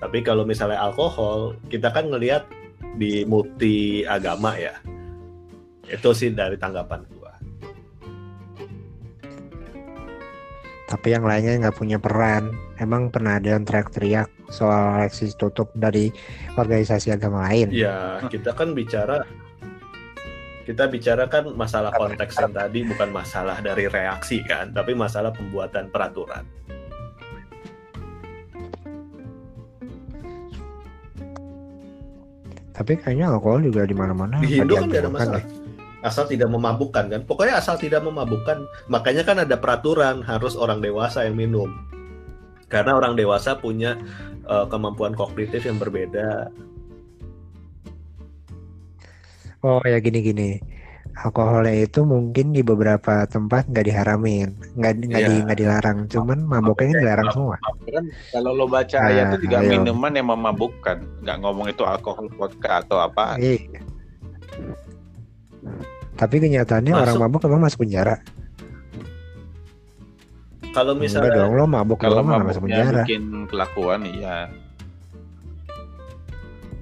Tapi 0.00 0.18
kalau 0.24 0.44
misalnya 0.48 0.80
alkohol 0.82 1.56
kita 1.68 1.88
kan 1.92 2.08
ngelihat 2.08 2.48
di 2.96 3.24
multi 3.24 4.04
agama 4.04 4.56
ya. 4.56 4.76
Itu 5.88 6.12
sih 6.16 6.32
dari 6.32 6.56
tanggapan 6.56 7.04
tapi 10.92 11.16
yang 11.16 11.24
lainnya 11.24 11.56
nggak 11.56 11.76
punya 11.80 11.96
peran 11.96 12.52
emang 12.76 13.08
pernah 13.08 13.40
ada 13.40 13.56
yang 13.56 13.64
teriak-teriak 13.64 14.28
soal 14.52 15.00
eksis 15.00 15.32
tutup 15.40 15.72
dari 15.72 16.12
organisasi 16.60 17.16
agama 17.16 17.48
lain 17.48 17.72
Ya, 17.72 18.20
kita 18.28 18.52
kan 18.52 18.76
bicara 18.76 19.24
kita 20.68 20.92
bicara 20.92 21.24
kan 21.32 21.48
masalah 21.56 21.96
konteks 21.96 22.36
yang 22.36 22.52
tadi 22.52 22.84
bukan 22.84 23.08
masalah 23.10 23.58
dari 23.64 23.90
reaksi 23.90 24.44
kan, 24.46 24.70
tapi 24.70 24.94
masalah 24.94 25.34
pembuatan 25.34 25.90
peraturan. 25.90 26.46
tapi 32.72 32.98
kayaknya 32.98 33.30
alkohol 33.30 33.62
juga 33.62 33.84
di 33.84 33.94
mana-mana 33.94 34.40
Di 34.40 34.58
Hindu 34.58 34.74
kan 34.74 34.88
nggak 34.90 35.02
ada 35.06 35.12
masalah. 35.12 35.42
Asal 36.02 36.26
tidak 36.26 36.50
memabukkan 36.50 37.06
kan. 37.08 37.20
Pokoknya 37.22 37.58
asal 37.58 37.78
tidak 37.78 38.02
memabukkan. 38.02 38.66
Makanya 38.86 39.22
kan 39.22 39.38
ada 39.38 39.54
peraturan 39.54 40.18
harus 40.20 40.54
orang 40.54 40.82
dewasa 40.82 41.22
yang 41.22 41.38
minum. 41.38 41.70
Karena 42.66 42.94
orang 42.94 43.14
dewasa 43.14 43.54
punya 43.54 43.94
eh, 44.42 44.66
kemampuan 44.66 45.14
kognitif 45.14 45.62
yang 45.62 45.78
berbeda. 45.78 46.50
Oh 49.62 49.78
ya 49.82 50.02
gini-gini. 50.02 50.58
Alkoholnya 51.12 51.76
itu 51.76 52.02
mungkin 52.02 52.50
di 52.50 52.64
beberapa 52.64 53.28
tempat 53.28 53.68
nggak 53.68 53.84
diharamin, 53.84 54.48
nggak 54.74 54.92
nggak 55.06 55.22
di 55.22 55.30
Iya. 55.30 55.44
nggak 55.44 55.58
dilarang. 55.60 55.98
Cuman 56.08 56.38
maboknya 56.42 56.88
kan 56.88 56.98
dilarang 56.98 57.28
semua. 57.30 57.56
kan 57.84 58.04
kalau 58.32 58.50
lo 58.56 58.64
baca 58.66 58.96
Nah, 58.96 59.08
ayat 59.12 59.24
itu 59.30 59.36
juga 59.44 59.58
ayo. 59.60 59.70
minuman 59.76 60.12
yang 60.16 60.28
memabukkan 60.32 60.96
nggak 61.20 61.36
ngomong 61.38 61.66
itu 61.68 61.84
alkohol 61.84 62.26
vodka 62.32 62.80
atau 62.82 62.98
apa 62.98 63.36
Iya. 63.36 63.78
Tapi 66.12 66.36
kenyataannya 66.38 66.92
Masuk. 66.92 67.02
orang 67.02 67.16
mabuk 67.20 67.40
emang 67.44 67.62
masuk 67.62 67.80
penjara. 67.80 68.16
Kalau 70.70 70.92
Enggak 70.92 71.04
misalnya 71.04 71.30
dong, 71.36 71.52
lo 71.52 71.64
mabuk 71.66 71.98
kalau 71.98 72.20
nggak 72.20 72.40
masuk 72.42 72.62
mabuknya 72.62 72.76
penjara. 72.80 73.02
bikin 73.04 73.22
kelakuan 73.46 74.00
iya 74.04 74.36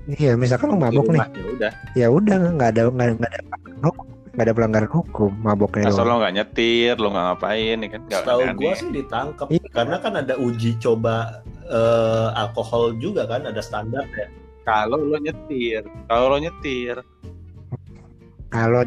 Iya, 0.09 0.33
misalkan 0.35 0.67
lo 0.69 0.77
mabuk 0.77 1.07
nih, 1.09 1.23
ya 1.23 1.47
udah 1.49 1.73
ya 1.95 2.07
udah 2.09 2.35
nggak 2.51 2.69
ada 2.69 2.83
nggak 2.89 3.07
ada 3.07 3.41
pelanggaran 3.41 3.79
hukum, 3.81 4.07
nggak 4.29 4.43
ada 4.43 4.55
pelanggaran 4.55 4.91
hukum 4.91 5.31
maboknya 5.39 5.87
asal 5.87 6.03
lo 6.05 6.15
nggak 6.19 6.35
nyetir 6.35 6.95
lo 6.97 7.09
nggak 7.09 7.27
ngapain 7.29 7.77
ya 7.77 7.89
kan 7.89 8.01
Setahu 8.09 8.39
aneh-aneh. 8.41 8.59
gua 8.59 8.73
sih 8.75 8.91
ditangkap 8.91 9.47
Iya. 9.49 9.67
karena 9.71 9.97
kan 9.99 10.13
ada 10.17 10.35
uji 10.37 10.71
coba 10.77 11.15
eh, 11.65 12.29
alkohol 12.37 12.95
juga 12.97 13.23
kan 13.25 13.43
ada 13.45 13.59
standar 13.61 14.03
ya. 14.09 14.27
kalau 14.65 14.99
lo 14.99 15.15
nyetir 15.17 15.87
kalau 16.05 16.27
lo 16.29 16.39
nyetir 16.39 16.99
Kalau 18.51 18.83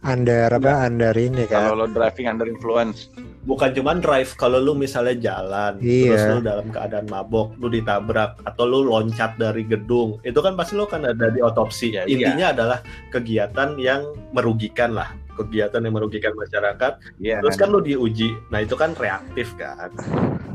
under 0.00 0.48
apa 0.48 0.88
under 0.88 1.12
ini 1.12 1.44
kalau 1.44 1.76
kan? 1.76 1.80
lo 1.84 1.86
driving 1.92 2.26
under 2.28 2.48
influence 2.48 3.12
Bukan 3.40 3.72
cuman 3.72 4.04
drive 4.04 4.36
kalau 4.36 4.60
lu 4.60 4.76
misalnya 4.76 5.16
jalan 5.16 5.80
Iya. 5.80 6.12
terus 6.12 6.24
lu 6.28 6.38
dalam 6.44 6.68
keadaan 6.68 7.08
mabok, 7.08 7.56
lu 7.56 7.72
ditabrak 7.72 8.36
atau 8.44 8.68
lu 8.68 8.84
loncat 8.84 9.40
dari 9.40 9.64
gedung, 9.64 10.20
itu 10.20 10.36
kan 10.44 10.60
pasti 10.60 10.76
lu 10.76 10.84
kan 10.84 11.08
ada 11.08 11.32
di 11.32 11.40
otopsi. 11.40 11.88
Iya, 11.88 12.04
iya. 12.04 12.12
Intinya 12.20 12.46
adalah 12.52 12.78
kegiatan 13.08 13.80
yang 13.80 14.12
merugikan 14.36 14.92
lah, 14.92 15.16
kegiatan 15.40 15.80
yang 15.80 15.96
merugikan 15.96 16.36
masyarakat. 16.36 17.00
Iya 17.16 17.40
Terus 17.40 17.56
kan 17.56 17.72
lu 17.72 17.80
diuji. 17.80 18.36
Nah, 18.52 18.60
itu 18.60 18.76
kan 18.76 18.92
reaktif 18.92 19.56
kan. 19.56 19.88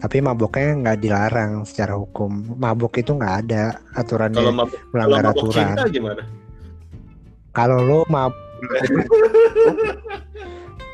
Tapi 0.00 0.16
maboknya 0.18 0.72
nggak 0.76 0.98
dilarang 0.98 1.52
secara 1.62 1.92
hukum. 1.92 2.56
Mabok 2.56 2.96
itu 2.96 3.12
nggak 3.12 3.34
ada 3.44 3.62
aturan 3.92 4.32
Kalau 4.32 4.48
mabok, 4.50 4.72
kalau 4.72 4.88
melanggar 4.90 5.22
mabok 5.22 5.36
aturan. 5.36 5.66
cinta 5.68 5.84
gimana? 5.86 6.22
Kalau 7.50 7.78
lo 7.80 7.98
mabuk 8.06 8.38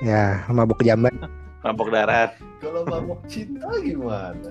ya 0.03 0.43
mabuk 0.49 0.81
jamban 0.83 1.15
mabok 1.63 1.89
darat. 1.89 2.31
Kalau 2.59 2.83
mabok 2.83 3.21
cinta 3.27 3.67
gimana? 3.79 4.51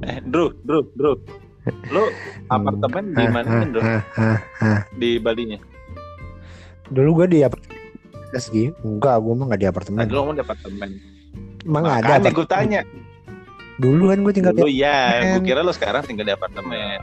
Eh, 0.00 0.16
Drew, 0.24 0.48
Drew, 0.64 0.84
Drew. 0.94 1.16
Lu 1.92 2.08
apartemen 2.48 3.04
di 3.12 3.20
Ah, 3.20 3.28
mana, 3.30 3.64
Drew? 3.66 3.84
ah. 4.58 4.80
Di 4.96 5.20
Bali-nya? 5.20 5.60
Dulu 6.88 7.20
gue 7.20 7.36
di 7.36 7.38
apartemen 7.40 7.76
Segi. 8.32 8.72
Enggak, 8.80 9.20
gue 9.20 9.34
mah 9.34 9.44
gak 9.46 9.60
di 9.60 9.64
Nah, 9.64 9.70
apartemen. 9.70 10.04
dulu 10.06 10.18
ngomong 10.22 10.36
di 10.36 10.42
apartemen. 10.42 10.90
Emang 11.70 11.86
ada 11.86 12.02
Makanya 12.02 12.10
apartemen. 12.18 12.34
gue 12.34 12.46
tanya. 12.50 12.80
Dulu 13.78 14.04
kan 14.10 14.18
gue 14.26 14.32
tinggal 14.34 14.52
Dulu 14.52 14.66
di 14.66 14.82
ya, 14.82 14.98
gue 15.22 15.38
apartemen. 15.38 15.46
kira 15.46 15.60
lu 15.62 15.72
sekarang 15.72 16.02
tinggal 16.02 16.26
di 16.26 16.34
apartemen. 16.34 16.98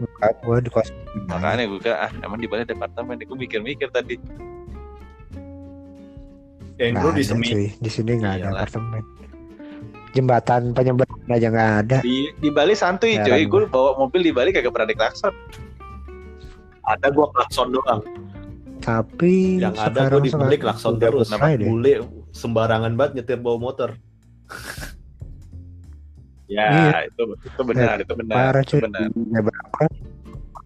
Enggak, 0.00 0.32
gue 0.44 0.56
di 0.60 0.70
kos. 0.70 0.88
Makanya 1.26 1.64
gue 1.64 1.80
kira, 1.80 1.96
ah 2.04 2.12
emang 2.20 2.36
di 2.36 2.46
Bali 2.46 2.68
ada 2.68 2.76
apartemen. 2.76 3.16
Gue 3.24 3.38
mikir-mikir 3.40 3.88
tadi. 3.88 4.20
Yang 6.76 6.92
lu 7.00 7.08
di 7.12 7.24
ada, 7.24 7.30
semi 7.32 7.46
cuy. 7.48 7.66
Di 7.80 7.90
sini 7.90 8.20
nggak 8.20 8.34
ada 8.40 8.48
apartemen. 8.52 9.02
Jembatan 10.10 10.76
penyeberangan 10.76 11.30
aja 11.30 11.48
nggak 11.48 11.72
ada. 11.86 11.98
Di, 12.04 12.28
di 12.36 12.48
Bali 12.52 12.76
santuy 12.76 13.16
Heran 13.16 13.24
cuy. 13.28 13.42
gua. 13.48 13.64
Gue 13.64 13.72
bawa 13.72 13.90
mobil 13.96 14.20
di 14.28 14.32
Bali 14.36 14.52
kagak 14.52 14.72
pernah 14.76 14.88
diklakson. 14.92 15.32
ada 16.84 17.06
gua 17.12 17.30
klakson 17.30 17.70
doang. 17.70 18.02
Tapi 18.80 19.60
Yang 19.60 19.76
ada 19.76 20.00
gua 20.08 20.20
dibeli 20.20 20.56
klakson 20.56 20.96
terus. 20.96 21.28
deh. 21.28 21.60
Bule 21.60 21.92
sembarangan 22.30 22.92
banget 22.96 23.12
nyetir 23.20 23.38
bawa 23.38 23.58
motor. 23.60 23.90
Ya, 26.50 26.66
Iya. 26.66 27.06
itu 27.06 27.22
itu 27.38 27.62
benar, 27.62 28.02
itu 28.02 28.10
benar. 28.10 28.34
Parah 28.34 28.62
itu 28.66 28.82
benar. 28.82 29.06
Berapa? 29.14 29.82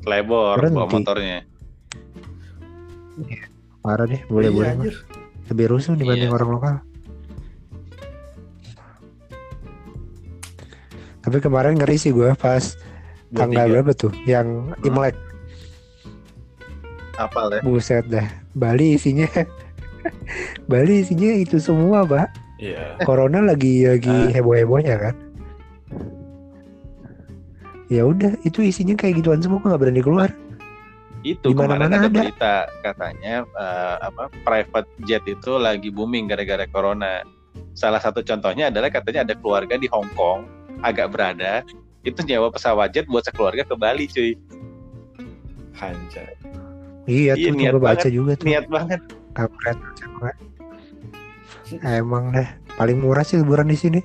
Lebor 0.03 0.33
bawa 0.33 0.57
Berhenti. 0.57 0.95
motornya. 0.97 1.39
Parah 3.85 4.09
deh, 4.09 4.25
boleh-boleh. 4.25 4.65
Iya, 4.65 4.73
mah. 4.73 4.81
anjir. 4.81 4.95
Lebih 5.53 5.67
rusuh 5.69 5.93
dibanding 5.93 6.33
Iya. 6.33 6.37
orang 6.41 6.49
lokal. 6.51 6.75
Tapi 11.21 11.37
kemarin 11.39 11.77
ngeri 11.77 11.97
sih 11.97 12.13
gue 12.13 12.33
pas 12.33 12.65
tanggal 13.33 13.65
berapa 13.67 13.93
tuh? 13.93 14.13
Yang 14.25 14.73
Imlek 14.85 15.17
Apal 17.17 17.47
ya? 17.51 17.61
buset 17.63 18.05
dah. 18.07 18.27
Bali 18.53 18.95
isinya 18.95 19.27
Bali 20.71 21.01
isinya 21.01 21.31
itu 21.33 21.57
semua, 21.59 22.05
Pak. 22.05 22.29
Iya. 22.59 22.99
Corona 23.03 23.41
lagi 23.41 23.85
lagi 23.85 24.11
Ah. 24.11 24.31
heboh-hebohnya 24.31 24.95
kan. 25.01 25.15
Ya 27.87 28.03
udah, 28.03 28.33
itu 28.43 28.65
isinya 28.65 28.97
kayak 28.97 29.21
gituan 29.21 29.41
semua, 29.41 29.61
gue 29.61 29.69
nggak 29.69 29.81
berani 29.81 30.03
keluar. 30.03 30.31
Itu 31.23 31.53
Di 31.53 31.57
kemarin 31.57 31.89
ada 31.89 32.05
ada. 32.05 32.09
berita 32.11 32.55
katanya 32.83 33.45
eh, 33.45 33.97
apa 34.03 34.29
private 34.45 34.89
jet 35.05 35.25
itu 35.25 35.57
lagi 35.57 35.89
booming 35.89 36.29
gara-gara 36.29 36.69
corona. 36.69 37.25
Salah 37.73 37.97
satu 37.99 38.21
contohnya 38.21 38.69
adalah 38.69 38.93
katanya 38.93 39.25
ada 39.25 39.35
keluarga 39.35 39.81
di 39.81 39.89
Hong 39.89 40.09
Kong 40.13 40.45
agak 40.85 41.17
berada 41.17 41.65
itu 42.05 42.21
nyewa 42.23 42.53
pesawat 42.53 42.93
jet 42.93 43.09
buat 43.09 43.25
sekeluarga 43.25 43.65
ke 43.65 43.73
Bali 43.73 44.05
cuy. 44.05 44.37
Anjay. 45.75 46.37
Iya, 47.05 47.37
Iya, 47.37 47.53
tuh 47.53 47.53
niat 47.55 47.75
baca 47.77 48.09
juga 48.09 48.33
tuh. 48.35 48.47
Niat 48.49 48.67
banget. 48.67 49.01
Kampret 49.35 49.77
coba. 49.99 50.31
Emang 51.83 52.31
deh, 52.31 52.49
paling 52.75 52.97
murah 52.97 53.21
sih 53.21 53.37
liburan 53.37 53.69
di 53.69 53.77
sini. 53.77 54.01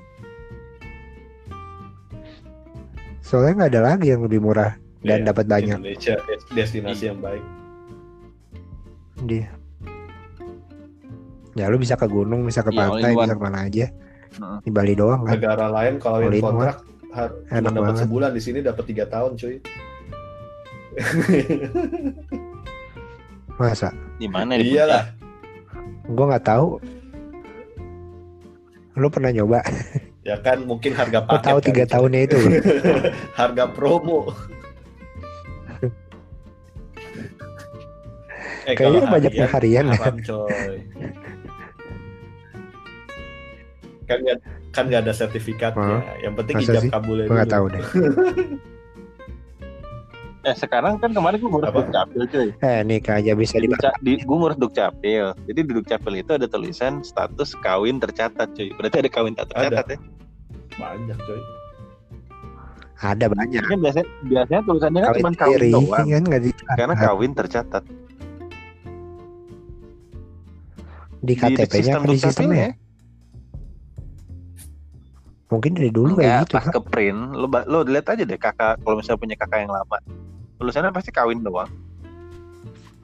Soalnya 3.21 3.53
nggak 3.55 3.71
ada 3.71 3.81
lagi 3.93 4.09
yang 4.09 4.25
lebih 4.25 4.41
murah 4.41 4.73
dan 4.99 5.21
Iya, 5.21 5.27
dapat 5.29 5.45
banyak. 5.45 5.77
Indonesia 5.77 6.17
des- 6.17 6.47
destinasi 6.51 7.03
yang 7.07 7.19
baik. 7.21 7.43
Dia. 9.23 9.47
Ya 11.53 11.67
lu 11.67 11.77
bisa 11.77 11.93
ke 11.93 12.07
gunung, 12.07 12.43
bisa 12.43 12.63
ke 12.63 12.71
Iya, 12.71 12.79
pantai, 12.79 13.11
bisa 13.13 13.33
ke 13.33 13.41
mana 13.41 13.59
aja. 13.63 13.85
Di 14.59 14.71
Bali 14.71 14.93
doang 14.93 15.23
kan. 15.23 15.35
Negara 15.37 15.67
lain 15.69 15.99
kalau 15.99 16.19
yang 16.19 16.35
kontrak 16.37 16.81
har- 17.11 17.35
cuma 17.43 17.57
Enak 17.59 17.71
dapat 17.71 17.95
sebulan 18.01 18.31
di 18.33 18.41
sini 18.41 18.59
dapat 18.59 18.83
tiga 18.85 19.05
tahun 19.05 19.37
cuy. 19.37 19.55
Masa? 23.59 23.91
Di 24.15 24.25
mana 24.25 24.55
di 24.55 24.71
Iyalah. 24.71 25.03
Gua 26.07 26.25
nggak 26.31 26.45
tahu. 26.47 26.79
Lu 28.95 29.07
pernah 29.07 29.29
nyoba? 29.29 29.59
Ya 30.21 30.35
kan 30.37 30.63
mungkin 30.63 30.91
harga 30.91 31.19
Lu 31.21 31.27
paket. 31.29 31.43
tahu 31.43 31.57
kan, 31.57 31.65
tiga 31.65 31.83
cuy. 31.83 31.91
tahunnya 31.91 32.21
itu? 32.23 32.37
harga 33.39 33.63
promo. 33.67 34.19
eh, 38.65 38.75
Kayaknya 38.75 38.99
kalau 38.99 39.11
banyak 39.11 39.33
yang 39.33 39.49
harian 39.49 39.85
ya. 39.85 39.95
haram, 39.95 40.15
coy. 40.19 40.75
kan 44.05 44.17
nggak 44.19 44.37
kan 44.71 44.83
nggak 44.85 45.01
ada 45.03 45.13
sertifikatnya. 45.13 45.97
Yang 46.19 46.33
penting 46.35 46.55
Masa 46.57 46.71
ijab 46.73 46.83
kabulnya 46.89 47.25
Gua 47.25 47.35
nggak 47.35 47.45
dulu. 47.45 47.55
tahu 47.55 47.65
deh. 47.69 47.83
Eh 50.49 50.57
sekarang 50.57 50.97
kan 50.97 51.13
kemarin 51.13 51.37
gue 51.37 51.45
ngurus 51.45 51.69
dukcapil 51.69 52.21
cuy. 52.25 52.49
Eh 52.59 52.81
nikah 52.81 53.21
aja 53.21 53.37
bisa 53.37 53.61
Di, 53.61 53.69
dibaca. 53.69 53.93
di, 54.01 54.17
gue 54.17 54.33
ngurus 54.35 54.57
dukcapil. 54.57 55.37
Jadi 55.45 55.59
di 55.61 55.71
dukcapil 55.71 56.13
itu 56.17 56.31
ada 56.33 56.49
tulisan 56.49 57.05
status 57.05 57.53
kawin 57.61 58.01
tercatat 58.01 58.49
cuy. 58.51 58.73
Berarti 58.73 59.05
ada 59.05 59.09
kawin 59.09 59.37
tak 59.37 59.53
tercatat 59.53 59.85
ya. 59.93 59.97
Banyak 60.75 61.17
coy. 61.21 61.41
Ada 62.99 63.25
banyak. 63.29 63.61
Ini 63.61 63.77
biasanya 63.77 64.07
biasanya 64.25 64.61
tulisannya 64.65 64.99
kan 64.99 65.07
Kawin 65.07 65.21
cuma 65.21 65.37
kawin 65.37 65.61
doang. 65.69 66.07
kan 66.25 66.41
di 66.41 66.51
Karena 66.67 66.95
kawin 66.97 67.31
tercatat 67.31 67.83
di 71.19 71.33
KTP-nya 71.35 71.69
sistem 71.69 72.01
di 72.01 72.15
sistemnya? 72.17 72.17
dukcapilnya. 72.17 72.69
Mungkin 75.49 75.71
dari 75.73 75.89
dulu 75.89 76.13
Enggak, 76.13 76.23
kayak 76.23 76.41
gitu. 76.41 76.53
pas 76.53 76.63
Pak. 76.63 76.73
ke 76.73 76.81
print, 76.87 77.19
lo, 77.33 77.45
lo 77.65 77.79
lihat 77.81 78.05
aja 78.07 78.23
deh 78.23 78.37
kakak 78.37 78.77
kalau 78.79 78.95
misalnya 78.97 79.17
punya 79.19 79.35
kakak 79.35 79.59
yang 79.61 79.73
lama. 79.73 79.97
Tulisannya 80.59 80.91
pasti 80.91 81.09
kawin 81.09 81.39
doang. 81.39 81.71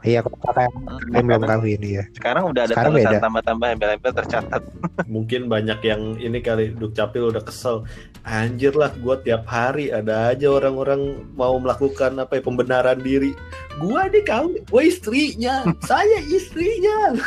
Iya, 0.05 0.21
kalau 0.21 0.37
kakak 0.37 0.69
yang 0.69 0.75
Hmm, 0.85 1.25
belum 1.25 1.43
kawin 1.49 1.81
ya. 1.81 2.03
sekarang 2.13 2.43
udah 2.53 2.61
ada 2.69 2.73
Sekarang 2.77 2.93
tulisan 2.93 3.17
tambah-tambah 3.25 3.67
embel-embel 3.73 4.13
tercatat. 4.13 4.61
Mungkin 5.15 5.49
banyak 5.49 5.79
yang 5.81 6.01
ini 6.21 6.45
kali 6.45 6.77
dukcapil 6.77 7.33
udah 7.33 7.41
kesel. 7.41 7.89
Anjir 8.21 8.77
lah, 8.77 8.93
gua 9.01 9.17
tiap 9.17 9.49
hari 9.49 9.89
ada 9.89 10.29
aja 10.29 10.53
orang-orang 10.53 11.25
mau 11.33 11.57
melakukan 11.57 12.21
apa 12.21 12.37
ya 12.37 12.41
pembenaran 12.45 13.01
diri. 13.01 13.33
Gua 13.81 14.05
nih 14.05 14.21
kawin, 14.21 14.61
gua 14.69 14.85
istrinya, 14.85 15.65
saya 15.89 16.21
istrinya. 16.29 17.17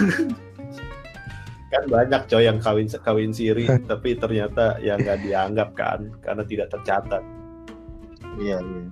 kan 1.68 1.84
banyak 1.84 2.24
coy 2.32 2.48
yang 2.48 2.56
kawin 2.64 2.88
kawin 2.88 3.28
siri 3.28 3.68
tapi 3.90 4.16
ternyata 4.16 4.80
ya 4.80 4.96
nggak 4.96 5.20
dianggap 5.20 5.68
kan 5.76 6.08
karena 6.24 6.40
tidak 6.48 6.72
tercatat 6.72 7.20
Iya, 8.40 8.56
iya. 8.56 8.82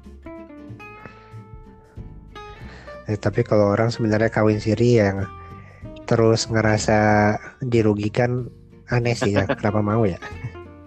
Eh, 3.07 3.19
tapi 3.19 3.47
kalau 3.47 3.71
orang 3.71 3.95
sebenarnya 3.95 4.31
kawin 4.31 4.59
siri 4.59 4.99
yang 4.99 5.23
terus 6.07 6.51
ngerasa 6.51 6.99
dirugikan 7.63 8.51
aneh 8.91 9.15
sih 9.15 9.35
ya. 9.35 9.47
Kenapa 9.59 9.79
mau 9.83 10.03
ya? 10.03 10.19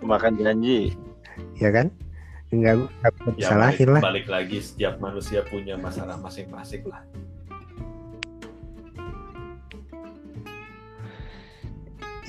Makan 0.03 0.35
janji. 0.39 0.95
Ya 1.59 1.71
kan? 1.71 1.91
Enggak 2.49 2.81
enggak 2.81 3.13
bisa 3.13 3.13
ya 3.13 3.13
balik, 3.13 3.37
disalahin 3.37 3.89
lah. 3.93 4.01
balik 4.01 4.25
lagi 4.25 4.57
setiap 4.57 4.97
manusia 4.97 5.45
punya 5.45 5.77
masalah 5.77 6.17
masing-masing 6.17 6.81
lah 6.89 7.05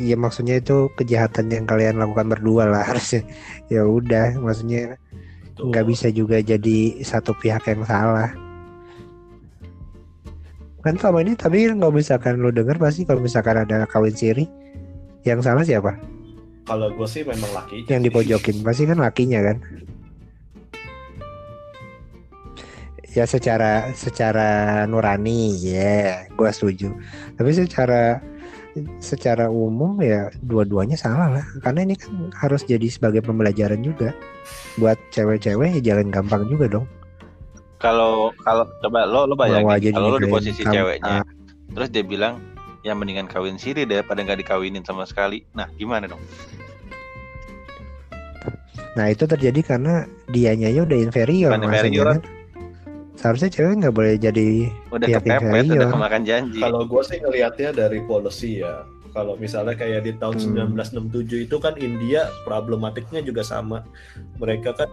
Iya 0.01 0.17
maksudnya 0.17 0.57
itu 0.61 0.89
kejahatan 0.97 1.53
yang 1.53 1.69
kalian 1.69 2.01
lakukan 2.01 2.33
berdua 2.33 2.65
lah 2.65 2.85
harusnya. 2.89 3.21
Ya 3.69 3.85
udah, 3.85 4.41
maksudnya 4.41 4.97
nggak 5.61 5.87
bisa 5.93 6.09
juga 6.09 6.41
jadi 6.41 7.05
satu 7.05 7.37
pihak 7.37 7.69
yang 7.69 7.85
salah. 7.85 8.33
Kan 10.81 10.97
selama 10.97 11.21
ini 11.21 11.37
tapi 11.37 11.69
kalau 11.69 11.93
misalkan 11.93 12.41
lu 12.41 12.49
denger 12.49 12.81
pasti 12.81 13.05
kalau 13.05 13.21
misalkan 13.21 13.61
ada 13.61 13.85
kawin 13.85 14.17
siri? 14.17 14.49
Yang 15.21 15.45
salah 15.45 15.65
siapa? 15.65 16.01
kalau 16.71 16.87
gue 16.95 17.09
sih 17.11 17.27
memang 17.27 17.51
laki. 17.51 17.83
Yang 17.91 18.03
dipojokin. 18.11 18.63
Pasti 18.63 18.87
kan 18.87 19.03
lakinya 19.03 19.43
kan? 19.43 19.59
Ya 23.11 23.27
secara 23.27 23.91
secara 23.91 24.87
nurani 24.87 25.59
ya, 25.59 26.31
gua 26.39 26.55
setuju. 26.55 26.95
Tapi 27.35 27.51
secara 27.51 28.23
secara 29.03 29.51
umum 29.51 29.99
ya 29.99 30.31
dua-duanya 30.47 30.95
salah 30.95 31.27
lah. 31.27 31.47
Karena 31.59 31.91
ini 31.91 31.99
kan 31.99 32.31
harus 32.39 32.63
jadi 32.63 32.87
sebagai 32.87 33.27
pembelajaran 33.27 33.83
juga. 33.83 34.15
Buat 34.79 35.03
cewek-cewek 35.11 35.83
ya 35.83 35.91
jangan 35.91 36.15
gampang 36.15 36.47
juga 36.47 36.71
dong 36.71 36.87
Kalau 37.81 38.13
kalau 38.39 38.69
coba 38.79 39.03
lo 39.03 39.25
lo 39.25 39.35
bayangin 39.35 39.91
kalau 39.91 40.13
lo 40.13 40.19
di 40.19 40.29
posisi 40.29 40.61
kamu- 40.61 40.75
ceweknya, 40.75 41.25
terus 41.73 41.89
dia 41.89 42.05
bilang 42.05 42.35
yang 42.81 42.97
mendingan 42.97 43.25
kawin 43.25 43.57
siri 43.57 43.83
daripada 43.83 44.21
nggak 44.21 44.41
dikawinin 44.41 44.85
sama 44.85 45.03
sekali. 45.03 45.45
Nah, 45.51 45.69
gimana 45.75 46.05
dong? 46.07 46.21
nah 48.91 49.07
itu 49.07 49.23
terjadi 49.23 49.63
karena 49.65 50.03
dianya 50.27 50.67
ya 50.67 50.83
udah 50.83 50.99
inferior 50.99 51.49
Bukan 51.49 51.63
inferior. 51.65 52.07
kan. 52.11 52.21
Seharusnya 53.15 53.49
cewek 53.49 53.75
nggak 53.79 53.95
boleh 53.95 54.15
jadi 54.17 54.49
Udah 54.91 55.07
Pihak 55.07 55.23
kepepet, 55.23 55.39
udah 55.39 55.61
inferior. 55.63 55.91
kemakan 55.91 56.23
janji. 56.25 56.59
Kalau 56.59 56.83
gue 56.83 57.03
sih 57.05 57.19
ngelihatnya 57.19 57.71
dari 57.71 58.01
policy 58.03 58.61
ya. 58.61 58.83
Kalau 59.11 59.35
misalnya 59.37 59.75
kayak 59.75 60.01
di 60.03 60.13
tahun 60.17 60.37
Hmm. 60.37 60.75
1967 60.75 61.39
itu 61.41 61.57
kan 61.57 61.75
India 61.77 62.27
problematiknya 62.43 63.21
juga 63.21 63.43
sama. 63.43 63.87
Mereka 64.37 64.75
kan 64.75 64.91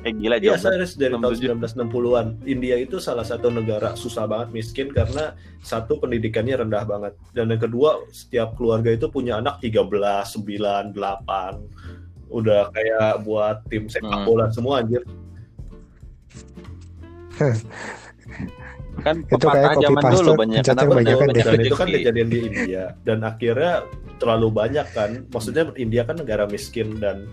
Eh 0.00 0.12
gila 0.16 0.40
Iya, 0.40 0.56
serius 0.56 0.96
dari 0.96 1.12
tahun 1.12 1.36
67. 1.36 1.76
1960-an. 1.76 2.26
India 2.48 2.76
itu 2.80 2.96
salah 2.96 3.20
satu 3.26 3.52
negara 3.52 3.92
susah 3.92 4.24
banget 4.24 4.48
miskin 4.56 4.88
karena 4.88 5.36
satu 5.60 6.00
pendidikannya 6.00 6.56
rendah 6.64 6.84
banget 6.88 7.12
dan 7.36 7.52
yang 7.52 7.60
kedua 7.60 8.08
setiap 8.08 8.56
keluarga 8.56 8.96
itu 8.96 9.12
punya 9.12 9.36
anak 9.44 9.60
13, 9.60 10.32
9, 10.40 10.96
8. 10.96 11.60
Udah 12.32 12.72
kayak 12.72 13.26
buat 13.26 13.60
tim 13.68 13.92
sepak 13.92 14.24
Hmm. 14.24 14.26
bola 14.26 14.48
semua 14.48 14.80
anjir. 14.80 15.04
Kan 19.00 19.24
Itu 19.32 19.46
kayak 19.48 19.80
copy 19.80 19.84
zaman 19.88 20.02
dulu 20.12 20.32
banyak 20.36 20.62
betul, 20.64 21.32
deh. 21.32 21.44
Dan 21.44 21.60
itu 21.64 21.76
kan 21.76 21.88
kejadian 21.88 22.28
di 22.28 22.38
India 22.52 22.84
dan 23.08 23.18
akhirnya 23.24 23.88
terlalu 24.20 24.48
banyak 24.52 24.86
kan. 24.92 25.24
Maksudnya 25.32 25.72
India 25.80 26.04
kan 26.04 26.20
negara 26.20 26.44
miskin 26.44 27.00
dan 27.00 27.24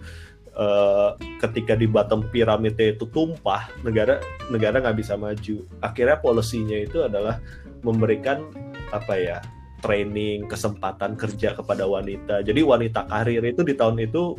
eh, 0.57 1.09
ketika 1.39 1.77
di 1.77 1.85
bottom 1.85 2.25
piramidnya 2.33 2.97
itu 2.97 3.05
tumpah, 3.13 3.69
negara 3.85 4.19
negara 4.49 4.81
nggak 4.81 4.97
bisa 4.97 5.13
maju. 5.15 5.63
Akhirnya 5.85 6.17
polisinya 6.19 6.77
itu 6.77 7.05
adalah 7.05 7.37
memberikan 7.85 8.49
apa 8.89 9.13
ya 9.15 9.37
training 9.85 10.49
kesempatan 10.49 11.13
kerja 11.13 11.53
kepada 11.53 11.85
wanita. 11.85 12.41
Jadi 12.41 12.65
wanita 12.65 13.05
karir 13.05 13.45
itu 13.45 13.61
di 13.61 13.77
tahun 13.77 14.01
itu 14.01 14.33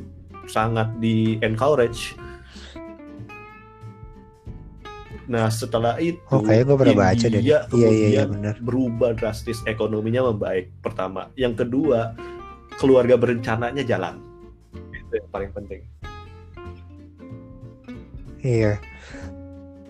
sangat 0.51 0.91
di 0.99 1.39
encourage. 1.41 2.19
Nah 5.29 5.53
setelah 5.53 6.01
itu 6.01 6.19
Oh 6.33 6.41
kayak 6.41 6.67
gue 6.67 6.77
pernah 6.81 7.13
baca 7.13 7.27
deh. 7.29 7.43
Iya 7.45 7.69
iya 7.77 7.89
iya 7.93 8.23
benar. 8.25 8.57
berubah 8.65 9.13
drastis 9.13 9.61
ekonominya 9.69 10.33
membaik 10.33 10.73
pertama 10.81 11.29
yang 11.37 11.53
kedua 11.53 12.17
keluarga 12.81 13.21
berencananya 13.21 13.85
jalan 13.85 14.25
itu 15.09 15.15
yang 15.21 15.29
paling 15.33 15.51
penting 15.53 15.81
Iya. 18.49 18.73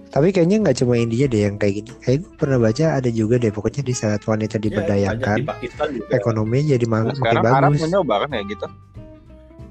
Tapi 0.08 0.32
kayaknya 0.32 0.56
nggak 0.60 0.78
cuma 0.78 0.96
India 0.96 1.24
deh 1.24 1.44
yang 1.44 1.54
kayak 1.54 1.74
gini. 1.78 1.92
Kayak 2.00 2.18
gue 2.20 2.32
pernah 2.34 2.58
baca 2.58 2.84
ada 2.92 3.10
juga 3.12 3.36
deh 3.36 3.48
pokoknya 3.48 3.82
di 3.82 3.94
saat 3.94 4.24
wanita 4.24 4.56
Ya, 4.56 4.58
banyak 4.58 4.64
diberdayakan, 4.66 5.36
di 5.36 5.46
Pakistan 5.46 5.88
juga 5.92 6.10
ekonominya 6.10 6.66
jadi 6.74 6.86
Nah, 6.88 6.92
makin 6.98 7.14
sekarang 7.14 7.44
Arab 7.46 7.70
bagus. 7.70 7.82
mencoba 7.84 8.14
kan 8.18 8.30
ya 8.32 8.42
gitu. 8.44 8.66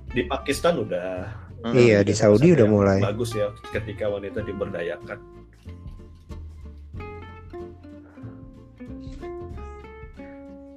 di 0.10 0.24
Pakistan 0.26 0.74
udah 0.80 1.10
Hmm. 1.58 1.74
Iya 1.74 2.00
di 2.02 2.14
Saudi 2.14 2.54
udah 2.54 2.64
yang 2.64 2.70
mulai. 2.70 3.00
bagus 3.02 3.34
ya 3.34 3.50
ketika 3.72 4.06
wanita 4.08 4.40
diberdayakan 4.42 5.18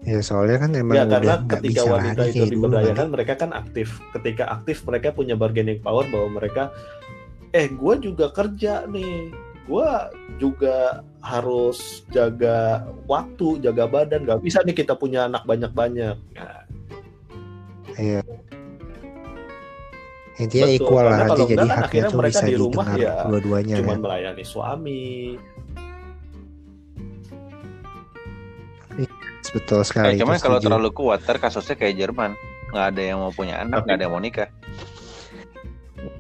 Ya 0.01 0.25
soalnya 0.25 0.57
kan 0.59 0.71
emang 0.73 0.97
ya 0.97 1.05
karena 1.07 1.35
udah 1.37 1.53
ketika 1.53 1.83
bisa 1.85 1.93
wanita 1.93 2.23
itu 2.25 2.45
diberdayakan 2.49 2.97
kan. 2.97 3.09
mereka 3.13 3.35
kan 3.37 3.51
aktif 3.53 3.89
ketika 4.11 4.45
aktif 4.51 4.77
mereka 4.83 5.13
punya 5.13 5.37
bargaining 5.37 5.77
power 5.79 6.09
bahwa 6.09 6.41
mereka 6.41 6.73
eh 7.51 7.67
gue 7.71 7.95
juga 7.99 8.31
kerja 8.31 8.87
nih 8.87 9.35
gue 9.71 9.91
juga 10.39 11.05
harus 11.23 12.03
jaga 12.11 12.87
waktu 13.07 13.63
jaga 13.63 13.87
badan 13.87 14.27
gak 14.27 14.43
bisa 14.43 14.65
nih 14.67 14.75
kita 14.75 14.99
punya 14.99 15.31
anak 15.31 15.47
banyak-banyak 15.47 16.17
nah, 16.35 16.63
Iya. 18.01 18.23
Intinya 20.41 20.73
Betul, 20.73 20.79
equal 20.81 21.05
lah 21.05 21.17
nanti 21.21 21.43
jadi 21.53 21.59
kan 21.61 21.69
haknya 21.69 21.85
akhirnya 21.85 22.09
tuh 22.09 22.21
mereka 22.25 22.39
bisa 22.41 22.49
di 22.49 22.57
rumah 22.57 22.87
ya 22.97 23.15
dua-duanya 23.29 23.75
cuman 23.77 23.93
kan. 23.93 24.01
melayani 24.01 24.45
suami 24.47 25.37
Betul 29.51 29.83
sekali. 29.83 30.15
Eh, 30.15 30.23
cuman 30.23 30.39
kalau 30.39 30.63
terlalu 30.63 30.95
kuat, 30.95 31.27
ntar 31.27 31.43
kasusnya 31.43 31.75
kayak 31.75 31.99
Jerman. 31.99 32.39
Nggak 32.71 32.87
ada 32.95 33.03
yang 33.03 33.19
mau 33.19 33.35
punya 33.35 33.59
anak, 33.59 33.83
nggak 33.83 33.97
ada 33.99 34.05
yang 34.07 34.15
mau 34.15 34.23
nikah. 34.23 34.47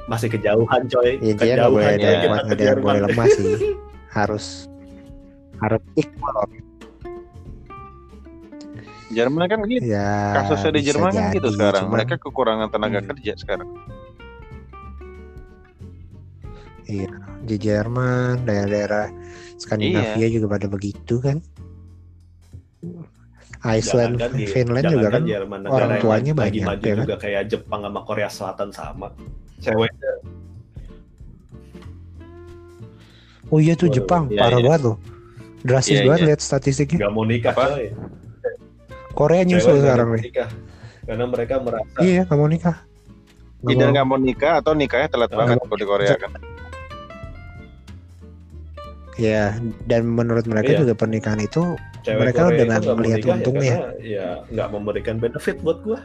Masih 0.07 0.29
kejauhan 0.29 0.83
coy 0.87 1.17
Ya, 1.17 1.31
intinya 1.31 1.55
nggak 1.57 1.71
boleh 1.71 1.89
ada 1.89 1.99
ya, 1.99 2.19
kita 2.21 2.53
yang 2.53 2.59
Jerman. 2.61 2.83
boleh 2.83 3.01
lemah 3.07 3.27
sih. 3.31 3.47
Harus 4.19 4.47
harus 5.57 5.83
equal. 5.95 6.49
Jerman 9.11 9.43
kan 9.45 9.59
gitu. 9.67 9.83
Ya. 9.85 10.35
Kasusnya 10.37 10.71
di 10.73 10.83
Jerman 10.83 11.11
kan 11.11 11.31
gitu 11.31 11.49
sekarang. 11.51 11.83
cuman- 11.85 11.95
Mereka 11.99 12.15
kekurangan 12.19 12.69
tenaga 12.69 12.99
Iya. 12.99 13.07
kerja 13.07 13.33
sekarang. 13.37 13.69
Iya, 16.85 17.11
di 17.41 17.57
Jerman, 17.57 18.43
daerah-daerah 18.43 19.15
Skandinavia 19.57 20.19
Iya. 20.19 20.29
juga 20.33 20.47
pada 20.51 20.67
begitu 20.67 21.21
kan. 21.21 21.39
Iceland, 23.63 24.17
Jangankan 24.17 24.31
di- 24.35 24.49
Finland 24.49 24.85
juga 24.89 25.07
kan. 25.11 25.23
Jerman, 25.23 25.59
negara 25.61 25.75
orang 25.75 25.91
yang 25.91 26.01
tuanya 26.01 26.33
lagi 26.33 26.33
banyak, 26.35 26.65
maju 26.65 26.81
ya 26.83 26.95
kan? 26.95 27.05
juga 27.05 27.17
kayak 27.19 27.43
Jepang 27.47 27.81
sama 27.83 28.01
Korea 28.03 28.29
Selatan 28.29 28.69
sama 28.71 29.07
cewek 29.59 29.93
Oh 33.49 33.59
iya 33.59 33.75
tuh 33.75 33.85
Waduh, 33.85 33.97
Jepang, 33.97 34.23
iya, 34.29 34.41
parah 34.41 34.57
iya. 34.57 34.65
banget 34.65 34.81
loh. 34.83 34.97
Drastis 35.61 35.93
Iya, 35.93 36.07
banget 36.07 36.21
iya. 36.21 36.29
lihat 36.31 36.41
statistiknya. 36.41 36.99
nggak 37.01 37.13
mau 37.13 37.25
nikah 37.25 37.53
Apa? 37.53 37.65
coy 37.69 37.87
Korea 39.11 39.37
Cewek 39.39 39.49
nyusul 39.51 39.71
nggak 39.71 39.83
sekarang 39.83 40.09
nih. 40.09 40.23
karena 41.03 41.25
mereka 41.27 41.55
merasa 41.59 41.97
Iya, 41.99 42.21
nggak 42.25 42.39
mau 42.39 42.49
nikah. 42.49 42.77
Mau. 43.61 43.69
nggak 43.91 44.07
mau 44.07 44.19
nikah 44.19 44.53
atau 44.57 44.73
nikahnya 44.73 45.09
telat 45.09 45.31
banget 45.31 45.57
kalau 45.59 45.77
di 45.77 45.85
Korea 45.85 46.15
kan. 46.17 46.31
Ya, 49.21 49.53
dan 49.85 50.09
menurut 50.09 50.49
mereka 50.49 50.73
Iya. 50.73 50.81
juga 50.81 50.95
pernikahan 50.97 51.37
itu 51.39 51.77
cewek 52.01 52.21
Mereka 52.25 52.41
Korea 52.41 52.49
udah 52.49 52.57
itu 52.57 52.65
nggak 52.65 52.83
mau 52.83 52.97
melihat 52.97 53.19
ya 53.21 53.33
untungnya. 53.37 53.75
ya 54.01 54.27
nggak 54.49 54.69
memberikan 54.73 55.17
benefit 55.21 55.61
buat 55.61 55.79
gua 55.85 56.01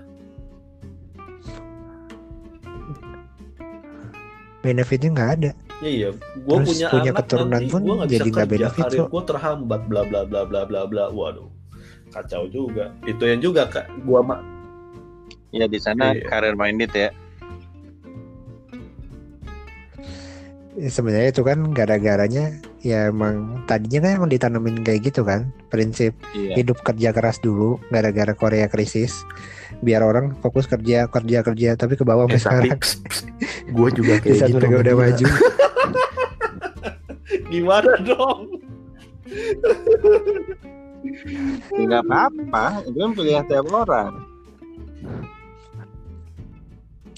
benefitnya 4.60 5.10
nggak 5.14 5.32
ada. 5.40 5.52
Ya 5.80 5.90
iya, 5.92 6.10
gue 6.16 6.56
Terus 6.58 6.68
punya, 6.72 6.88
punya 6.90 7.12
anak 7.12 7.20
keturunan 7.22 7.52
nanti, 7.62 7.70
pun 7.70 7.82
bisa 7.84 8.06
jadi 8.10 8.28
nggak 8.32 8.50
benefit, 8.50 8.84
karir 8.84 8.98
kok. 8.98 9.10
gue 9.12 9.24
terhambat, 9.28 9.82
bla 9.86 10.02
bla 10.04 10.22
bla 10.24 10.42
bla 10.44 10.62
bla 10.66 10.82
bla. 10.88 11.04
Waduh, 11.12 11.50
kacau 12.10 12.44
juga. 12.48 12.96
Itu 13.04 13.24
yang 13.24 13.40
juga 13.40 13.68
kak, 13.68 13.86
gue 14.02 14.20
mah 14.20 14.42
Ya 15.54 15.72
di 15.72 15.80
sana 15.80 16.12
Iya. 16.12 16.28
karir 16.28 16.52
minded 16.52 16.92
ya. 16.92 17.10
Ya, 20.76 20.90
sebenarnya 20.92 21.32
itu 21.32 21.40
kan 21.40 21.72
gara-garanya 21.72 22.60
ya 22.86 23.10
emang 23.10 23.66
tadinya 23.66 24.06
kan 24.06 24.12
emang 24.22 24.30
ditanamin 24.30 24.86
kayak 24.86 25.10
gitu 25.10 25.26
kan 25.26 25.50
prinsip 25.68 26.14
Iya. 26.38 26.62
hidup 26.62 26.86
kerja 26.86 27.10
keras 27.10 27.42
dulu 27.42 27.82
gara-gara 27.90 28.30
Korea 28.32 28.70
krisis 28.70 29.26
biar 29.82 30.06
orang 30.06 30.38
fokus 30.40 30.70
kerja 30.70 31.10
kerja 31.10 31.42
kerja 31.42 31.74
tapi 31.74 31.98
ke 31.98 32.06
bawah 32.06 32.30
eh, 32.30 32.38
sekarang 32.38 32.78
gue 33.68 33.90
juga 33.92 34.14
di 34.24 34.38
saat 34.38 34.54
mereka 34.54 34.86
udah 34.86 34.96
maju 34.96 35.26
Gimana 37.46 37.94
dong? 38.02 38.58
Ya, 41.72 41.84
nggak 41.84 42.04
apa-apa, 42.06 42.66
itu 42.84 42.98
kan 42.98 43.12
pilihan 43.14 43.46
tiap 43.46 43.66
orang. 43.68 44.14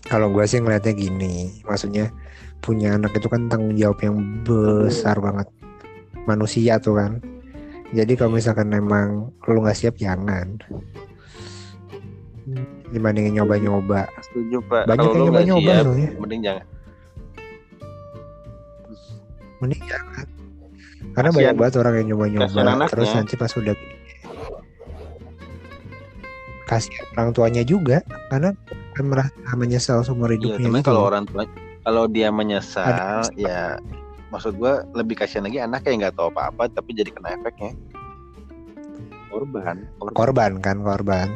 kalau 0.04 0.32
gue 0.32 0.44
sih 0.44 0.64
ngeliatnya 0.64 0.96
gini 0.96 1.36
maksudnya 1.64 2.08
punya 2.58 2.96
anak 2.96 3.12
itu 3.14 3.28
kan 3.28 3.52
tanggung 3.52 3.76
jawab 3.76 4.00
yang 4.00 4.16
besar 4.42 5.20
banget 5.20 5.48
manusia 6.28 6.78
tuh 6.78 7.00
kan. 7.00 7.24
Jadi 7.90 8.14
kalau 8.14 8.36
misalkan 8.36 8.68
emang 8.70 9.32
lu 9.48 9.60
nggak 9.64 9.74
siap 9.74 9.96
jangan. 9.96 10.60
Dibandingin 12.88 13.36
nyoba-nyoba. 13.36 14.08
Setuju 14.22 14.60
pak. 14.64 14.84
Banyak 14.86 15.00
Kalau 15.02 15.16
yang 15.16 15.26
nyoba-nyoba 15.32 15.72
siap, 15.72 15.84
soalnya. 15.84 16.10
mending 16.20 16.42
jangan. 16.44 16.66
mending 19.58 19.84
jangan. 19.84 20.26
Karena 21.12 21.30
Kasian- 21.32 21.38
banyak 21.42 21.56
banget 21.58 21.76
orang 21.76 21.94
yang 21.96 22.08
nyoba-nyoba. 22.14 22.60
Terus 22.88 23.10
nanti 23.10 23.34
pas 23.34 23.52
udah 23.52 23.76
kasih 26.68 26.92
orang 27.16 27.32
tuanya 27.32 27.64
juga 27.64 28.04
karena 28.28 28.52
kan 28.92 29.06
merasa 29.08 29.32
menyesal 29.56 30.04
seumur 30.04 30.28
Iya, 30.28 30.36
hidupnya 30.60 30.68
gitu. 30.70 30.84
kalau 30.84 31.02
orang 31.08 31.24
tua, 31.24 31.48
kalau 31.82 32.04
dia 32.06 32.28
menyesal, 32.28 32.84
Ada- 32.84 33.32
ya 33.34 33.80
maksud 34.28 34.56
gua 34.56 34.84
lebih 34.92 35.16
kasihan 35.16 35.48
lagi 35.48 35.60
anaknya 35.60 35.90
yang 35.92 36.02
nggak 36.08 36.16
tahu 36.16 36.28
apa-apa 36.32 36.68
tapi 36.70 36.92
jadi 36.92 37.10
kena 37.12 37.36
efeknya. 37.36 37.72
Korban. 39.28 39.78
korban. 40.00 40.14
korban 40.16 40.52
kan 40.64 40.78
korban 40.82 41.30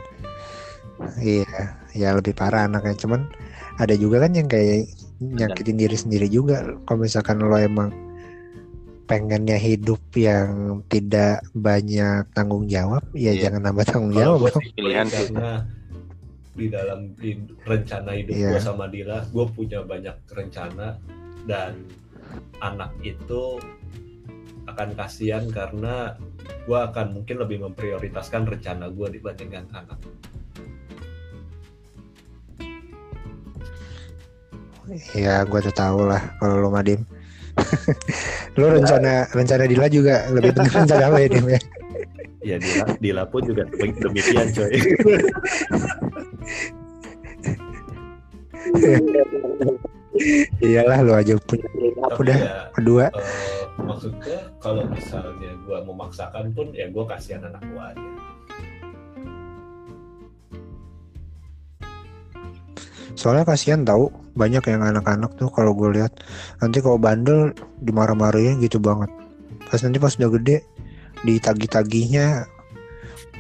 iya 1.22 1.76
ya 1.94 2.16
lebih 2.18 2.34
parah 2.34 2.66
anaknya 2.66 2.98
cuman 2.98 3.30
ada 3.78 3.94
juga 3.94 4.26
kan 4.26 4.34
yang 4.34 4.50
kayak 4.50 4.90
nyakitin 5.22 5.78
diri 5.78 5.94
sendiri 5.94 6.26
juga 6.26 6.66
kalau 6.88 7.06
misalkan 7.06 7.38
lo 7.38 7.54
emang 7.54 7.94
pengennya 9.06 9.60
hidup 9.60 10.00
yang 10.16 10.82
tidak 10.88 11.44
banyak 11.52 12.24
tanggung 12.32 12.66
jawab 12.66 13.04
ya 13.12 13.36
Iya. 13.36 13.50
jangan 13.52 13.70
nambah 13.70 13.86
tanggung 13.86 14.14
Kalau 14.16 14.40
jawab 14.40 14.56
gue 14.56 14.72
Pilihan 14.74 15.06
sih. 15.06 15.30
karena 15.30 15.50
di 16.52 16.66
dalam 16.72 17.00
di 17.20 17.32
rencana 17.62 18.10
hidup 18.16 18.34
Iya. 18.34 18.50
gue 18.56 18.62
sama 18.64 18.86
Dila, 18.88 19.20
gue 19.28 19.46
punya 19.52 19.80
banyak 19.84 20.16
rencana 20.32 20.96
dan 21.44 21.76
anak 22.62 22.94
itu 23.02 23.58
akan 24.70 24.94
kasihan 24.96 25.44
karena 25.50 26.16
gue 26.66 26.80
akan 26.80 27.14
mungkin 27.18 27.38
lebih 27.42 27.60
memprioritaskan 27.66 28.46
rencana 28.48 28.90
gue 28.94 29.08
dibandingkan 29.18 29.66
anak. 29.74 30.00
Ya, 35.16 35.44
gue 35.48 35.60
udah 35.60 35.76
tahu 35.76 36.08
lah 36.08 36.22
kalau 36.40 36.68
lo 36.68 36.70
Madim. 36.70 37.04
lo 38.60 38.68
rencana 38.72 39.28
rencana 39.32 39.68
Dila 39.68 39.88
juga 39.92 40.28
lebih 40.32 40.56
penting 40.56 40.88
rencana 40.88 41.12
lo 41.12 41.18
ya 41.20 41.30
Dim 41.32 41.48
ya. 41.48 41.60
Ya 42.42 42.58
Dila, 42.58 42.86
Dila 43.00 43.24
pun 43.28 43.42
juga 43.48 43.64
demikian 43.72 44.48
coy. 44.52 44.72
Iyalah 50.60 51.00
lo 51.08 51.14
aja 51.16 51.40
punya 51.40 51.68
apa 52.04 52.12
Tapi 52.12 52.22
udah 52.28 52.38
ya, 52.38 52.54
kedua. 52.76 53.06
eh, 53.16 53.64
maksudnya 53.80 54.40
kalau 54.60 54.84
misalnya 54.92 55.52
gue 55.64 55.78
memaksakan 55.88 56.52
pun 56.52 56.68
ya 56.76 56.92
gue 56.92 57.04
kasihan 57.08 57.48
anak 57.48 57.64
gue 57.64 57.80
aja. 57.80 58.08
Soalnya 63.16 63.46
kasihan 63.48 63.88
tahu 63.88 64.12
banyak 64.36 64.64
yang 64.68 64.82
anak-anak 64.84 65.32
tuh 65.40 65.48
kalau 65.52 65.72
gue 65.76 66.00
lihat 66.00 66.12
nanti 66.60 66.84
kalau 66.84 67.00
bandel 67.00 67.56
dimarah-marahin 67.80 68.60
gitu 68.60 68.82
banget. 68.84 69.12
Pas 69.72 69.80
nanti 69.80 70.00
pas 70.02 70.12
udah 70.12 70.32
gede 70.36 70.58
ditagih-tagihnya 71.24 72.50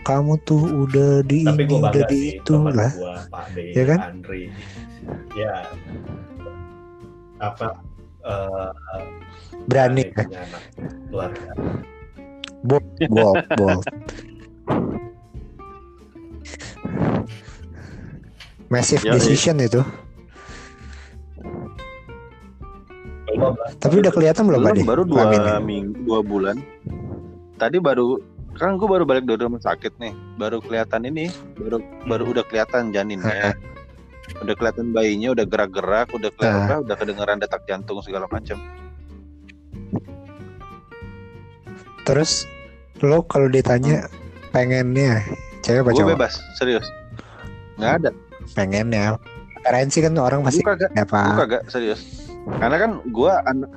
kamu 0.07 0.37
tuh 0.47 0.87
udah 0.87 1.21
di 1.25 1.45
Tapi 1.45 1.65
ini 1.65 1.75
udah 1.77 2.03
di 2.07 2.17
sih 2.17 2.37
itu 2.39 2.53
lah. 2.57 2.91
Ya 3.75 3.83
kan? 3.85 3.99
Andri. 4.15 4.53
Ya 5.33 5.65
apa 7.41 7.67
eh 8.21 8.69
Berani 9.65 10.01
ya. 10.05 10.25
punya 10.25 10.41
anak 10.41 10.63
keluarga. 11.09 11.51
Bold, 12.65 13.37
bold. 13.57 13.85
Massive 18.69 19.03
Yoi. 19.03 19.13
decision 19.19 19.59
itu. 19.59 19.81
Coba, 23.31 23.47
Tapi 23.79 23.95
udah 23.99 24.11
kelihatan 24.11 24.43
belum 24.45 24.61
Belum, 24.61 24.75
Ade? 24.75 24.83
baru 24.83 25.03
dua 25.03 25.21
Aminnya? 25.25 25.57
minggu 25.59 25.93
dua 26.05 26.19
bulan 26.21 26.57
tadi 27.55 27.77
baru 27.77 28.17
kan 28.53 28.75
gue 28.75 28.85
baru 28.85 29.07
balik 29.07 29.25
dari 29.25 29.41
rumah 29.41 29.61
sakit 29.61 29.95
nih 29.97 30.11
baru 30.35 30.59
kelihatan 30.59 31.07
ini 31.07 31.31
baru 31.55 31.79
baru 32.05 32.23
udah 32.35 32.43
kelihatan 32.45 32.91
janinnya 32.91 33.55
udah 34.39 34.53
kelihatan 34.55 34.95
bayinya 34.95 35.35
udah 35.35 35.45
gerak-gerak 35.45 36.07
udah 36.11 36.29
kelihatan 36.33 36.77
Nah. 36.79 36.85
udah 36.87 36.95
kedengeran 36.95 37.37
detak 37.37 37.61
jantung 37.67 37.99
segala 37.99 38.25
macam 38.27 38.57
Terus 42.01 42.49
lo 43.01 43.21
kalau 43.25 43.45
ditanya 43.47 44.09
pengennya 44.49 45.21
cewek 45.61 45.85
apa 45.85 45.89
gue 45.89 45.99
cowok? 46.01 46.11
bebas 46.17 46.33
serius 46.55 46.85
nggak 47.77 47.93
ada 48.03 48.11
Pengennya. 48.51 49.15
Referensi 49.61 50.01
kan 50.01 50.17
orang 50.17 50.41
pasti 50.41 50.59
gue 50.59 50.73
kagak 50.73 50.91
apa? 50.97 51.21
kagak 51.45 51.63
serius 51.69 52.25
karena 52.57 52.77
kan 52.81 52.91
gue 53.05 53.31
anak 53.45 53.71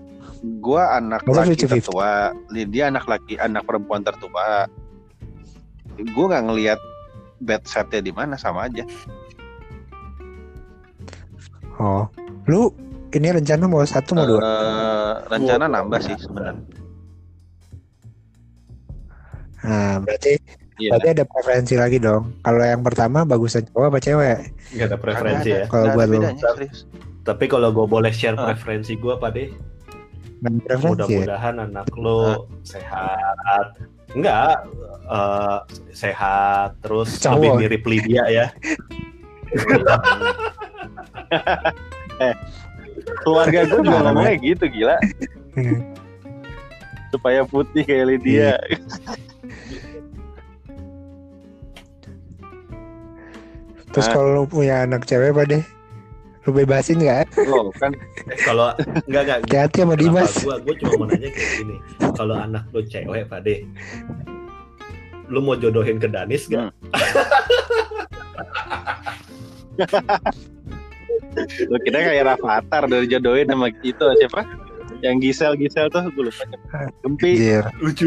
gue 0.60 0.82
anak 0.82 1.20
Masa 1.24 1.44
laki 1.44 1.54
50-50? 1.56 1.68
tertua 1.68 2.12
dia 2.64 2.84
anak 2.88 3.04
laki 3.04 3.34
anak 3.36 3.62
perempuan 3.68 4.00
tertua 4.00 4.64
gue 5.94 6.24
nggak 6.24 6.44
ngelihat 6.48 6.80
bed 7.38 7.60
setnya 7.68 8.00
di 8.00 8.12
mana 8.12 8.40
sama 8.40 8.66
aja 8.66 8.88
Oh, 11.76 12.06
lu 12.44 12.70
ini 13.10 13.28
rencana 13.30 13.64
mau 13.64 13.82
satu 13.82 14.14
mau 14.14 14.24
dua? 14.24 14.38
Eh, 14.38 15.12
rencana 15.28 15.64
Dua. 15.64 15.74
nambah 15.74 16.00
sih 16.00 16.14
sebenarnya 16.16 16.62
Nah, 19.60 19.96
berarti 19.98 20.36
Iya. 20.74 20.90
berarti 20.92 21.08
ada 21.08 21.24
preferensi 21.24 21.74
lagi 21.74 21.96
dong. 21.96 22.36
Kalau 22.40 22.60
yang 22.60 22.82
pertama 22.82 23.22
bagusan 23.22 23.64
cowok 23.64 23.86
apa 23.88 23.98
cewek? 23.98 24.38
Nggak 24.70 24.86
ada 24.86 24.98
preferensi 24.98 25.48
ya. 25.48 25.56
ada, 25.56 25.70
Kalau 25.70 25.82
nggak 25.84 25.96
buat 25.96 26.08
lu. 26.10 26.20
Tapi 27.24 27.44
kalau 27.46 27.68
gue 27.70 27.86
boleh 27.88 28.12
share 28.12 28.34
Ah. 28.34 28.50
preferensi 28.50 28.92
gue 28.94 29.14
Pak 29.14 29.30
De, 29.32 29.44
Nggak 30.36 30.52
ada 30.52 30.60
preferensi 30.60 30.84
ya? 30.84 30.90
mudah-mudahan 30.90 31.54
anak 31.62 31.88
lo 31.94 32.20
sehat. 32.60 33.66
Enggak, 34.12 34.68
eh, 35.08 35.58
sehat 35.90 36.76
terus 36.78 37.08
Cowok. 37.16 37.34
lebih 37.34 37.50
mirip 37.56 37.82
Lydia 37.86 38.24
ya. 38.28 38.46
Keluarga 43.22 43.60
gue 43.64 43.78
juga 43.80 43.90
Parah, 43.90 44.02
ngomongnya 44.12 44.34
gitu 44.38 44.64
gila. 44.68 44.96
Hmm. 45.54 45.80
Supaya 47.10 47.40
putih 47.46 47.82
kayak 47.82 48.06
Lydia. 48.10 48.58
Terus 53.90 54.06
Ah. 54.10 54.12
kalau 54.12 54.28
lu 54.34 54.44
punya 54.44 54.82
anak 54.82 55.06
cewek 55.06 55.30
apa 55.30 55.42
deh? 55.46 55.62
Lu 56.44 56.50
bebasin 56.52 56.98
nggak? 56.98 57.24
Loh 57.46 57.70
kan 57.72 57.94
Eh, 58.24 58.36
kalau 58.42 58.72
enggak 59.06 59.22
enggak 59.22 59.38
Hati-hati 59.44 59.78
sama 59.80 59.94
Dimas. 59.94 60.32
Gue 60.40 60.56
gue 60.60 60.74
cuma 60.82 60.92
mau 60.98 61.06
nanya 61.06 61.28
kayak 61.30 61.50
gini. 61.56 61.76
Kalau 62.12 62.34
anak 62.34 62.64
lo 62.68 62.80
cewek 62.82 63.24
Pak 63.28 63.40
De, 63.42 63.64
lu 65.28 65.38
mau 65.40 65.54
jodohin 65.54 65.96
ke 65.96 66.08
Danis 66.08 66.44
gak? 66.46 66.68
lo 71.66 71.76
kira 71.82 71.98
kayak 72.00 72.24
Rafathar 72.30 72.86
dari 72.86 73.06
jodohin 73.10 73.50
sama 73.50 73.68
itu 73.82 74.04
siapa? 74.20 74.46
Yang 75.02 75.16
Gisel 75.20 75.52
Gisel 75.58 75.86
tuh 75.90 76.06
gue 76.14 76.30
lupa. 76.30 76.44
Gempi. 77.02 77.30
Anjir. 77.36 77.64
Lucu, 77.82 78.06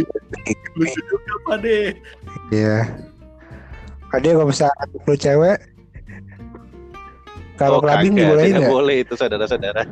lucu 0.74 1.00
juga 1.06 1.34
Pak 1.46 1.58
De. 1.62 1.94
Iya. 2.50 2.88
Ade 4.16 4.32
kalau 4.32 4.48
misalnya 4.48 4.74
anak 4.80 5.04
lu 5.04 5.16
cewek 5.20 5.58
kalau 7.60 7.78
Oh, 7.78 7.84
kelabing 7.84 8.14
dibolehin 8.16 8.54
tidak 8.56 8.62
nggak? 8.64 8.72
boleh 8.72 8.96
itu 9.04 9.14
saudara-saudara. 9.18 9.84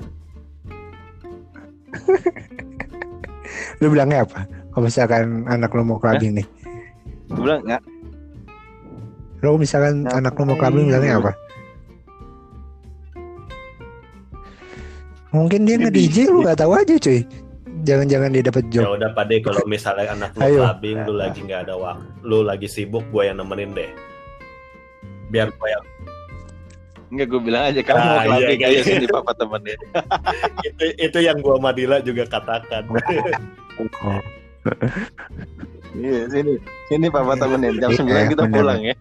Lu 3.84 3.92
bilangnya 3.92 4.24
apa? 4.24 4.48
Kalau 4.72 4.86
misalkan 4.88 5.44
anak 5.48 5.72
lu 5.76 5.84
mau 5.84 6.00
kelabing 6.00 6.40
nih. 6.40 6.48
Gue 7.28 7.42
bilang 7.44 7.60
nggak. 7.66 7.82
Lu 9.46 9.62
misalkan 9.62 10.02
Ngapain? 10.02 10.18
anak 10.26 10.34
lu 10.34 10.44
mau 10.50 10.58
kelabing 10.58 10.90
bilangnya 10.90 11.22
apa? 11.22 11.32
Mungkin 15.30 15.70
dia 15.70 15.76
nge 15.78 15.92
DJ 15.94 16.18
lu 16.34 16.42
nggak 16.42 16.58
tahu 16.58 16.74
aja 16.74 16.96
cuy. 16.98 17.22
Jangan-jangan 17.86 18.34
dia 18.34 18.42
dapat 18.42 18.64
Ya 18.74 18.82
job. 18.82 18.98
udah 18.98 19.14
Pak 19.14 19.26
De, 19.30 19.36
kalau 19.46 19.62
misalnya 19.70 20.10
anak 20.18 20.34
lu 20.34 20.42
Ayo. 20.42 20.66
clubbing, 20.66 20.98
lu 21.06 21.14
lagi 21.22 21.40
nggak 21.46 21.70
ada 21.70 21.76
waktu, 21.78 22.02
lu 22.26 22.42
lagi 22.42 22.66
sibuk, 22.66 23.06
gue 23.14 23.30
yang 23.30 23.38
nemenin 23.38 23.78
deh. 23.78 23.92
Biar 25.30 25.54
gue 25.54 25.68
yang 25.70 25.86
Enggak 27.14 27.28
gue 27.30 27.42
bilang 27.46 27.70
aja 27.70 27.82
kamu 27.86 28.02
Nah, 28.02 28.06
mau 28.10 28.18
iya, 28.18 28.26
kelabing 28.26 28.60
iya. 28.60 28.68
aja 28.74 28.82
sini 28.82 29.06
papa 29.06 29.32
temenin. 29.38 29.78
itu 30.74 30.86
itu 30.98 31.20
yang 31.22 31.38
gue 31.38 31.56
Madila 31.62 32.02
juga 32.02 32.26
katakan. 32.26 32.90
Iya 35.96 36.22
sini 36.28 36.54
sini 36.86 37.08
papa 37.08 37.34
temenin 37.36 37.80
jam 37.80 37.90
Iya, 37.90 38.00
9 38.28 38.32
kita 38.32 38.44
bener. 38.44 38.54
pulang 38.54 38.80
ya. 38.82 38.96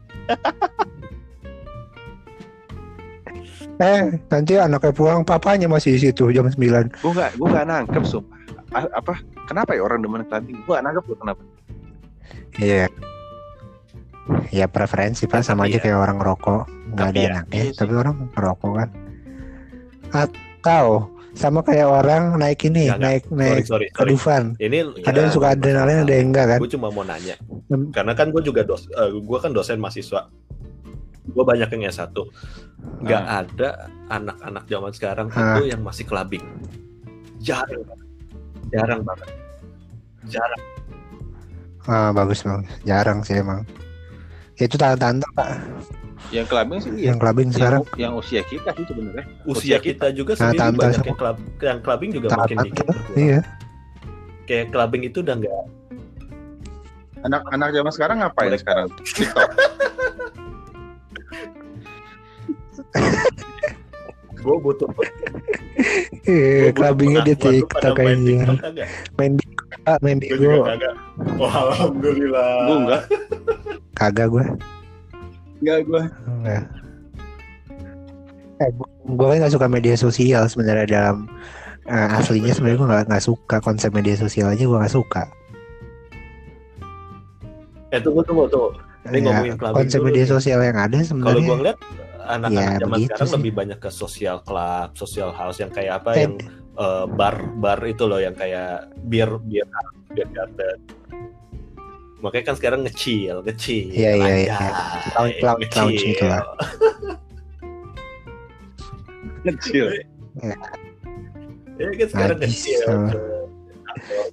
Eh, 3.74 4.02
nanti 4.24 4.54
anaknya 4.54 4.94
pulang 4.94 5.26
papanya 5.26 5.66
masih 5.66 5.98
di 5.98 6.06
situ 6.06 6.30
jam 6.30 6.46
9. 6.46 6.54
Gue 6.94 7.10
nggak 7.10 7.30
gue 7.34 7.48
nggak 7.48 7.66
nangkep 7.66 8.04
sumpah. 8.06 8.38
A- 8.72 8.92
apa 8.92 9.18
kenapa 9.44 9.74
ya 9.74 9.82
orang 9.82 9.98
demen 9.98 10.22
kelabing? 10.24 10.62
Gue 10.62 10.72
nggak 10.72 10.84
nangkep 10.84 11.04
loh 11.04 11.18
kenapa. 11.18 11.42
Iya. 12.56 12.86
Ya 14.48 14.66
preferensi 14.66 15.26
pak 15.26 15.42
sama 15.42 15.66
aja 15.66 15.76
ya- 15.76 15.82
kayak 15.82 15.98
orang 15.98 16.16
rokok 16.16 16.64
nggak 16.94 17.02
ada 17.04 17.10
tapi 17.10 17.18
ya, 17.18 17.28
enaknya, 17.28 17.60
iya 17.60 17.72
tapi 17.74 17.92
orang 17.92 18.16
rokok 18.32 18.72
kan. 18.72 18.88
Atau 20.14 20.86
sama 21.34 21.60
kayak 21.60 21.84
orang 21.84 22.38
naik 22.38 22.62
ini, 22.64 22.86
Nggak, 22.86 22.98
nggak. 22.98 23.10
naik 23.10 23.22
sorry, 23.24 23.36
naik 23.36 23.64
sorry, 23.66 23.86
ke 23.90 23.98
sorry. 23.98 24.14
Ini 24.56 24.76
Ada 25.02 25.18
yang 25.18 25.32
suka 25.34 25.46
adrenalin, 25.50 25.98
ada 26.02 26.14
yang 26.14 26.28
enggak 26.30 26.46
kan? 26.46 26.58
Gue 26.62 26.70
cuma 26.70 26.88
mau 26.88 27.02
nanya, 27.02 27.34
Hmm. 27.68 27.90
karena 27.90 28.12
kan 28.14 28.30
gue 28.30 28.42
juga 28.42 28.62
dos, 28.62 28.86
gue 29.12 29.38
kan 29.38 29.50
dosen 29.50 29.78
mahasiswa. 29.78 30.30
Gue 31.24 31.40
banyak 31.42 31.68
yang 31.72 31.82
S1 31.88 32.12
nggak 33.00 33.24
ada 33.24 33.68
anak-anak 34.08 34.64
zaman 34.68 34.92
sekarang 34.92 35.26
Ah. 35.32 35.56
itu 35.56 35.72
yang 35.72 35.80
masih 35.80 36.04
kelabing. 36.04 36.44
Jarang, 37.40 37.80
banget. 37.82 38.06
jarang 38.70 39.00
banget. 39.02 39.28
Jarang. 40.28 40.62
Ah, 41.84 42.10
bagus 42.12 42.40
bagus. 42.40 42.64
Jarang 42.82 43.20
sih 43.20 43.40
emang. 43.40 43.64
Itu 44.54 44.76
tanda-tanda 44.76 45.26
pak 45.34 45.48
Yang 46.28 46.46
kelabing 46.46 46.80
sih 46.80 46.92
iya. 46.94 47.06
yang 47.06 47.18
clubbing 47.18 47.46
Yang, 47.46 47.56
sekarang. 47.56 47.82
yang 47.96 48.12
usia 48.14 48.42
kita 48.42 48.70
sih 48.72 48.84
sebenarnya. 48.84 49.24
Usia 49.44 49.76
Usia 49.76 49.76
kita 49.78 50.06
juga 50.10 50.32
Nah, 50.32 50.40
sendiri 50.40 50.58
tante 50.58 50.78
banyak 50.78 50.94
sama- 50.94 51.06
yang 51.06 51.16
kelab, 51.16 51.36
yang 51.60 51.78
clubbing 51.80 52.10
juga 52.10 52.26
makin 52.30 52.56
Tanda, 52.56 52.64
dikit 52.64 52.86
iya. 53.14 53.40
Kayak 54.44 54.66
clubbing 54.70 55.02
itu 55.02 55.18
udah 55.20 55.34
nggak 55.34 55.52
Anak-anak 57.24 57.68
zaman 57.72 57.88
sekarang 57.90 58.16
ngapain 58.20 58.48
Mereka- 58.48 58.60
sekarang? 58.60 58.86
TikTok. 58.94 59.48
gue 64.36 64.56
butuh 64.60 64.88
Iya, 66.24 66.44
gua 66.44 66.60
butuh 66.60 66.72
clubbingnya 66.76 67.20
dia 67.22 67.32
TikTok 67.34 67.96
main 67.96 68.12
aja. 68.14 68.28
TikTok 68.28 68.58
kagak? 68.60 68.88
Main. 69.14 69.32
Ah, 69.84 69.98
main 70.00 70.16
Gue 70.16 70.36
juga 70.36 70.56
kagak. 70.66 70.94
Wah, 71.36 71.54
alhamdulillah. 71.66 72.52
Gue 72.62 72.76
enggak. 72.78 73.02
Kagak 73.94 74.26
gue. 74.30 74.44
Enggak 75.64 75.78
gue. 75.88 76.02
Enggak. 76.28 76.62
Eh, 78.60 78.70
gue 79.08 79.26
kan 79.26 79.40
gak 79.40 79.54
suka 79.56 79.66
media 79.66 79.96
sosial 79.96 80.44
sebenarnya 80.44 80.84
dalam 80.84 81.24
eh, 81.88 82.16
aslinya 82.20 82.52
sebenarnya 82.52 82.78
gue 82.78 82.88
gak, 82.92 83.04
nggak 83.08 83.24
suka 83.24 83.56
konsep 83.64 83.90
media 83.96 84.12
sosial 84.20 84.52
aja 84.52 84.60
gue 84.60 84.76
gak 84.76 84.92
suka. 84.92 85.24
Eh 87.90 88.00
tunggu 88.04 88.20
tunggu 88.28 88.44
tunggu. 88.52 88.76
Ini 89.08 89.20
Ya, 89.20 89.24
ngomongin 89.24 89.54
clubbing 89.56 89.76
konsep 89.88 90.00
dulu 90.00 90.08
media 90.12 90.24
sosial 90.28 90.60
yang 90.64 90.76
ada 90.80 90.96
Kalau 90.96 91.08
sebenarnya 91.08 91.44
gua 91.44 91.56
ngeliat 91.60 91.78
anak-anak 92.24 92.56
Ya, 92.56 92.80
zaman 92.80 92.98
sekarang 93.04 93.28
sih. 93.28 93.34
lebih 93.36 93.52
banyak 93.52 93.78
ke 93.80 93.90
sosial 93.92 94.36
club, 94.44 94.88
sosial 94.96 95.30
house 95.32 95.58
yang 95.60 95.72
kayak 95.72 95.92
apa 96.00 96.10
yang 96.16 96.36
eh, 96.76 97.04
bar 97.08 97.36
bar 97.60 97.80
itu 97.84 98.04
loh 98.04 98.20
yang 98.20 98.32
kayak 98.36 98.88
bir 99.08 99.28
bir 99.44 99.68
bir 100.12 100.28
garden. 100.32 100.78
Makanya 102.24 102.44
kan 102.48 102.56
sekarang 102.56 102.80
ngecil, 102.88 103.44
ngecil. 103.44 103.84
Iya, 103.92 104.12
iya, 104.16 104.34
iya. 104.48 104.56
ngecil. 105.12 105.44
lounge 105.44 106.00
gitu 106.00 106.24
lah. 106.24 106.40
Kecil. 109.44 109.86
Iya 111.76 111.86
kan 112.00 112.08
sekarang 112.08 112.38
kecil. 112.40 112.80
tuh. 113.12 113.44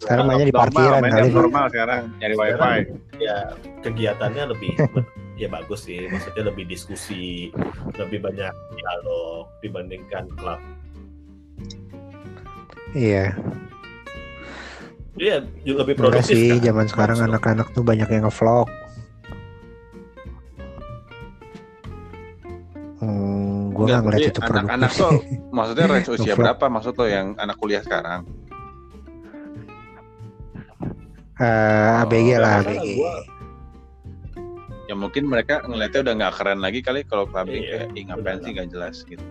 sekarang 0.01 0.25
mainnya 0.25 0.49
di 0.49 0.55
Normal, 0.57 0.73
parkiran 0.73 1.01
main 1.05 1.13
kali. 1.13 1.29
normal 1.29 1.65
sekarang 1.69 2.01
nyari 2.17 2.33
wifi. 2.33 2.77
ya 3.21 3.37
kegiatannya 3.85 4.43
lebih 4.57 4.73
ya 5.41 5.47
bagus 5.53 5.85
sih 5.85 6.09
maksudnya 6.09 6.49
lebih 6.49 6.65
diskusi 6.65 7.53
lebih 7.93 8.25
banyak 8.25 8.49
dialog 8.73 9.45
dibandingkan 9.61 10.25
klub 10.33 10.57
Iya. 12.91 13.37
Iya 15.15 15.35
juga 15.61 15.83
lebih 15.83 15.95
Enggak 15.97 16.11
produktif 16.13 16.33
sih, 16.33 16.49
kan? 16.51 16.63
zaman 16.63 16.85
sekarang 16.87 17.17
Maksud- 17.17 17.29
anak-anak 17.29 17.67
tuh 17.71 17.83
banyak 17.83 18.07
yang 18.07 18.23
ngevlog. 18.23 18.67
Hmm, 22.97 23.73
gue 23.73 23.81
Enggak, 23.81 23.87
nggak 23.89 24.01
ngeliat 24.05 24.21
itu 24.21 24.31
produktif 24.33 24.53
anak-anak 24.61 24.91
tuh 24.93 25.11
maksudnya 25.57 25.85
range 25.87 26.09
usia 26.11 26.33
berapa 26.33 26.65
maksud 26.67 26.93
lo 26.93 27.05
yang 27.05 27.27
anak 27.35 27.57
kuliah 27.57 27.81
sekarang? 27.81 28.21
Eh, 31.35 31.99
ABG 31.99 32.37
lah, 32.37 32.61
karena 32.61 32.77
ABG. 32.77 32.87
gua- 32.95 33.25
Ya 34.83 34.93
mungkin 34.93 35.23
mereka 35.25 35.63
ngeliatnya 35.63 36.03
udah 36.03 36.13
nggak 36.13 36.33
keren 36.35 36.59
lagi 36.59 36.79
kali 36.79 37.01
kalau 37.01 37.23
clubbing 37.23 37.63
Iya, 37.63 37.87
kayak 37.87 37.95
"Ih, 37.95 38.03
ngapain 38.05 38.23
benar. 38.27 38.43
sih 38.43 38.51
nggak 38.51 38.69
jelas 38.69 38.95
gitu. 39.01 39.25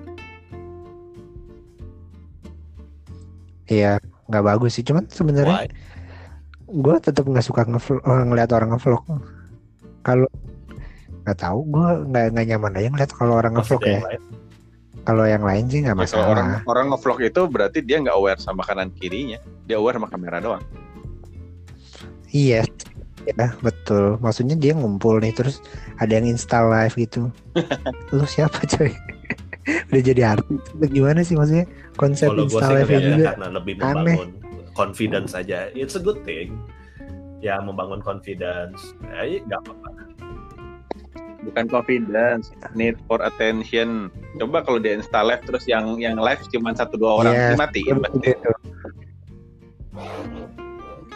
Iya, 3.69 3.93
nggak 4.31 4.45
bagus 4.47 4.79
sih. 4.79 4.85
Cuman 4.87 5.11
sebenarnya 5.11 5.67
gue 6.71 6.97
tetap 7.03 7.27
nggak 7.27 7.43
suka 7.43 7.67
ngevlog, 7.67 8.01
eh, 8.01 8.25
ngeliat 8.31 8.51
orang 8.55 8.71
ngevlog. 8.73 9.03
Kalau 10.01 10.29
nggak 11.27 11.39
tahu, 11.39 11.59
gue 11.67 11.89
nggak 12.09 12.25
nggak 12.33 12.47
nyaman 12.55 12.73
aja 12.79 12.89
ngeliat 12.89 13.11
kalau 13.13 13.35
orang 13.37 13.53
ngevlog 13.59 13.83
ya. 13.83 14.01
Kalau 15.01 15.25
yang 15.25 15.43
lain 15.43 15.65
sih 15.67 15.81
nggak 15.83 15.97
Ya, 15.97 16.07
kalau 16.07 16.27
orang 16.31 16.47
masalah. 16.55 16.69
orang 16.69 16.87
ngevlog 16.95 17.19
itu 17.21 17.41
berarti 17.49 17.79
dia 17.83 17.97
nggak 17.99 18.15
aware 18.15 18.41
sama 18.41 18.63
kanan 18.63 18.95
kirinya, 18.95 19.37
dia 19.67 19.77
aware 19.77 19.99
sama 19.99 20.07
kamera 20.07 20.39
doang. 20.39 20.63
Iya, 22.31 22.63
ya 23.27 23.47
betul. 23.59 24.21
Maksudnya 24.23 24.55
dia 24.55 24.73
ngumpul 24.73 25.19
nih 25.19 25.35
terus 25.35 25.59
ada 25.99 26.15
yang 26.15 26.31
install 26.31 26.71
live 26.71 26.95
gitu. 26.95 27.27
Lu 28.15 28.23
siapa 28.25 28.63
coy? 28.71 28.95
Udah 29.93 30.03
jadi 30.03 30.23
artis? 30.37 30.61
Gimana 30.89 31.21
sih 31.23 31.35
maksudnya 31.37 31.67
konsep 31.97 32.33
kalau 32.33 32.45
install 32.49 32.63
sih 32.63 32.75
live 32.77 32.89
ngeliatnya 32.89 33.17
juga? 33.17 33.31
karena 33.35 33.49
lebih 33.53 33.73
aneh. 33.79 34.17
membangun 34.17 34.31
confidence 34.73 35.31
saja 35.37 35.69
it's 35.77 35.99
a 35.99 36.03
good 36.03 36.23
thing 36.25 36.57
ya 37.45 37.59
membangun 37.61 38.01
confidence 38.01 38.95
eh 39.13 39.43
nggak 39.45 39.61
apa-apa 39.67 40.11
Bukan 41.41 41.73
confidence, 41.73 42.53
need 42.77 43.01
for 43.09 43.17
attention. 43.25 44.13
Coba 44.37 44.61
kalau 44.61 44.77
dia 44.77 45.01
install 45.01 45.33
live 45.33 45.41
terus 45.49 45.65
yang 45.65 45.97
yang 45.97 46.21
live 46.21 46.45
cuma 46.53 46.77
satu 46.77 47.01
dua 47.01 47.25
orang 47.25 47.33
Iya, 47.33 47.49
dimatiin 47.57 47.97
pasti. 48.05 48.31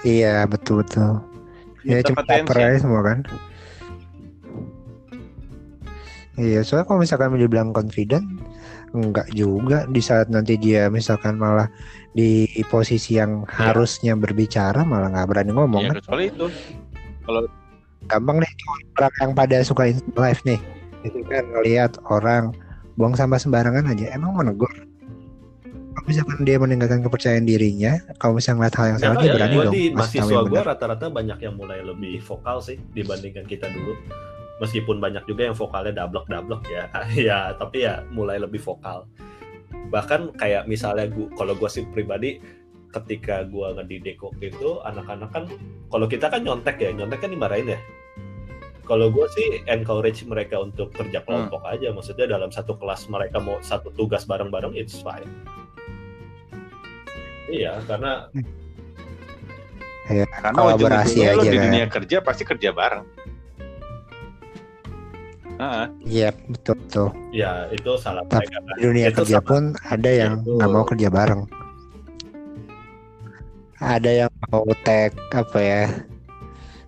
Iya 0.04 0.34
betul 0.48 0.80
betul. 0.80 1.20
Ya 1.84 2.00
baper 2.00 2.24
attention. 2.24 2.64
aja 2.72 2.78
semua 2.80 3.00
kan. 3.04 3.18
Iya 6.34 6.66
soalnya 6.66 6.86
kalau 6.90 7.00
misalkan 7.06 7.38
dibilang 7.38 7.70
confident 7.70 8.26
enggak 8.90 9.26
juga. 9.34 9.86
Di 9.86 10.02
saat 10.02 10.30
nanti 10.30 10.58
dia 10.58 10.90
misalkan 10.90 11.38
malah 11.38 11.70
di 12.14 12.46
posisi 12.70 13.18
yang 13.18 13.46
harusnya 13.46 14.18
berbicara 14.18 14.82
malah 14.82 15.10
nggak 15.10 15.28
berani 15.30 15.50
ngomong 15.54 15.82
Ya 15.86 15.90
kan? 15.94 15.96
kecuali 16.02 16.24
itu. 16.30 16.46
gampang 18.04 18.36
nih 18.36 18.52
orang 19.00 19.14
yang 19.16 19.32
pada 19.32 19.56
suka 19.64 19.88
live 19.96 20.42
nih. 20.44 20.60
Itu 21.08 21.24
kan 21.24 21.44
ngelihat 21.56 21.96
orang 22.12 22.52
buang 23.00 23.16
sampah 23.16 23.40
sembarangan 23.40 23.88
aja 23.88 24.12
emang 24.12 24.36
menegur? 24.36 24.68
Kalau 25.94 26.04
misalkan 26.04 26.44
dia 26.44 26.58
meninggalkan 26.60 27.00
kepercayaan 27.00 27.46
dirinya 27.48 27.96
kalau 28.20 28.36
misalnya 28.36 28.66
ngeliat 28.66 28.74
hal 28.76 28.86
yang 28.92 28.98
salah 29.00 29.16
dia 29.16 29.24
ya, 29.24 29.34
berani 29.38 29.54
dong 29.56 29.72
di 29.72 29.82
mahasiswa 29.94 30.40
gue 30.44 30.60
rata-rata 30.60 31.06
banyak 31.08 31.38
yang 31.40 31.54
mulai 31.56 31.80
lebih 31.80 32.18
vokal 32.20 32.58
sih 32.60 32.76
dibandingkan 32.92 33.46
kita 33.46 33.70
dulu 33.72 33.94
meskipun 34.62 35.02
banyak 35.02 35.26
juga 35.26 35.50
yang 35.50 35.56
vokalnya 35.56 36.04
dablek 36.04 36.26
dablek 36.30 36.62
ya. 36.70 36.84
Ya 37.28 37.38
tapi 37.58 37.86
ya 37.86 38.02
mulai 38.14 38.38
lebih 38.38 38.62
vokal. 38.62 39.06
Bahkan 39.90 40.38
kayak 40.38 40.66
misalnya 40.70 41.10
gua 41.10 41.28
kalau 41.34 41.54
gue 41.58 41.70
sih 41.70 41.84
pribadi 41.90 42.38
ketika 42.94 43.42
gue 43.42 43.74
ngedidik 43.74 44.22
waktu 44.22 44.54
itu 44.54 44.78
anak-anak 44.86 45.30
kan 45.34 45.44
kalau 45.90 46.06
kita 46.06 46.30
kan 46.30 46.46
nyontek 46.46 46.78
ya 46.78 46.94
nyontek 46.94 47.26
kan 47.26 47.30
dimarahin 47.34 47.74
ya. 47.74 47.80
Kalau 48.84 49.08
gue 49.08 49.26
sih 49.32 49.64
encourage 49.64 50.28
mereka 50.28 50.60
untuk 50.60 50.92
kerja 50.92 51.24
kelompok 51.24 51.64
aja 51.64 51.88
maksudnya 51.90 52.28
dalam 52.28 52.52
satu 52.52 52.76
kelas 52.76 53.08
mereka 53.08 53.40
mau 53.40 53.56
satu 53.64 53.88
tugas 53.96 54.28
bareng-bareng 54.28 54.76
it's 54.76 55.00
fine. 55.00 55.26
Iya 57.50 57.80
karena 57.88 58.28
Karena 60.04 60.52
Kolaborasi 60.52 61.16
ujung-ujungnya 61.16 61.32
lo 61.32 61.40
aja 61.40 61.48
di 61.48 61.56
kan. 61.56 61.64
dunia 61.64 61.86
kerja 61.88 62.16
pasti 62.20 62.44
kerja 62.44 62.70
bareng. 62.76 63.04
Ah, 65.56 65.86
iya 66.02 66.34
betul 66.44 66.74
betul 66.82 67.08
ya 67.30 67.70
itu 67.70 67.94
salah 67.96 68.26
Tapi 68.26 68.42
mereka 68.42 68.58
kan. 68.58 68.74
di 68.74 68.80
dunia 68.82 69.06
Itu 69.06 69.16
kerja 69.22 69.38
sama. 69.38 69.46
pun 69.46 69.62
ada 69.84 70.10
yang 70.10 70.32
Itu. 70.40 70.50
nggak 70.58 70.70
mau 70.70 70.84
kerja 70.84 71.08
bareng 71.08 71.42
ada 73.76 74.10
yang 74.16 74.32
mau 74.44 74.64
tag 74.82 75.12
apa 75.30 75.58
ya 75.60 75.82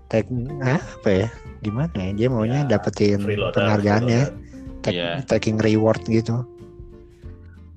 tag 0.07 0.25
ah, 0.61 0.81
apa 0.81 1.11
ya 1.13 1.29
gimana 1.61 1.95
ya 1.95 2.11
dia 2.13 2.29
maunya 2.29 2.61
Ya, 2.61 2.69
dapetin 2.69 3.21
freeloader, 3.21 3.55
penghargaannya 3.55 4.21
freeloader. 4.25 4.83
tag, 4.83 4.95
Iya. 4.95 5.11
tagging 5.25 5.59
reward 5.59 6.03
gitu 6.05 6.43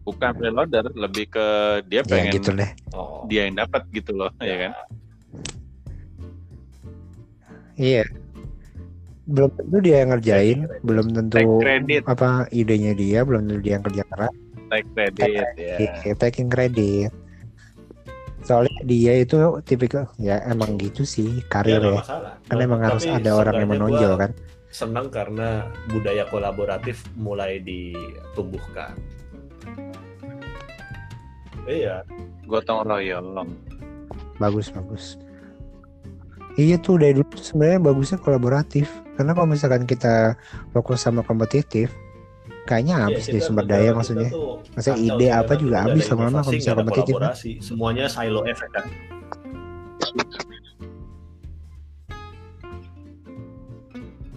bukan 0.01 0.31
freeloader, 0.33 0.89
lebih 0.95 1.29
ke 1.29 1.45
dia 1.85 2.01
ya 2.01 2.03
pengen 2.03 2.33
gitu 2.33 2.49
deh 2.51 2.71
Oh. 2.89 3.21
dia 3.25 3.45
yang 3.45 3.53
dapat 3.55 3.85
gitu 3.91 4.09
loh, 4.11 4.33
ya 4.39 4.55
kan? 4.59 4.71
iya 7.75 8.03
belum 9.29 9.49
tentu 9.53 9.77
dia 9.85 9.95
yang 10.01 10.09
ngerjain 10.17 10.57
Tagging 10.65 10.83
belum 10.83 11.07
tentu 11.13 11.37
Take 11.37 11.55
credit, 11.61 12.01
apa 12.09 12.29
idenya 12.49 12.93
dia 12.97 13.19
belum 13.21 13.41
tentu 13.45 13.61
dia 13.61 13.73
yang 13.77 13.85
kerja 13.85 14.03
keras. 14.09 14.33
Take 14.69 14.87
credit 14.93 15.29
ya. 15.57 15.75
Iya, 15.77 16.13
taking 16.17 16.49
credit. 16.49 17.11
Soalnya 18.41 18.77
dia 18.87 19.13
itu 19.21 19.37
tipikal 19.65 20.09
ya 20.17 20.41
emang 20.49 20.79
gitu 20.81 21.05
sih 21.05 21.41
Ya, 21.41 21.45
karir 21.51 21.81
ya. 21.81 22.01
masalah. 22.01 22.33
kan 22.49 22.57
emang 22.57 22.81
harus 22.81 23.05
ada 23.05 23.29
orang 23.37 23.55
yang 23.61 23.69
menonjol 23.77 24.13
kan? 24.17 24.31
senang 24.69 25.09
karena 25.09 25.65
budaya 25.89 26.29
kolaboratif 26.29 27.01
mulai 27.17 27.57
ditumbuhkan. 27.61 28.93
Iya. 31.65 32.05
Gotong 32.45 32.85
royong. 32.85 33.49
bagus 34.39 34.71
bagus 34.71 35.19
iya 36.59 36.75
tuh 36.77 36.99
dari 36.99 37.15
dulu 37.15 37.25
tuh 37.31 37.39
sebenarnya 37.41 37.79
bagusnya 37.81 38.17
kolaboratif 38.19 38.85
karena 39.15 39.31
kalau 39.31 39.47
misalkan 39.47 39.83
kita 39.83 40.35
fokus 40.69 40.99
sama 40.99 41.23
kompetitif 41.23 41.95
kayaknya 42.65 43.07
habis 43.07 43.25
Iya, 43.25 43.31
deh 43.31 43.37
kita- 43.39 43.47
sumber 43.47 43.63
negara 43.63 43.73
daya 43.73 43.87
kita 43.87 43.97
maksudnya 43.97 44.29
Maksudnya 44.69 44.97
kacau 44.97 45.17
ide 45.17 45.27
apa 45.31 45.53
juga 45.55 45.77
habis 45.81 46.03
lama-lama 46.05 46.29
inovasi, 46.37 46.57
kalau 46.59 46.69
ada 46.69 46.75
kompetitif, 46.77 47.01
kan? 47.09 47.17
kolaborasi 47.17 47.51
semuanya 47.59 48.05
silo 48.07 48.41
effect 48.45 48.71
kan 48.71 48.85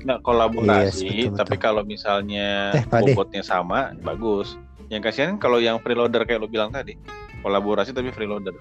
Nggak 0.02 0.18
Yes, 0.18 0.24
kolaborasi, 0.24 1.06
betul, 1.06 1.36
tapi 1.38 1.54
betul. 1.54 1.62
kalau 1.62 1.82
misalnya 1.86 2.48
Eh, 2.74 2.84
Pak 2.84 3.00
De. 3.00 3.14
bobotnya 3.14 3.42
sama, 3.46 3.94
bagus. 4.02 4.58
Yang 4.90 5.02
kasihan 5.08 5.38
kalau 5.38 5.62
yang 5.62 5.78
freeloader 5.78 6.26
kayak 6.26 6.42
lo 6.42 6.50
bilang 6.50 6.74
tadi, 6.74 6.98
kolaborasi 7.40 7.94
tapi 7.94 8.10
freeloader. 8.10 8.52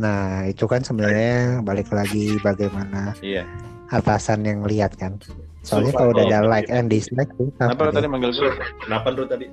Nah 0.00 0.24
itu 0.42 0.64
kan 0.64 0.80
sebenarnya 0.80 1.60
balik 1.60 1.92
lagi 1.92 2.40
bagaimana 2.40 3.12
Iya. 3.20 3.44
atasan 3.90 4.42
yang 4.42 4.64
lihat 4.64 4.96
kan 4.96 5.20
soalnya 5.60 5.92
kalau 5.92 6.10
udah 6.10 6.24
ada 6.24 6.40
like 6.42 6.66
and 6.66 6.88
dislike 6.88 7.28
tuh 7.36 7.52
Kenapa 7.52 7.80
lo 7.82 7.92
tadi 7.92 8.08
manggil 8.08 8.32
gue? 8.32 8.52
kenapa 8.80 9.06
lu 9.10 9.24
tadi 9.24 9.46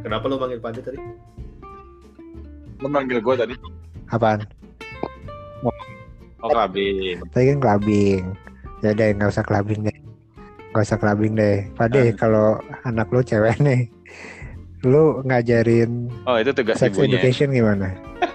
kenapa 0.00 0.24
lu 0.24 0.36
manggil 0.36 0.58
Pandi 0.58 0.80
tadi 0.80 0.98
Lu 2.76 2.88
manggil 2.90 3.16
gue 3.18 3.34
tadi. 3.34 3.54
Apaan? 4.06 4.44
Oh 6.38 6.50
clubbing. 6.50 7.16
Tadi 7.30 7.44
kan 7.48 7.58
clubbing. 7.58 8.22
Ya 8.80 8.92
deh 8.92 9.08
nggak 9.10 9.30
usah 9.30 9.40
clubbing 9.40 9.80
deh. 9.82 9.96
Nggak 10.68 10.84
usah 10.84 10.98
clubbing 10.98 11.32
deh. 11.32 11.64
Pade 11.72 12.12
kalau 12.12 12.60
anak 12.84 13.08
lu 13.08 13.22
cewek 13.22 13.56
nih, 13.58 13.88
lu 14.82 15.24
ngajarin 15.24 16.12
Oh 16.24 16.36
itu 16.36 16.52
tugas 16.52 16.76
sex 16.76 16.92
ibunya. 16.92 17.16
education 17.16 17.48
gimana? 17.50 17.88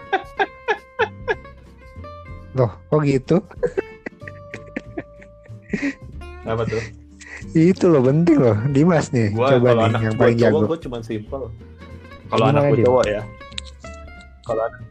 Loh, 2.58 2.72
kok 2.90 3.02
gitu? 3.06 3.38
Apa 6.46 6.64
tuh? 6.66 6.82
Itu 7.54 7.88
loh 7.88 8.02
penting 8.04 8.38
loh, 8.42 8.58
Dimas 8.70 9.14
nih. 9.14 9.32
Gua 9.32 9.54
Coba 9.56 9.70
nih 9.74 9.86
anak 9.90 10.02
yang 10.02 10.16
paling 10.18 10.38
cowok 10.38 10.52
jago. 10.54 10.68
gua 10.68 10.80
cuma 10.82 10.98
simple. 11.02 11.46
Kalau 12.30 12.46
anak 12.46 12.64
Dim? 12.74 12.86
cowok 12.86 13.06
ya. 13.08 13.22
Kalau 14.46 14.64
anak 14.66 14.82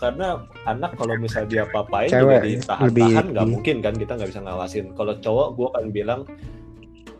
karena 0.00 0.28
anak 0.64 0.96
kalau 0.96 1.12
misalnya 1.20 1.48
dia 1.52 1.62
apa-apain 1.68 2.08
juga 2.08 2.24
Cewek, 2.24 2.40
ditahan-tahan 2.64 2.88
lebih- 2.88 3.32
nggak 3.36 3.46
mungkin 3.52 3.76
kan 3.84 3.94
kita 4.00 4.12
nggak 4.16 4.30
bisa 4.32 4.40
ngawasin. 4.40 4.86
Kalau 4.96 5.12
cowok 5.20 5.48
gua 5.54 5.68
akan 5.76 5.86
bilang 5.92 6.20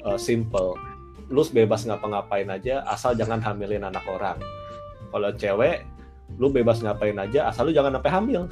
uh, 0.02 0.16
simple. 0.16 0.74
Lu 1.30 1.44
bebas 1.46 1.84
ngapa-ngapain 1.86 2.48
aja 2.48 2.82
asal 2.88 3.14
jangan 3.14 3.38
hamilin 3.38 3.84
anak 3.84 4.02
orang. 4.08 4.40
Kalau 5.12 5.30
cewek 5.36 5.84
lu 6.36 6.48
bebas 6.48 6.80
ngapain 6.80 7.16
aja 7.16 7.48
asal 7.48 7.66
lu 7.66 7.72
jangan 7.72 7.96
sampai 7.96 8.12
hamil. 8.12 8.42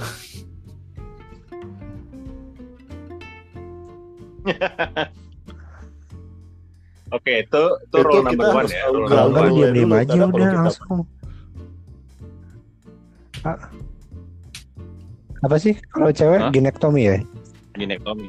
Oke 7.09 7.33
itu 7.41 7.63
itu 7.65 7.89
Itu 7.89 7.97
rule 8.05 8.21
number 8.21 8.49
one 8.53 8.69
ya. 8.69 8.85
Rule 8.93 9.09
Kalau 9.09 9.33
one. 9.33 9.53
diam 9.57 9.73
diam 9.73 9.93
aja 9.97 10.13
udah 10.13 10.29
kita- 10.29 10.57
langsung. 10.61 10.99
Ah. 13.47 13.59
Apa 15.39 15.57
sih 15.57 15.75
kalau 15.95 16.11
cewek 16.11 16.41
Hah? 16.43 16.51
ginektomi 16.53 17.03
ya? 17.07 17.17
Ginektomi. 17.79 18.29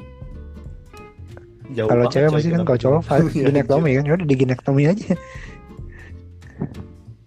Jauh 1.76 1.90
Kalau 1.90 2.06
cewek 2.08 2.30
pasti 2.32 2.50
kan 2.50 2.62
kalau 2.64 2.80
cowok 2.80 3.02
ginektomi 3.50 3.90
kan, 4.00 4.04
ya 4.08 4.14
udah 4.16 4.28
di 4.30 4.36
ginektomi 4.38 4.84
aja. 4.88 5.10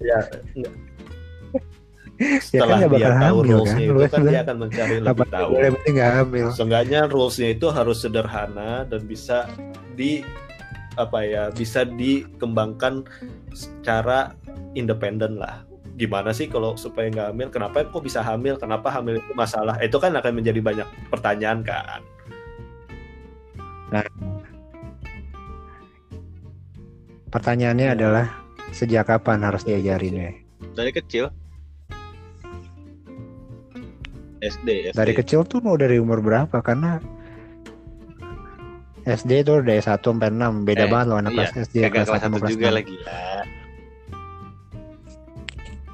Ya, 0.02 0.18
Ya 0.56 0.70
setelah 2.42 2.78
kan 2.78 2.88
nggak 2.88 2.90
dia 2.90 3.06
bakal 3.08 3.12
tahu 3.12 3.38
hamil 3.40 3.56
rules-nya 3.56 3.72
kan, 3.72 3.82
itu 3.82 3.92
lu 3.92 4.00
kan 4.08 4.22
dia 4.24 4.40
akan 4.44 4.56
mencari 4.58 4.94
lebih 5.00 5.28
tahu. 5.28 5.50
penting 5.58 5.96
hamil? 6.00 6.46
Seenggaknya 6.52 7.00
rules-nya 7.08 7.48
itu 7.54 7.66
harus 7.72 7.98
sederhana 8.02 8.70
dan 8.86 9.00
bisa 9.06 9.38
di 9.96 10.22
apa 11.00 11.24
ya 11.24 11.48
bisa 11.48 11.88
dikembangkan 11.88 13.04
secara 13.56 14.36
independen 14.76 15.40
lah. 15.40 15.64
Gimana 15.96 16.32
sih 16.32 16.48
kalau 16.48 16.76
supaya 16.76 17.08
nggak 17.12 17.28
hamil? 17.32 17.48
Kenapa 17.52 17.84
kok 17.84 18.04
bisa 18.04 18.24
hamil? 18.24 18.56
Kenapa 18.56 18.88
hamil 18.88 19.20
itu 19.20 19.32
masalah? 19.36 19.76
Itu 19.80 20.00
kan 20.00 20.16
akan 20.16 20.40
menjadi 20.40 20.60
banyak 20.60 20.88
pertanyaan 21.12 21.60
kan. 21.64 22.00
Pertanyaannya 27.32 27.86
Ya. 27.92 27.96
adalah 27.96 28.26
sejak 28.72 29.08
kapan 29.08 29.40
harus 29.44 29.64
diajarin 29.64 30.16
ya? 30.16 30.30
Dari 30.76 30.92
kecil. 30.92 31.32
SD, 34.42 34.68
SD. 34.90 34.96
Dari 34.96 35.12
kecil 35.14 35.46
tuh 35.46 35.62
mau 35.62 35.74
dari 35.74 35.96
umur 35.96 36.18
berapa? 36.18 36.58
Karena 36.58 36.98
SD 39.02 39.42
itu 39.42 39.58
dari 39.60 39.78
1 39.78 39.98
sampai 39.98 40.30
6 40.30 40.62
beda 40.62 40.84
Eh, 40.84 40.88
banget 40.88 41.06
loh 41.08 41.18
anak 41.18 41.32
iya. 41.32 41.38
kelas 41.46 41.52
SD 41.64 41.76
kelas 41.84 42.06
satu 42.06 42.12
satu 42.12 42.22
sama 42.24 42.36
kelas 42.38 42.50
juga 42.50 42.66
enam. 42.66 42.76
lagi 42.76 42.94
ya. 42.96 43.18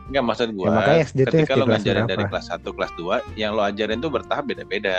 Enggak 0.09 0.25
maksud 0.25 0.49
gua. 0.53 0.65
Ya, 0.65 0.71
makanya 0.73 1.01
SD 1.05 1.19
tuh 1.19 1.33
ketika 1.35 1.45
SD 1.47 1.53
lo 1.55 1.65
kelas 1.65 1.77
ngajarin 1.79 2.07
dari 2.07 2.25
kelas 2.27 2.47
1 2.51 2.65
kelas 2.71 2.93
2, 2.97 3.19
yang 3.37 3.51
lo 3.53 3.63
ajarin 3.63 3.99
tuh 3.99 4.11
bertahap 4.11 4.45
beda-beda. 4.45 4.99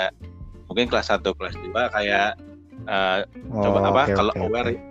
Mungkin 0.65 0.85
kelas 0.85 1.07
1 1.09 1.25
kelas 1.33 1.55
2 1.57 1.73
kayak 1.89 2.29
eh, 2.85 3.19
Oh, 3.49 3.61
coba 3.63 3.77
apa 3.83 4.01
oke, 4.03 4.13
kalau 4.15 4.31
oke, 4.31 4.41
aware 4.43 4.69
oke. 4.71 4.81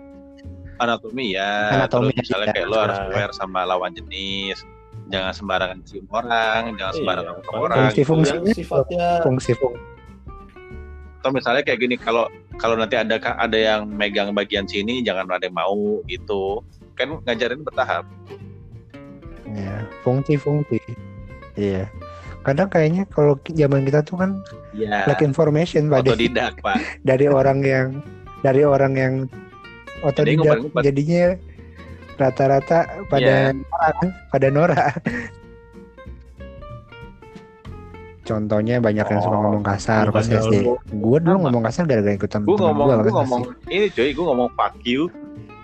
anatomi 0.79 1.25
ya 1.33 1.51
Anatomi, 1.77 2.11
terus 2.11 2.23
misalnya 2.25 2.45
iya. 2.45 2.53
kayak 2.53 2.67
lo 2.67 2.77
harus 2.77 2.97
Nah. 2.97 3.07
aware 3.09 3.33
sama 3.33 3.59
lawan 3.65 3.91
jenis 3.91 4.59
jangan 5.09 5.33
sembarangan 5.33 5.79
cium 5.85 6.05
orang 6.13 6.61
jangan 6.77 6.93
sembarangan 6.95 7.33
Iya, 7.33 7.41
ngomong 7.43 7.61
orang 7.65 7.77
Fungsi-fungsi. 7.89 8.31
yang 8.31 8.45
sifatnya 8.53 9.07
Fungsi-fungsi 9.25 9.87
atau 11.19 11.35
misalnya 11.35 11.67
kayak 11.67 11.83
gini 11.83 11.95
kalau 11.99 12.31
kalau 12.55 12.79
nanti 12.79 12.95
ada 12.95 13.19
ada 13.19 13.57
yang 13.59 13.83
megang 13.91 14.31
bagian 14.31 14.63
sini 14.63 15.03
jangan 15.03 15.27
ada 15.27 15.51
yang 15.51 15.55
mau 15.55 15.99
gitu 16.07 16.63
kan 16.95 17.19
ngajarin 17.27 17.59
bertahap 17.59 18.07
ya, 19.51 19.83
fungsi-fungsi. 20.03 20.79
Iya. 21.59 21.91
Kadang 22.47 22.71
kayaknya 22.71 23.03
kalau 23.11 23.35
zaman 23.51 23.83
kita 23.83 23.99
tuh 24.07 24.15
kan 24.23 24.39
ya 24.71 25.03
like 25.11 25.19
information 25.19 25.91
pada 25.91 26.15
otodidak 26.15 26.55
pak 26.63 26.79
dari 27.09 27.27
orang 27.27 27.59
yang 27.67 27.87
dari 28.39 28.63
orang 28.63 28.93
yang 28.95 29.13
otodidak 29.99 30.63
jadinya 30.79 31.35
rata-rata 32.19 32.77
pada 33.07 33.49
Iya. 33.49 33.55
Nora 33.55 33.89
pada 34.29 34.47
Nora. 34.49 34.85
Contohnya 38.21 38.77
banyak 38.77 39.05
yang 39.07 39.21
suka 39.23 39.33
Oh, 39.33 39.41
ngomong 39.41 39.65
kasar 39.65 40.05
pas 40.11 40.21
SD. 40.21 40.61
lu- 40.61 40.77
Gue 40.85 41.17
dulu 41.17 41.37
ngomong 41.41 41.63
kasar 41.65 41.89
gara-gara 41.89 42.13
ikutan 42.13 42.45
gue 42.45 42.51
temen 42.51 42.61
ngomong 42.69 42.85
gua, 42.85 43.01
gue 43.01 43.13
ngomong 43.15 43.41
ini 43.67 43.87
cuy 43.89 44.13
gue 44.13 44.21
ngomong 44.21 44.49
fuck 44.53 44.75
you 44.83 45.09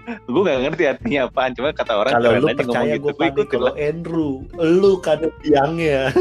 gue 0.06 0.42
gak 0.42 0.62
ngerti 0.64 0.84
artinya 0.86 1.20
apaan 1.26 1.50
cuma 1.52 1.74
kata 1.74 1.94
orang 1.96 2.14
kalau 2.14 2.30
lu 2.36 2.48
percaya 2.48 2.94
gitu 2.96 3.10
gue 3.12 3.26
gitu 3.26 3.42
kalau 3.52 3.74
Andrew, 3.76 4.34
lu 4.56 4.92
kan 4.98 5.18
biangnya. 5.42 6.10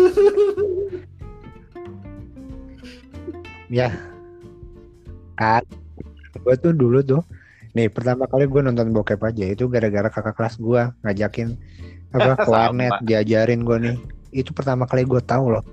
Ya. 3.66 3.88
Kan. 5.34 5.64
Gue 6.38 6.54
tuh 6.56 6.70
dulu 6.70 7.00
tuh. 7.00 7.22
Nih 7.74 7.90
pertama 7.90 8.30
kali 8.30 8.46
gue 8.46 8.60
nonton 8.62 8.94
bokep 8.94 9.18
aja 9.18 9.44
itu 9.50 9.66
gara-gara 9.66 10.06
kakak 10.06 10.34
kelas 10.38 10.54
gue 10.62 10.82
ngajakin 11.02 11.58
apa 12.14 12.38
ke 12.46 12.48
warnet 12.48 12.94
diajarin 13.02 13.66
gue 13.66 13.76
nih. 13.82 13.96
Itu 14.30 14.54
pertama 14.54 14.86
kali 14.86 15.02
gue 15.02 15.18
tahu 15.18 15.58
loh. 15.58 15.64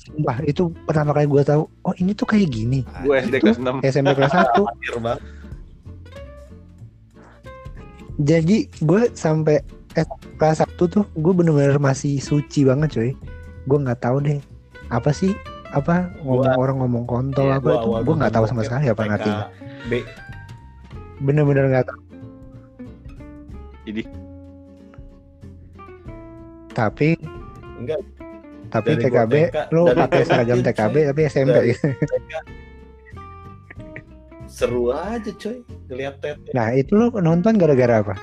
Sumpah 0.00 0.40
itu 0.48 0.72
pertama 0.88 1.12
kali 1.12 1.28
gue 1.28 1.42
tahu. 1.44 1.68
Oh 1.84 1.94
ini 2.00 2.16
tuh 2.16 2.24
kayak 2.24 2.48
gini. 2.48 2.82
gue 3.04 3.14
SD 3.20 3.44
kelas 3.44 3.60
6 3.60 3.84
SMP 3.84 4.10
kelas 4.16 4.32
1 4.32 4.48
Akhir 4.72 4.96
banget. 4.98 5.20
Jadi 8.22 8.56
gue 8.80 9.02
sampai 9.12 9.60
eh, 9.96 10.08
kelas 10.40 10.64
1 10.64 10.72
tuh 10.80 11.04
gue 11.04 11.32
bener-bener 11.36 11.76
masih 11.76 12.16
suci 12.16 12.64
banget 12.64 12.96
coy. 12.96 13.10
Gue 13.68 13.78
nggak 13.78 14.00
tahu 14.00 14.24
deh 14.24 14.40
apa 14.92 15.08
sih 15.12 15.32
apa 15.72 16.12
ngomong 16.20 16.52
orang 16.60 16.76
ngomong 16.84 17.04
kontol 17.08 17.48
Iya, 17.48 17.56
apa 17.56 17.64
Gua 17.64 17.76
itu 17.80 18.04
gue 18.04 18.14
nggak 18.20 18.32
tahu 18.36 18.44
sama 18.44 18.62
sekali 18.64 18.92
apa 18.92 19.02
artinya. 19.08 19.48
B, 19.88 20.04
Bener-bener 21.22 21.70
nggak 21.70 21.86
tahu. 21.86 22.00
jadi 23.82 24.02
Tapi 26.72 27.08
enggak 27.82 28.00
tapi 28.72 28.96
Dari 28.96 29.04
TKB 29.04 29.34
TK, 29.52 29.56
lu 29.76 29.82
pakai 29.92 30.22
TK, 30.24 30.28
seragam 30.32 30.58
coy. 30.58 30.66
TKB 30.72 30.94
tapi 31.12 31.20
SMP 31.28 31.52
Dari- 31.52 31.68
gitu. 31.76 31.86
seru 34.48 34.88
aja 34.88 35.30
coy 35.36 35.60
ngeliat 35.92 36.14
tete. 36.24 36.48
Nah 36.56 36.72
itu 36.72 36.92
lu 36.96 37.12
nonton 37.20 37.60
gara-gara 37.60 38.00
apa? 38.00 38.14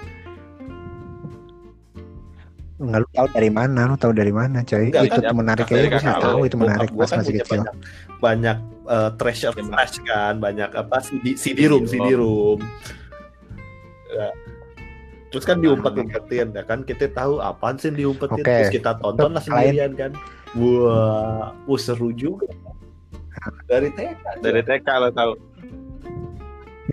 Nggak 2.81 2.99
lu 3.05 3.07
tahu 3.13 3.27
dari 3.29 3.49
mana? 3.53 3.81
Lu 3.93 3.95
tahu 3.99 4.13
dari 4.17 4.33
mana 4.33 4.65
coy? 4.65 4.89
Enggak, 4.89 5.03
itu 5.05 5.19
kan, 5.21 5.33
menarik 5.37 5.65
aja 5.69 5.85
gue 5.85 6.01
tahu 6.01 6.39
itu 6.49 6.55
menarik 6.57 6.89
gua 6.89 7.05
pas 7.05 7.09
kan 7.13 7.17
masih 7.21 7.29
punya 7.29 7.43
kecil. 7.45 7.61
Banyak, 7.61 7.75
banyak 8.17 8.57
eh, 8.89 9.09
treasure 9.15 9.53
Gimana? 9.53 9.85
flash 9.85 9.95
kan, 10.01 10.33
banyak 10.41 10.69
apa 10.73 10.97
CD, 11.05 11.37
CD 11.37 11.69
room, 11.69 11.85
CD 11.85 12.17
room. 12.17 12.59
Ya. 14.09 14.29
Terus 15.29 15.45
kan 15.45 15.61
diumpet-umpetin 15.61 16.57
ya 16.57 16.65
kan 16.65 16.81
kita 16.81 17.05
tahu 17.13 17.37
apaan 17.37 17.77
sih 17.77 17.93
diumpetin 17.93 18.41
Oke. 18.41 18.49
terus 18.49 18.73
kita 18.73 18.97
tonton 18.97 19.37
lah 19.37 19.43
sendirian 19.45 19.93
kan. 19.93 20.11
Wah, 20.57 21.53
uh, 21.53 21.77
seru 21.77 22.09
juga. 22.09 22.49
Dari 23.69 23.93
TK. 23.93 24.41
dari 24.41 24.61
TK 24.65 24.87
lo 24.99 25.09
tahu 25.15 25.31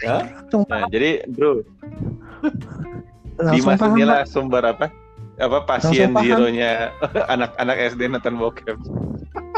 Hah? 0.04 0.22
Langsung, 0.28 0.62
nah 0.68 0.84
jadi 0.92 1.24
bro 1.24 1.64
langsung 3.40 3.72
Dimas 3.72 3.80
inilah 3.80 4.20
sumber 4.28 4.62
apa 4.68 4.92
apa 5.36 5.58
pasien 5.68 6.16
zero-nya 6.16 6.96
anak-anak 7.32 7.76
SD 7.92 8.08
nonton 8.08 8.40
bokep 8.40 8.78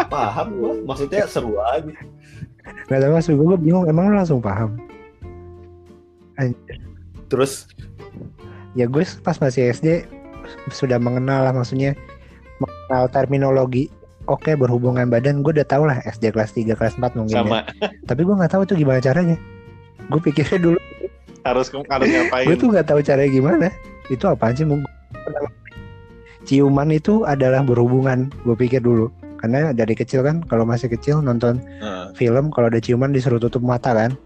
Paham 0.09 0.49
gua, 0.63 0.73
maksudnya 0.87 1.27
seru 1.27 1.59
aja. 1.59 1.91
Gak 2.87 2.99
tahu 3.03 3.13
maksud 3.13 3.35
gue, 3.35 3.59
bingung. 3.59 3.85
Emang 3.91 4.09
lu 4.09 4.17
langsung 4.17 4.39
paham? 4.39 4.79
Anjir. 6.39 6.79
Terus 7.29 7.67
Ya 8.79 8.87
gue 8.87 9.03
pas 9.27 9.35
masih 9.43 9.75
SD 9.75 10.07
sudah 10.71 11.03
mengenal 11.03 11.51
lah 11.51 11.53
maksudnya 11.53 11.99
mengenal 12.63 13.11
terminologi. 13.11 13.91
Oke 14.29 14.55
berhubungan 14.55 15.09
badan 15.09 15.41
gue 15.41 15.57
udah 15.57 15.67
tahu 15.67 15.89
lah 15.89 15.99
SD 16.05 16.31
kelas 16.37 16.53
3 16.55 16.79
kelas 16.79 16.95
4 17.01 17.17
mungkin 17.17 17.33
ya. 17.33 17.43
sama 17.43 17.61
Tapi 18.09 18.21
gue 18.23 18.35
nggak 18.39 18.53
tahu 18.55 18.63
itu 18.69 18.75
gimana 18.85 19.03
caranya. 19.03 19.35
Gue 20.13 20.21
pikirnya 20.21 20.61
dulu 20.63 20.79
harus 21.49 21.73
harus 21.73 22.09
ngapain 22.13 22.45
gue 22.45 22.57
tuh 22.61 22.69
nggak 22.69 22.87
tahu 22.93 23.01
caranya 23.01 23.31
gimana 23.33 23.69
itu 24.13 24.25
apaan 24.29 24.53
sih 24.53 24.67
Mung? 24.69 24.85
Ciuman 26.49 26.89
itu 26.89 27.23
adalah 27.23 27.61
berhubungan 27.61 28.33
gue 28.43 28.57
pikir 28.57 28.81
dulu 28.81 29.13
karena 29.39 29.71
dari 29.71 29.93
kecil 29.93 30.25
kan 30.25 30.41
kalau 30.43 30.65
masih 30.65 30.89
kecil 30.89 31.21
nonton 31.21 31.61
Heeh. 31.79 32.17
film 32.17 32.49
kalau 32.49 32.67
ada 32.67 32.81
ciuman 32.81 33.13
disuruh 33.13 33.39
tutup 33.39 33.61
mata 33.61 33.93
kan 33.93 34.17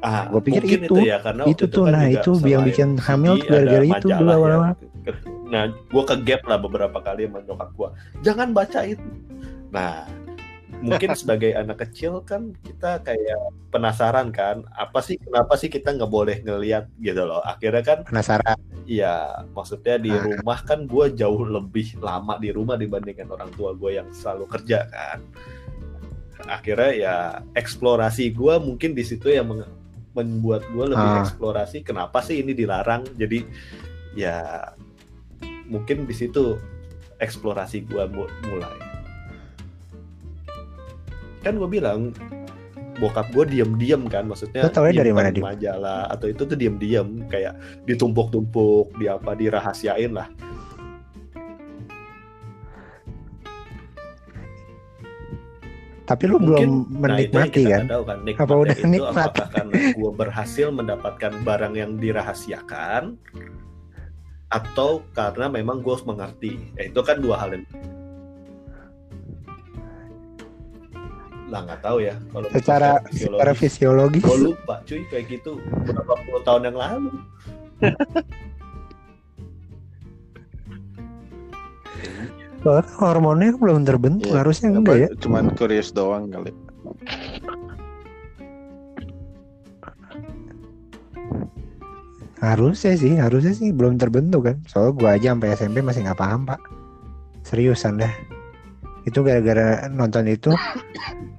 Ah, 0.00 0.32
Gua 0.32 0.40
pikir 0.40 0.64
mungkin 0.64 0.80
itu. 0.82 0.96
ya 1.04 1.20
karena 1.20 1.44
Itu 1.44 1.68
tuh, 1.68 1.84
kan 1.84 1.92
nah, 1.92 2.08
itu 2.08 2.32
yang 2.42 2.64
bikin 2.64 2.96
hamil 2.96 3.36
gara-gara 3.38 3.84
itu 3.84 4.08
dulu 4.08 4.30
awal-awal. 4.32 4.72
yang 4.72 4.76
ke- 5.04 5.28
Nah, 5.44 5.62
gue 5.68 6.02
ke 6.06 6.16
gap 6.24 6.42
lah 6.46 6.56
beberapa 6.56 6.96
kali 6.96 7.28
sama 7.28 7.44
nyokap 7.44 7.68
gue. 7.68 7.88
Jangan 8.24 8.48
baca 8.56 8.80
itu. 8.86 9.04
Nah, 9.68 10.08
mungkin 10.80 11.12
sebagai 11.12 11.52
anak 11.52 11.84
kecil 11.86 12.24
kan 12.24 12.56
kita 12.64 13.04
kayak 13.04 13.40
penasaran 13.68 14.32
kan, 14.32 14.64
apa 14.74 15.04
sih 15.04 15.20
kenapa 15.20 15.54
sih 15.60 15.68
kita 15.68 15.92
nggak 15.92 16.08
boleh 16.10 16.36
ngelihat 16.40 16.88
gitu 16.98 17.22
loh. 17.24 17.44
Akhirnya 17.44 17.84
kan, 17.84 17.98
penasaran 18.08 18.56
ya 18.88 19.44
maksudnya 19.54 20.00
di 20.00 20.10
Ah. 20.10 20.24
rumah 20.24 20.58
kan 20.66 20.88
gue 20.88 21.06
jauh 21.14 21.44
lebih 21.46 21.94
lama 22.00 22.40
di 22.40 22.50
rumah 22.50 22.74
dibandingkan 22.74 23.28
orang 23.30 23.52
tua 23.54 23.76
gue 23.76 24.00
yang 24.00 24.08
selalu 24.10 24.48
kerja 24.50 24.88
kan. 24.90 25.20
Akhirnya 26.48 26.90
ya 26.96 27.14
eksplorasi 27.54 28.32
gue 28.32 28.54
mungkin 28.58 28.96
di 28.96 29.04
situ 29.04 29.28
yang 29.30 29.46
membuat 30.16 30.66
gue 30.72 30.84
lebih 30.90 31.10
Ah. 31.14 31.22
eksplorasi 31.22 31.84
kenapa 31.86 32.24
sih 32.24 32.40
ini 32.42 32.56
dilarang. 32.56 33.04
Jadi 33.14 33.44
ya 34.18 34.66
mungkin 35.70 36.08
di 36.08 36.14
situ 36.16 36.58
eksplorasi 37.20 37.84
gue 37.86 38.04
mulai. 38.10 38.89
Kan 41.40 41.56
gue 41.56 41.68
bilang 41.68 42.12
bokap 43.00 43.32
gue 43.32 43.44
diem-diem 43.48 44.04
kan 44.06 44.28
maksudnya 44.28 44.60
Lo 44.60 44.68
taunya 44.68 45.00
dari 45.00 45.08
mana, 45.08 45.32
Dim? 45.32 45.40
majalah 45.40 46.04
atau 46.12 46.28
itu 46.28 46.44
tuh 46.44 46.52
diem-diem 46.52 47.24
kayak 47.26 47.56
ditumpuk-tumpuk 47.88 48.92
di 49.00 49.08
apa 49.08 49.32
dirahasiain 49.32 50.12
lah 50.12 50.28
tapi 56.04 56.26
lu 56.26 56.42
Mungkin- 56.42 56.50
belum 56.50 56.70
Nah, 56.90 57.00
menikmati 57.06 57.62
kita 57.62 57.70
kan 57.70 57.86
tahu 57.86 58.02
kan 58.02 58.18
Apa 58.26 58.54
udah 58.56 58.74
itu 58.74 58.86
nikmat? 58.88 59.14
apakah 59.30 59.46
karena 59.48 59.74
gue 59.94 60.10
berhasil 60.12 60.68
mendapatkan 60.68 61.32
barang 61.40 61.74
yang 61.76 61.90
dirahasiakan 61.96 63.14
atau 64.50 65.06
karena 65.14 65.46
memang 65.46 65.78
gue 65.78 65.94
mengerti 66.02 66.58
ya, 66.74 66.90
itu 66.90 67.00
kan 67.00 67.22
dua 67.22 67.38
hal 67.38 67.54
yang 67.54 67.64
lah 71.50 71.60
nggak 71.66 71.82
tahu 71.82 71.98
ya. 72.00 72.14
Kalau 72.30 72.46
secara 72.54 72.90
secara 73.10 73.52
fisiologis. 73.52 74.22
Gue 74.22 74.54
lupa 74.54 74.80
cuy 74.86 75.02
kayak 75.10 75.26
gitu. 75.28 75.58
Berapa 75.84 76.14
puluh 76.24 76.42
tahun 76.46 76.62
yang 76.70 76.78
lalu. 76.78 77.10
Soalnya 82.60 82.92
hormonnya 83.00 83.56
belum 83.56 83.88
terbentuk 83.88 84.28
Iya. 84.28 84.44
harusnya 84.44 84.68
Apa, 84.68 84.78
enggak 84.84 84.96
ya? 85.00 85.08
Cuman 85.16 85.44
curious 85.56 85.90
doang 85.96 86.28
kali. 86.28 86.52
harusnya 92.40 92.96
sih 92.96 93.20
harusnya 93.20 93.52
sih 93.52 93.68
belum 93.68 94.00
terbentuk 94.00 94.48
kan. 94.48 94.56
Soalnya 94.64 94.92
gua 94.96 95.10
aja 95.16 95.36
sampai 95.36 95.48
SMP 95.56 95.84
masih 95.84 96.08
nggak 96.08 96.20
paham 96.20 96.48
pak. 96.48 96.60
Seriusan 97.44 98.00
dah 98.00 98.12
itu 99.04 99.18
gara-gara 99.24 99.88
nonton 99.88 100.28
itu. 100.28 100.52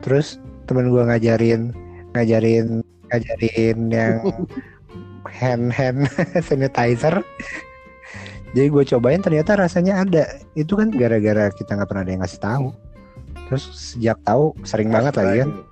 Terus 0.02 0.42
temen 0.66 0.90
gua 0.90 1.08
ngajarin 1.10 1.74
ngajarin 2.16 2.84
ngajarin 3.12 3.80
yang 3.92 4.16
hand 5.40 5.72
hand 5.74 6.08
sanitizer. 6.48 7.22
Jadi 8.52 8.68
gue 8.68 8.84
cobain 8.84 9.24
ternyata 9.24 9.56
rasanya 9.56 10.04
ada. 10.04 10.28
Itu 10.60 10.76
kan 10.76 10.92
gara-gara 10.92 11.48
kita 11.56 11.80
nggak 11.80 11.88
pernah 11.88 12.04
ada 12.04 12.12
yang 12.12 12.22
ngasih 12.24 12.42
tahu. 12.44 12.68
Terus 13.48 13.64
sejak 13.96 14.20
tahu 14.28 14.52
sering 14.68 14.92
banget 14.92 15.16
lagi. 15.16 15.48
Kan 15.48 15.64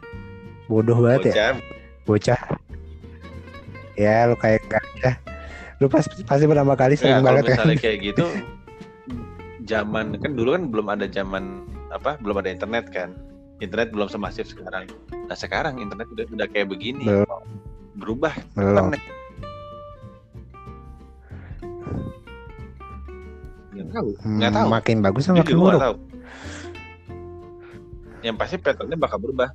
bodoh 0.72 0.96
banget 1.04 1.36
ya. 1.36 1.60
Bocah. 2.08 2.40
bocah. 2.40 2.42
Ya 4.00 4.32
lu 4.32 4.40
kayak 4.40 4.64
ya 5.04 5.20
lu 5.80 5.88
pas, 5.88 6.04
pasti 6.04 6.46
pertama 6.46 6.76
kali 6.76 7.00
Ya, 7.00 7.00
sering 7.00 7.16
kalau 7.24 7.28
banget 7.32 7.44
kan 7.44 7.56
misalnya 7.56 7.78
kayak 7.80 7.98
gitu 8.04 8.26
zaman 9.72 10.06
kan 10.20 10.32
dulu 10.36 10.50
kan 10.60 10.64
belum 10.68 10.88
ada 10.92 11.06
zaman 11.08 11.44
apa 11.90 12.18
belum 12.22 12.40
ada 12.42 12.50
internet 12.50 12.90
kan. 12.94 13.14
Internet 13.60 13.92
belum 13.92 14.08
semasif 14.08 14.48
sekarang. 14.50 14.88
Nah 15.12 15.36
sekarang 15.36 15.84
internet 15.84 16.08
udah 16.16 16.26
udah 16.32 16.48
kayak 16.50 16.72
begini. 16.72 17.06
Belum. 17.06 17.44
berubah 18.00 18.32
belum. 18.56 18.96
Internet. 18.96 19.04
nggak 23.80 23.96
tahu. 23.96 24.10
Hmm, 24.22 24.38
nggak 24.40 24.52
tahu. 24.54 24.68
makin 24.70 24.98
bagus 25.00 25.24
sama 25.28 25.42
makin 25.42 25.56
buruk 25.58 25.82
tahu. 25.82 25.96
Yang 28.20 28.36
pasti 28.36 28.56
patternnya 28.60 28.98
bakal 29.00 29.18
berubah. 29.20 29.50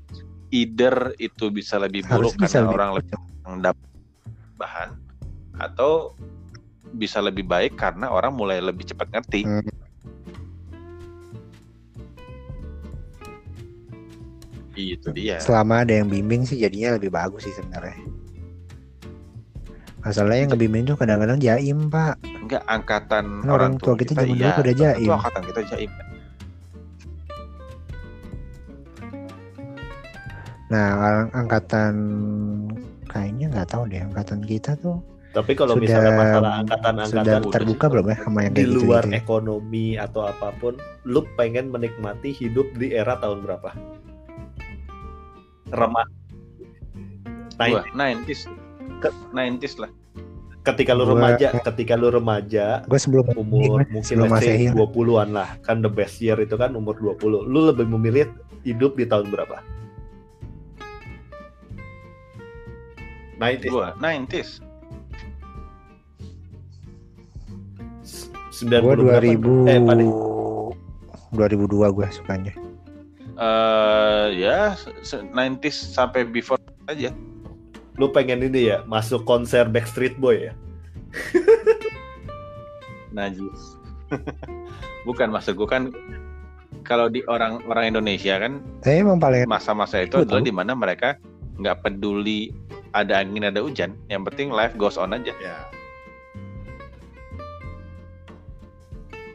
Either 0.55 1.13
itu 1.19 1.51
bisa 1.51 1.77
lebih 1.83 2.07
buruk 2.07 2.37
bisa 2.39 2.63
karena 2.63 2.69
lebih 2.69 2.77
orang 2.79 2.91
lebih 2.97 3.17
mendapat 3.45 3.89
bahan 4.55 4.89
atau 5.59 6.15
bisa 6.95 7.19
lebih 7.19 7.43
baik 7.43 7.75
karena 7.75 8.07
orang 8.11 8.33
mulai 8.35 8.63
lebih 8.63 8.87
cepat 8.87 9.11
ngerti. 9.11 9.43
Hmm. 9.45 9.67
Itu 14.77 15.09
dia 15.11 15.39
selama 15.39 15.83
ada 15.83 15.95
yang 15.95 16.07
bimbing 16.07 16.43
sih 16.43 16.59
jadinya 16.59 16.99
lebih 16.99 17.09
bagus 17.09 17.47
sih 17.47 17.55
sebenarnya. 17.55 17.95
Masalahnya 20.01 20.41
yang 20.45 20.51
ngebimbing 20.53 20.85
tuh 20.85 20.97
kadang-kadang 21.01 21.41
jaim 21.41 21.89
pak. 21.89 22.21
Enggak 22.21 22.61
angkatan 22.69 23.25
Kan 23.41 23.49
orang 23.49 23.73
tua 23.81 23.97
kita 23.97 24.13
zaman 24.13 24.37
dulu 24.37 24.51
pada 24.53 24.73
jaim. 24.75 25.01
itu 25.01 25.13
angkatan 25.13 25.43
kita 25.49 25.61
jaim. 25.73 25.91
Nah 30.69 30.87
ang- 30.99 31.33
angkatan 31.33 31.95
kayaknya 33.07 33.47
nggak 33.49 33.69
tahu 33.71 33.83
deh 33.87 34.03
angkatan 34.03 34.41
kita 34.43 34.75
tuh 34.77 34.99
tapi 35.31 35.51
kalau 35.55 35.75
Sudah- 35.75 35.83
misalnya 35.83 36.13
masalah 36.15 36.31
sudah 36.39 36.61
angkatan-angkatan 36.63 37.27
udah 37.43 37.51
terbuka 37.51 37.85
sih. 37.87 37.91
belum 37.91 38.07
ya 38.07 38.17
sama 38.23 38.39
yang 38.39 38.53
di 38.55 38.57
kayak 38.57 38.71
gitu, 38.71 38.81
luar 38.87 39.03
gitu 39.03 39.15
ekonomi 39.19 39.87
atau 39.99 40.23
apa 40.23 40.49
pun 40.55 40.75
lu 41.05 41.21
pengen 41.35 41.67
menikmati 41.71 42.31
hidup 42.31 42.67
di 42.75 42.95
era 42.95 43.19
tahun 43.19 43.43
berapa 43.43 43.71
remah 45.71 46.05
Nah, 47.55 47.67
gua. 47.71 47.83
90s 47.89 48.51
Ke- 48.99 49.15
90s 49.31 49.79
lah. 49.79 49.91
Ketika 50.65 50.91
lu 50.91 51.05
Gua- 51.05 51.13
remaja 51.15 51.49
ketika 51.63 51.93
lu 51.93 52.09
remaja 52.09 52.83
gue 52.83 52.97
sebelum 52.97 53.29
umur 53.35 53.79
Iya, 53.79 53.93
mungkin 53.93 54.09
sebelum 54.11 54.33
lah. 54.33 54.41
20-an 54.75 55.29
lah 55.31 55.49
kan 55.61 55.79
the 55.79 55.89
best 55.89 56.19
year 56.19 56.35
itu 56.37 56.57
kan 56.57 56.73
umur 56.73 56.97
20 56.97 57.45
lu 57.45 57.69
lebih 57.69 57.85
memilih 57.87 58.33
hidup 58.63 58.97
di 58.97 59.05
tahun 59.05 59.29
berapa? 59.29 59.61
90 63.37 63.69
gua 63.69 63.93
90s 64.01 64.65
90 68.55 68.65
gue 68.65 69.05
berapa? 69.05 69.21
2000 69.21 69.69
eh 69.69 69.79
pada 69.79 70.05
2002 71.31 71.93
gue 71.93 72.07
sukanya 72.11 72.53
eh 73.35 74.27
ya 74.39 74.79
se- 75.03 75.27
90s 75.31 75.95
sampai 75.95 76.25
before 76.25 76.61
aja. 76.87 77.11
Lu 77.99 78.11
pengen 78.11 78.43
ini 78.43 78.75
ya 78.75 78.83
masuk 78.87 79.23
konser 79.23 79.67
Backstreet 79.71 80.19
Boy 80.19 80.51
ya? 80.51 80.53
Najis. 83.17 83.79
Bukan 85.09 85.31
maksud 85.31 85.55
gua 85.55 85.69
kan 85.69 85.83
kalau 86.85 87.09
di 87.09 87.23
orang 87.31 87.63
orang 87.71 87.97
Indonesia 87.97 88.37
kan 88.37 88.61
tapi 88.85 89.01
emang 89.01 89.17
paling 89.17 89.49
masa-masa 89.49 90.05
itu 90.05 90.21
Betul. 90.21 90.29
adalah 90.29 90.43
di 90.45 90.53
mana 90.53 90.73
mereka 90.77 91.17
nggak 91.57 91.87
peduli 91.87 92.51
ada 92.93 93.23
angin 93.23 93.47
ada 93.47 93.63
hujan. 93.63 93.95
Yang 94.11 94.23
penting 94.33 94.49
life 94.51 94.75
goes 94.75 94.99
on 94.99 95.15
aja. 95.15 95.31
Ya 95.39 95.55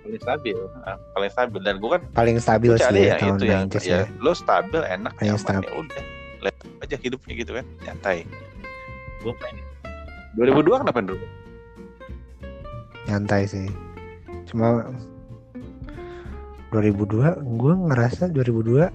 paling 0.09 0.23
stabil. 0.25 0.57
Ah, 0.81 0.97
paling 1.13 1.31
stabil. 1.31 1.59
Dan 1.61 1.75
gue 1.77 1.89
kan 1.93 2.01
paling 2.17 2.37
stabil 2.41 2.71
sih 2.73 2.83
ya, 2.97 3.13
ya 3.13 3.15
tahun 3.21 3.37
itu 3.37 3.45
yang 3.45 3.63
90s 3.69 3.85
ya 3.85 3.99
ya. 4.01 4.05
lo 4.17 4.31
stabil 4.33 4.81
enak 4.81 5.11
Paling 5.15 5.29
nyaman 5.29 5.41
stabil. 5.45 5.69
ya 5.69 5.73
udah. 5.77 6.03
Lihat 6.39 6.55
aja 6.81 6.95
hidupnya 6.97 7.33
gitu 7.37 7.51
kan 7.53 7.65
nyantai. 7.85 8.17
Gue 9.21 9.33
pengen 9.37 9.63
2002 10.37 10.81
kenapa 10.81 10.99
dulu 11.05 11.25
nyantai 13.05 13.41
sih. 13.45 13.67
Cuma 14.49 14.89
2002 16.73 17.41
gue 17.41 17.73
ngerasa 17.89 18.29
2002 18.33 18.89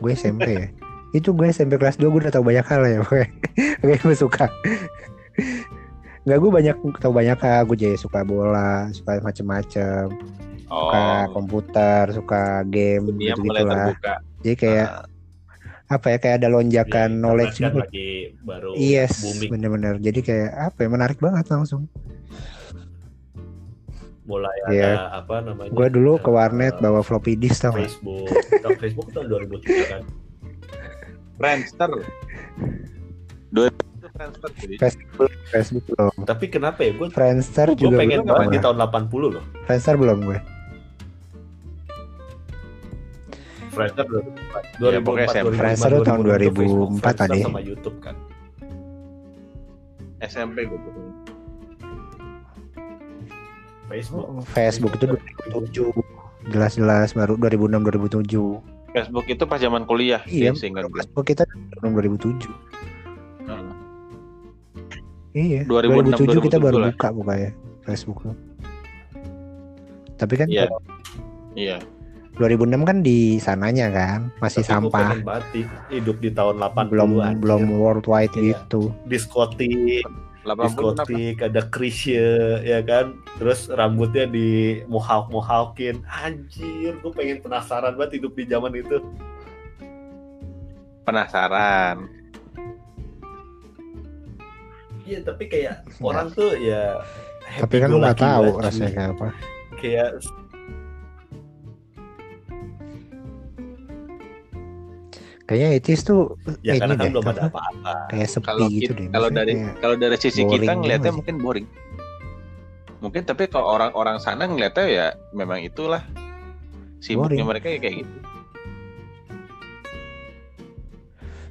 gue 0.00 0.10
SMP 0.12 0.48
ya. 0.56 0.68
Itu 1.16 1.32
gue 1.32 1.48
SMP 1.48 1.80
kelas 1.80 1.96
2 1.96 2.08
gue 2.12 2.20
udah 2.28 2.32
tahu 2.32 2.44
banyak 2.44 2.66
hal 2.68 2.82
ya 2.84 2.98
pokoknya. 3.04 3.28
Gue 3.80 4.16
suka 4.16 4.48
Nggak 6.26 6.38
gue 6.38 6.50
banyak 6.50 6.76
tahu 6.98 7.12
banyak 7.14 7.38
hal 7.38 7.62
gue 7.64 7.78
jadi 7.78 7.96
suka 7.96 8.20
bola 8.20 8.90
suka 8.90 9.22
macem-macem. 9.22 10.10
Oh. 10.66 10.90
suka 10.90 11.04
komputer 11.30 12.04
suka 12.10 12.42
game 12.66 13.06
dunia 13.06 13.38
gitu 13.38 13.46
mulai 13.46 13.62
gitulah 13.62 13.86
terbuka. 13.86 14.14
Jadi 14.42 14.56
kayak 14.58 14.88
Ah, 15.86 15.94
apa 15.94 16.06
ya 16.10 16.16
kayak 16.18 16.36
ada 16.42 16.48
lonjakan 16.50 17.08
Ya, 17.08 17.18
knowledge 17.22 17.56
gitu. 17.62 17.78
lagi 17.78 18.08
baru 18.42 18.74
yes 18.74 19.14
booming. 19.22 19.50
bener-bener. 19.54 19.94
Jadi 20.02 20.20
kayak 20.20 20.50
apa 20.50 20.78
ya 20.82 20.88
menarik 20.90 21.22
banget 21.22 21.46
langsung. 21.46 21.86
Mulai 24.26 24.58
Iya. 24.66 24.90
ada 24.90 25.22
apa 25.22 25.34
namanya? 25.38 25.70
Gue 25.70 25.86
dulu 25.86 26.18
ke 26.18 26.26
eh, 26.26 26.34
warnet 26.34 26.74
bawa 26.82 27.06
floppy 27.06 27.38
disk 27.38 27.62
tau? 27.62 27.78
Facebook. 27.78 28.26
Tahun 28.58 28.74
Facebook 28.82 29.08
tahun 29.14 29.26
2003 29.30 29.86
kan? 29.86 30.02
Friendster. 31.38 31.90
Itu 34.16 34.38
Friendster 34.40 34.50
jadi. 34.56 34.74
Facebook, 34.80 35.30
Facebook 35.46 35.84
belum. 35.86 36.12
tapi 36.24 36.44
kenapa 36.48 36.80
ya 36.80 36.92
gue 36.92 37.08
Friendster 37.10 37.68
gue 37.70 37.78
juga 37.78 37.96
pengen 38.00 38.20
belum. 38.24 38.48
di 38.48 38.56
gua. 38.56 38.64
tahun 38.64 38.76
80 38.80 39.34
loh 39.36 39.44
Friendster 39.64 39.94
belum 39.94 40.18
gue. 40.24 40.38
Friendster 43.68 44.04
2004 44.08 44.80
Ya, 44.88 45.00
pokoknya 45.00 45.28
2004 45.28 45.36
SMP. 45.36 45.52
2005, 45.52 45.60
Friendster 45.60 45.90
tuh 45.92 46.02
tahun 46.02 46.20
2006 46.22 46.24
tuh 46.24 46.32
Facebook, 46.32 46.56
2004 46.56 46.96
Friendster 46.96 47.14
tadi. 47.20 47.40
sama 47.42 47.60
YouTube 47.60 47.98
kan 48.00 48.16
SMP 50.18 50.58
gue 50.64 50.78
tuh. 50.80 50.94
Facebook 53.86 54.26
Facebook 54.48 54.92
itu 54.96 55.04
2007. 55.52 55.92
Jelas-jelas 56.48 57.12
baru 57.12 57.36
2006 57.36 57.84
2007. 58.24 58.96
Facebook 58.96 59.26
itu 59.28 59.44
pas 59.44 59.60
zaman 59.60 59.84
kuliah 59.84 60.24
Iya, 60.24 60.56
sih, 60.56 60.66
seingat 60.66 60.88
gue. 60.88 60.96
Facebook 60.96 61.26
kita 61.28 61.44
tahun 61.76 61.92
2007. 61.92 62.48
Hmm. 63.44 63.75
Iya, 65.36 65.68
2006, 65.68 66.16
2007 66.32 66.46
kita 66.48 66.56
baru 66.56 66.76
2007 66.80 66.80
lah. 66.80 66.92
buka 66.96 67.08
bukanya 67.12 67.50
Facebook. 67.84 68.18
Tapi 70.16 70.34
kan 70.34 70.48
Iya. 70.48 70.64
Iya. 71.52 71.76
2006 72.36 72.84
kan 72.84 73.00
di 73.00 73.36
sananya 73.36 73.88
kan 73.88 74.20
masih 74.40 74.60
Tapi 74.60 74.72
sampah. 74.88 75.20
banget 75.20 75.68
hidup 75.88 76.16
di 76.20 76.28
tahun 76.30 76.56
80 76.58 76.88
Belum 76.88 77.10
belum 77.36 77.62
worldwide 77.70 78.32
Iya. 78.32 78.60
gitu. 78.64 78.92
diskotik 79.04 80.04
80 80.40 80.46
kenapa? 80.46 80.62
diskotik 80.64 81.36
ada 81.42 81.62
krisye 81.68 82.28
ya 82.62 82.80
kan 82.80 83.16
terus 83.34 83.66
rambutnya 83.68 84.24
di 84.24 84.80
mohawk 84.86 85.26
mohawkin 85.26 86.00
anjir 86.06 86.94
gue 86.94 87.12
pengen 87.12 87.40
penasaran 87.40 87.92
banget 87.92 88.20
hidup 88.20 88.32
di 88.32 88.44
zaman 88.46 88.72
itu 88.72 89.00
Penasaran. 91.02 92.10
Iya 95.06 95.18
tapi 95.22 95.44
kayak 95.46 95.86
orang 96.08 96.26
tuh 96.30 96.52
ya 96.58 96.98
Tapi 97.56 97.74
kan 97.78 97.88
lu 97.88 98.02
nggak 98.02 98.18
tahu 98.18 98.58
rasanya 98.58 98.90
kayak 98.92 99.10
apa. 99.14 99.26
kayak 99.78 100.08
Kayaknya 105.46 105.68
itis 105.78 106.02
tuh 106.02 106.34
ya 106.58 106.74
karena 106.74 106.98
kan 106.98 107.06
deh, 107.06 107.10
belum 107.14 107.26
ada 107.30 107.40
apa? 107.46 107.54
apa-apa 107.54 107.94
kayak 108.10 108.28
sepi 108.28 108.44
Kalau 108.44 108.66
gitu 108.66 108.82
kita- 108.82 108.98
deh. 108.98 109.08
kalau 109.14 109.28
dari 109.30 109.52
kalau 109.78 109.94
dari 109.94 110.16
sisi 110.18 110.42
boring 110.42 110.58
kita 110.58 110.72
ngelihatnya 110.74 111.12
mungkin 111.14 111.36
boring. 111.38 111.66
Mungkin 112.98 113.22
tapi 113.22 113.46
kalau 113.46 113.70
orang-orang 113.70 114.18
sana 114.18 114.42
ngelihatnya 114.42 114.86
ya 114.90 115.06
memang 115.30 115.62
itulah 115.62 116.02
sibuknya 116.98 117.46
Boring. 117.46 117.46
mereka 117.46 117.66
ya 117.70 117.78
kayak 117.78 117.96
gitu. 118.02 118.14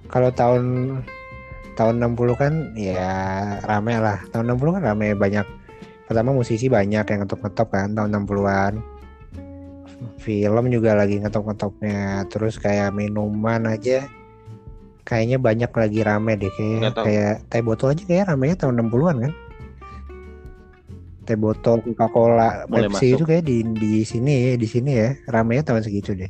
kalau 0.05 0.29
tahun 0.29 0.63
tahun 1.75 2.01
60 2.01 2.41
kan 2.41 2.53
ya 2.73 3.07
rame 3.63 3.99
lah. 3.99 4.23
Tahun 4.31 4.47
60 4.47 4.75
kan 4.79 4.83
rame 4.91 5.13
banyak. 5.13 5.45
Pertama 6.05 6.31
musisi 6.31 6.71
banyak 6.71 7.05
yang 7.05 7.19
ngetop-ngetop 7.25 7.67
kan 7.69 7.91
tahun 7.93 8.09
60-an. 8.23 8.73
Film 10.19 10.65
juga 10.71 10.95
lagi 10.95 11.19
ngetop-ngetopnya. 11.19 12.27
Terus 12.31 12.57
kayak 12.57 12.95
minuman 12.95 13.67
aja 13.67 14.07
kayaknya 15.05 15.37
banyak 15.37 15.69
lagi 15.69 16.01
rame 16.01 16.33
deh 16.33 16.49
kayak 16.49 16.97
kayak 16.97 17.33
teh 17.45 17.61
botol 17.61 17.93
aja 17.93 18.03
kayak 18.09 18.25
ramenya 18.33 18.65
tahun 18.65 18.89
60-an 18.89 19.17
kan. 19.21 19.33
Teh 21.25 21.37
botol 21.37 21.81
Coca-Cola, 21.81 22.65
Mulai 22.69 22.89
Pepsi 22.89 23.13
masuk. 23.13 23.17
itu 23.17 23.23
kayak 23.25 23.43
di 23.45 23.57
di 23.77 23.93
sini 24.05 24.57
di 24.57 24.67
sini 24.69 24.91
ya 24.93 25.09
ramenya 25.29 25.73
tahun 25.73 25.85
segitu 25.85 26.17
deh. 26.17 26.29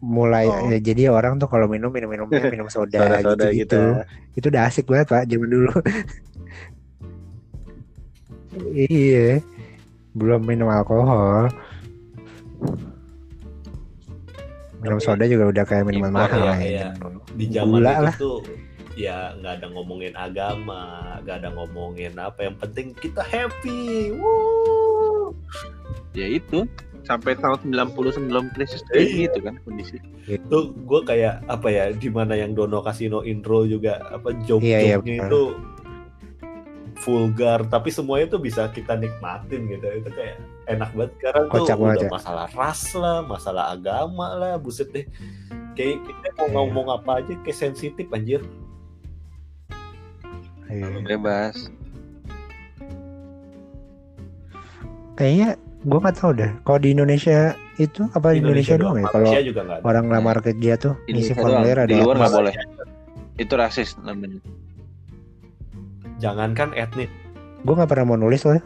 Mulai 0.00 0.48
Oh. 0.48 0.72
ya, 0.72 0.80
jadi 0.80 1.12
orang 1.12 1.36
tuh 1.36 1.44
kalau 1.44 1.68
minum 1.68 1.92
minum 1.92 2.08
minum 2.08 2.24
minum 2.28 2.68
soda, 2.72 3.04
Soda-soda 3.20 3.52
gitu, 3.52 3.68
gitu. 3.68 3.82
Itu 4.32 4.46
udah 4.48 4.62
asik 4.64 4.88
banget 4.88 5.12
pak 5.12 5.28
zaman 5.28 5.48
dulu. 5.52 5.72
iya. 8.72 9.44
Belum 10.14 10.40
minum 10.40 10.70
alkohol. 10.70 11.50
Minum 14.80 14.98
Tapi- 15.00 15.06
soda 15.06 15.24
juga 15.24 15.44
udah 15.48 15.64
kayak 15.64 15.84
minuman 15.84 16.12
mahal 16.12 16.40
ya, 16.40 16.54
ya, 16.54 16.56
iya. 16.60 16.88
di 17.34 17.44
zaman 17.48 17.80
Gula 17.80 17.90
itu 17.90 18.04
lah. 18.04 18.14
tuh 18.16 18.38
ya 18.94 19.16
nggak 19.36 19.52
ada 19.58 19.66
ngomongin 19.74 20.14
agama 20.14 20.82
nggak 21.24 21.36
ada 21.42 21.48
ngomongin 21.50 22.14
apa 22.14 22.46
yang 22.46 22.54
penting 22.60 22.94
kita 22.94 23.26
happy 23.26 24.14
Woo! 24.14 25.34
Ya 26.14 26.30
itu 26.30 26.62
sampai 27.04 27.36
tahun 27.36 27.60
90 27.62 27.92
sebelum 28.10 28.48
krisis 28.50 28.80
tuh 28.82 28.96
Iya. 28.96 29.28
gitu 29.28 29.38
kan 29.40 29.54
kondisi. 29.62 29.96
tuh 30.48 30.72
gue 30.74 31.00
kayak 31.04 31.44
apa 31.46 31.68
ya 31.68 31.84
di 31.92 32.08
mana 32.08 32.32
yang 32.32 32.52
Dono 32.52 32.80
Kasino 32.80 33.20
intro 33.22 33.64
juga 33.64 34.00
apa 34.08 34.32
joke 34.42 34.64
Iya, 34.64 34.96
iya, 34.96 34.96
itu 34.98 35.42
vulgar 36.96 37.60
tapi 37.64 37.88
semuanya 37.88 38.30
tuh 38.30 38.40
bisa 38.40 38.64
kita 38.66 38.96
nikmatin 38.96 39.68
gitu 39.68 39.84
itu 39.84 40.08
kayak 40.08 40.40
enak 40.66 40.88
banget 40.90 41.12
sekarang 41.14 41.44
tuh 41.44 41.52
Kocak 41.60 41.76
banget 41.76 41.96
udah 41.98 42.08
ya. 42.08 42.12
masalah 42.16 42.46
ras 42.50 42.82
lah 42.94 43.18
masalah 43.22 43.64
agama 43.70 44.26
lah 44.32 44.56
buset 44.56 44.88
deh 44.88 45.04
kayak 45.74 46.00
kita 46.00 46.28
mau 46.34 46.46
Iya. 46.46 46.54
ngomong 46.56 46.86
apa 46.90 47.10
aja 47.20 47.32
kayak 47.38 47.58
sensitif 47.60 48.08
anjir 48.08 48.40
Iya. 50.64 50.88
Bebas. 51.04 51.68
Kayaknya 55.14 55.50
gue 55.84 55.98
nggak 56.00 56.16
tahu 56.16 56.30
deh. 56.32 56.50
Kalau 56.64 56.78
di 56.80 56.88
Indonesia 56.90 57.52
itu 57.76 58.08
apa 58.10 58.32
di 58.32 58.40
Indonesia, 58.40 58.74
doang 58.74 58.96
ya? 58.98 59.06
Kalau 59.06 59.30
orang 59.84 60.06
lamar 60.08 60.40
kerja 60.40 60.72
tuh 60.74 60.96
ngisi 61.04 61.30
Indonesia 61.30 61.34
formulir 61.36 61.76
ada 61.76 61.90
Di 61.90 62.00
luar 62.00 62.16
nggak 62.18 62.32
boleh. 62.32 62.54
Itu 63.36 63.54
rasis 63.54 63.98
namanya. 64.00 64.40
jangankan 66.16 66.72
etnis 66.72 67.10
Gue 67.66 67.74
nggak 67.74 67.90
pernah 67.90 68.06
mau 68.06 68.16
nulis 68.16 68.46
loh. 68.46 68.56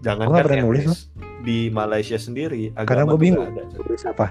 jangankan 0.00 0.28
Gua 0.28 0.34
nggak 0.36 0.46
pernah 0.46 0.62
nulis 0.62 0.84
etnis 0.84 1.00
di 1.40 1.58
Malaysia 1.68 2.14
sendiri 2.14 2.70
agama 2.72 2.86
Karena 2.86 3.02
gua 3.02 3.10
tuh 3.10 3.18
bingung. 3.18 3.48
ada. 3.48 3.62
Nulis 3.74 4.02
apa? 4.04 4.26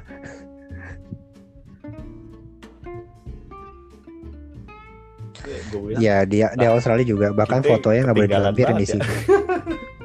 Gua 5.71 5.81
bilang, 5.83 6.01
Ya 6.01 6.23
di 6.23 6.41
di 6.43 6.65
Australia 6.65 7.05
juga 7.05 7.27
bahkan 7.31 7.61
fotonya 7.61 8.07
nggak 8.07 8.17
boleh 8.17 8.29
dilampirin 8.29 8.75
di 8.75 8.85
banget 8.87 9.01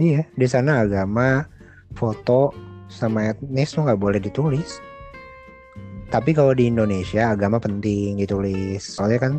Iya, 0.00 0.24
di 0.32 0.48
sana 0.48 0.80
agama, 0.80 1.44
foto, 1.92 2.56
sama 2.88 3.28
etnis 3.28 3.76
tuh 3.76 3.84
nggak 3.84 4.00
boleh 4.00 4.16
ditulis. 4.16 4.80
Tapi 6.08 6.32
kalau 6.32 6.56
di 6.56 6.72
Indonesia 6.72 7.36
agama 7.36 7.60
penting 7.60 8.16
ditulis. 8.16 8.80
Soalnya 8.80 9.20
kan 9.20 9.32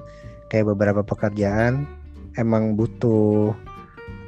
kayak 0.53 0.69
beberapa 0.69 1.01
pekerjaan 1.01 1.89
emang 2.37 2.77
butuh 2.77 3.57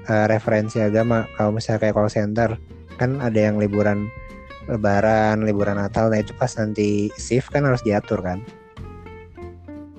eh, 0.10 0.26
referensi 0.26 0.82
agama. 0.82 1.30
Kalau 1.38 1.54
misalnya 1.54 1.86
kayak 1.86 1.96
call 2.02 2.10
center 2.10 2.50
kan 2.98 3.22
ada 3.22 3.38
yang 3.38 3.62
liburan 3.62 4.10
Lebaran, 4.64 5.44
liburan 5.44 5.76
Natal, 5.76 6.08
nah 6.08 6.24
itu 6.24 6.32
pas 6.40 6.48
nanti 6.56 7.12
shift 7.20 7.52
kan 7.52 7.68
harus 7.68 7.84
diatur 7.84 8.24
kan. 8.24 8.40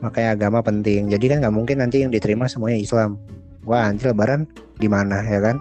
Makanya 0.01 0.41
agama 0.41 0.65
penting. 0.65 1.13
Jadi 1.13 1.31
kan 1.31 1.45
nggak 1.45 1.53
mungkin 1.53 1.85
nanti 1.85 2.01
yang 2.01 2.09
diterima 2.09 2.49
semuanya 2.49 2.81
Islam. 2.81 3.21
Wah, 3.69 3.85
nanti 3.85 4.09
Lebaran 4.09 4.49
gimana 4.81 5.21
ya 5.21 5.41
kan? 5.45 5.61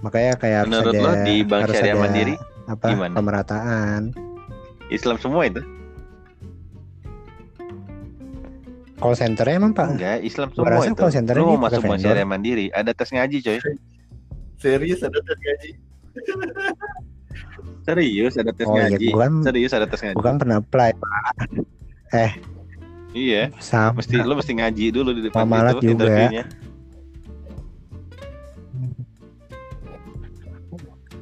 Makanya 0.00 0.32
kayak 0.34 0.58
harus 0.58 0.70
Menurut 0.70 0.92
ada 0.92 1.02
lo 1.02 1.12
di 1.20 1.36
Bank 1.42 1.60
harus 1.62 1.74
Syariah 1.74 1.92
ada 1.92 2.00
Mandiri 2.00 2.34
apa 2.66 2.86
gimana? 2.88 3.14
pemerataan. 3.14 4.02
Islam 4.88 5.16
semua 5.16 5.42
itu? 5.44 5.62
Call 8.96 9.14
centernya 9.14 9.56
emang 9.56 9.72
pak? 9.72 9.86
Enggak, 9.90 10.18
Islam 10.20 10.48
semua 10.50 10.68
rasa 10.70 10.86
itu. 10.86 10.94
call 10.94 11.08
center 11.10 11.34
Lu 11.34 11.44
mau 11.50 11.60
masuk 11.62 11.80
Bank. 11.82 12.00
Syariah 12.00 12.24
Mandiri, 12.24 12.66
ada 12.68 12.92
tes 12.92 13.08
ngaji 13.08 13.36
coy. 13.40 13.58
serius 14.56 15.00
ada 15.00 15.16
tes 15.18 15.38
gaji 15.38 15.70
Serius 17.80 18.36
ada 18.36 18.52
tes 18.52 18.68
Oh 18.68 18.76
iya, 18.76 18.92
ngaji. 18.92 19.06
gua 19.08 19.24
kan 19.24 19.34
Serius 19.42 19.72
ada 19.72 19.86
tes 19.86 20.00
ngaji. 20.00 20.14
gua 20.14 20.24
kan 20.26 20.36
pernah 20.36 20.56
apply 20.58 20.90
Iya, 23.10 23.50
sama. 23.58 23.98
mesti 23.98 24.14
lu 24.16 24.34
mesti 24.34 24.52
ngaji 24.54 24.84
dulu 24.92 25.10
di 25.10 25.22
depan 25.24 25.42
Mamalat 25.42 25.74
itu 25.76 25.90
juga. 25.90 26.06
interviewnya. 26.06 26.44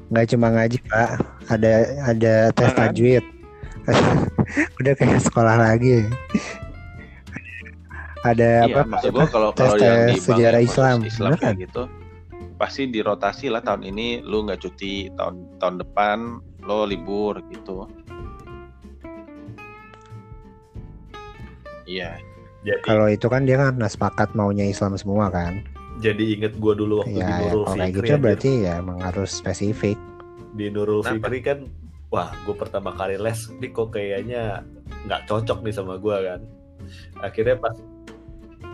Nggak 0.08 0.26
cuma 0.32 0.48
ngaji 0.50 0.78
pak, 0.84 1.10
ada 1.48 1.72
ada 2.04 2.34
tes 2.50 2.72
tajwid. 2.72 3.24
Udah 4.80 4.92
kayak 4.94 5.20
sekolah 5.20 5.56
lagi. 5.56 6.08
ada 8.20 8.66
Iya, 8.66 8.74
apa? 8.74 8.82
maksud 8.88 9.10
gua 9.14 9.26
kalau 9.30 9.50
tes- 9.54 9.70
kalau 9.70 9.76
yang 9.78 10.10
tes 10.10 10.24
sejarah 10.26 10.58
yang 10.58 10.66
khusus 10.66 10.74
Islam, 10.74 10.96
Islam 11.06 11.30
kayak 11.36 11.40
kan? 11.40 11.54
gitu, 11.62 11.82
pasti 12.58 12.82
dirotasi 12.90 13.46
lah 13.46 13.62
tahun 13.62 13.86
ini 13.86 14.26
lu 14.26 14.42
nggak 14.42 14.58
cuti, 14.58 15.06
tahun 15.14 15.46
tahun 15.62 15.76
depan 15.86 16.18
lo 16.66 16.82
libur 16.82 17.38
gitu. 17.48 17.86
Iya. 21.86 22.20
Jadi 22.66 22.82
Kalau 22.84 23.06
itu 23.06 23.30
kan 23.30 23.46
dia 23.46 23.56
kan 23.56 23.78
nah 23.78 23.88
sepakat 23.88 24.34
maunya 24.34 24.66
Islam 24.66 24.98
semua 24.98 25.30
kan. 25.30 25.62
Jadi 25.98 26.24
inget 26.38 26.52
gue 26.56 26.72
dulu 26.74 27.02
waktu 27.02 27.18
di 27.18 27.20
Ya, 27.20 27.26
ya 27.26 27.38
Nurul 27.42 27.62
kalau 27.64 27.76
kayak 27.76 27.88
Fikri 27.90 28.08
gitu 28.08 28.22
berarti 28.22 28.50
ya 28.64 28.72
emang 28.78 28.98
harus 29.02 29.30
spesifik. 29.34 29.98
di 30.50 30.66
Nurul 30.70 31.02
Kenapa? 31.02 31.28
Fikri 31.28 31.38
kan 31.42 31.58
wah 32.08 32.30
gue 32.42 32.54
pertama 32.56 32.90
kali 32.96 33.20
les 33.20 33.50
nih 33.52 33.70
kok 33.70 33.92
kayaknya 33.92 34.64
nggak 35.06 35.28
cocok 35.28 35.58
nih 35.62 35.74
sama 35.74 35.94
gue 36.00 36.16
kan. 36.16 36.40
Akhirnya 37.20 37.58
pas 37.58 37.76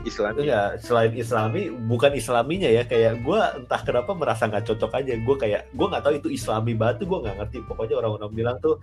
Islam 0.05 0.37
itu 0.37 0.53
ya 0.53 0.77
selain 0.77 1.17
Islami 1.17 1.73
bukan 1.89 2.13
Islaminya 2.13 2.69
ya 2.69 2.85
kayak 2.85 3.25
gue 3.25 3.41
entah 3.57 3.81
kenapa 3.81 4.13
merasa 4.13 4.45
nggak 4.47 4.65
cocok 4.69 4.93
aja. 5.01 5.17
Gue 5.19 5.37
kayak 5.37 5.73
gue 5.73 5.87
nggak 5.89 6.05
tahu 6.05 6.15
itu 6.21 6.29
Islami 6.31 6.77
banget 6.77 7.05
tuh 7.05 7.07
gue 7.11 7.19
nggak 7.25 7.37
ngerti. 7.41 7.59
Pokoknya 7.65 7.97
orang-orang 8.05 8.31
bilang 8.33 8.57
tuh 8.61 8.77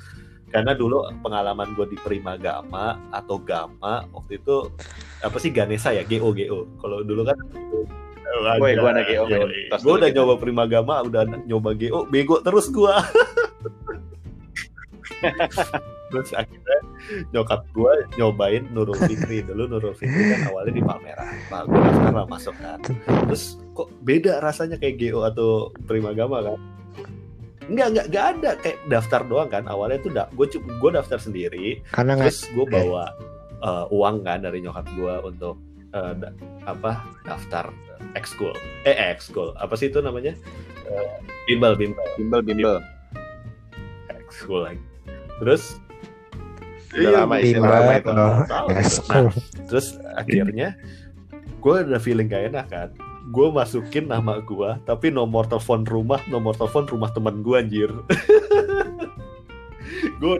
karena 0.51 0.76
dulu 0.76 1.07
pengalaman 1.23 1.72
gue 1.77 1.95
di 1.95 1.97
Primagama 2.01 2.99
atau 3.13 3.39
Gama 3.39 4.03
waktu 4.11 4.41
itu 4.41 4.68
apa 5.23 5.38
sih 5.39 5.53
Ganesha 5.53 5.93
ya? 5.95 6.03
GO 6.03 6.34
GO 6.34 6.68
kalau 6.81 7.05
dulu 7.05 7.23
kan 7.23 7.38
Woi, 8.57 8.71
gua 8.77 8.89
anak 8.91 9.05
GO, 9.05 9.23
gue 9.77 9.93
udah 9.93 10.09
nyoba 10.13 10.33
Primagama 10.37 10.95
udah 11.01 11.21
nyoba 11.43 11.71
GO 11.73 11.99
bego 12.05 12.39
terus 12.39 12.67
gue 12.67 12.95
terus 16.11 16.29
akhirnya 16.33 16.77
nyokap 17.31 17.61
gue 17.71 17.91
nyobain 18.15 18.63
Nurul 18.69 18.97
Fikri. 18.97 19.41
Dulu 19.41 19.63
Nurul 19.65 19.93
Fikri 19.93 20.27
kan 20.29 20.49
awalnya 20.49 20.73
di 20.73 20.83
Palmerah 20.83 21.27
nah 21.47 21.61
gue 21.63 21.79
daftar 21.79 22.11
lah 22.13 22.25
masuk 22.27 22.55
kan. 22.57 22.79
Terus 23.27 23.43
kok 23.71 23.87
beda 24.01 24.39
rasanya 24.39 24.75
kayak 24.75 24.99
GO 24.99 25.23
atau 25.23 25.49
Primagama 25.85 26.43
kan? 26.43 26.59
Enggak, 27.69 27.87
enggak, 27.93 28.05
enggak 28.11 28.25
ada. 28.35 28.51
Kayak 28.59 28.77
daftar 28.89 29.21
doang 29.23 29.49
kan. 29.49 29.63
Awalnya 29.65 29.99
tuh 30.03 30.11
da 30.11 30.23
gue 30.31 30.47
gue 30.51 30.91
daftar 30.91 31.19
sendiri. 31.21 31.79
Karena 31.91 32.19
terus 32.19 32.49
gue 32.51 32.65
bawa 32.67 33.15
eh, 33.61 33.85
uang 33.95 34.15
kan 34.25 34.43
dari 34.43 34.59
nyokap 34.59 34.87
gue 34.91 35.15
untuk 35.23 35.55
eh, 35.95 36.13
da- 36.19 36.35
apa 36.67 36.91
daftar 37.23 37.71
ekskul 38.17 38.53
eh 38.83 38.95
ekskul 39.13 39.53
apa 39.57 39.73
sih 39.77 39.89
itu 39.89 39.99
namanya? 40.03 40.33
Eh, 40.87 41.07
bimbel 41.47 41.73
bimbel. 41.77 42.05
Bimbel 42.17 42.41
bimbel. 42.43 42.77
ekskul 44.11 44.67
lagi. 44.67 44.83
Terus? 45.43 45.79
Udah 46.95 47.23
lama 47.23 47.35
bimbel. 47.39 47.61
bimbel 47.61 47.71
lama 47.71 47.91
itu. 47.97 48.09
Nah, 48.11 49.29
terus 49.67 49.87
akhirnya 50.15 50.75
gue 51.61 51.73
ada 51.77 51.97
feeling 52.01 52.27
gak 52.27 52.51
enak 52.51 52.67
kan? 52.67 52.89
Gue 53.31 53.47
masukin 53.53 54.09
nama 54.09 54.41
gue 54.41 54.69
tapi 54.83 55.13
nomor 55.13 55.47
telepon 55.47 55.85
rumah 55.87 56.19
nomor 56.27 56.57
telepon 56.57 56.89
rumah 56.89 57.09
teman 57.13 57.45
gue 57.45 57.55
anjir. 57.55 57.91
Gue 60.21 60.37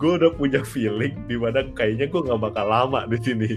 gue 0.00 0.16
udah 0.16 0.32
punya 0.32 0.64
feeling 0.64 1.12
di 1.28 1.36
mana 1.36 1.60
kayaknya 1.76 2.08
gue 2.08 2.20
nggak 2.24 2.40
bakal 2.40 2.72
lama 2.72 3.04
di 3.04 3.20
sini 3.20 3.50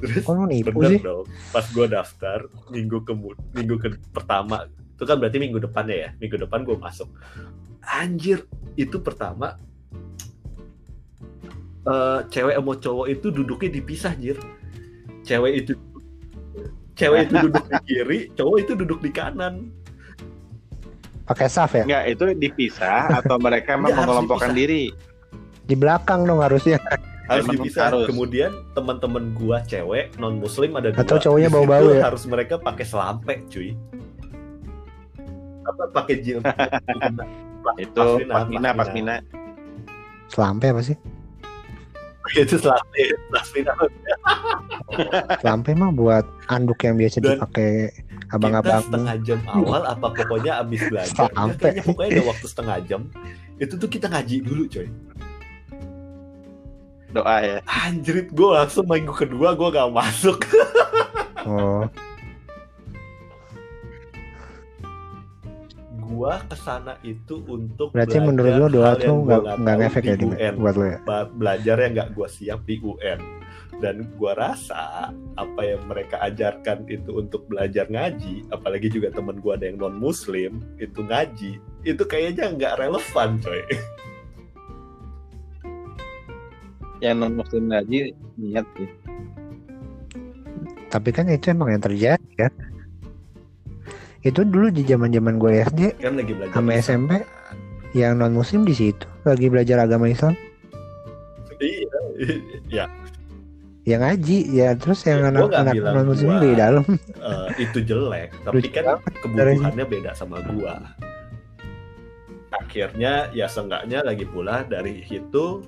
terus 0.00 0.24
Kok 0.24 0.32
lu 0.32 0.44
nipu 0.48 0.72
bener 0.80 0.96
sih? 0.96 1.00
dong 1.04 1.26
pas 1.52 1.64
gue 1.68 1.86
daftar 1.86 2.38
minggu 2.72 2.98
ke 3.04 3.12
minggu 3.54 3.74
ke 3.76 3.88
pertama 4.10 4.66
itu 4.96 5.04
kan 5.04 5.16
berarti 5.20 5.36
minggu 5.36 5.60
depannya 5.60 5.96
ya 5.96 6.10
minggu 6.16 6.36
depan 6.40 6.64
gue 6.64 6.76
masuk 6.76 7.08
anjir 7.84 8.48
itu 8.80 8.96
pertama 9.00 9.60
eh 11.84 12.20
cewek 12.28 12.56
sama 12.60 12.72
cowok 12.76 13.06
itu 13.08 13.26
duduknya 13.32 13.68
dipisah 13.80 14.12
anjir 14.12 14.36
cewek 15.24 15.64
itu 15.64 15.72
cewek 16.96 17.28
itu 17.28 17.34
duduk 17.48 17.64
di 17.68 17.78
kiri 17.88 18.18
cowok 18.36 18.56
itu 18.60 18.72
duduk 18.76 19.00
di 19.04 19.10
kanan 19.12 19.72
Pakai 21.30 21.46
saf 21.46 21.78
ya? 21.78 21.86
Enggak, 21.86 22.04
itu 22.10 22.24
dipisah 22.42 23.22
atau 23.22 23.38
mereka 23.38 23.78
emang 23.78 23.94
mengelompokkan 23.94 24.50
diri? 24.50 24.90
Di 25.62 25.78
belakang 25.78 26.26
dong 26.26 26.42
harusnya. 26.42 26.82
Harus 27.30 27.44
Emang 27.44 27.54
dipisah 27.56 27.84
harus. 27.88 28.06
kemudian 28.06 28.50
teman-teman 28.72 29.30
gua 29.32 29.62
cewek 29.62 30.10
non 30.18 30.36
muslim 30.36 30.74
ada 30.74 30.90
dua 30.90 31.00
Atau 31.00 31.16
cowoknya 31.16 31.46
bau-bau 31.48 31.86
ya? 31.88 32.02
harus 32.02 32.26
mereka 32.26 32.58
pakai 32.58 32.82
selampe 32.82 33.38
cuy 33.46 33.78
apa 35.62 35.82
pakai 35.94 36.14
jilbab 36.18 36.50
Itu 37.76 38.24
pasmina, 38.24 38.72
pasmina. 38.72 39.14
Selampe 40.26 40.66
apa 40.66 40.80
sih? 40.80 40.96
itu 42.40 42.56
selampe 42.56 43.02
pasmina 43.28 43.72
Selampe 45.40 45.70
mah 45.72 45.90
buat 45.90 46.24
anduk 46.48 46.80
yang 46.80 46.96
biasa 46.96 47.20
Dan 47.20 47.36
dipakai 47.36 47.70
kita 47.92 48.32
abang-abang. 48.32 48.82
setengah 48.82 49.16
jam 49.22 49.40
awal 49.46 49.82
apa 49.84 50.06
pokoknya 50.08 50.52
abis 50.58 50.80
belajar 50.86 51.26
Sampai. 51.28 51.58
kayaknya 51.60 51.82
pokoknya 51.84 52.10
ada 52.10 52.24
waktu 52.26 52.46
setengah 52.46 52.76
jam 52.84 53.00
itu 53.56 53.74
tuh 53.74 53.88
kita 53.88 54.06
ngaji 54.06 54.36
dulu 54.40 54.62
coy 54.66 54.86
Doa 57.10 57.36
ya. 57.42 57.58
anjrit 57.66 58.30
gue 58.30 58.50
langsung 58.54 58.86
minggu 58.86 59.10
kedua 59.14 59.58
gue 59.58 59.68
gak 59.70 59.90
masuk 59.90 60.38
Oh, 61.40 61.88
gue 66.20 66.34
ke 66.52 66.56
sana 66.60 67.00
itu 67.00 67.40
untuk 67.48 67.96
berarti 67.96 68.20
menurut 68.20 68.52
lo 68.60 68.66
doa 68.68 68.92
tuh 68.92 69.24
nggak 69.24 69.56
nggak 69.56 69.76
ngefek 69.80 70.04
di 70.04 70.10
ya 70.12 70.16
di 70.20 70.26
UN. 70.28 70.54
buat 70.60 70.76
lo 70.76 70.84
ya? 70.84 70.98
Belajar 71.32 71.76
yang 71.80 71.92
nggak 71.96 72.10
gue 72.12 72.28
siap 72.28 72.60
di 72.68 72.76
UN 72.84 73.40
dan 73.80 74.04
gue 74.04 74.32
rasa 74.36 75.08
apa 75.40 75.60
yang 75.64 75.80
mereka 75.88 76.20
ajarkan 76.20 76.84
itu 76.92 77.16
untuk 77.16 77.48
belajar 77.48 77.88
ngaji 77.88 78.44
apalagi 78.52 78.92
juga 78.92 79.08
temen 79.16 79.40
gue 79.40 79.52
ada 79.56 79.64
yang 79.64 79.80
non 79.80 79.96
muslim 79.96 80.60
itu 80.76 81.00
ngaji 81.00 81.56
itu 81.88 82.02
kayaknya 82.04 82.52
nggak 82.52 82.76
relevan 82.76 83.40
coy 83.40 83.64
Yang 87.00 87.14
non 87.16 87.32
muslim 87.34 87.62
ngaji 87.66 87.98
niat 88.36 88.66
sih. 88.74 88.88
Tapi 90.86 91.08
kan 91.10 91.26
itu 91.26 91.48
emang 91.48 91.70
yang 91.70 91.80
terjadi 91.80 92.30
kan. 92.36 92.52
Itu 94.20 94.42
dulu 94.42 94.68
di 94.68 94.82
zaman-zaman 94.82 95.36
gue 95.36 95.64
SD 95.64 95.80
kan 95.96 96.12
lagi 96.14 96.32
belajar 96.32 96.52
Sama 96.52 96.70
Islam. 96.72 96.82
SMP? 96.82 97.12
yang 97.90 98.14
non 98.14 98.30
muslim 98.30 98.62
di 98.62 98.70
situ 98.70 99.02
lagi 99.24 99.46
belajar 99.46 99.80
agama 99.80 100.06
Islam. 100.06 100.30
iya 101.58 101.98
ya 102.78 102.86
Ya 103.80 103.96
ngaji 103.96 104.38
ya 104.46 104.76
terus 104.76 105.02
yang 105.02 105.24
Ya, 105.24 105.28
anak-anak 105.32 105.74
bilang 105.74 105.94
non 105.96 106.06
muslim 106.06 106.30
gua. 106.30 106.38
di 106.38 106.50
dalam. 106.54 106.84
eh, 107.18 107.48
itu 107.58 107.78
jelek 107.80 108.30
tapi 108.40 108.60
Lucu 108.60 108.70
kan 108.70 108.84
banget 108.94 109.14
kebutuhannya 109.18 109.86
beda 109.88 110.10
sama 110.12 110.38
gua 110.46 110.78
akhirnya 112.52 113.12
ya 113.30 113.46
seenggaknya 113.46 114.02
lagi 114.02 114.22
pula 114.24 114.62
dari 114.62 115.02
itu 115.02 115.64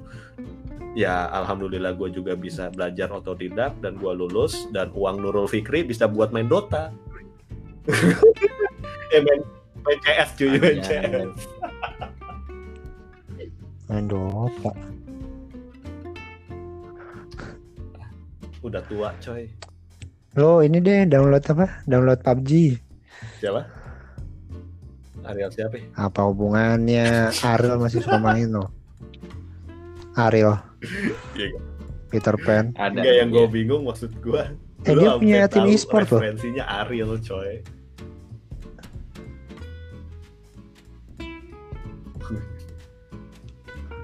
ya 0.92 1.28
alhamdulillah 1.32 1.96
gue 1.96 2.12
juga 2.12 2.36
bisa 2.36 2.68
belajar 2.68 3.08
otodidak 3.08 3.80
dan 3.80 3.96
gua 3.96 4.12
lulus 4.12 4.68
dan 4.70 4.92
uang 4.92 5.24
Nurul 5.24 5.48
Fikri 5.48 5.88
bisa 5.88 6.04
buat 6.04 6.30
main 6.32 6.48
Dota 6.48 6.92
eh 9.14 9.20
main, 9.20 9.40
main 9.82 9.98
CS 10.04 10.30
cuy 10.38 10.56
main. 10.60 10.78
CS 10.84 11.32
Aduh, 13.92 14.48
Pak. 14.64 14.76
udah 18.62 18.82
tua 18.86 19.10
coy 19.18 19.50
Lo 20.32 20.64
ini 20.64 20.80
deh 20.80 21.04
download 21.04 21.44
apa? 21.44 21.84
Download 21.84 22.16
PUBG. 22.16 22.80
siapa 23.36 23.68
Ariel 25.28 25.52
siapa 25.52 25.76
ya? 25.76 25.86
Apa 26.08 26.24
hubungannya 26.24 27.28
Ariel 27.44 27.76
masih 27.76 28.00
suka 28.00 28.16
main 28.16 28.48
lo? 28.48 28.72
Ariel. 30.16 30.71
Iya. 31.32 31.48
Peter 32.10 32.34
Pan. 32.36 32.74
Ada. 32.76 33.00
Enggak 33.00 33.14
yang 33.16 33.28
gue 33.30 33.46
bingung 33.48 33.82
maksud 33.86 34.12
gue 34.20 34.42
Eh, 34.82 34.94
dia 34.98 35.14
punya 35.14 35.46
tim 35.46 35.70
e-sport 35.70 36.10
loh. 36.10 36.18
referensinya 36.18 36.64
Ariel 36.82 37.14
coy 37.22 37.62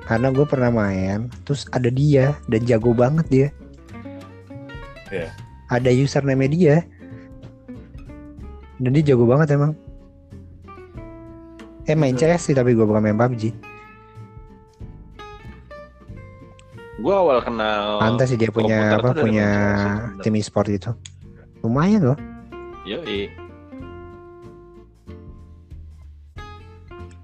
Karena 0.09 0.32
gue 0.32 0.46
pernah 0.48 0.72
main, 0.72 1.28
terus 1.44 1.68
ada 1.68 1.92
dia 1.92 2.32
dan 2.48 2.64
jago 2.64 2.96
banget 2.96 3.26
dia. 3.28 3.48
Iya. 5.12 5.28
Ada 5.68 5.92
username 5.92 6.48
dia. 6.48 6.80
Dan 8.80 8.96
dia 8.96 9.12
jago 9.12 9.28
banget 9.28 9.52
emang. 9.52 9.76
Eh 11.84 11.92
main 11.92 12.16
Iya. 12.16 12.36
CS 12.36 12.48
sih 12.48 12.56
tapi 12.56 12.72
gue 12.72 12.84
bukan 12.88 13.05
main 13.05 13.18
PUBG. 13.20 13.52
Gue 16.98 17.14
awal 17.14 17.38
kenal 17.40 18.02
Pantas 18.02 18.26
sih 18.26 18.34
dia 18.34 18.50
punya 18.50 18.98
apa 18.98 19.14
punya 19.14 19.48
tim 20.18 20.34
e-sport 20.34 20.66
gitu. 20.68 20.90
Lumayan 21.62 22.12
loh. 22.12 22.18
Yoi. 22.82 23.30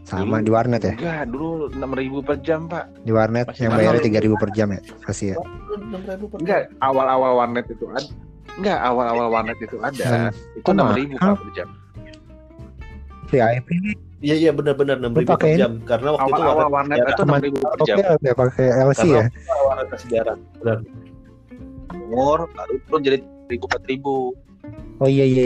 Sama 0.05 0.39
Dulu- 0.39 0.45
di 0.45 0.51
warnet 0.53 0.83
ya. 0.85 0.95
Enggak, 0.95 1.23
dulu 1.33 1.49
6000 1.73 2.21
per 2.21 2.37
jam, 2.45 2.61
Pak. 2.69 2.85
Di 3.03 3.11
warnet 3.11 3.47
Masih 3.49 3.63
yang 3.67 3.73
bayarnya 3.73 4.01
itu. 4.05 4.07
tiga 4.13 4.19
ribu 4.21 4.37
per 4.37 4.51
jam 4.53 4.69
ya. 4.71 4.81
Pasti 5.01 5.33
ya. 5.33 5.37
Enggak, 6.39 6.61
awal-awal 6.79 7.33
warnet 7.41 7.67
itu 7.67 7.89
ada. 7.89 8.05
Enggak, 8.55 8.79
awal-awal 8.85 9.27
warnet 9.33 9.59
itu 9.59 9.77
ada. 9.81 10.05
Hmm. 10.29 10.61
Itu 10.61 10.71
6000 10.71 11.17
mahal? 11.17 11.35
Pak 11.35 11.41
per 11.41 11.51
jam. 11.57 11.69
VIP 13.25 13.69
Iya 14.25 14.35
iya 14.41 14.51
benar-benar 14.51 14.97
enam 14.97 15.13
ribu 15.13 15.37
per 15.37 15.53
jam 15.53 15.85
karena 15.85 16.17
waktu 16.17 16.31
itu 16.31 16.41
Awal-awal 16.41 16.69
warnet 16.73 16.97
warnet 16.97 17.13
itu 17.13 17.21
Teman 17.21 17.41
6000 17.45 17.61
per 17.61 17.71
oke 17.77 17.85
jam. 17.85 17.97
ya 18.19 18.33
pakai 18.35 18.67
LC 18.83 18.99
Karena 18.99 19.13
ya. 19.13 19.25
warnet 19.61 19.89
sejarah. 19.95 20.37
Benar. 20.57 20.79
jamur 21.85 22.39
baru 22.49 22.75
turun 22.83 23.01
jadi 23.03 23.17
ribu 23.47 23.65
empat 23.67 23.83
ribu 23.85 24.15
Oh 24.97 25.07
iya 25.07 25.25
iya. 25.27 25.45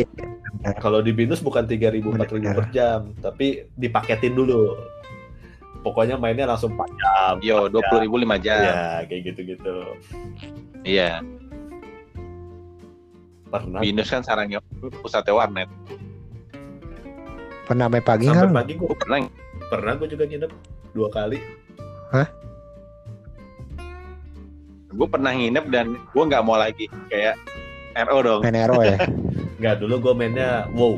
Kalau 0.79 1.01
di 1.01 1.11
binus 1.11 1.41
bukan 1.41 1.65
3000 1.65 2.05
4000 2.05 2.15
Bener. 2.37 2.55
per 2.55 2.67
jam, 2.71 3.01
tapi 3.19 3.47
dipaketin 3.75 4.33
dulu. 4.33 4.77
Pokoknya 5.81 6.15
mainnya 6.15 6.47
langsung 6.47 6.71
4 6.73 6.85
jam. 6.95 7.35
yo 7.41 7.67
dua 7.67 7.83
puluh 7.85 8.03
ribu 8.05 8.17
lima 8.17 8.37
jam 8.37 8.59
Ya, 8.61 8.83
kayak 9.05 9.23
gitu-gitu. 9.27 9.77
iya 10.85 11.23
Pernah 13.49 13.81
binus 13.81 14.07
kan 14.07 14.21
sarangnya 14.21 14.61
pusatnya 15.01 15.33
warnet 15.33 15.69
Pernah 17.69 17.85
sampai 17.93 18.03
pagi 18.03 18.27
sampai 18.27 18.49
lu? 18.49 18.57
pagi 18.57 18.73
gue 18.81 18.89
gue 18.89 18.99
pernah 18.99 19.19
pernah 19.69 19.93
gue 20.01 20.09
juga 20.09 20.25
nginep 20.25 20.53
dua 20.97 21.09
kali. 21.13 21.39
gue 24.89 25.07
pernah 25.07 25.31
nginep 25.37 25.65
dan 25.69 25.87
gue 25.95 26.23
nggak 26.25 26.43
mau 26.43 26.57
lagi 26.57 26.89
kayak 27.13 27.37
RO 28.09 28.19
dong 28.25 28.41
Main 28.41 28.57
Ero 28.57 28.81
ya. 28.81 28.99
Nggak, 29.59 29.83
dulu 29.83 29.95
gue 29.99 30.15
mainnya 30.15 30.71
wow. 30.71 30.95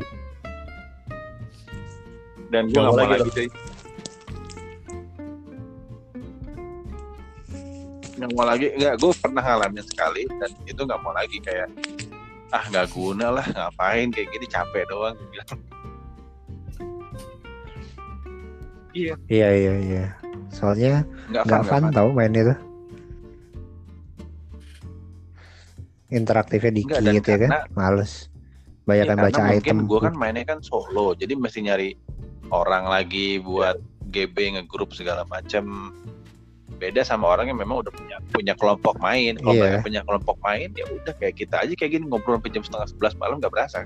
dan 2.53 2.69
gue 2.69 2.77
Nggak 2.77 2.93
mau 2.93 2.97
lagi 2.97 3.17
lagi 3.25 3.45
nggak 8.21 8.37
mau 8.37 8.45
lagi 8.45 8.67
nggak 8.77 8.95
gue 9.01 9.11
pernah 9.17 9.41
ngalamin 9.41 9.81
sekali 9.81 10.29
dan 10.37 10.53
itu 10.69 10.77
nggak 10.85 11.01
mau 11.01 11.09
lagi 11.09 11.41
kayak 11.41 11.73
ah 12.53 12.61
nggak 12.69 12.93
guna 12.93 13.33
lah 13.33 13.45
ngapain 13.49 14.13
kayak 14.13 14.29
gini 14.29 14.45
capek 14.45 14.85
doang 14.93 15.17
bilang. 15.33 15.57
Iya 18.93 19.13
Iya 19.27 19.49
iya 19.51 19.73
iya. 19.79 20.05
Soalnya 20.49 21.03
nggak 21.27 21.43
fun, 21.43 21.49
nggak 21.49 21.63
fun 21.65 21.83
fun. 21.83 21.91
tau 21.91 22.09
main 22.11 22.31
itu. 22.31 22.55
Interaktifnya 26.11 26.71
dikit 26.73 26.91
Nggak, 26.91 27.01
dan 27.01 27.13
ya 27.13 27.21
kan, 27.21 27.39
karena- 27.39 27.67
males. 27.71 28.11
Iya, 28.81 28.83
Banyakan 28.83 29.07
karena 29.13 29.23
baca 29.23 29.41
item. 29.53 29.77
gue 29.85 29.99
kan 30.01 30.13
mainnya 30.13 30.43
kan 30.43 30.59
solo 30.59 31.13
jadi 31.13 31.31
mesti 31.33 31.59
nyari 31.61 31.89
orang 32.49 32.83
lagi 32.85 33.39
buat 33.39 33.77
GB 34.09 34.35
ngegrup 34.57 34.91
segala 34.91 35.23
macam 35.23 35.95
beda 36.73 36.99
sama 37.01 37.29
orang 37.29 37.47
yang 37.47 37.55
memang 37.55 37.79
udah 37.79 37.93
punya 37.93 38.17
punya 38.27 38.53
kelompok 38.53 38.97
main 38.99 39.37
kalau 39.37 39.53
Iya. 39.53 39.61
mereka 39.63 39.85
punya 39.85 40.01
kelompok 40.01 40.37
main 40.41 40.67
ya 40.73 40.83
udah 40.83 41.13
kayak 41.13 41.35
kita 41.37 41.55
aja 41.57 41.71
kayak 41.71 41.91
gini 41.93 42.03
ngobrol 42.03 42.35
sampai 42.35 42.51
jam 42.51 42.63
setengah 42.65 42.87
sebelas 42.89 43.13
malam 43.15 43.37
nggak 43.37 43.53
berasa 43.53 43.85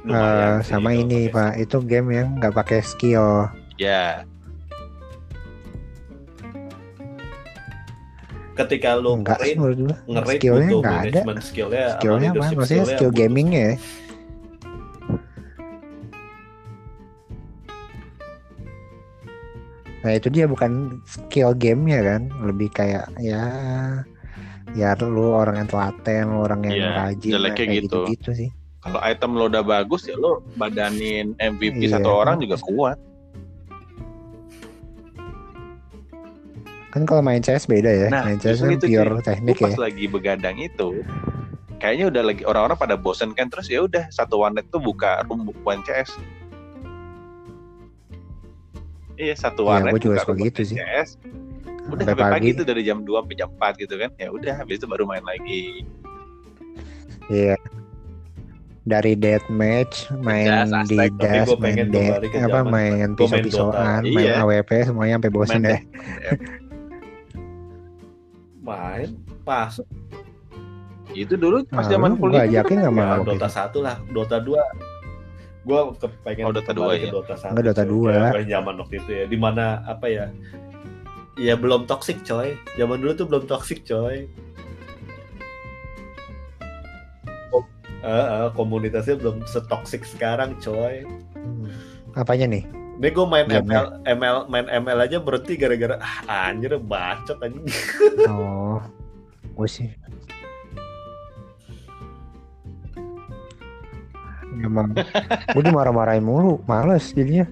Lumayan 0.00 0.64
sih 0.64 0.70
sama 0.72 0.90
ini 0.96 1.28
pakai 1.28 1.34
pak, 1.34 1.52
itu 1.60 1.76
game 1.84 2.08
yang 2.10 2.28
nggak 2.40 2.54
pakai 2.56 2.80
skill. 2.80 3.48
ya 3.76 4.24
Ketika 8.56 8.92
lu 8.96 9.24
ngerate, 9.24 9.56
menurut 9.56 9.78
gua. 9.80 9.96
Skillnya 10.36 10.68
nggak 10.84 10.98
ada. 11.08 11.20
skillnya, 11.40 11.84
Skillnya 11.96 12.30
apa? 12.36 12.44
Maksudnya 12.52 12.84
skill 12.92 13.08
butuh. 13.12 13.18
gamingnya 13.24 13.62
ya. 13.64 13.74
Nah 20.00 20.12
itu 20.16 20.28
dia 20.32 20.48
bukan 20.48 21.00
skill 21.04 21.52
gamenya 21.52 22.00
kan, 22.00 22.22
lebih 22.40 22.72
kayak 22.72 23.12
ya 23.20 23.44
ya 24.72 24.94
lu 24.96 25.34
orang 25.34 25.60
yang 25.60 25.68
telaten, 25.68 26.24
lu 26.32 26.40
orang 26.46 26.60
yang 26.64 26.76
Iya, 26.78 26.88
rajin, 26.96 27.32
kayak 27.52 27.70
gitu. 27.84 27.98
gitu 28.08 28.30
sih. 28.32 28.50
Kalau 28.80 29.00
item 29.00 29.30
lo 29.32 29.44
udah 29.46 29.60
bagus 29.62 30.04
ya 30.04 30.16
lo 30.16 30.40
badanin 30.54 31.36
MVP 31.36 31.80
Iya. 31.82 31.96
satu 31.96 32.10
orang 32.16 32.38
juga 32.38 32.56
kuat 32.58 32.98
Kan 36.90 37.06
kalau 37.06 37.22
main 37.22 37.38
CS 37.38 37.64
beda 37.64 37.86
ya, 37.86 38.08
Nah, 38.10 38.26
main 38.26 38.34
CS 38.36 38.60
kan 38.60 38.74
itu, 38.74 38.90
pure 38.90 39.14
Gue 39.14 39.22
teknik 39.22 39.56
ya. 39.56 39.70
pas 39.70 39.78
lagi 39.80 40.04
begadang 40.06 40.56
itu 40.58 41.06
kayaknya 41.78 42.10
udah 42.10 42.22
lagi 42.24 42.42
orang-orang 42.42 42.76
pada 42.76 42.92
bosen 42.94 43.30
kan 43.30 43.46
terus 43.46 43.64
ya 43.66 43.80
udah 43.80 44.10
satu 44.10 44.36
warnet 44.36 44.66
tuh 44.68 44.76
buka 44.78 45.22
room 45.24 45.48
one 45.62 45.80
CS 45.80 46.12
iya 49.14 49.32
satu 49.32 49.64
Iya, 49.64 49.68
warnet 49.86 49.92
juga 49.96 50.18
buka 50.18 50.24
room 50.28 50.38
gitu 50.42 50.60
sih. 50.66 50.76
CS 50.76 51.16
udah 51.86 52.04
Sampai 52.04 52.04
sampai 52.12 52.24
pagi 52.28 52.34
pagi. 52.46 52.58
tuh 52.58 52.66
dari 52.66 52.82
jam 52.82 52.98
2 53.00 53.08
sampai 53.16 53.36
jam 53.36 53.48
4 53.54 53.72
gitu 53.78 53.94
kan 53.96 54.10
ya 54.14 54.28
udah 54.28 54.54
habis 54.56 54.76
itu 54.76 54.86
baru 54.86 55.04
main 55.04 55.22
lagi 55.22 55.86
Iya. 57.28 57.54
Dari 58.90 59.14
deathmatch, 59.14 60.10
main 60.18 60.66
Das, 60.66 60.90
di 60.90 60.98
das, 61.14 61.46
main 61.62 61.86
de 61.86 62.10
apa 62.42 62.66
main 62.66 63.14
pisau-pisauan, 63.14 64.02
main 64.02 64.34
Iya. 64.34 64.42
AWP 64.42 64.90
semuanya 64.90 65.14
sampai 65.22 65.30
bosen 65.30 65.62
Main 65.62 65.70
deh. 65.70 65.80
Main 68.60 69.08
pas 69.46 69.72
itu 71.10 71.34
dulu 71.34 71.62
pas 71.66 71.86
Nah, 71.86 71.90
zaman 71.90 72.18
kuliah 72.18 72.46
gua 72.46 72.50
ajakin 72.62 72.76
nggak 72.82 72.94
ya, 72.94 73.02
mau. 73.02 73.22
Dota 73.26 73.48
1 73.50 73.78
lah, 73.82 73.96
Dota 74.10 74.36
2 74.38 74.58
gua 75.66 75.80
kepengen 75.94 76.44
Oh, 76.46 76.52
Dota 76.54 76.70
kembali 76.70 76.98
2 76.98 77.02
ke 77.02 77.06
ya? 77.06 77.12
Dota 77.14 77.34
1 77.38 77.50
Enggak, 77.50 77.64
Dota. 77.70 77.82
2. 77.86 78.34
Kayak 78.34 78.48
zaman 78.50 78.74
waktu 78.78 78.94
itu 78.98 79.10
ya 79.10 79.24
di 79.26 79.38
mana 79.38 79.64
apa 79.86 80.06
ya 80.10 80.26
ya 81.38 81.54
belum 81.56 81.86
toxic 81.86 82.20
coy 82.22 82.52
zaman 82.74 83.00
dulu 83.00 83.12
tuh 83.16 83.26
belum 83.30 83.44
toxic 83.46 83.86
coy 83.86 84.26
Eh, 88.00 88.08
eh, 88.08 88.48
komunitasnya 88.56 89.20
belum 89.20 89.44
setoxic 89.44 90.08
sekarang 90.08 90.56
coy 90.58 91.04
Hmm. 91.40 91.72
Apanya 92.16 92.46
nih? 92.52 92.64
ini 93.00 93.08
gue 93.16 93.24
main 93.24 93.48
Iya, 93.48 93.64
ML, 93.64 93.86
ML 94.04 94.36
main 94.52 94.66
ML 94.68 94.98
aja 95.08 95.16
berhenti 95.16 95.56
gara-gara 95.56 95.96
ah, 96.28 96.52
anjir 96.52 96.76
bacot 96.76 97.40
anjing 97.40 97.64
Oh, 98.28 98.76
gue 99.56 99.68
sih. 99.68 99.88
Emang 104.60 104.92
gue 105.56 105.62
dimarah-marahin 105.64 106.20
mulu, 106.20 106.60
males 106.68 107.16
jadinya. 107.16 107.48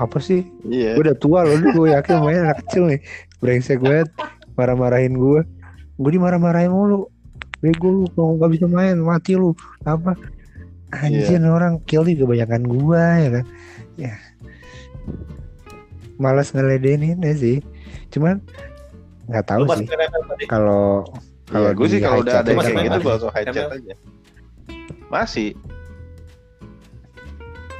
Apa 0.00 0.16
sih? 0.20 0.48
iya 0.64 0.96
Gue 0.96 1.04
udah 1.04 1.16
tua 1.20 1.44
loh, 1.44 1.60
gue 1.60 1.92
yakin 1.92 2.16
main 2.24 2.48
anak 2.48 2.64
kecil 2.64 2.88
nih. 2.88 3.00
Brengsek 3.44 3.84
gue 3.84 4.08
marah-marahin 4.56 5.20
gue. 5.20 5.44
Gue 6.00 6.10
dimarah-marahin 6.16 6.72
mulu. 6.72 7.12
Bego 7.64 7.88
lu 7.88 8.04
kalau 8.12 8.36
nggak 8.36 8.50
bisa 8.52 8.66
main 8.68 8.96
mati 9.00 9.34
lu. 9.34 9.56
Apa? 9.86 10.16
Anjir 10.92 11.42
nih 11.42 11.50
orang 11.50 11.82
kill 11.84 12.06
juga 12.06 12.30
kebanyakan 12.30 12.62
gue 12.68 13.04
ya 13.04 13.28
kan. 13.30 13.44
Ya. 13.96 14.14
Malas 16.16 16.52
ngeledenin 16.52 17.20
ya 17.20 17.34
sih. 17.36 17.58
Cuman 18.12 18.40
nggak 19.26 19.44
tahu 19.46 19.62
lu 19.66 19.74
sih 19.74 19.86
ML 19.90 20.22
tadi 20.30 20.44
kalau 20.46 21.02
kalau 21.50 21.70
gue 21.74 21.86
sih 21.90 21.98
kalau 21.98 22.22
udah 22.22 22.42
chat 22.42 22.46
ada 22.46 22.50
kayak 22.62 22.84
gitu 22.86 22.98
gue 23.02 23.10
langsung 23.10 23.32
high 23.34 23.46
chat 23.50 23.66
aja 23.70 23.94
masih 25.10 25.48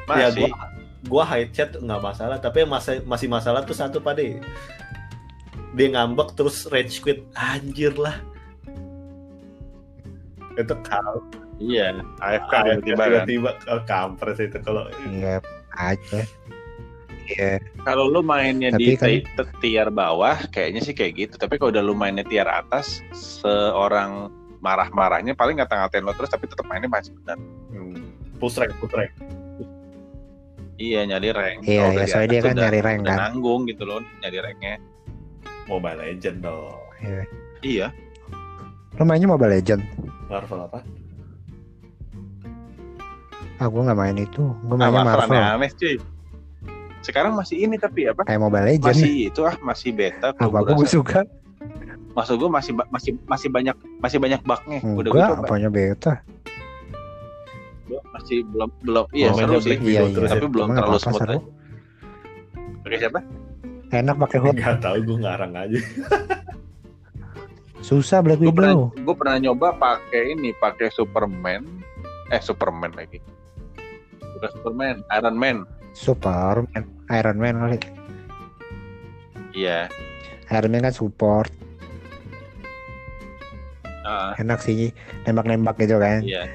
ya 0.06 0.26
masih 0.26 0.46
gua 0.46 0.58
gua 1.06 1.24
high 1.26 1.48
chat 1.50 1.70
nggak 1.74 2.02
masalah 2.02 2.38
tapi 2.38 2.66
masih 2.66 3.02
masih 3.06 3.26
masalah 3.30 3.62
tuh 3.62 3.74
satu 3.74 3.98
pak 4.02 4.18
deh 4.18 4.38
dia 5.74 5.86
ngambek 5.92 6.34
terus 6.34 6.66
rage 6.70 6.98
quit 7.02 7.26
anjir 7.34 7.94
lah 7.94 8.18
itu 10.56 10.74
kal 10.82 11.20
iya 11.56 11.92
AFK 12.18 12.52
Ah, 12.52 12.62
tiba-tiba 12.64 12.96
kan 12.96 13.08
tiba-tiba 13.24 13.50
oh, 13.68 13.82
kampres 13.84 14.38
itu 14.38 14.58
kalau 14.58 14.88
Iya 15.06 15.40
aja. 15.72 16.20
Iya. 17.26 17.58
Kalau 17.82 18.06
lu 18.06 18.22
mainnya 18.22 18.70
Tapi 18.70 18.80
di 18.80 18.94
kan- 18.94 19.08
ti- 19.10 19.26
ti- 19.26 19.54
tier 19.60 19.90
bawah, 19.90 20.38
kayaknya 20.48 20.80
sih 20.80 20.94
kayak 20.94 21.12
gitu. 21.16 21.34
Tapi 21.34 21.56
kalau 21.56 21.70
udah 21.70 21.82
lu 21.82 21.92
mainnya 21.92 22.22
tier 22.22 22.46
atas, 22.46 23.02
seorang 23.12 24.30
marah-marahnya 24.58 25.34
paling 25.34 25.58
ngata-ngatain 25.58 26.00
lo 26.00 26.12
terus, 26.12 26.28
tapi 26.28 26.46
tetap 26.46 26.64
mainnya 26.64 26.86
masih 26.86 27.10
benar. 27.16 27.34
hmm, 27.68 27.98
push 28.38 28.56
rank 28.56 28.72
push 28.78 28.92
rank 28.92 29.10
Iya 30.76 31.02
nyari 31.04 31.28
rank. 31.30 31.58
Iya, 31.62 31.84
iya, 31.90 32.04
soalnya 32.06 32.28
dia 32.28 32.40
kan 32.42 32.52
udah- 32.52 32.62
nyari 32.62 32.80
rank 32.80 32.98
udah 33.00 33.10
kan. 33.10 33.18
nanggung 33.26 33.60
gitu 33.64 33.82
loh, 33.82 34.00
nyari 34.20 34.38
ranknya. 34.38 34.76
Mobile 35.66 35.98
Legend 35.98 36.38
dong 36.40 36.78
Iya. 36.96 37.22
Iya. 37.60 37.86
Lo 38.96 39.04
mainnya 39.04 39.28
Mobile 39.28 39.52
Legend? 39.52 39.82
Marvel 40.26 40.60
apa 40.62 40.80
Ah, 43.56 43.72
gue 43.72 43.80
nggak 43.80 43.96
main 43.96 44.16
itu. 44.16 44.52
Gue 44.62 44.76
Nah, 44.76 44.92
mainnya 44.92 45.04
Marvel 45.06 45.32
Marvel. 45.32 45.56
aneh 45.56 45.70
cuy. 45.72 45.96
Sekarang 47.00 47.32
masih 47.32 47.56
ini 47.58 47.76
tapi 47.76 48.04
apa? 48.04 48.20
Kayak 48.22 48.40
Mobile 48.42 48.66
Legend. 48.66 48.92
Masih 48.92 49.12
itu 49.26 49.40
ah 49.42 49.56
masih 49.62 49.90
beta. 49.90 50.28
kalau 50.34 50.52
Apa 50.52 50.58
gua 50.62 50.76
gue 50.76 50.84
suka? 50.86 51.20
Maksud 52.12 52.36
gue 52.36 52.50
masih 52.50 52.72
masih 52.86 53.12
masih 53.24 53.48
banyak 53.48 53.72
masih 53.98 54.18
banyak 54.18 54.40
bugnya. 54.42 54.78
Udah 54.82 55.08
gue 55.08 55.20
coba. 55.22 55.40
apanya 55.42 55.68
beta. 55.68 56.20
Gua 57.86 58.00
masih 58.12 58.44
belum 58.44 58.68
belum 58.82 59.06
iya 59.14 59.28
Mau 59.30 59.38
seru 59.38 59.56
sih. 59.58 59.76
Iya, 59.78 60.00
iya. 60.02 60.12
terus 60.12 60.30
Tapi 60.30 60.46
belum 60.46 60.66
Cuma 60.66 60.76
terlalu 60.76 60.98
smooth 60.98 61.22
aja. 61.22 61.38
Oke 62.84 62.96
siapa? 62.98 63.20
Enak 63.88 64.16
pakai 64.18 64.38
hood. 64.38 64.54
nggak 64.54 64.78
tahu 64.78 64.96
gue 65.00 65.16
ngarang 65.16 65.52
aja 65.54 65.78
Susah 67.86 68.18
Black 68.18 68.38
gue 68.38 68.50
pernah 68.50 68.74
Widow. 68.74 68.98
gue 68.98 69.14
pernah 69.14 69.36
nyoba 69.38 69.68
pakai 69.72 70.34
ini 70.34 70.50
pakai 70.52 70.90
Superman 70.90 71.62
eh 72.26 72.40
Superman 72.40 72.90
lagi 72.92 73.22
bukan 74.32 74.50
Superman 74.52 74.96
Iron 75.12 75.36
Man 75.36 75.56
Superman, 75.92 76.82
Iron 77.08 77.38
Man 77.38 77.54
kali. 77.56 77.78
iya 79.54 79.86
Iron 80.48 80.68
Man 80.68 80.82
kan 80.82 80.92
support. 80.92 81.48
Ah, 84.02 84.34
enak 84.36 84.60
sih 84.60 84.94
nembak-nembak 85.22 85.74
gitu 85.76 85.96
kan 85.96 86.22
iya. 86.22 86.46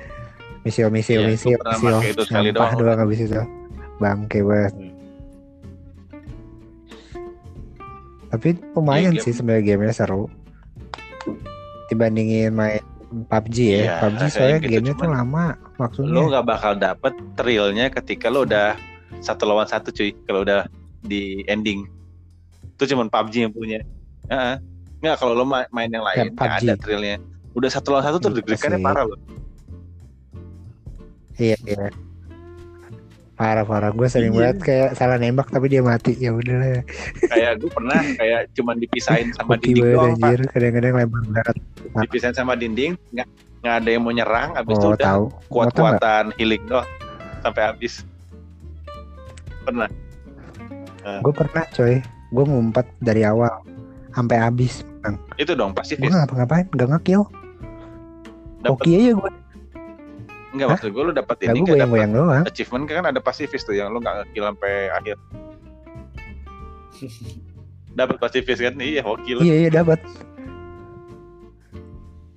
misil 0.62 0.88
misil 0.88 1.20
Iya, 1.22 1.28
misil 1.28 1.58
pakai 1.58 2.12
itu 2.12 2.24
sekali 2.24 2.50
doang. 2.50 2.76
doang 2.78 3.00
habis 3.02 3.20
itu 3.22 3.40
bangke 3.98 4.40
banget 4.40 4.72
Hmm. 4.74 4.92
tapi 8.30 8.48
lumayan 8.72 9.12
Iya, 9.12 9.18
game- 9.18 9.26
sih 9.26 9.34
sebenarnya 9.34 9.64
gamenya 9.66 9.92
seru 9.94 10.32
dibandingin 11.92 12.56
main 12.56 12.80
PUBG 13.28 13.58
ya 13.60 13.76
Iya, 13.78 13.94
PUBG 14.00 14.22
soalnya 14.32 14.58
gitu, 14.58 14.72
gamenya 14.72 14.94
tuh 14.96 15.00
cuman 15.04 15.12
lama 15.14 15.46
maksudnya 15.76 16.10
Lo 16.10 16.22
nggak 16.32 16.46
bakal 16.48 16.74
dapet 16.74 17.14
thrillnya 17.36 17.86
ketika 17.92 18.32
lo 18.32 18.48
udah 18.48 18.80
satu 19.20 19.44
lawan 19.44 19.68
satu 19.68 19.92
cuy. 19.92 20.16
Kalau 20.24 20.42
udah 20.42 20.66
di 21.04 21.44
ending. 21.46 21.84
Itu 22.74 22.88
cuma 22.88 23.06
PUBG 23.06 23.36
yang 23.44 23.54
punya. 23.54 23.84
Heeh. 24.26 24.56
Nggak 24.98 25.16
kalau 25.20 25.36
lo 25.36 25.44
ma- 25.44 25.68
main 25.70 25.92
yang 25.92 26.02
lain 26.02 26.32
nggak 26.32 26.40
PUBG. 26.40 26.64
ada 26.64 26.74
thrillnya. 26.80 27.16
Udah 27.52 27.70
satu 27.70 27.92
lawan 27.92 28.08
satu 28.08 28.18
tuh 28.18 28.32
Iya 28.32 28.38
deg-degannya 28.40 28.80
parah 28.80 29.04
loh. 29.06 29.20
iya 31.36 31.58
iya 31.66 31.90
parah 33.42 33.66
parah. 33.66 33.90
Gue 33.90 34.06
sering 34.06 34.38
Iya. 34.38 34.54
banget 34.54 34.58
kayak 34.62 34.90
salah 34.94 35.18
nembak 35.18 35.50
tapi 35.50 35.66
dia 35.66 35.82
mati. 35.82 36.14
Ya 36.22 36.30
udah 36.30 36.56
lah 36.62 36.86
kayak 37.26 37.52
gue 37.58 37.70
pernah 37.74 37.98
kayak 38.22 38.42
cuman 38.54 38.76
dipisahin 38.78 39.34
sama 39.38 39.58
dinding 39.58 39.82
banget 39.82 39.98
doang 39.98 40.14
pak. 40.22 40.52
kadang-kadang 40.54 40.94
lempar 40.94 41.22
berat 41.26 41.58
dipisahin 42.06 42.36
sama 42.38 42.54
dinding 42.54 42.94
nggak 43.10 43.28
nggak 43.66 43.76
ada 43.82 43.90
yang 43.90 44.02
mau 44.06 44.14
nyerang 44.14 44.50
abis 44.54 44.76
itu 44.78 44.86
oh 44.86 44.94
udah 44.94 45.02
tahu. 45.10 45.24
kuat-kuatan 45.50 46.26
healing 46.38 46.62
doang 46.70 46.86
sampai 47.42 47.62
habis. 47.66 47.94
Pernah. 49.66 49.90
Gue 51.26 51.34
pernah 51.34 51.66
coy. 51.74 51.98
Gue 52.30 52.44
ngumpet 52.46 52.86
dari 53.02 53.26
awal 53.26 53.50
sampai 54.14 54.38
habis 54.38 54.86
itu 55.34 55.58
dong 55.58 55.74
gue 55.74 55.82
pasifis 55.82 56.14
ngapa-ngapain? 56.14 56.70
Gak 56.78 56.90
ngekill 56.94 57.26
dapat 58.62 58.78
hoki 58.78 58.92
aja 58.94 59.12
gue 59.18 59.32
nggak 60.52 60.68
Hah? 60.68 60.76
maksud 60.76 60.90
gue 60.92 61.04
lo 61.04 61.12
dapat 61.12 61.36
ini 61.44 61.60
gue 61.64 61.80
kan 61.80 61.88
dapat 61.88 62.52
achievement 62.52 62.84
kan 62.84 63.06
ada 63.08 63.20
pasifis 63.20 63.64
tuh 63.64 63.72
yang 63.72 63.88
lo 63.90 64.00
nggak 64.00 64.28
ngekill 64.28 64.46
sampai 64.46 64.74
akhir. 64.92 65.18
Dapat 67.92 68.16
pasifis 68.20 68.60
kan? 68.60 68.76
Iya 68.78 69.04
hoki 69.04 69.36
lo 69.36 69.40
iya 69.42 69.56
iya 69.58 69.70
dapat 69.70 70.00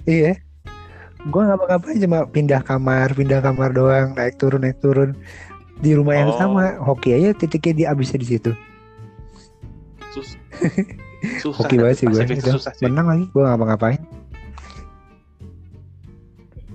iya. 0.05 0.35
Gue 1.24 1.41
ngapa-ngapain 1.41 1.97
cuma 1.97 2.27
pindah 2.27 2.61
kamar 2.61 3.15
pindah 3.15 3.41
kamar 3.41 3.70
doang 3.70 4.12
naik 4.12 4.36
turun 4.36 4.62
naik 4.62 4.78
turun. 4.78 5.15
Di 5.78 5.95
rumah 5.95 6.15
yang 6.15 6.31
Oh. 6.31 6.39
sama 6.39 6.78
hoki 6.78 7.12
aja 7.12 7.35
titiknya 7.35 7.73
di 7.74 7.85
abisnya 7.85 8.19
di 8.19 8.28
situ. 8.28 8.51
Sus- 10.11 10.39
susah 11.43 11.65
hoki 11.66 11.77
banget 11.78 11.97
sih 11.99 12.07
gue 12.07 12.20
susah 12.39 12.73
sih. 12.74 12.85
Menang 12.86 13.07
lagi 13.11 13.24
gue 13.27 13.43
ngapa-ngapain 13.43 14.01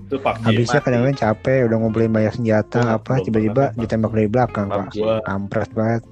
Itu 0.10 0.18
PUBG. 0.18 0.42
habisnya 0.42 0.82
kadang-kadang 0.82 1.22
capek 1.22 1.70
udah 1.70 1.78
ngumpulin 1.78 2.10
banyak 2.10 2.34
senjata 2.34 2.82
Gua 2.82 2.98
apa 2.98 3.14
tiba-tiba 3.22 3.64
ditembak 3.78 4.12
dari 4.18 4.26
belakang 4.26 4.66
pak 4.66 4.90
kampret 5.22 5.70
banget. 5.78 6.04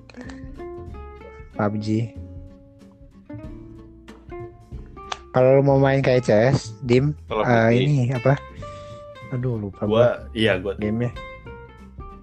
PUBG 1.58 1.88
kalau 5.34 5.50
lu 5.58 5.62
mau 5.66 5.82
main 5.82 6.02
kayak 6.06 6.30
CS 6.30 6.78
dim 6.86 7.18
eh, 7.30 7.34
PUBG, 7.34 7.74
ini 7.74 8.10
apa? 8.14 8.38
Aduh 9.34 9.58
lupa 9.58 9.86
gua. 9.90 10.30
Iya 10.38 10.62
gua 10.62 10.78
gamenya. 10.78 11.14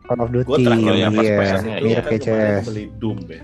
Call 0.06 0.20
of 0.22 0.30
Duty 0.30 0.46
Gua 0.46 0.59
terakhir 0.62 0.94
yang 0.94 1.12
pas 1.14 1.24
iya 1.26 1.36
PS-nya, 1.38 1.74
Gua 1.78 1.86
mirip 1.90 2.05
kan 2.06 2.18
CS 2.22 2.64
beli 2.70 2.84
Doom 3.02 3.18
ya. 3.26 3.42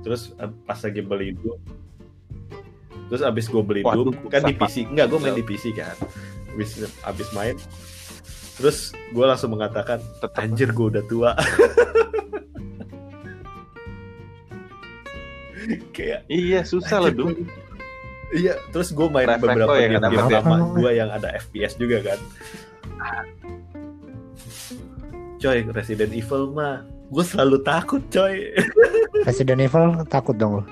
Terus 0.00 0.22
eh, 0.40 0.50
pas 0.64 0.78
lagi 0.80 1.00
beli 1.04 1.28
Doom 1.36 1.60
Terus 3.04 3.22
abis 3.24 3.44
gue 3.52 3.62
beli 3.62 3.82
Doom 3.84 4.16
kan 4.32 4.42
di 4.48 4.54
PC. 4.56 4.88
Enggak, 4.88 5.06
gue 5.12 5.18
main 5.20 5.36
di 5.36 5.44
PC 5.44 5.76
kan. 5.76 5.96
Abis 6.54 6.86
abis 7.02 7.28
main. 7.34 7.56
Terus 8.54 8.94
gue 9.10 9.24
langsung 9.26 9.50
mengatakan 9.50 9.98
tetap 10.22 10.38
Anjir 10.38 10.70
gue 10.70 10.86
udah 10.94 11.04
tua. 11.10 11.34
Kayak 15.96 16.28
iya 16.28 16.60
susah 16.60 17.00
loh 17.00 17.08
anjir, 17.08 17.24
dong 17.24 17.48
Iya, 18.34 18.58
terus 18.74 18.90
gue 18.90 19.06
main 19.08 19.30
Refleks 19.30 19.46
beberapa 19.46 19.70
lo 19.70 19.78
ya, 19.78 19.88
game, 19.94 20.10
game 20.10 20.28
lama. 20.28 20.56
Gue 20.74 20.90
yang 20.98 21.08
ada 21.08 21.28
FPS 21.38 21.78
juga 21.78 22.02
kan. 22.02 22.18
Coy, 25.38 25.58
Resident 25.70 26.10
Evil 26.10 26.50
mah 26.50 26.82
gue 27.14 27.24
selalu 27.24 27.62
takut 27.62 28.02
coy. 28.10 28.50
Resident 29.28 29.60
Evil 29.62 30.02
takut 30.10 30.34
dong 30.34 30.60
lu. 30.60 30.64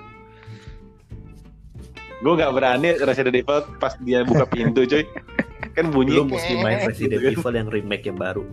Gue 2.23 2.35
nggak 2.35 2.51
berani 2.51 2.99
Resident 2.99 3.37
Evil 3.39 3.63
pas 3.79 3.95
dia 4.03 4.27
buka 4.27 4.43
pintu 4.47 4.83
cuy 4.83 5.07
kan 5.73 5.89
bunyi 5.89 6.13
Lu 6.13 6.25
mesti 6.25 6.53
main 6.57 6.85
Resident 6.89 7.21
Evil 7.23 7.55
yang 7.55 7.69
remake 7.69 8.05
yang 8.05 8.17
baru. 8.17 8.45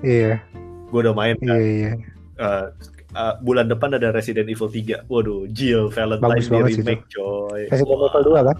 iya 0.00 0.40
Gue 0.86 1.00
udah 1.00 1.12
main 1.12 1.36
kan. 1.36 1.52
iya 1.52 1.58
iya 1.58 1.92
Eh, 2.36 2.64
eh, 3.12 3.34
bulan 3.40 3.64
depan 3.66 3.92
ada 3.92 4.12
Resident 4.12 4.44
Evil 4.44 4.68
3. 4.68 5.04
Waduh, 5.06 5.48
Jill 5.48 5.88
Valentine 5.88 6.28
Bagus 6.30 6.46
di 6.46 6.52
sih 6.70 6.80
remake 6.80 7.04
coy. 7.08 7.60
Resident. 7.66 7.88
Evil 7.88 8.08
2 8.12 8.44
kan 8.44 8.56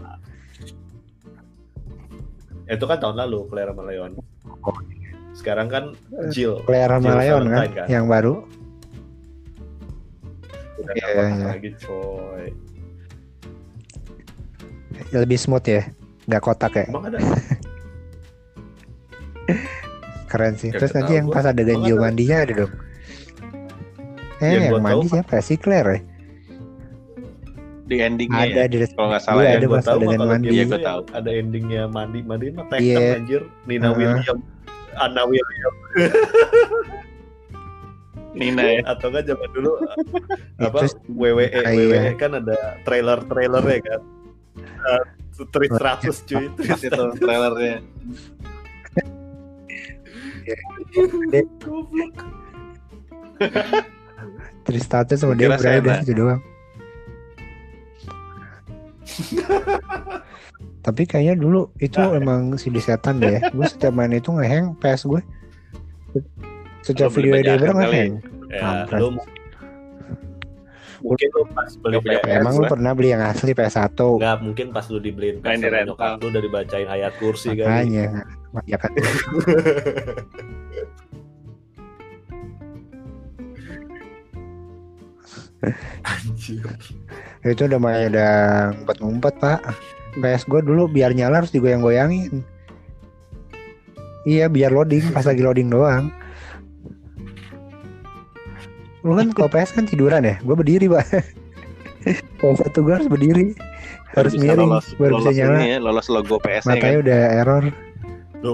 Itu 2.67 2.85
kan 2.85 2.99
tahun 2.99 3.17
lalu 3.19 3.47
Claire 3.47 3.71
sama 3.71 3.83
Leon. 3.85 4.13
Sekarang 5.33 5.69
kan 5.69 5.85
Jill 6.29 6.65
Claire 6.65 6.89
sama 6.91 7.05
Jill 7.05 7.19
Leon 7.19 7.43
kan 7.43 7.53
Valentine 7.53 7.75
kan? 7.75 7.87
yang 7.87 8.05
baru 8.07 8.35
udah 10.77 10.93
Iya, 10.93 11.07
dapat 11.07 11.25
iya. 11.31 11.47
lagi 11.47 11.71
coy. 11.79 12.45
lebih 15.13 15.37
smooth 15.37 15.63
ya 15.65 15.83
nggak 16.27 16.43
kotak 16.43 16.73
ya 16.75 16.85
Emang 16.87 17.07
ada? 17.07 17.19
keren 20.27 20.55
sih 20.55 20.69
Gak 20.69 20.79
terus 20.81 20.93
nanti 20.93 21.13
yang 21.15 21.27
pas 21.29 21.45
ada 21.45 21.55
ada? 21.57 21.75
mandinya 21.95 22.37
ada 22.43 22.53
dong 22.57 22.73
eh 24.37 24.51
Yang 24.51 24.63
yang 24.65 24.83
mandi 24.83 25.07
siapa 25.09 25.39
si 25.41 25.55
Claire 25.57 25.89
ya? 25.89 26.01
di 27.87 28.03
endingnya 28.03 28.43
ada 28.43 28.61
ya 28.61 28.67
di 28.67 28.77
kalau 28.91 29.15
nggak 29.15 29.23
salah 29.23 29.39
Iya, 29.39 29.47
ya 29.47 29.55
ada 29.55 29.57
Yang 29.57 29.63
gue 29.63 29.71
pas 29.73 29.87
tahu 29.87 29.95
adegan 29.97 30.19
kalau 30.19 30.27
mandi. 30.27 30.47
Iya, 30.49 30.51
gua 30.59 30.75
yang 30.75 30.83
tahu. 30.83 31.01
ada 31.15 31.31
endingnya 31.33 31.83
mandi 31.87 32.21
mandi 32.21 32.47
mah 32.51 32.65
Tekken 32.67 32.83
Iya. 32.83 33.15
anjir 33.15 33.43
Nina 33.65 33.87
Heeh. 33.87 33.97
William 33.97 34.39
Anna 34.97 35.23
William 35.23 35.75
Nina 38.35 38.63
ya 38.67 38.81
atau 38.85 39.09
kan 39.09 39.23
zaman 39.23 39.49
dulu 39.49 39.71
apa 40.67 40.79
Terus- 40.83 40.99
WWE 41.09 41.47
Ah, 41.57 41.73
iya. 41.73 41.87
WWE 42.03 42.13
kan 42.19 42.31
ada 42.35 42.57
trailer 42.83 43.19
trailernya 43.25 43.79
kan 43.81 44.01
uh, 44.83 45.03
Tris 45.45 45.71
100 45.71 46.29
cuy 46.29 46.47
Tris 46.57 46.81
itu 46.89 47.05
trailernya. 47.21 47.79
Goblok. 51.61 52.15
Tristatus 54.65 55.21
sama 55.21 55.35
dia 55.37 55.53
berada 55.53 56.01
itu 56.01 56.15
doang. 56.17 56.41
Tapi 60.87 61.03
kayaknya 61.03 61.35
dulu 61.35 61.67
itu 61.83 61.99
Nah. 61.99 62.15
emang 62.15 62.55
si 62.57 62.71
di 62.71 62.79
setan 62.79 63.19
deh. 63.19 63.43
Gue 63.51 63.67
setiap 63.67 63.91
main 63.93 64.15
itu 64.15 64.31
ngeheng 64.31 64.79
PS 64.79 65.11
gue 65.11 65.21
setiap 66.87 67.11
video 67.11 67.35
dia 67.43 67.59
kali. 67.59 67.75
ngeheng. 67.75 68.13
ya 68.47 68.87
lu 68.95 69.19
mungkin 71.05 71.29
lu 71.33 71.43
pas 71.53 71.71
beli 71.81 71.97
punya 72.01 72.19
PS 72.21 72.27
PS 72.27 72.39
emang 72.41 72.55
lu 72.57 72.65
pernah 72.69 72.93
beli 72.97 73.09
yang 73.13 73.23
asli 73.25 73.53
PS1 73.53 73.99
Enggak, 73.99 74.39
mungkin 74.45 74.67
pas 74.73 74.87
lu 74.89 74.99
dibeliin 75.01 75.37
Main 75.41 75.59
PS 75.59 75.61
di 75.61 75.67
sama 75.67 75.77
rental. 75.77 75.87
nyokap 75.89 76.21
lu 76.23 76.27
udah 76.33 76.43
dibacain 76.43 76.89
ayat 76.89 77.13
kursi 77.21 77.49
kan? 77.57 77.67
Makanya. 77.69 78.07
Ya 78.65 78.77
kan? 78.81 78.93
Anjir. 86.07 86.63
itu 87.47 87.63
udah 87.63 87.81
main 87.81 88.13
udah 88.13 88.35
ngumpet-ngumpet 88.75 89.35
pak. 89.41 89.61
PS 90.17 90.49
gue 90.49 90.61
dulu 90.65 90.89
biar 90.89 91.13
nyala 91.13 91.45
harus 91.45 91.53
digoyang-goyangin. 91.53 92.45
Iya 94.27 94.51
biar 94.51 94.75
loading 94.75 95.15
pas 95.15 95.23
lagi 95.23 95.43
loading 95.45 95.71
doang 95.71 96.11
lu 99.07 99.15
kan 99.15 99.31
kalau 99.31 99.47
PS 99.47 99.71
kan 99.79 99.87
tiduran 99.87 100.27
ya? 100.27 100.37
Gue 100.43 100.59
berdiri 100.59 100.91
pak. 100.91 101.07
PS 102.43 102.59
satu 102.59 102.83
gue 102.83 102.95
harus 102.95 103.07
berdiri. 103.07 103.55
Harus 104.19 104.35
Bisa 104.35 104.43
miring 104.57 104.71
lolos, 104.71 104.87
baru 104.97 105.15
bisa 105.21 105.29
lolos 105.29 105.37
nyala. 105.37 105.59
ini 105.61 105.67
ya, 105.69 105.79
lolos 105.79 106.07
logo 106.09 106.37
PS 106.41 106.65
nya 106.65 106.71
matanya 106.75 106.97
kan? 106.99 107.03
udah 107.05 107.21
error. 107.37 107.65
Lu 108.43 108.53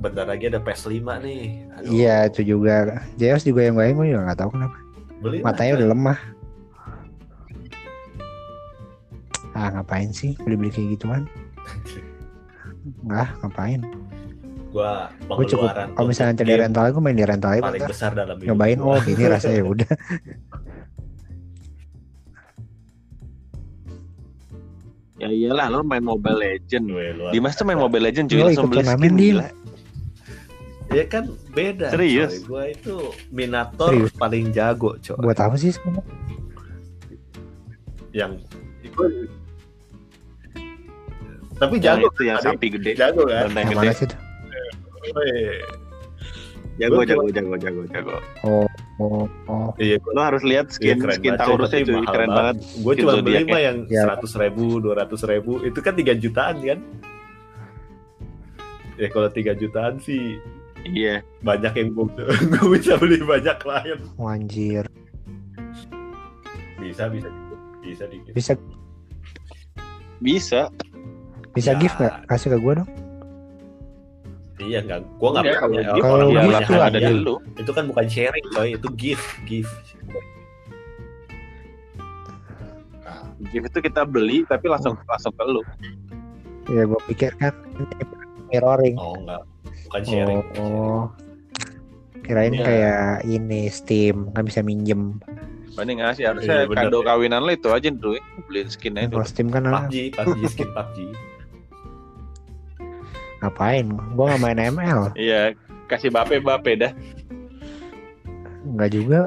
bentar 0.00 0.24
lagi 0.28 0.44
ada 0.48 0.60
PS5 0.60 1.00
nih. 1.24 1.42
Aduh, 1.80 1.90
iya 1.90 2.16
itu 2.28 2.40
juga. 2.44 3.02
JS 3.16 3.42
digoyang-goyang 3.48 3.96
gue 3.98 4.06
juga 4.14 4.22
nggak 4.30 4.38
tahu 4.38 4.50
kenapa. 4.54 4.76
Beli 5.20 5.36
matanya 5.42 5.72
aja. 5.74 5.78
udah 5.82 5.88
lemah. 5.92 6.18
Ah 9.50 9.68
ngapain 9.74 10.10
sih 10.14 10.38
beli-beli 10.46 10.70
kayak 10.70 10.94
gituan? 10.98 11.22
Nggak, 13.04 13.28
ngapain 13.44 13.80
Gua 14.70 15.10
gue 15.10 15.46
cukup 15.50 15.74
kalau 15.74 16.06
misalnya 16.06 16.34
game 16.38 16.62
rental 16.62 16.94
gue 16.94 17.02
main 17.02 17.18
di 17.18 17.26
rental 17.26 17.58
aja 17.58 17.62
paling 17.66 17.90
besar 17.90 18.10
dalam 18.14 18.38
hidup 18.38 18.54
nyobain 18.54 18.78
gua. 18.78 18.94
oh 18.94 18.98
gini 19.02 19.22
rasanya 19.26 19.58
ya 19.58 19.64
udah 19.66 19.90
Ya 25.20 25.28
iyalah 25.28 25.68
lo 25.68 25.84
main 25.84 26.00
Mobile 26.00 26.32
Legend. 26.40 26.96
Weh, 26.96 27.12
Dimas 27.28 27.52
tuh 27.52 27.68
main. 27.68 27.76
Mobile 27.76 28.08
Legend 28.08 28.32
cuy 28.32 28.40
Lo 28.40 28.48
langsung 28.48 28.72
ikut 28.72 28.80
beli 28.80 28.88
skin 28.88 29.14
gila. 29.20 29.46
Ya 30.96 31.04
kan 31.04 31.24
beda. 31.52 31.92
Serius? 31.92 32.40
Gua 32.48 32.72
itu 32.72 33.12
Minator 33.28 33.92
Serius? 33.92 34.16
paling 34.16 34.48
jago, 34.48 34.96
coy. 34.96 35.20
Buat 35.20 35.38
apa 35.44 35.60
sih 35.60 35.76
sekarang? 35.76 36.00
Yang 38.16 38.32
tapi 41.60 41.76
Yang 41.76 41.84
jago 41.84 42.06
itu 42.08 42.22
yang 42.24 42.38
sapi 42.40 42.66
gede. 42.72 42.90
jago 42.96 43.22
kan? 43.28 43.52
Yang 43.52 43.76
mana 43.76 43.92
sih 43.92 44.08
tuh? 44.08 44.29
Jago, 46.80 46.96
Gua 46.96 47.04
jago, 47.04 47.28
jago, 47.28 47.54
jago, 47.60 47.82
jago. 47.86 48.14
Oh, 48.40 48.64
oh, 48.98 49.24
oh. 49.46 49.68
Iya, 49.76 50.00
Lo 50.00 50.20
harus 50.22 50.40
lihat 50.40 50.72
Iya, 50.80 50.96
skin 50.96 50.98
keren 50.98 51.16
skin 51.20 51.30
banget, 51.30 51.40
Taurusnya 51.44 51.78
cuy, 51.84 51.92
mahal 51.94 52.08
keren 52.08 52.30
banget. 52.30 52.56
Gue 52.80 52.92
cuma 52.96 53.12
beli 53.20 53.44
mah 53.44 53.60
yang 53.60 53.76
Ya. 53.86 54.02
seratus 54.04 54.32
ribu, 54.34 54.64
dua 54.80 54.94
ratus 54.96 55.20
ribu, 55.24 55.60
itu 55.60 55.76
kan 55.78 55.92
tiga 55.92 56.12
jutaan 56.14 56.56
kan? 56.60 56.78
Ya 58.96 59.08
kalau 59.08 59.28
tiga 59.28 59.52
jutaan 59.52 60.00
sih 60.00 60.40
Iya. 60.82 61.20
banyak 61.40 61.72
yang 61.76 61.88
gue 61.92 62.06
gue 62.56 62.66
bisa 62.72 62.96
beli 62.96 63.20
banyak 63.20 63.56
klien. 63.60 64.00
Oh, 64.16 64.28
anjir. 64.28 64.88
Bisa 66.80 67.12
bisa 67.12 67.28
bisa 67.82 68.04
dikit. 68.08 68.32
Bisa 68.32 68.52
Bisa. 70.20 70.60
bisa 71.52 71.72
Ya. 71.72 71.78
gift 71.78 71.96
nggak? 71.96 72.24
Kasih 72.24 72.52
ke 72.52 72.58
gue 72.58 72.72
dong. 72.80 72.88
Iya 74.60 74.78
enggak, 74.80 75.00
gue 75.08 75.28
nggak 75.30 75.44
Iya, 75.44 75.56
punya. 75.58 75.82
kalau 75.98 76.26
Orang 76.28 76.48
lah 76.48 76.60
tuh 76.62 76.78
ada 76.78 76.98
di 76.98 77.14
lu. 77.16 77.34
Itu 77.56 77.70
kan 77.72 77.84
bukan 77.86 78.06
sharing 78.06 78.46
coy, 78.50 78.68
itu 78.76 78.88
gift, 78.94 79.24
gift. 79.44 79.72
Nah, 83.00 83.20
Gift 83.48 83.66
itu 83.66 83.80
kita 83.82 84.02
beli 84.04 84.44
tapi 84.44 84.68
langsung 84.68 85.00
langsung 85.02 85.32
ke 85.32 85.44
lu. 85.44 85.62
Ya 86.68 86.84
gue 86.84 87.00
pikir 87.08 87.32
kan 87.36 87.56
mirroring. 88.46 88.94
oh 88.94 89.16
enggak, 89.16 89.42
bukan 89.88 90.02
sharing. 90.04 90.40
Oh, 90.56 91.08
kirain 92.20 92.52
Iya. 92.52 92.62
kayak 92.62 93.02
ini 93.26 93.60
Steam 93.66 94.28
kan 94.30 94.44
bisa 94.44 94.60
minjem. 94.60 95.18
Mending 95.72 95.98
ngasih 95.98 96.24
harusnya 96.26 96.56
Iya, 96.60 96.68
kado 96.68 97.00
kawinan 97.00 97.40
lo 97.40 97.50
itu 97.50 97.70
aja 97.70 97.88
dulu 97.88 98.14
ya. 98.14 98.24
Beliin 98.44 98.68
skinnya 98.68 99.06
itu. 99.06 99.16
Kalau 99.16 99.26
Steam 99.26 99.48
kan 99.48 99.64
PUBG, 99.64 100.12
PUBG 100.12 100.40
skin 100.46 100.70
PUBG. 100.70 100.98
Ngapain? 103.40 103.86
Gue 104.14 104.24
nggak 104.28 104.40
main 104.40 104.58
ML. 104.70 105.00
Iya, 105.16 105.56
kasih 105.88 106.08
bape 106.08 106.38
bape 106.38 106.76
dah. 106.76 106.92
Nggak 108.66 108.90
juga. 108.92 109.20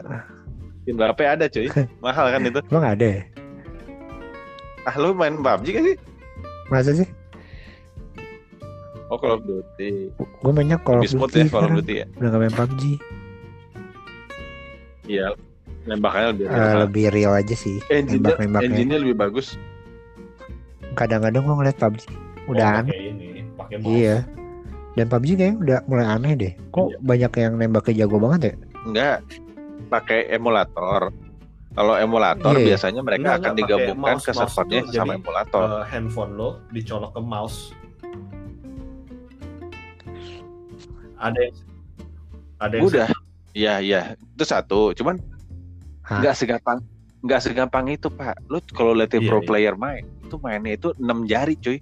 Bape 0.86 1.24
ada 1.26 1.46
cuy. 1.48 1.68
Mahal 2.06 2.26
kan 2.32 2.42
itu. 2.46 2.60
Nggak 2.70 2.94
ada 3.00 3.08
ya? 3.08 3.24
Ah 4.84 4.96
lu 5.00 5.16
main 5.16 5.40
PUBG 5.40 5.68
kan 5.74 5.84
sih? 5.88 5.98
Masa 6.68 6.92
sih? 6.94 7.08
Oh 9.08 9.16
Call 9.16 9.38
of 9.38 9.44
Duty. 9.46 10.12
Gue 10.16 10.52
banyak 10.52 10.80
Call 10.84 11.00
of 11.00 11.08
Duty 11.08 11.40
ya 11.40 11.48
Call 11.48 11.66
of. 11.68 11.74
Duty 11.80 11.94
ya. 12.04 12.06
Udah 12.20 12.28
nggak 12.30 12.42
main 12.44 12.56
PUBG. 12.56 12.82
Iya. 15.08 15.28
Nembakannya 15.84 16.28
lebih 16.32 16.46
real. 16.48 16.76
lebih 16.88 17.06
real 17.12 17.34
aja 17.36 17.56
sih. 17.60 17.76
Engine-nya, 17.92 18.40
engine-nya 18.40 18.98
lebih 19.04 19.20
bagus. 19.20 19.60
Kadang-kadang 20.96 21.44
gue 21.44 21.56
ngeliat 21.60 21.76
PUBG. 21.76 22.02
Udah 22.44 22.68
Oh, 22.68 22.80
aneh. 22.84 22.92
ini, 22.96 23.03
pakai 23.74 23.82
mouse. 23.82 23.98
Iya. 23.98 24.18
Dan 24.94 25.06
PUBG 25.10 25.30
kayaknya 25.34 25.58
udah 25.58 25.80
mulai 25.90 26.06
aneh 26.08 26.34
deh. 26.38 26.54
Kok 26.70 26.88
Iya. 26.88 26.98
banyak 27.02 27.32
yang 27.34 27.54
nembaknya 27.58 27.94
jago 28.00 28.18
banget 28.20 28.42
ya? 28.42 28.54
Enggak. 28.86 29.18
Pakai 29.90 30.20
emulator. 30.30 31.02
Kalau 31.74 31.94
emulator 31.98 32.54
Iya. 32.54 32.66
biasanya 32.70 33.02
mereka 33.02 33.20
Enggak, 33.20 33.34
akan 33.34 33.50
enggak, 33.50 33.60
digabungkan 33.66 34.14
mouse. 34.14 34.24
ke 34.24 34.32
Mouse 34.32 34.54
servernya 34.54 34.82
sama 34.86 34.94
jadi, 34.94 35.18
emulator. 35.18 35.62
Eh, 35.66 35.84
handphone 35.90 36.32
lo 36.38 36.50
dicolok 36.70 37.12
ke 37.12 37.22
mouse. 37.22 37.60
Ada 41.18 41.40
yang 41.40 41.56
ada 42.60 42.74
yang 42.78 42.86
Udah. 42.86 43.08
Iya, 43.54 43.74
iya. 43.80 44.02
Itu 44.34 44.44
satu. 44.44 44.94
Cuman 44.94 45.18
Hah? 46.04 46.20
nggak 46.22 46.36
segampang 46.36 46.80
nggak 47.24 47.40
segampang 47.40 47.86
itu, 47.88 48.12
Pak. 48.12 48.36
Lu 48.52 48.60
kalau 48.76 48.92
lihat 48.92 49.16
Iya, 49.16 49.24
pro 49.24 49.40
iya. 49.40 49.48
player 49.48 49.76
main, 49.80 50.04
itu 50.22 50.36
mainnya 50.38 50.76
itu 50.76 50.92
6 51.00 51.24
jari, 51.24 51.56
cuy. 51.56 51.80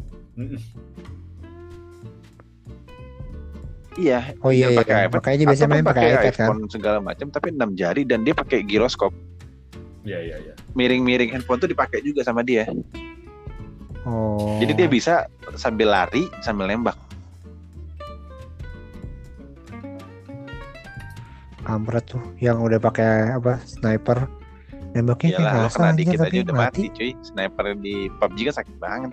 Iya, 3.99 4.39
Oh 4.39 4.55
iya, 4.55 4.71
iya. 4.71 4.79
pakai 4.79 4.95
iPad. 5.07 5.19
Makanya 5.19 5.45
biasanya 5.51 5.67
Atau 5.67 5.75
main 5.75 5.83
kan 5.83 5.91
pakai 5.91 6.07
iPad 6.15 6.35
kan. 6.35 6.49
segala 6.71 6.97
macam 7.03 7.27
tapi 7.27 7.47
6 7.51 7.75
jari 7.75 8.01
dan 8.07 8.23
dia 8.23 8.31
pakai 8.31 8.63
giroskop. 8.63 9.11
Iya 10.07 10.19
iya 10.23 10.35
iya. 10.39 10.53
Miring-miring 10.73 11.35
handphone 11.35 11.59
tuh 11.59 11.69
dipakai 11.69 11.99
juga 11.99 12.23
sama 12.23 12.41
dia. 12.41 12.65
Oh. 14.07 14.57
Jadi 14.63 14.73
dia 14.73 14.87
bisa 14.87 15.27
sambil 15.59 15.91
lari 15.91 16.31
sambil 16.41 16.71
nembak. 16.71 16.95
kampret 21.61 22.03
tuh 22.09 22.21
yang 22.41 22.59
udah 22.59 22.81
pakai 22.81 23.37
apa 23.37 23.61
sniper 23.63 24.27
nembaknya 24.91 25.39
kayak 25.39 25.71
kena 25.71 25.91
dikit 25.95 26.19
tapi 26.19 26.35
aja 26.35 26.43
udah 26.51 26.55
mati. 26.57 26.81
mati. 26.91 26.95
cuy. 26.97 27.11
Sniper 27.23 27.65
di 27.79 27.95
PUBG 28.19 28.37
kan 28.51 28.55
sakit 28.59 28.75
banget. 28.75 29.11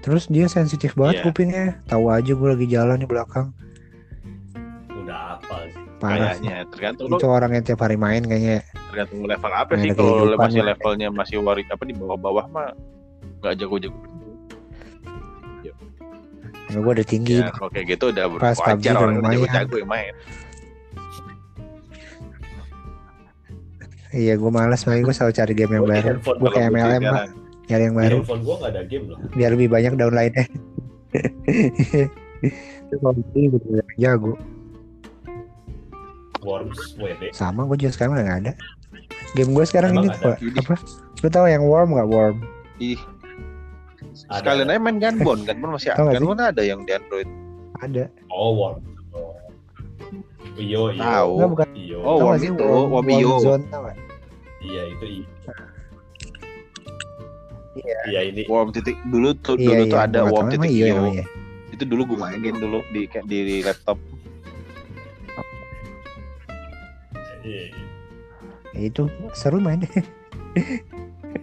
Terus 0.00 0.24
dia 0.26 0.46
sensitif 0.46 0.92
banget 0.94 1.16
Iya. 1.16 1.24
kupingnya. 1.26 1.66
Tahu 1.84 2.04
aja 2.08 2.32
gue 2.32 2.48
lagi 2.48 2.66
jalan 2.66 2.96
di 2.96 3.06
belakang. 3.06 3.52
Udah 4.94 5.36
apa 5.36 5.56
sih? 5.66 5.76
Parah 5.96 6.32
sih. 6.32 6.40
Kayaknya 6.42 6.64
tergantung 6.66 7.06
lo 7.06 7.16
Itu 7.16 7.26
orang 7.28 7.50
yang 7.52 7.64
tiap 7.64 7.80
hari 7.80 7.94
main 7.94 8.22
kayaknya. 8.22 8.64
tergantung 8.88 9.22
level 9.22 9.52
apa 9.52 9.70
Nggak 9.70 9.82
sih 9.82 9.90
kalau 9.92 10.12
masih 10.34 10.62
levelnya 10.64 11.08
masih 11.10 11.36
wari 11.38 11.62
apa 11.64 11.84
di 11.84 11.94
bawah-bawah 11.94 12.44
mah 12.48 12.68
nggak 13.38 13.54
jago-jago 13.56 14.00
Ya, 16.70 16.76
gue 16.76 16.92
udah 16.92 17.02
tinggi. 17.04 17.36
ya 17.36 17.50
kalau 17.50 17.66
kayak 17.68 17.86
gitu 17.88 18.04
udah 18.08 18.24
Pas 18.36 18.54
PUBG 18.54 18.66
wajar 18.72 18.92
udah 18.92 19.00
orang 19.00 19.14
lumayan. 19.16 19.34
jago-jago 19.36 19.74
yang 19.76 19.90
main 19.90 20.14
Iya 24.10 24.34
gue 24.36 24.50
males 24.50 24.80
makanya 24.80 25.02
gue 25.04 25.14
selalu 25.14 25.32
cari 25.32 25.52
game 25.52 25.72
yang 25.72 25.84
baru. 25.84 26.14
Gue 26.18 26.50
kayak 26.50 26.68
MLM 26.68 26.82
mah 27.00 27.14
sekarang. 27.22 27.30
Nyari 27.70 27.82
yang 27.86 27.94
Di 27.94 28.00
baru 28.02 28.16
handphone 28.18 28.42
gua 28.42 28.54
nggak 28.58 28.70
ada 28.74 28.82
game 28.84 29.04
loh. 29.06 29.18
biar 29.32 29.50
lebih 29.54 29.68
banyak 29.70 29.92
downline-nya. 29.94 30.44
Itu 32.90 32.94
kalau 32.98 33.14
ini 33.34 33.46
bener-bener 33.48 33.86
jago. 33.96 34.32
Worms 36.40 36.96
WD. 36.96 37.36
Sama 37.36 37.68
gue 37.68 37.76
juga 37.76 37.92
sekarang 37.92 38.16
udah 38.16 38.24
gak 38.24 38.38
ada. 38.48 38.52
Game 39.36 39.52
gue 39.52 39.64
sekarang 39.68 39.92
Emang 39.92 40.08
ini 40.08 40.10
ada? 40.10 40.20
tuh 40.24 40.34
apa? 40.56 40.74
Lu 41.20 41.28
tau 41.28 41.46
yang 41.46 41.62
Worm 41.68 41.94
gak 41.94 42.08
Worm? 42.08 42.36
ih 42.80 42.96
Ada. 44.32 44.40
sekalian 44.40 44.72
aja 44.72 44.80
main 44.80 44.96
Gunbon 44.96 45.44
Gunbon 45.44 45.76
masih 45.76 45.92
nggak 45.92 46.16
sih? 46.16 46.24
Gunbon 46.24 46.40
ada 46.40 46.62
yang 46.64 46.80
di 46.82 46.92
Android 46.96 47.28
Ada. 47.78 48.08
Oh. 48.32 48.56
Oh. 49.12 49.36
Iyo 50.56 50.90
iyo. 50.90 51.00
Tahu. 51.04 51.32
Enggak 51.36 51.50
bukan. 51.52 51.68
Iyo. 51.76 51.98
Oh, 52.00 52.16
Worm 52.24 52.40
itu, 52.40 52.64
Worm, 52.64 53.06
Iyo. 53.12 53.36
Zone? 53.44 53.64
Iya 54.64 54.82
itu 54.96 55.04
iyo. 55.04 55.24
Iya. 57.80 57.98
Iya 58.06 58.20
ini. 58.26 58.42
Worm 58.44 58.70
titik 58.70 58.96
dulu 59.04 59.32
tuh 59.36 59.54
Iya, 59.54 59.66
dulu 59.66 59.82
iya, 59.82 59.88
tuh 59.88 60.00
ada 60.00 60.18
nggak 60.18 60.30
Worm 60.30 60.40
tahu, 60.42 60.52
titik 60.54 60.70
iya 60.70 60.86
namanya. 60.92 61.24
itu 61.70 61.84
dulu 61.86 62.02
gue 62.04 62.18
mainin 62.18 62.54
dulu 62.54 62.78
di 62.90 63.02
di 63.24 63.38
laptop 63.60 63.96
Iya. 67.40 67.72
Ya, 68.70 68.80
itu 68.84 69.02
seru 69.32 69.58
main 69.58 69.80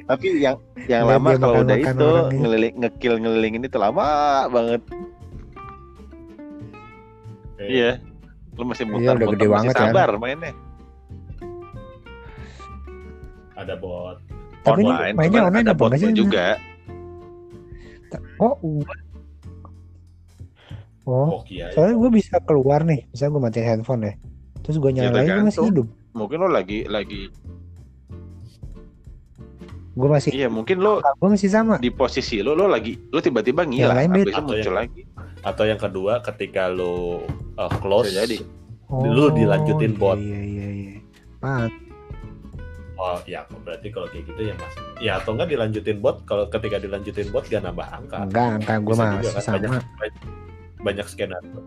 tapi 0.05 0.27
yang 0.37 0.55
yang 0.85 1.03
lama 1.05 1.35
kalau 1.35 1.63
udah 1.63 1.75
itu 1.75 2.09
ngeliling 2.33 2.75
ngekill 2.77 3.15
ngelilingin 3.17 3.63
itu 3.63 3.77
lama 3.77 4.05
banget 4.47 4.81
Eh, 7.57 7.67
iya 7.73 7.91
lu 8.53 8.63
masih 8.63 8.85
Iya, 8.85 8.93
muter 8.93 9.13
udah 9.15 9.25
muter 9.25 9.33
gede 9.33 9.45
masih 9.45 9.51
banget 9.57 9.73
kan. 9.73 9.89
sabar 9.89 10.09
mainnya 10.15 10.53
Ada 13.55 13.73
bot. 13.73 14.21
Tapi 14.67 14.81
ini 14.81 14.89
online 14.89 15.13
mainnya 15.13 15.31
cuman 15.33 15.47
online 15.47 15.63
ada 15.63 15.71
apa 15.71 15.77
enggak 15.77 15.79
botnya 15.79 15.99
sih? 16.03 16.15
juga 16.15 16.45
Oh, 18.37 18.55
oh. 18.57 18.81
Oh 21.05 21.41
iya. 21.47 21.71
Soalnya 21.71 21.95
gue 21.97 22.11
bisa 22.13 22.35
keluar 22.39 22.83
nih, 22.83 23.07
bisa 23.07 23.25
gue 23.25 23.37
matiin 23.37 23.65
handphone 23.65 24.03
ya. 24.03 24.13
Terus 24.61 24.77
gue 24.77 24.91
Ya, 24.91 25.07
nyalain 25.07 25.25
gue 25.25 25.45
masih 25.45 25.63
hidup. 25.65 25.87
mungkin 26.11 26.37
lo 26.37 26.47
lagi 26.47 26.83
lagi 26.85 27.31
Gue 29.93 30.05
masih, 30.07 30.29
iya 30.31 30.45
mungkin 30.45 30.77
lo 30.77 31.01
gue 31.01 31.25
masih 31.27 31.47
sama. 31.47 31.77
di 31.77 31.89
posisi 31.89 32.37
lo 32.39 32.53
lo 32.53 32.65
lagi 32.65 32.93
lo 33.09 33.17
tiba-tiba 33.17 33.65
ngilang 33.65 33.97
habis 34.05 34.29
Atau 34.29 34.45
muncul 34.45 34.61
yang- 34.69 34.77
lagi 34.77 35.01
Atau 35.39 35.63
yang 35.65 35.79
kedua 35.79 36.13
ketika 36.21 36.67
lo 36.67 37.23
uh, 37.55 37.71
close. 37.79 38.11
Bisa 38.11 38.23
jadi. 38.23 38.37
Lu 38.89 39.31
dilanjutin 39.31 39.91
iya, 39.91 39.97
bot. 39.97 40.17
Iya 40.17 40.41
iya 40.43 40.67
iya. 40.69 40.93
Pan. 41.39 41.71
Oh 42.97 43.21
ya 43.29 43.45
berarti 43.61 43.93
kalau 43.93 44.09
kayak 44.09 44.25
gitu 44.25 44.41
ya 44.49 44.53
mas. 44.57 44.73
Ya 44.97 45.11
atau 45.21 45.37
enggak 45.37 45.53
dilanjutin 45.53 46.01
bot. 46.01 46.25
Kalau 46.25 46.49
ketika 46.49 46.81
dilanjutin 46.81 47.29
bot 47.29 47.45
gak 47.45 47.61
nambah 47.61 47.85
angka. 47.85 48.25
Enggak, 48.25 48.47
angka 48.57 48.73
gue 48.81 48.93
juga 48.97 49.29
kan, 49.37 49.41
sama. 49.45 49.57
Banyak, 49.61 50.13
banyak 50.81 51.07
skenario. 51.07 51.61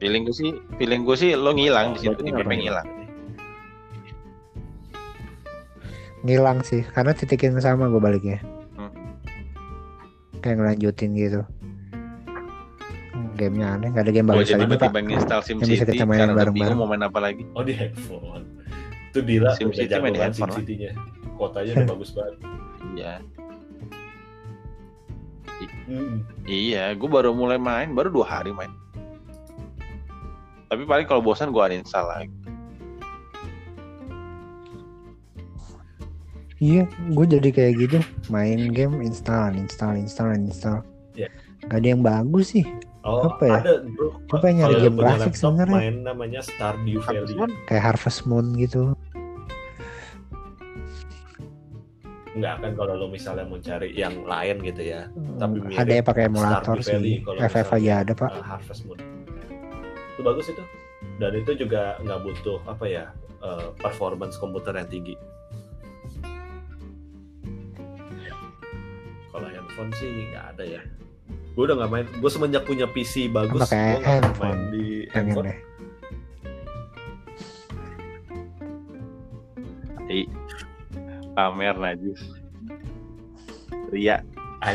feeling 0.00 0.24
gue 0.24 0.32
sih 0.32 0.50
feeling 0.80 1.04
gue 1.04 1.12
sih 1.12 1.36
lo 1.36 1.52
ngilang 1.52 1.92
di 1.92 2.08
situ 2.08 2.16
Berarti 2.16 2.24
di 2.24 2.32
map 2.32 2.48
yang 2.48 2.62
ngilang 2.64 2.88
ngilang 6.24 6.58
sih 6.64 6.80
karena 6.88 7.12
titik 7.12 7.44
yang 7.44 7.60
sama 7.60 7.84
gue 7.92 8.00
baliknya 8.00 8.40
Hmm. 8.80 8.88
kayak 10.40 10.56
ngelanjutin 10.56 11.12
gitu 11.12 11.40
gamenya 13.40 13.68
aneh 13.80 13.88
nggak 13.88 14.04
ada 14.04 14.12
game 14.12 14.28
bagus 14.28 14.52
lagi 14.52 14.52
pak 14.52 14.68
tiba-tiba 14.76 15.00
install 15.16 15.40
Yang 15.40 15.58
bisa 15.64 15.84
kita 15.88 16.04
udah 16.04 16.08
bareng-bareng. 16.12 16.54
bingung 16.54 16.78
mau 16.78 16.88
main 16.88 17.02
apa 17.08 17.18
lagi. 17.24 17.42
Oh 17.56 17.64
di 17.64 17.72
handphone. 17.72 18.44
Itu 19.08 19.18
Dila 19.24 19.50
Sim 19.56 19.72
City 19.72 19.96
main 19.96 20.12
di 20.12 20.20
Sim 20.20 20.24
handphone 20.28 20.50
lah. 20.52 20.58
City-nya. 20.60 20.92
Kotanya 21.40 21.72
udah 21.72 21.88
bagus 21.96 22.10
banget. 22.12 22.34
Iya. 22.94 23.14
Mm. 25.90 26.16
Iya, 26.46 26.84
gue 26.96 27.08
baru 27.10 27.36
mulai 27.36 27.60
main, 27.60 27.92
baru 27.92 28.08
dua 28.08 28.24
hari 28.28 28.52
main. 28.54 28.70
Tapi 30.70 30.86
paling 30.86 31.04
kalau 31.04 31.20
bosan 31.20 31.50
gue 31.50 31.60
uninstall 31.60 32.06
lagi. 32.06 32.30
iya 36.60 36.84
gue 37.16 37.24
jadi 37.24 37.48
kayak 37.56 37.72
gitu 37.80 37.98
main 38.28 38.68
game 38.68 39.00
install 39.00 39.56
install 39.56 39.96
install 39.96 40.36
install 40.36 40.84
Iya. 41.16 41.26
Gak 41.66 41.78
ada 41.82 41.88
yang 41.88 42.04
bagus 42.04 42.52
sih 42.54 42.68
Oh, 43.00 43.32
Apa 43.32 43.44
ya? 43.48 43.56
ada 43.64 43.72
bro. 43.80 44.12
Gue 44.28 44.38
pengen 44.44 44.68
nyari 44.68 44.74
game 44.84 44.98
laptop, 45.00 45.32
sebenarnya. 45.32 45.78
Main 45.80 45.96
namanya 46.04 46.40
Stardew 46.44 47.00
Valley. 47.00 47.36
kayak 47.64 47.82
Harvest 47.88 48.28
Moon 48.28 48.52
gitu 48.60 48.92
Enggak 52.30 52.62
kan 52.62 52.72
kalau 52.78 52.94
lo 52.94 53.06
misalnya 53.10 53.42
mau 53.48 53.58
cari 53.58 53.90
yang 53.96 54.22
lain 54.22 54.62
gitu 54.62 54.82
ya. 54.84 55.08
Tapi 55.40 55.64
mirip 55.64 55.80
ada 55.80 55.92
yang 55.96 56.06
pakai 56.06 56.22
emulator 56.30 56.76
Stardew 56.78 57.02
sih 57.02 57.16
FF 57.24 57.68
aja 57.74 57.92
ada 58.06 58.12
pak 58.14 58.30
uh, 58.30 58.44
Harvest 58.44 58.84
Moon. 58.86 59.00
Itu 60.14 60.20
bagus 60.22 60.46
itu. 60.52 60.62
Dan 61.18 61.32
itu 61.40 61.52
juga 61.56 61.96
nggak 62.04 62.20
butuh 62.20 62.60
apa 62.68 62.84
ya 62.84 63.04
uh, 63.40 63.72
performance 63.80 64.36
komputer 64.38 64.76
yang 64.76 64.88
tinggi. 64.92 65.16
Kalau 69.32 69.48
handphone 69.48 69.90
sih 69.96 70.30
nggak 70.30 70.44
ada 70.54 70.64
ya. 70.68 70.82
Gue 71.60 71.68
udah 71.68 71.76
nggak 71.76 71.92
main. 71.92 72.06
Gue 72.24 72.30
semenjak 72.32 72.64
punya 72.64 72.88
PC 72.88 73.28
bagus, 73.28 73.60
gue 73.60 73.68
nggak 73.68 73.76
main 73.76 74.00
handphone. 74.00 74.60
di 74.72 75.04
handphone. 75.12 75.52
Hi. 80.08 80.24
Pamer 81.36 81.76
najis. 81.76 82.20
Ria. 83.92 84.24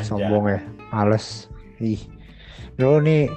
Sombong 0.05 0.45
ya 0.45 0.61
males 0.93 1.49
ih 1.81 2.01
lo 2.81 2.97
nih 3.03 3.27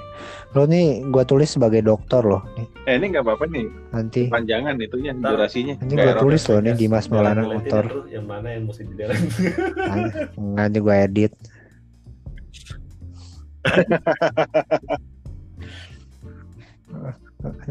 lo 0.53 0.65
nih 0.65 1.05
gua 1.13 1.23
tulis 1.27 1.51
sebagai 1.51 1.85
dokter 1.85 2.25
loh 2.25 2.41
nih 2.57 2.67
Eh 2.89 2.97
ini 2.97 3.13
nggak 3.13 3.21
apa-apa 3.21 3.45
nih, 3.53 3.69
nanti 3.93 4.21
panjangan 4.33 4.73
itunya, 4.81 5.13
Ntar. 5.13 5.37
durasinya. 5.37 5.77
nanti 5.77 5.93
error. 5.93 6.17
tulis 6.25 6.41
loh 6.49 6.59
nih 6.65 6.73
Dimas 6.73 7.05
Maulana 7.05 7.45
motor 7.45 7.85
ya, 8.09 8.17
yang 8.17 8.25
mana 8.25 8.57
yang 8.57 8.65
mesti 8.65 8.81
di 8.81 8.93
delete 8.97 9.29
nanti 10.41 10.77
gua 10.81 11.05
edit 11.05 11.31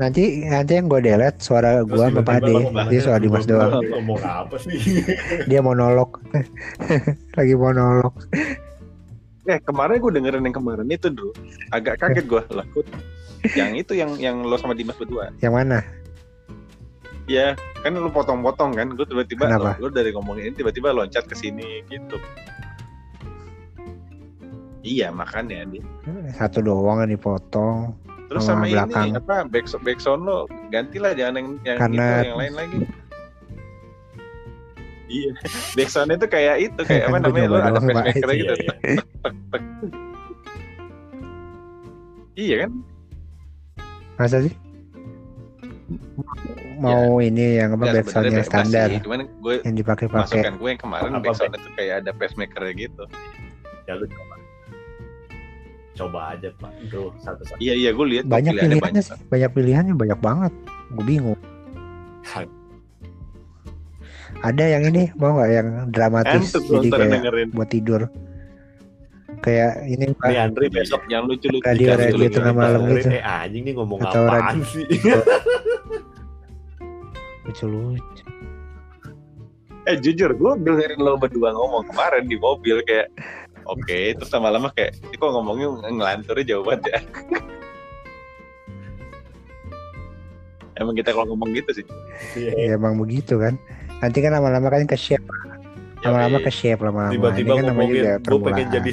nanti 0.01 0.49
nanti 0.49 0.73
yang 0.81 0.89
gua 0.89 1.01
delete 1.05 1.45
suara 1.45 1.85
gua 1.85 2.09
sama 2.09 2.25
Pade 2.25 2.73
dia 2.89 3.01
suara 3.05 3.21
Dimas 3.21 3.45
doang. 3.45 3.85
ngomong 3.85 4.21
apa 4.25 4.57
sih? 4.57 5.05
Dia 5.45 5.61
monolog. 5.61 6.21
Lagi 7.39 7.55
monolog. 7.57 8.15
Eh 9.49 9.57
kemarin 9.65 9.97
gue 9.97 10.13
dengerin 10.13 10.45
yang 10.45 10.57
kemarin 10.61 10.89
itu 10.93 11.09
dulu, 11.09 11.33
agak 11.73 11.97
kaget 12.05 12.29
gue 12.29 12.43
lah. 12.53 12.69
Yang 13.57 13.71
itu 13.81 13.93
yang 13.97 14.13
yang 14.21 14.37
lo 14.45 14.61
sama 14.61 14.77
Dimas 14.77 15.01
berdua. 15.01 15.33
yang 15.41 15.57
mana? 15.57 15.81
Ya 17.29 17.57
kan 17.81 17.97
lo 17.97 18.13
potong-potong 18.13 18.77
kan, 18.77 18.93
gue 18.93 19.09
tiba-tiba 19.09 19.49
lo, 19.57 19.73
lo 19.81 19.89
dari 19.89 20.13
ngomongin 20.13 20.53
ini 20.53 20.55
tiba-tiba 20.57 20.93
loncat 20.93 21.25
ke 21.25 21.33
sini 21.33 21.81
gitu. 21.89 22.21
Iya 24.89 25.13
makanya 25.13 25.69
dia. 25.69 25.85
satu 26.33 26.65
doang 26.65 27.05
yang 27.05 27.13
dipotong 27.13 27.93
Terus 28.29 28.45
Sama 28.45 28.65
sama 28.65 28.73
belakang. 28.85 29.07
ini 29.07 29.17
apa 29.17 29.37
back 29.45 29.65
backsound 29.79 30.21
lo 30.23 30.45
gantilah 30.69 31.13
jangan 31.13 31.35
yang 31.37 31.49
yang 31.63 31.77
Karena- 31.77 32.09
itu 32.15 32.27
yang 32.27 32.37
lain 32.37 32.55
lagi. 32.55 32.79
Iya, 35.09 35.31
backsound 35.77 36.11
itu 36.13 36.27
kayak 36.27 36.57
itu 36.63 36.81
kayak 36.85 37.05
apa 37.05 37.17
Kan 37.17 37.23
namanya 37.25 37.49
lo 37.49 37.57
ada 37.57 37.71
pacemaker 37.75 38.29
gitu. 38.31 38.55
Iya, 38.55 38.75
iya. 38.85 39.03
Iya 42.39 42.57
kan? 42.63 42.71
masa 44.15 44.43
sih 44.43 44.55
mau 46.79 47.19
ini 47.19 47.59
yang 47.59 47.75
apa 47.75 47.83
Nggak, 47.83 47.95
backsound 48.03 48.15
sebenarnya 48.23 48.31
yang 48.31 48.35
bebas 48.39 48.51
standar 48.51 48.89
sih. 48.91 49.01
Cuman 49.03 49.21
gue 49.43 49.55
yang 49.63 49.77
dipakai-pakai 49.79 50.23
masukkan 50.39 50.55
gue 50.55 50.69
yang 50.69 50.81
kemarin 50.81 51.11
Apa, 51.11 51.23
backsound 51.25 51.53
itu 51.55 51.69
kayak 51.75 51.95
ada 51.99 52.11
pacemaker 52.15 52.63
gitu. 52.77 53.05
ya 53.87 53.93
lu 53.95 54.05
coba 54.05 54.35
coba 55.99 56.33
aja 56.33 56.49
pak. 56.55 56.71
Bro 56.87 57.11
satu 57.19 57.43
satu 57.43 57.59
Iya 57.59 57.75
iya 57.75 57.91
gue 57.91 58.07
lihat 58.07 58.25
banyak 58.25 58.55
pilihannya 58.55 58.79
pilihannya 58.79 59.03
banyak. 59.03 59.05
sih. 59.05 59.27
Banyak 59.27 59.51
pilihannya 59.53 59.95
banyak 59.99 60.21
banget. 60.23 60.53
Gue 60.95 61.05
bingung. 61.05 61.41
Ada 64.39 64.65
yang 64.79 64.83
ini 64.87 65.11
mau 65.19 65.35
nggak 65.35 65.51
yang 65.51 65.69
dramatis 65.91 66.55
gue 66.55 66.79
jadi 66.79 66.89
kayak 66.95 67.11
dengerin. 67.19 67.49
buat 67.51 67.69
tidur. 67.69 68.03
Kayak 69.39 69.87
ini 69.87 70.03
nih 70.11 70.17
Pak, 70.19 70.35
Andri 70.35 70.67
besok 70.67 71.03
yang 71.07 71.23
lucu-lucu 71.27 71.63
Radio 71.63 71.95
radio 71.95 72.27
tengah 72.27 72.55
malam 72.55 72.91
gitu. 72.91 73.07
eh 73.15 73.23
anjing 73.23 73.63
nih 73.71 73.75
ngomong 73.79 74.03
Atau 74.03 74.27
apaan 74.27 74.67
sih? 74.67 74.83
Lucu 77.47 77.65
lucu 77.67 78.23
Eh 79.87 79.97
jujur 80.03 80.35
gue 80.35 80.53
dengerin 80.61 81.01
lo 81.01 81.17
berdua 81.17 81.55
ngomong 81.55 81.87
kemarin 81.89 82.29
di 82.29 82.37
mobil 82.37 82.83
kayak 82.85 83.09
Oke, 83.69 84.17
terus 84.17 84.33
lama-lama 84.33 84.73
kayak, 84.73 84.97
ini 85.05 85.15
kok 85.15 85.29
ngomongnya 85.29 85.69
ngelanturnya 85.93 86.45
jauh 86.57 86.65
banget 86.65 86.89
ya. 86.89 86.99
Emang 90.79 90.95
kita 90.95 91.11
kalau 91.11 91.35
ngomong 91.35 91.51
gitu 91.59 91.83
sih. 91.83 91.87
Iya, 92.39 92.53
ya 92.55 92.69
emang 92.79 92.95
begitu 93.03 93.35
kan. 93.35 93.59
Nanti 93.99 94.23
kan 94.23 94.31
lama-lama 94.31 94.71
kan 94.71 94.87
ke 94.87 94.95
shape. 94.95 95.27
Lama-lama 96.07 96.39
ke 96.39 96.55
shape 96.55 96.79
lama-lama. 96.79 97.11
Tiba-tiba 97.11 97.51
ini 97.51 97.59
kan 97.59 97.65
ngomongin 97.75 98.03
gue 98.23 98.39
pengen 98.47 98.67
jadi 98.71 98.91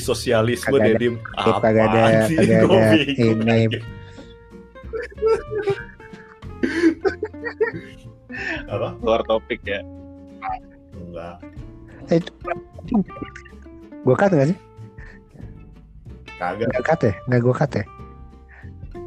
deh 0.82 0.98
ada- 0.98 0.98
dim. 0.98 1.16
Kagak 1.22 1.86
ada- 1.94 2.26
kagak 2.26 2.62
ada 2.66 2.82
ini. 3.06 3.78
apa? 8.66 8.88
Keluar 8.98 9.22
topik 9.30 9.62
ya. 9.62 9.86
enggak. 10.98 11.36
Itu 12.10 12.34
gue 14.06 14.16
cut 14.16 14.32
nggak 14.32 14.50
sih? 14.54 14.58
Kagak. 16.38 16.68
Nggak 16.70 16.84
cut 16.86 17.00
ya? 17.02 17.14
Nggak 17.26 17.42
gue 17.42 17.56
cut 17.58 17.72
ya? 17.74 17.84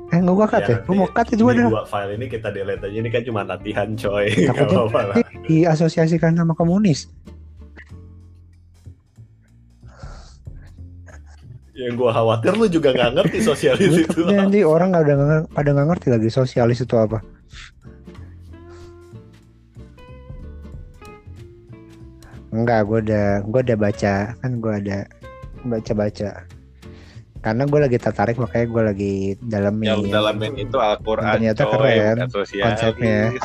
Eh 0.09 0.19
nggak 0.19 0.35
gue 0.35 0.47
cut 0.49 0.65
ya, 0.65 0.69
Ya, 0.73 0.77
gue 0.83 0.95
mau 0.97 1.09
cut 1.13 1.27
ini 1.29 1.43
ada 1.45 1.63
dua 1.69 1.85
file 1.87 2.13
ini 2.17 2.27
kita 2.27 2.49
delete 2.51 2.83
aja. 2.83 2.97
Ini 2.99 3.09
kan 3.13 3.23
cuma 3.23 3.41
latihan 3.45 3.89
coy. 3.95 4.27
Takutnya 4.49 4.79
Gak 4.89 5.05
lah. 5.07 5.15
nanti 5.21 5.35
diasosiasikan 5.47 6.33
sama 6.35 6.53
komunis. 6.59 7.07
Yang 11.79 11.95
gua 11.95 12.11
khawatir 12.11 12.59
lu 12.59 12.67
juga 12.67 12.91
nggak 12.91 13.13
ngerti 13.15 13.39
sosialis 13.39 13.87
Gue 13.95 14.03
itu. 14.03 14.21
nanti 14.27 14.67
orang 14.67 14.91
nggak 14.91 15.55
pada 15.55 15.71
nggak 15.71 15.89
ngerti 15.95 16.07
lagi 16.11 16.27
sosialis 16.27 16.83
itu 16.83 16.97
apa 16.99 17.23
Enggak, 22.49 22.89
gue 22.89 22.99
udah 23.09 23.45
gue 23.45 23.61
udah 23.61 23.79
baca. 23.79 24.15
Kan 24.41 24.51
gue 24.61 24.73
ada 24.73 24.99
baca-baca. 25.65 26.31
Karena 27.39 27.63
gue 27.71 27.81
lagi 27.81 27.99
tertarik 28.03 28.35
makanya 28.35 28.67
gue 28.67 28.83
lagi 28.83 29.15
dalamin 29.47 29.87
Yang 29.87 30.11
dalamin 30.11 30.59
itu 30.59 30.75
Al-Quran 30.75 31.39
Ternyata 31.39 31.63
coy, 31.71 31.79
keren 31.79 32.19
konsepnya. 32.35 33.31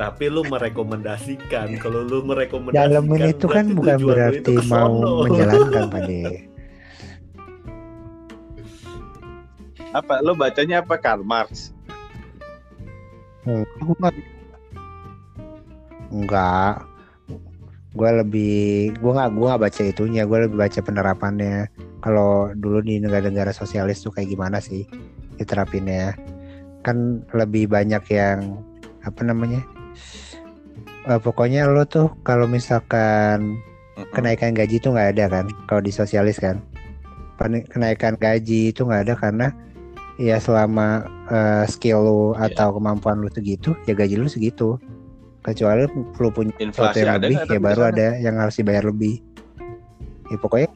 tapi 0.00 0.32
lu 0.32 0.40
merekomendasikan. 0.48 1.76
Kalau 1.76 2.00
lu 2.00 2.24
merekomendasikan 2.24 2.88
dalamin 2.88 3.36
itu 3.36 3.44
kan 3.44 3.68
bukan 3.76 4.00
lu 4.00 4.08
berarti 4.08 4.54
mau 4.64 5.20
menjalankan 5.28 5.92
pade 5.92 6.24
Apa? 10.00 10.24
Lo 10.24 10.32
bacanya 10.38 10.80
apa 10.80 10.96
Karl 10.96 11.20
Marx? 11.20 11.76
enggak 13.44 14.14
enggak. 16.10 16.84
Gue 17.90 18.10
lebih 18.22 18.94
gue 18.98 19.12
nggak 19.14 19.30
gue 19.34 19.46
nggak 19.50 19.62
baca 19.66 19.82
itunya 19.82 20.22
gue 20.26 20.38
lebih 20.46 20.58
baca 20.58 20.80
penerapannya. 20.82 21.66
Kalau 22.00 22.50
dulu 22.54 22.80
di 22.84 23.02
negara-negara 23.02 23.50
sosialis 23.50 24.02
tuh 24.02 24.14
kayak 24.14 24.30
gimana 24.30 24.62
sih 24.62 24.86
diterapinnya? 25.38 26.14
Kan 26.86 27.26
lebih 27.34 27.66
banyak 27.66 28.02
yang 28.10 28.62
apa 29.02 29.20
namanya? 29.26 29.62
Eh, 31.08 31.20
pokoknya 31.20 31.64
lo 31.66 31.88
tuh 31.88 32.12
kalau 32.22 32.44
misalkan 32.44 33.58
kenaikan 34.12 34.52
gaji 34.52 34.78
itu 34.78 34.92
nggak 34.92 35.16
ada 35.16 35.24
kan? 35.28 35.46
Kalau 35.66 35.82
di 35.82 35.92
sosialis 35.92 36.38
kan? 36.38 36.60
Kenaikan 37.40 38.20
gaji 38.20 38.70
itu 38.70 38.84
nggak 38.84 39.08
ada 39.08 39.14
karena 39.16 39.46
ya 40.20 40.36
selama 40.36 41.08
eh, 41.32 41.64
skill 41.64 42.04
lu 42.04 42.22
Iya. 42.36 42.52
atau 42.52 42.76
kemampuan 42.76 43.24
lu 43.24 43.32
segitu 43.32 43.72
ya 43.88 43.96
gaji 43.96 44.20
lu 44.20 44.28
segitu 44.28 44.76
kecuali 45.40 45.88
lu 45.90 46.28
punya 46.28 46.52
Inflasi 46.58 47.00
yang 47.00 47.16
ada 47.16 47.26
lebih 47.26 47.48
ya 47.48 47.60
baru 47.60 47.80
sana? 47.82 47.90
ada 47.92 48.08
yang 48.20 48.34
harus 48.36 48.54
dibayar 48.56 48.84
lebih 48.84 49.14
ya 50.28 50.36
pokoknya 50.36 50.68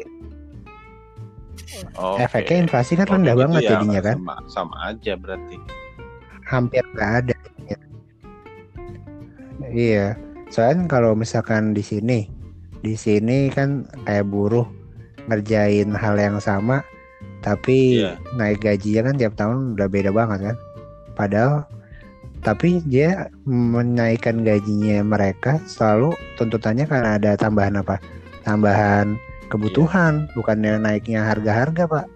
Oke. 1.95 2.19
efeknya 2.23 2.57
inflasi 2.65 2.93
kan 2.95 3.07
rendah 3.09 3.35
banget 3.36 3.61
ya 3.62 3.70
jadinya 3.77 4.01
kan 4.01 4.16
Sama, 4.19 4.35
sama 4.49 4.77
aja 4.89 5.12
berarti. 5.15 5.57
hampir 6.45 6.82
nggak 6.93 7.12
ada 7.23 7.36
iya 9.70 10.15
soalnya 10.49 10.86
kalau 10.86 11.12
misalkan 11.12 11.74
di 11.74 11.82
sini 11.82 12.31
di 12.81 12.95
sini 12.95 13.49
kan 13.51 13.85
kayak 14.05 14.28
buruh 14.28 14.65
ngerjain 15.27 15.91
hal 15.93 16.15
yang 16.16 16.36
sama 16.39 16.85
tapi 17.41 18.01
Iya. 18.01 18.16
naik 18.36 18.65
gajinya 18.65 19.12
kan 19.12 19.15
tiap 19.16 19.35
tahun 19.36 19.77
udah 19.77 19.89
beda 19.89 20.11
banget 20.12 20.53
kan 20.53 20.57
padahal 21.15 21.69
tapi 22.45 22.85
dia 22.85 23.33
menaikkan 23.49 24.45
gajinya 24.45 25.01
mereka 25.01 25.57
selalu 25.65 26.12
tuntutannya 26.37 26.85
karena 26.85 27.16
ada 27.16 27.41
tambahan 27.41 27.81
apa? 27.81 27.97
Tambahan 28.45 29.16
kebutuhan 29.49 30.29
bukannya 30.37 30.77
naiknya 30.77 31.25
harga-harga 31.25 31.89
pak. 31.89 32.07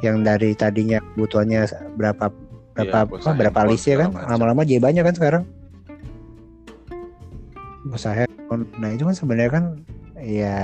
Yang 0.00 0.16
dari 0.24 0.50
tadinya 0.56 0.98
kebutuhannya 1.12 1.68
berapa 2.00 2.32
berapa 2.74 2.98
Iya, 3.06 3.20
apa, 3.20 3.30
berapa 3.36 3.60
list 3.68 3.86
ya 3.86 4.00
kan? 4.00 4.10
lama-lama 4.16 4.64
jadi 4.64 4.80
banyak 4.80 5.04
kan 5.04 5.14
sekarang? 5.14 5.44
Usaha 7.92 8.24
nah 8.80 8.88
itu 8.90 9.02
kan 9.02 9.16
sebenarnya 9.18 9.50
kan 9.50 9.64
ya 10.24 10.60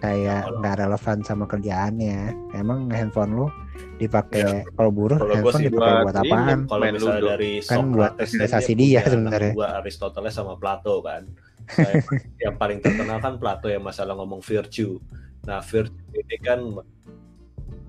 kayak 0.00 0.48
nggak 0.58 0.76
relevan 0.80 1.18
sama 1.20 1.44
kerjaannya 1.44 2.32
emang 2.56 2.88
handphone 2.88 3.32
lu 3.36 3.46
dipakai 4.00 4.66
kalau 4.74 4.90
buruh 4.90 5.20
Kalau 5.20 5.28
gua 5.28 5.36
handphone 5.36 5.60
sih 5.60 5.66
dipakai 5.70 5.94
buat 6.02 6.16
apaan 6.16 6.58
Kalau 6.66 6.82
Main 6.82 6.94
misalnya 6.96 7.20
ludo. 7.20 7.28
dari 7.30 7.52
Kan 7.62 7.80
buat 7.92 8.12
Socrates 8.16 8.32
investasi 8.34 8.72
dia 8.74 9.02
sebenarnya. 9.06 9.52
Dua 9.54 9.68
Aristoteles 9.78 10.34
sama 10.34 10.54
Plato 10.58 10.94
kan. 11.04 11.22
Yang, 11.78 12.04
yang 12.42 12.54
paling 12.58 12.82
terkenal 12.82 13.22
kan 13.22 13.38
Plato 13.38 13.70
yang 13.70 13.86
masalah 13.86 14.18
ngomong 14.18 14.42
virtue. 14.42 14.98
Nah 15.46 15.62
virtue 15.62 16.18
ini 16.18 16.36
kan 16.42 16.58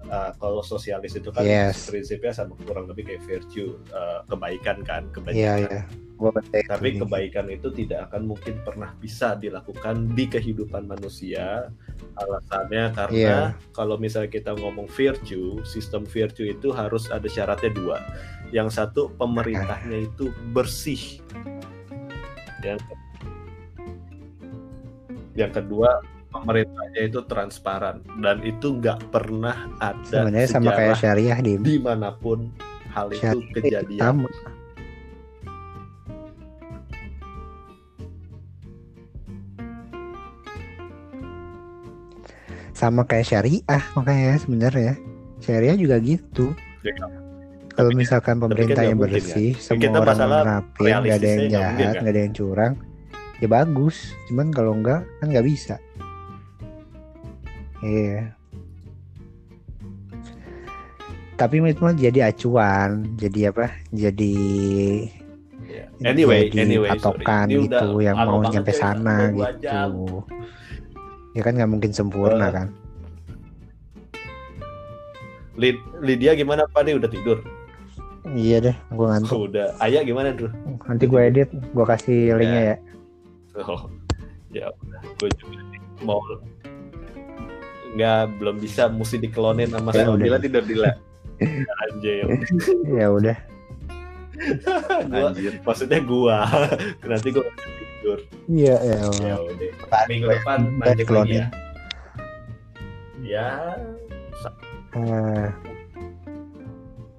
uh, 0.10 0.32
kalau 0.36 0.60
sosialis 0.64 1.16
itu 1.16 1.30
kan 1.30 1.44
Yes. 1.44 1.88
prinsipnya 1.88 2.32
sama 2.32 2.56
kurang 2.64 2.88
lebih 2.88 3.08
kayak 3.08 3.24
virtue 3.24 3.78
uh, 3.92 4.24
kebaikan 4.28 4.82
kan 4.84 5.08
kebaikan. 5.12 5.86
gua 6.14 6.30
percaya 6.30 6.64
Tapi 6.70 7.02
kebaikan 7.04 7.52
itu 7.52 7.68
tidak 7.74 8.08
akan 8.08 8.32
mungkin 8.32 8.56
pernah 8.64 8.96
bisa 8.96 9.36
dilakukan 9.36 10.14
di 10.16 10.30
kehidupan 10.30 10.88
manusia. 10.88 11.68
Alasannya 12.16 12.94
karena 12.96 13.18
Iya. 13.18 13.40
kalau 13.76 13.98
misalnya 14.00 14.30
kita 14.32 14.56
ngomong 14.56 14.88
virtue, 14.88 15.60
sistem 15.66 16.06
virtue 16.08 16.48
itu 16.48 16.70
harus 16.72 17.10
ada 17.12 17.26
syaratnya 17.28 17.74
dua. 17.74 17.98
Yang 18.54 18.78
satu 18.78 19.12
pemerintahnya 19.18 20.04
itu 20.08 20.32
bersih. 20.54 21.20
Yang 22.64 22.80
yang 25.34 25.52
kedua 25.52 25.90
pemerintahnya 26.34 27.02
itu 27.06 27.20
transparan 27.24 27.98
dan 28.18 28.42
itu 28.42 28.74
nggak 28.74 29.00
pernah 29.08 29.70
ada 29.78 30.02
sebenarnya 30.26 30.50
sama 30.50 30.72
kayak 30.74 30.98
syariah 30.98 31.38
di 31.40 31.54
di 31.60 31.78
mana 31.78 32.10
pun 32.12 32.50
hal 32.90 33.08
itu 33.10 33.22
Syariah 33.22 33.54
kejadian. 33.54 34.02
sama 34.02 34.28
sama 42.74 43.06
kayak 43.06 43.28
syariah 43.28 43.84
makanya 43.94 44.34
sebenarnya 44.38 44.94
syariah 45.40 45.78
juga 45.78 46.02
gitu 46.02 46.52
Ya 46.84 46.92
kan? 46.98 47.10
kalau 47.74 47.90
kan- 47.90 47.98
misalkan 47.98 48.36
kan 48.36 48.42
pemerintahnya 48.44 48.92
nggak 48.92 49.00
mungkin, 49.00 49.24
bersih 49.24 49.52
Kita 49.56 49.64
semua 49.64 50.02
orang 50.04 50.44
rapin 50.44 50.94
nggak 51.00 51.16
ada 51.16 51.28
yang 51.28 51.40
nggak 51.40 51.52
jahat 51.54 51.78
kan? 51.78 52.02
nggak 52.02 52.14
ada 52.14 52.22
yang 52.22 52.34
curang 52.34 52.74
ya 53.40 53.48
bagus 53.48 53.96
cuman 54.28 54.48
kalau 54.50 54.72
enggak 54.74 55.02
kan 55.20 55.28
nggak 55.30 55.46
bisa 55.46 55.76
iya 57.84 58.32
tapi 61.36 61.60
itu 61.60 61.82
mah 61.82 61.92
jadi 61.92 62.32
acuan 62.32 63.04
jadi 63.16 63.52
apa 63.52 63.76
jadi 63.92 64.36
Ya. 65.64 65.90
Anyway, 66.06 66.54
jadi 66.54 66.70
anyway, 66.70 66.90
patokan 66.94 67.50
gitu 67.50 67.66
udah 67.66 68.04
yang 68.04 68.16
mau 68.20 68.46
nyampe 68.46 68.70
sana 68.70 69.32
gitu 69.32 69.58
jam. 69.58 69.90
ya 71.34 71.42
kan 71.42 71.58
nggak 71.58 71.72
mungkin 71.72 71.90
sempurna 71.90 72.46
Eh, 72.46 72.52
kan 72.52 72.68
Lid- 75.58 75.82
Lydia 75.98 76.38
gimana 76.38 76.70
Pak 76.70 76.82
nih 76.86 76.94
udah 76.98 77.10
tidur? 77.10 77.38
iya 78.38 78.62
deh 78.62 78.76
gua 78.92 79.18
ngantuk 79.18 79.50
Udah. 79.50 79.74
Ayah 79.82 80.06
gimana 80.06 80.30
tuh? 80.34 80.52
nanti 80.86 81.06
gua 81.10 81.26
edit 81.26 81.50
gua 81.74 81.86
kasih 81.90 82.38
linknya 82.38 82.62
ya 82.62 82.78
Oh, 83.58 83.90
ya 84.50 84.70
udah. 84.70 85.02
Gue 85.18 85.30
juga 85.38 85.58
mau 86.02 86.22
nggak 87.94 88.22
belum 88.36 88.58
bisa 88.58 88.88
mesti 88.88 89.18
diklonin 89.18 89.70
sama 89.70 89.94
Ya 89.96 90.10
Dila 90.10 90.38
tidur 90.38 90.64
Dila. 90.64 90.92
anjir. 91.84 92.26
ya 92.88 93.08
udah 93.10 93.38
gua, 95.06 95.30
Anjir. 95.30 95.54
maksudnya 95.60 96.00
gua. 96.00 96.38
Nanti 97.06 97.30
gua 97.30 97.46
tidur. 97.48 98.20
iya 98.48 98.76
ya 98.78 98.98
Ya 98.98 99.36
Allah. 99.38 99.38
udah. 99.46 100.04
Minggu 100.06 100.28
depan 100.28 100.60
mancing 100.74 101.08
lagi 101.08 101.36
ya. 101.36 101.48
Ya, 103.24 103.48
Eh, 104.94 105.48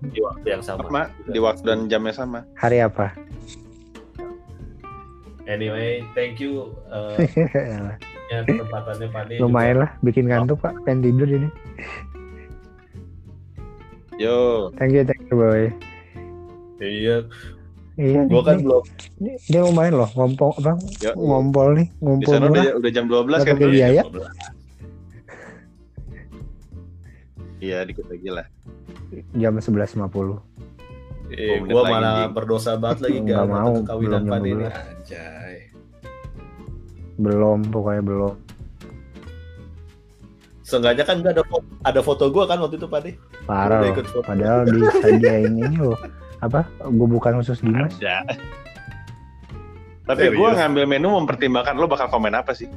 di 0.05 0.21
waktu 0.21 0.47
yang 0.47 0.63
sama. 0.63 0.85
Sama 0.85 1.03
di 1.27 1.39
waktu 1.39 1.63
dan 1.65 1.79
jamnya 1.89 2.13
sama. 2.13 2.41
hari 2.55 2.79
apa 2.79 3.11
Anyway, 5.45 6.01
thank 6.15 6.39
you 6.39 6.73
uh, 6.87 7.19
ya, 8.29 8.39
kesempatannya 8.43 9.07
Pak 9.09 9.23
lumayan 9.39 9.77
lah 9.83 9.91
bikin 10.01 10.25
ngantuk 10.27 10.59
pak 10.59 10.75
pengen 10.83 11.01
tidur 11.03 11.29
ini 11.29 11.49
Yo, 14.15 14.71
thank 14.79 14.95
you 14.95 15.03
thank 15.03 15.21
you 15.27 15.35
boy 15.35 15.67
Iya, 16.79 17.27
iya 17.97 18.21
gua 18.27 18.43
kan 18.43 18.59
belum 18.61 18.83
nih, 19.19 19.35
dia 19.49 19.61
lumayan 19.63 19.95
loh 19.97 20.11
ngompol 20.13 20.55
bang 20.59 20.79
Yo. 21.01 21.11
ngompol 21.15 21.69
nih 21.75 21.87
di 21.87 21.99
ngumpul 21.99 22.31
sana 22.31 22.47
murah 22.47 22.63
udah, 22.63 22.75
udah 22.79 22.91
jam 22.91 23.05
12 23.07 23.25
Nggak 23.25 23.47
kan? 23.47 23.71
biaya. 23.71 24.03
Iya, 27.59 27.79
dikit 27.89 28.05
lagi 28.05 28.29
lah. 28.29 28.47
jam 29.33 29.57
11.50 29.57 30.05
Eh, 31.33 31.57
gua 31.65 31.83
malah 31.89 32.29
berdosa 32.29 32.77
banget 32.77 33.09
lagi 33.09 33.19
gak 33.25 33.49
mau, 33.49 33.73
kekawinan 33.81 34.23
belum 34.23 34.31
Pak 34.31 34.39
ini 34.39 34.53
12. 34.53 34.69
anjay. 34.69 35.54
Belum 37.17 37.69
pokoknya 37.69 38.03
belum 38.03 38.35
Seenggaknya 40.65 41.05
kan 41.05 41.21
ada 41.21 41.45
foto, 41.45 41.67
ada 41.83 42.01
foto 42.01 42.25
gua 42.33 42.49
kan 42.49 42.57
waktu 42.57 42.81
itu 42.81 42.89
Pak 42.89 43.01
Nih. 43.05 43.15
parah 43.45 43.79
Udah 43.79 43.81
loh 43.85 43.93
ikut 43.93 44.07
foto. 44.09 44.25
padahal 44.25 44.61
disediain 44.65 45.53
ini 45.55 45.77
loh 45.77 45.99
apa 46.41 46.65
gue 46.81 47.09
bukan 47.09 47.37
khusus 47.39 47.61
Dimas 47.61 47.93
Ada. 47.97 48.25
Tapi 50.05 50.21
Serius? 50.23 50.37
gue 50.37 50.49
ngambil 50.57 50.85
menu 50.85 51.09
mempertimbangkan 51.15 51.77
lo 51.77 51.85
bakal 51.85 52.09
komen 52.09 52.33
apa 52.33 52.53
sih? 52.53 52.69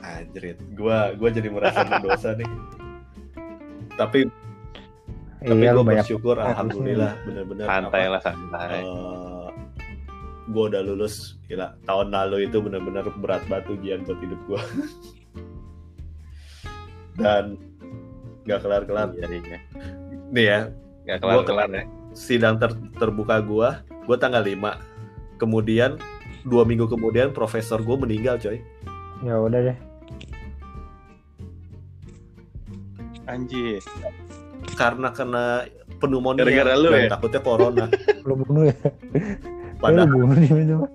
Anjrit, 0.00 0.58
gua 0.74 1.10
gua 1.14 1.30
jadi 1.30 1.50
merasa 1.50 1.82
berdosa 1.82 2.34
nih. 2.34 2.46
Tapi 3.94 4.30
tapi 5.42 5.58
iya 5.58 5.74
banyak 5.74 6.06
bersyukur 6.06 6.38
alhamdulillah 6.38 7.18
bener-bener 7.26 7.66
Santai 7.66 8.06
lah, 8.06 8.22
santai. 8.22 8.78
eh, 8.78 9.41
gua 10.48 10.68
udah 10.68 10.82
lulus 10.82 11.36
gila 11.46 11.74
tahun 11.84 12.10
lalu 12.10 12.46
itu 12.46 12.58
bener-bener 12.58 13.02
berat 13.18 13.42
batu 13.46 13.74
ujian 13.74 14.02
buat 14.02 14.18
hidup 14.18 14.38
gua. 14.46 14.60
Dan 17.14 17.54
nggak 18.42 18.58
kelar-kelar. 18.58 19.06
Iya, 19.14 19.26
iya. 19.30 19.58
Nih 20.32 20.44
ya, 20.44 20.58
Gak 21.04 21.18
Gua 21.20 21.42
kelar-kelar 21.42 21.68
ya. 21.72 21.82
sidang 22.12 22.56
ter- 22.56 22.76
terbuka 22.96 23.38
gua, 23.38 23.80
gua 24.04 24.16
tanggal 24.16 24.40
5. 24.40 25.36
Kemudian 25.36 25.96
dua 26.42 26.62
minggu 26.62 26.86
kemudian 26.86 27.30
profesor 27.30 27.78
gua 27.78 27.94
meninggal 27.96 28.36
coy. 28.36 28.58
ya 29.22 29.38
udah 29.38 29.60
deh 29.62 29.78
Anjir. 33.24 33.78
Karena 34.74 35.08
kena 35.10 35.66
pneumonia 35.98 36.42
Gara-gara 36.42 36.72
lu 36.74 36.88
dan 36.90 37.02
ya? 37.06 37.10
takutnya 37.10 37.40
corona. 37.40 37.84
lu 38.22 38.34
bunuh 38.36 38.62
ya 38.66 38.76
Padahal 39.82 40.06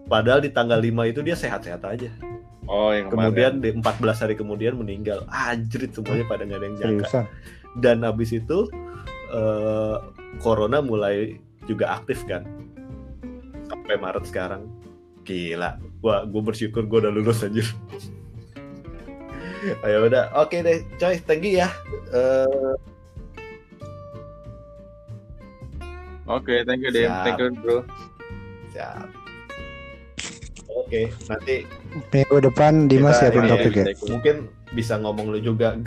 Padahal 0.07 0.39
di 0.39 0.49
tanggal 0.55 0.79
5 0.79 1.11
itu 1.11 1.19
dia 1.19 1.35
sehat-sehat 1.35 1.83
aja. 1.83 2.07
Oh, 2.67 2.91
yang 2.91 3.11
Kemudian 3.11 3.59
di 3.59 3.75
14 3.75 4.23
hari 4.23 4.35
kemudian 4.39 4.79
meninggal. 4.79 5.27
Anjrit 5.27 5.91
semuanya 5.91 6.23
pada 6.27 6.43
nggak 6.47 6.59
ada 6.59 6.65
yang 6.67 6.75
nyangka. 6.75 6.87
seriusan 6.87 7.25
Dan 7.79 7.97
habis 8.07 8.31
itu 8.31 8.67
eh, 9.31 9.95
corona 10.39 10.79
mulai 10.79 11.39
juga 11.67 11.99
aktif 11.99 12.23
kan. 12.27 12.47
Sampai 13.67 13.99
Maret 13.99 14.27
sekarang. 14.27 14.67
Gila. 15.27 15.79
Gua 15.99 16.23
gua 16.27 16.41
bersyukur 16.43 16.87
gua 16.87 17.07
udah 17.07 17.11
lulus 17.11 17.43
anjir. 17.43 17.67
Ayo 19.83 20.07
udah. 20.07 20.31
Oke 20.39 20.63
deh, 20.63 20.83
coy. 20.95 21.19
Thank 21.23 21.43
you 21.43 21.59
ya. 21.59 21.69
Eh, 22.15 22.75
Oke, 26.27 26.67
thank 26.67 26.83
you, 26.83 26.91
Dem. 26.91 27.07
Thank 27.23 27.39
you, 27.39 27.55
bro. 27.55 27.87
Siap. 28.71 29.07
Oke, 30.67 31.09
nanti 31.31 31.63
Minggu 32.13 32.37
depan 32.43 32.85
Dimas 32.87 33.17
siapin 33.19 33.49
topik 33.49 33.73
ya. 33.73 33.85
Mungkin 34.07 34.51
bisa 34.75 34.99
ngomong 34.99 35.31
lu 35.33 35.39
juga 35.41 35.79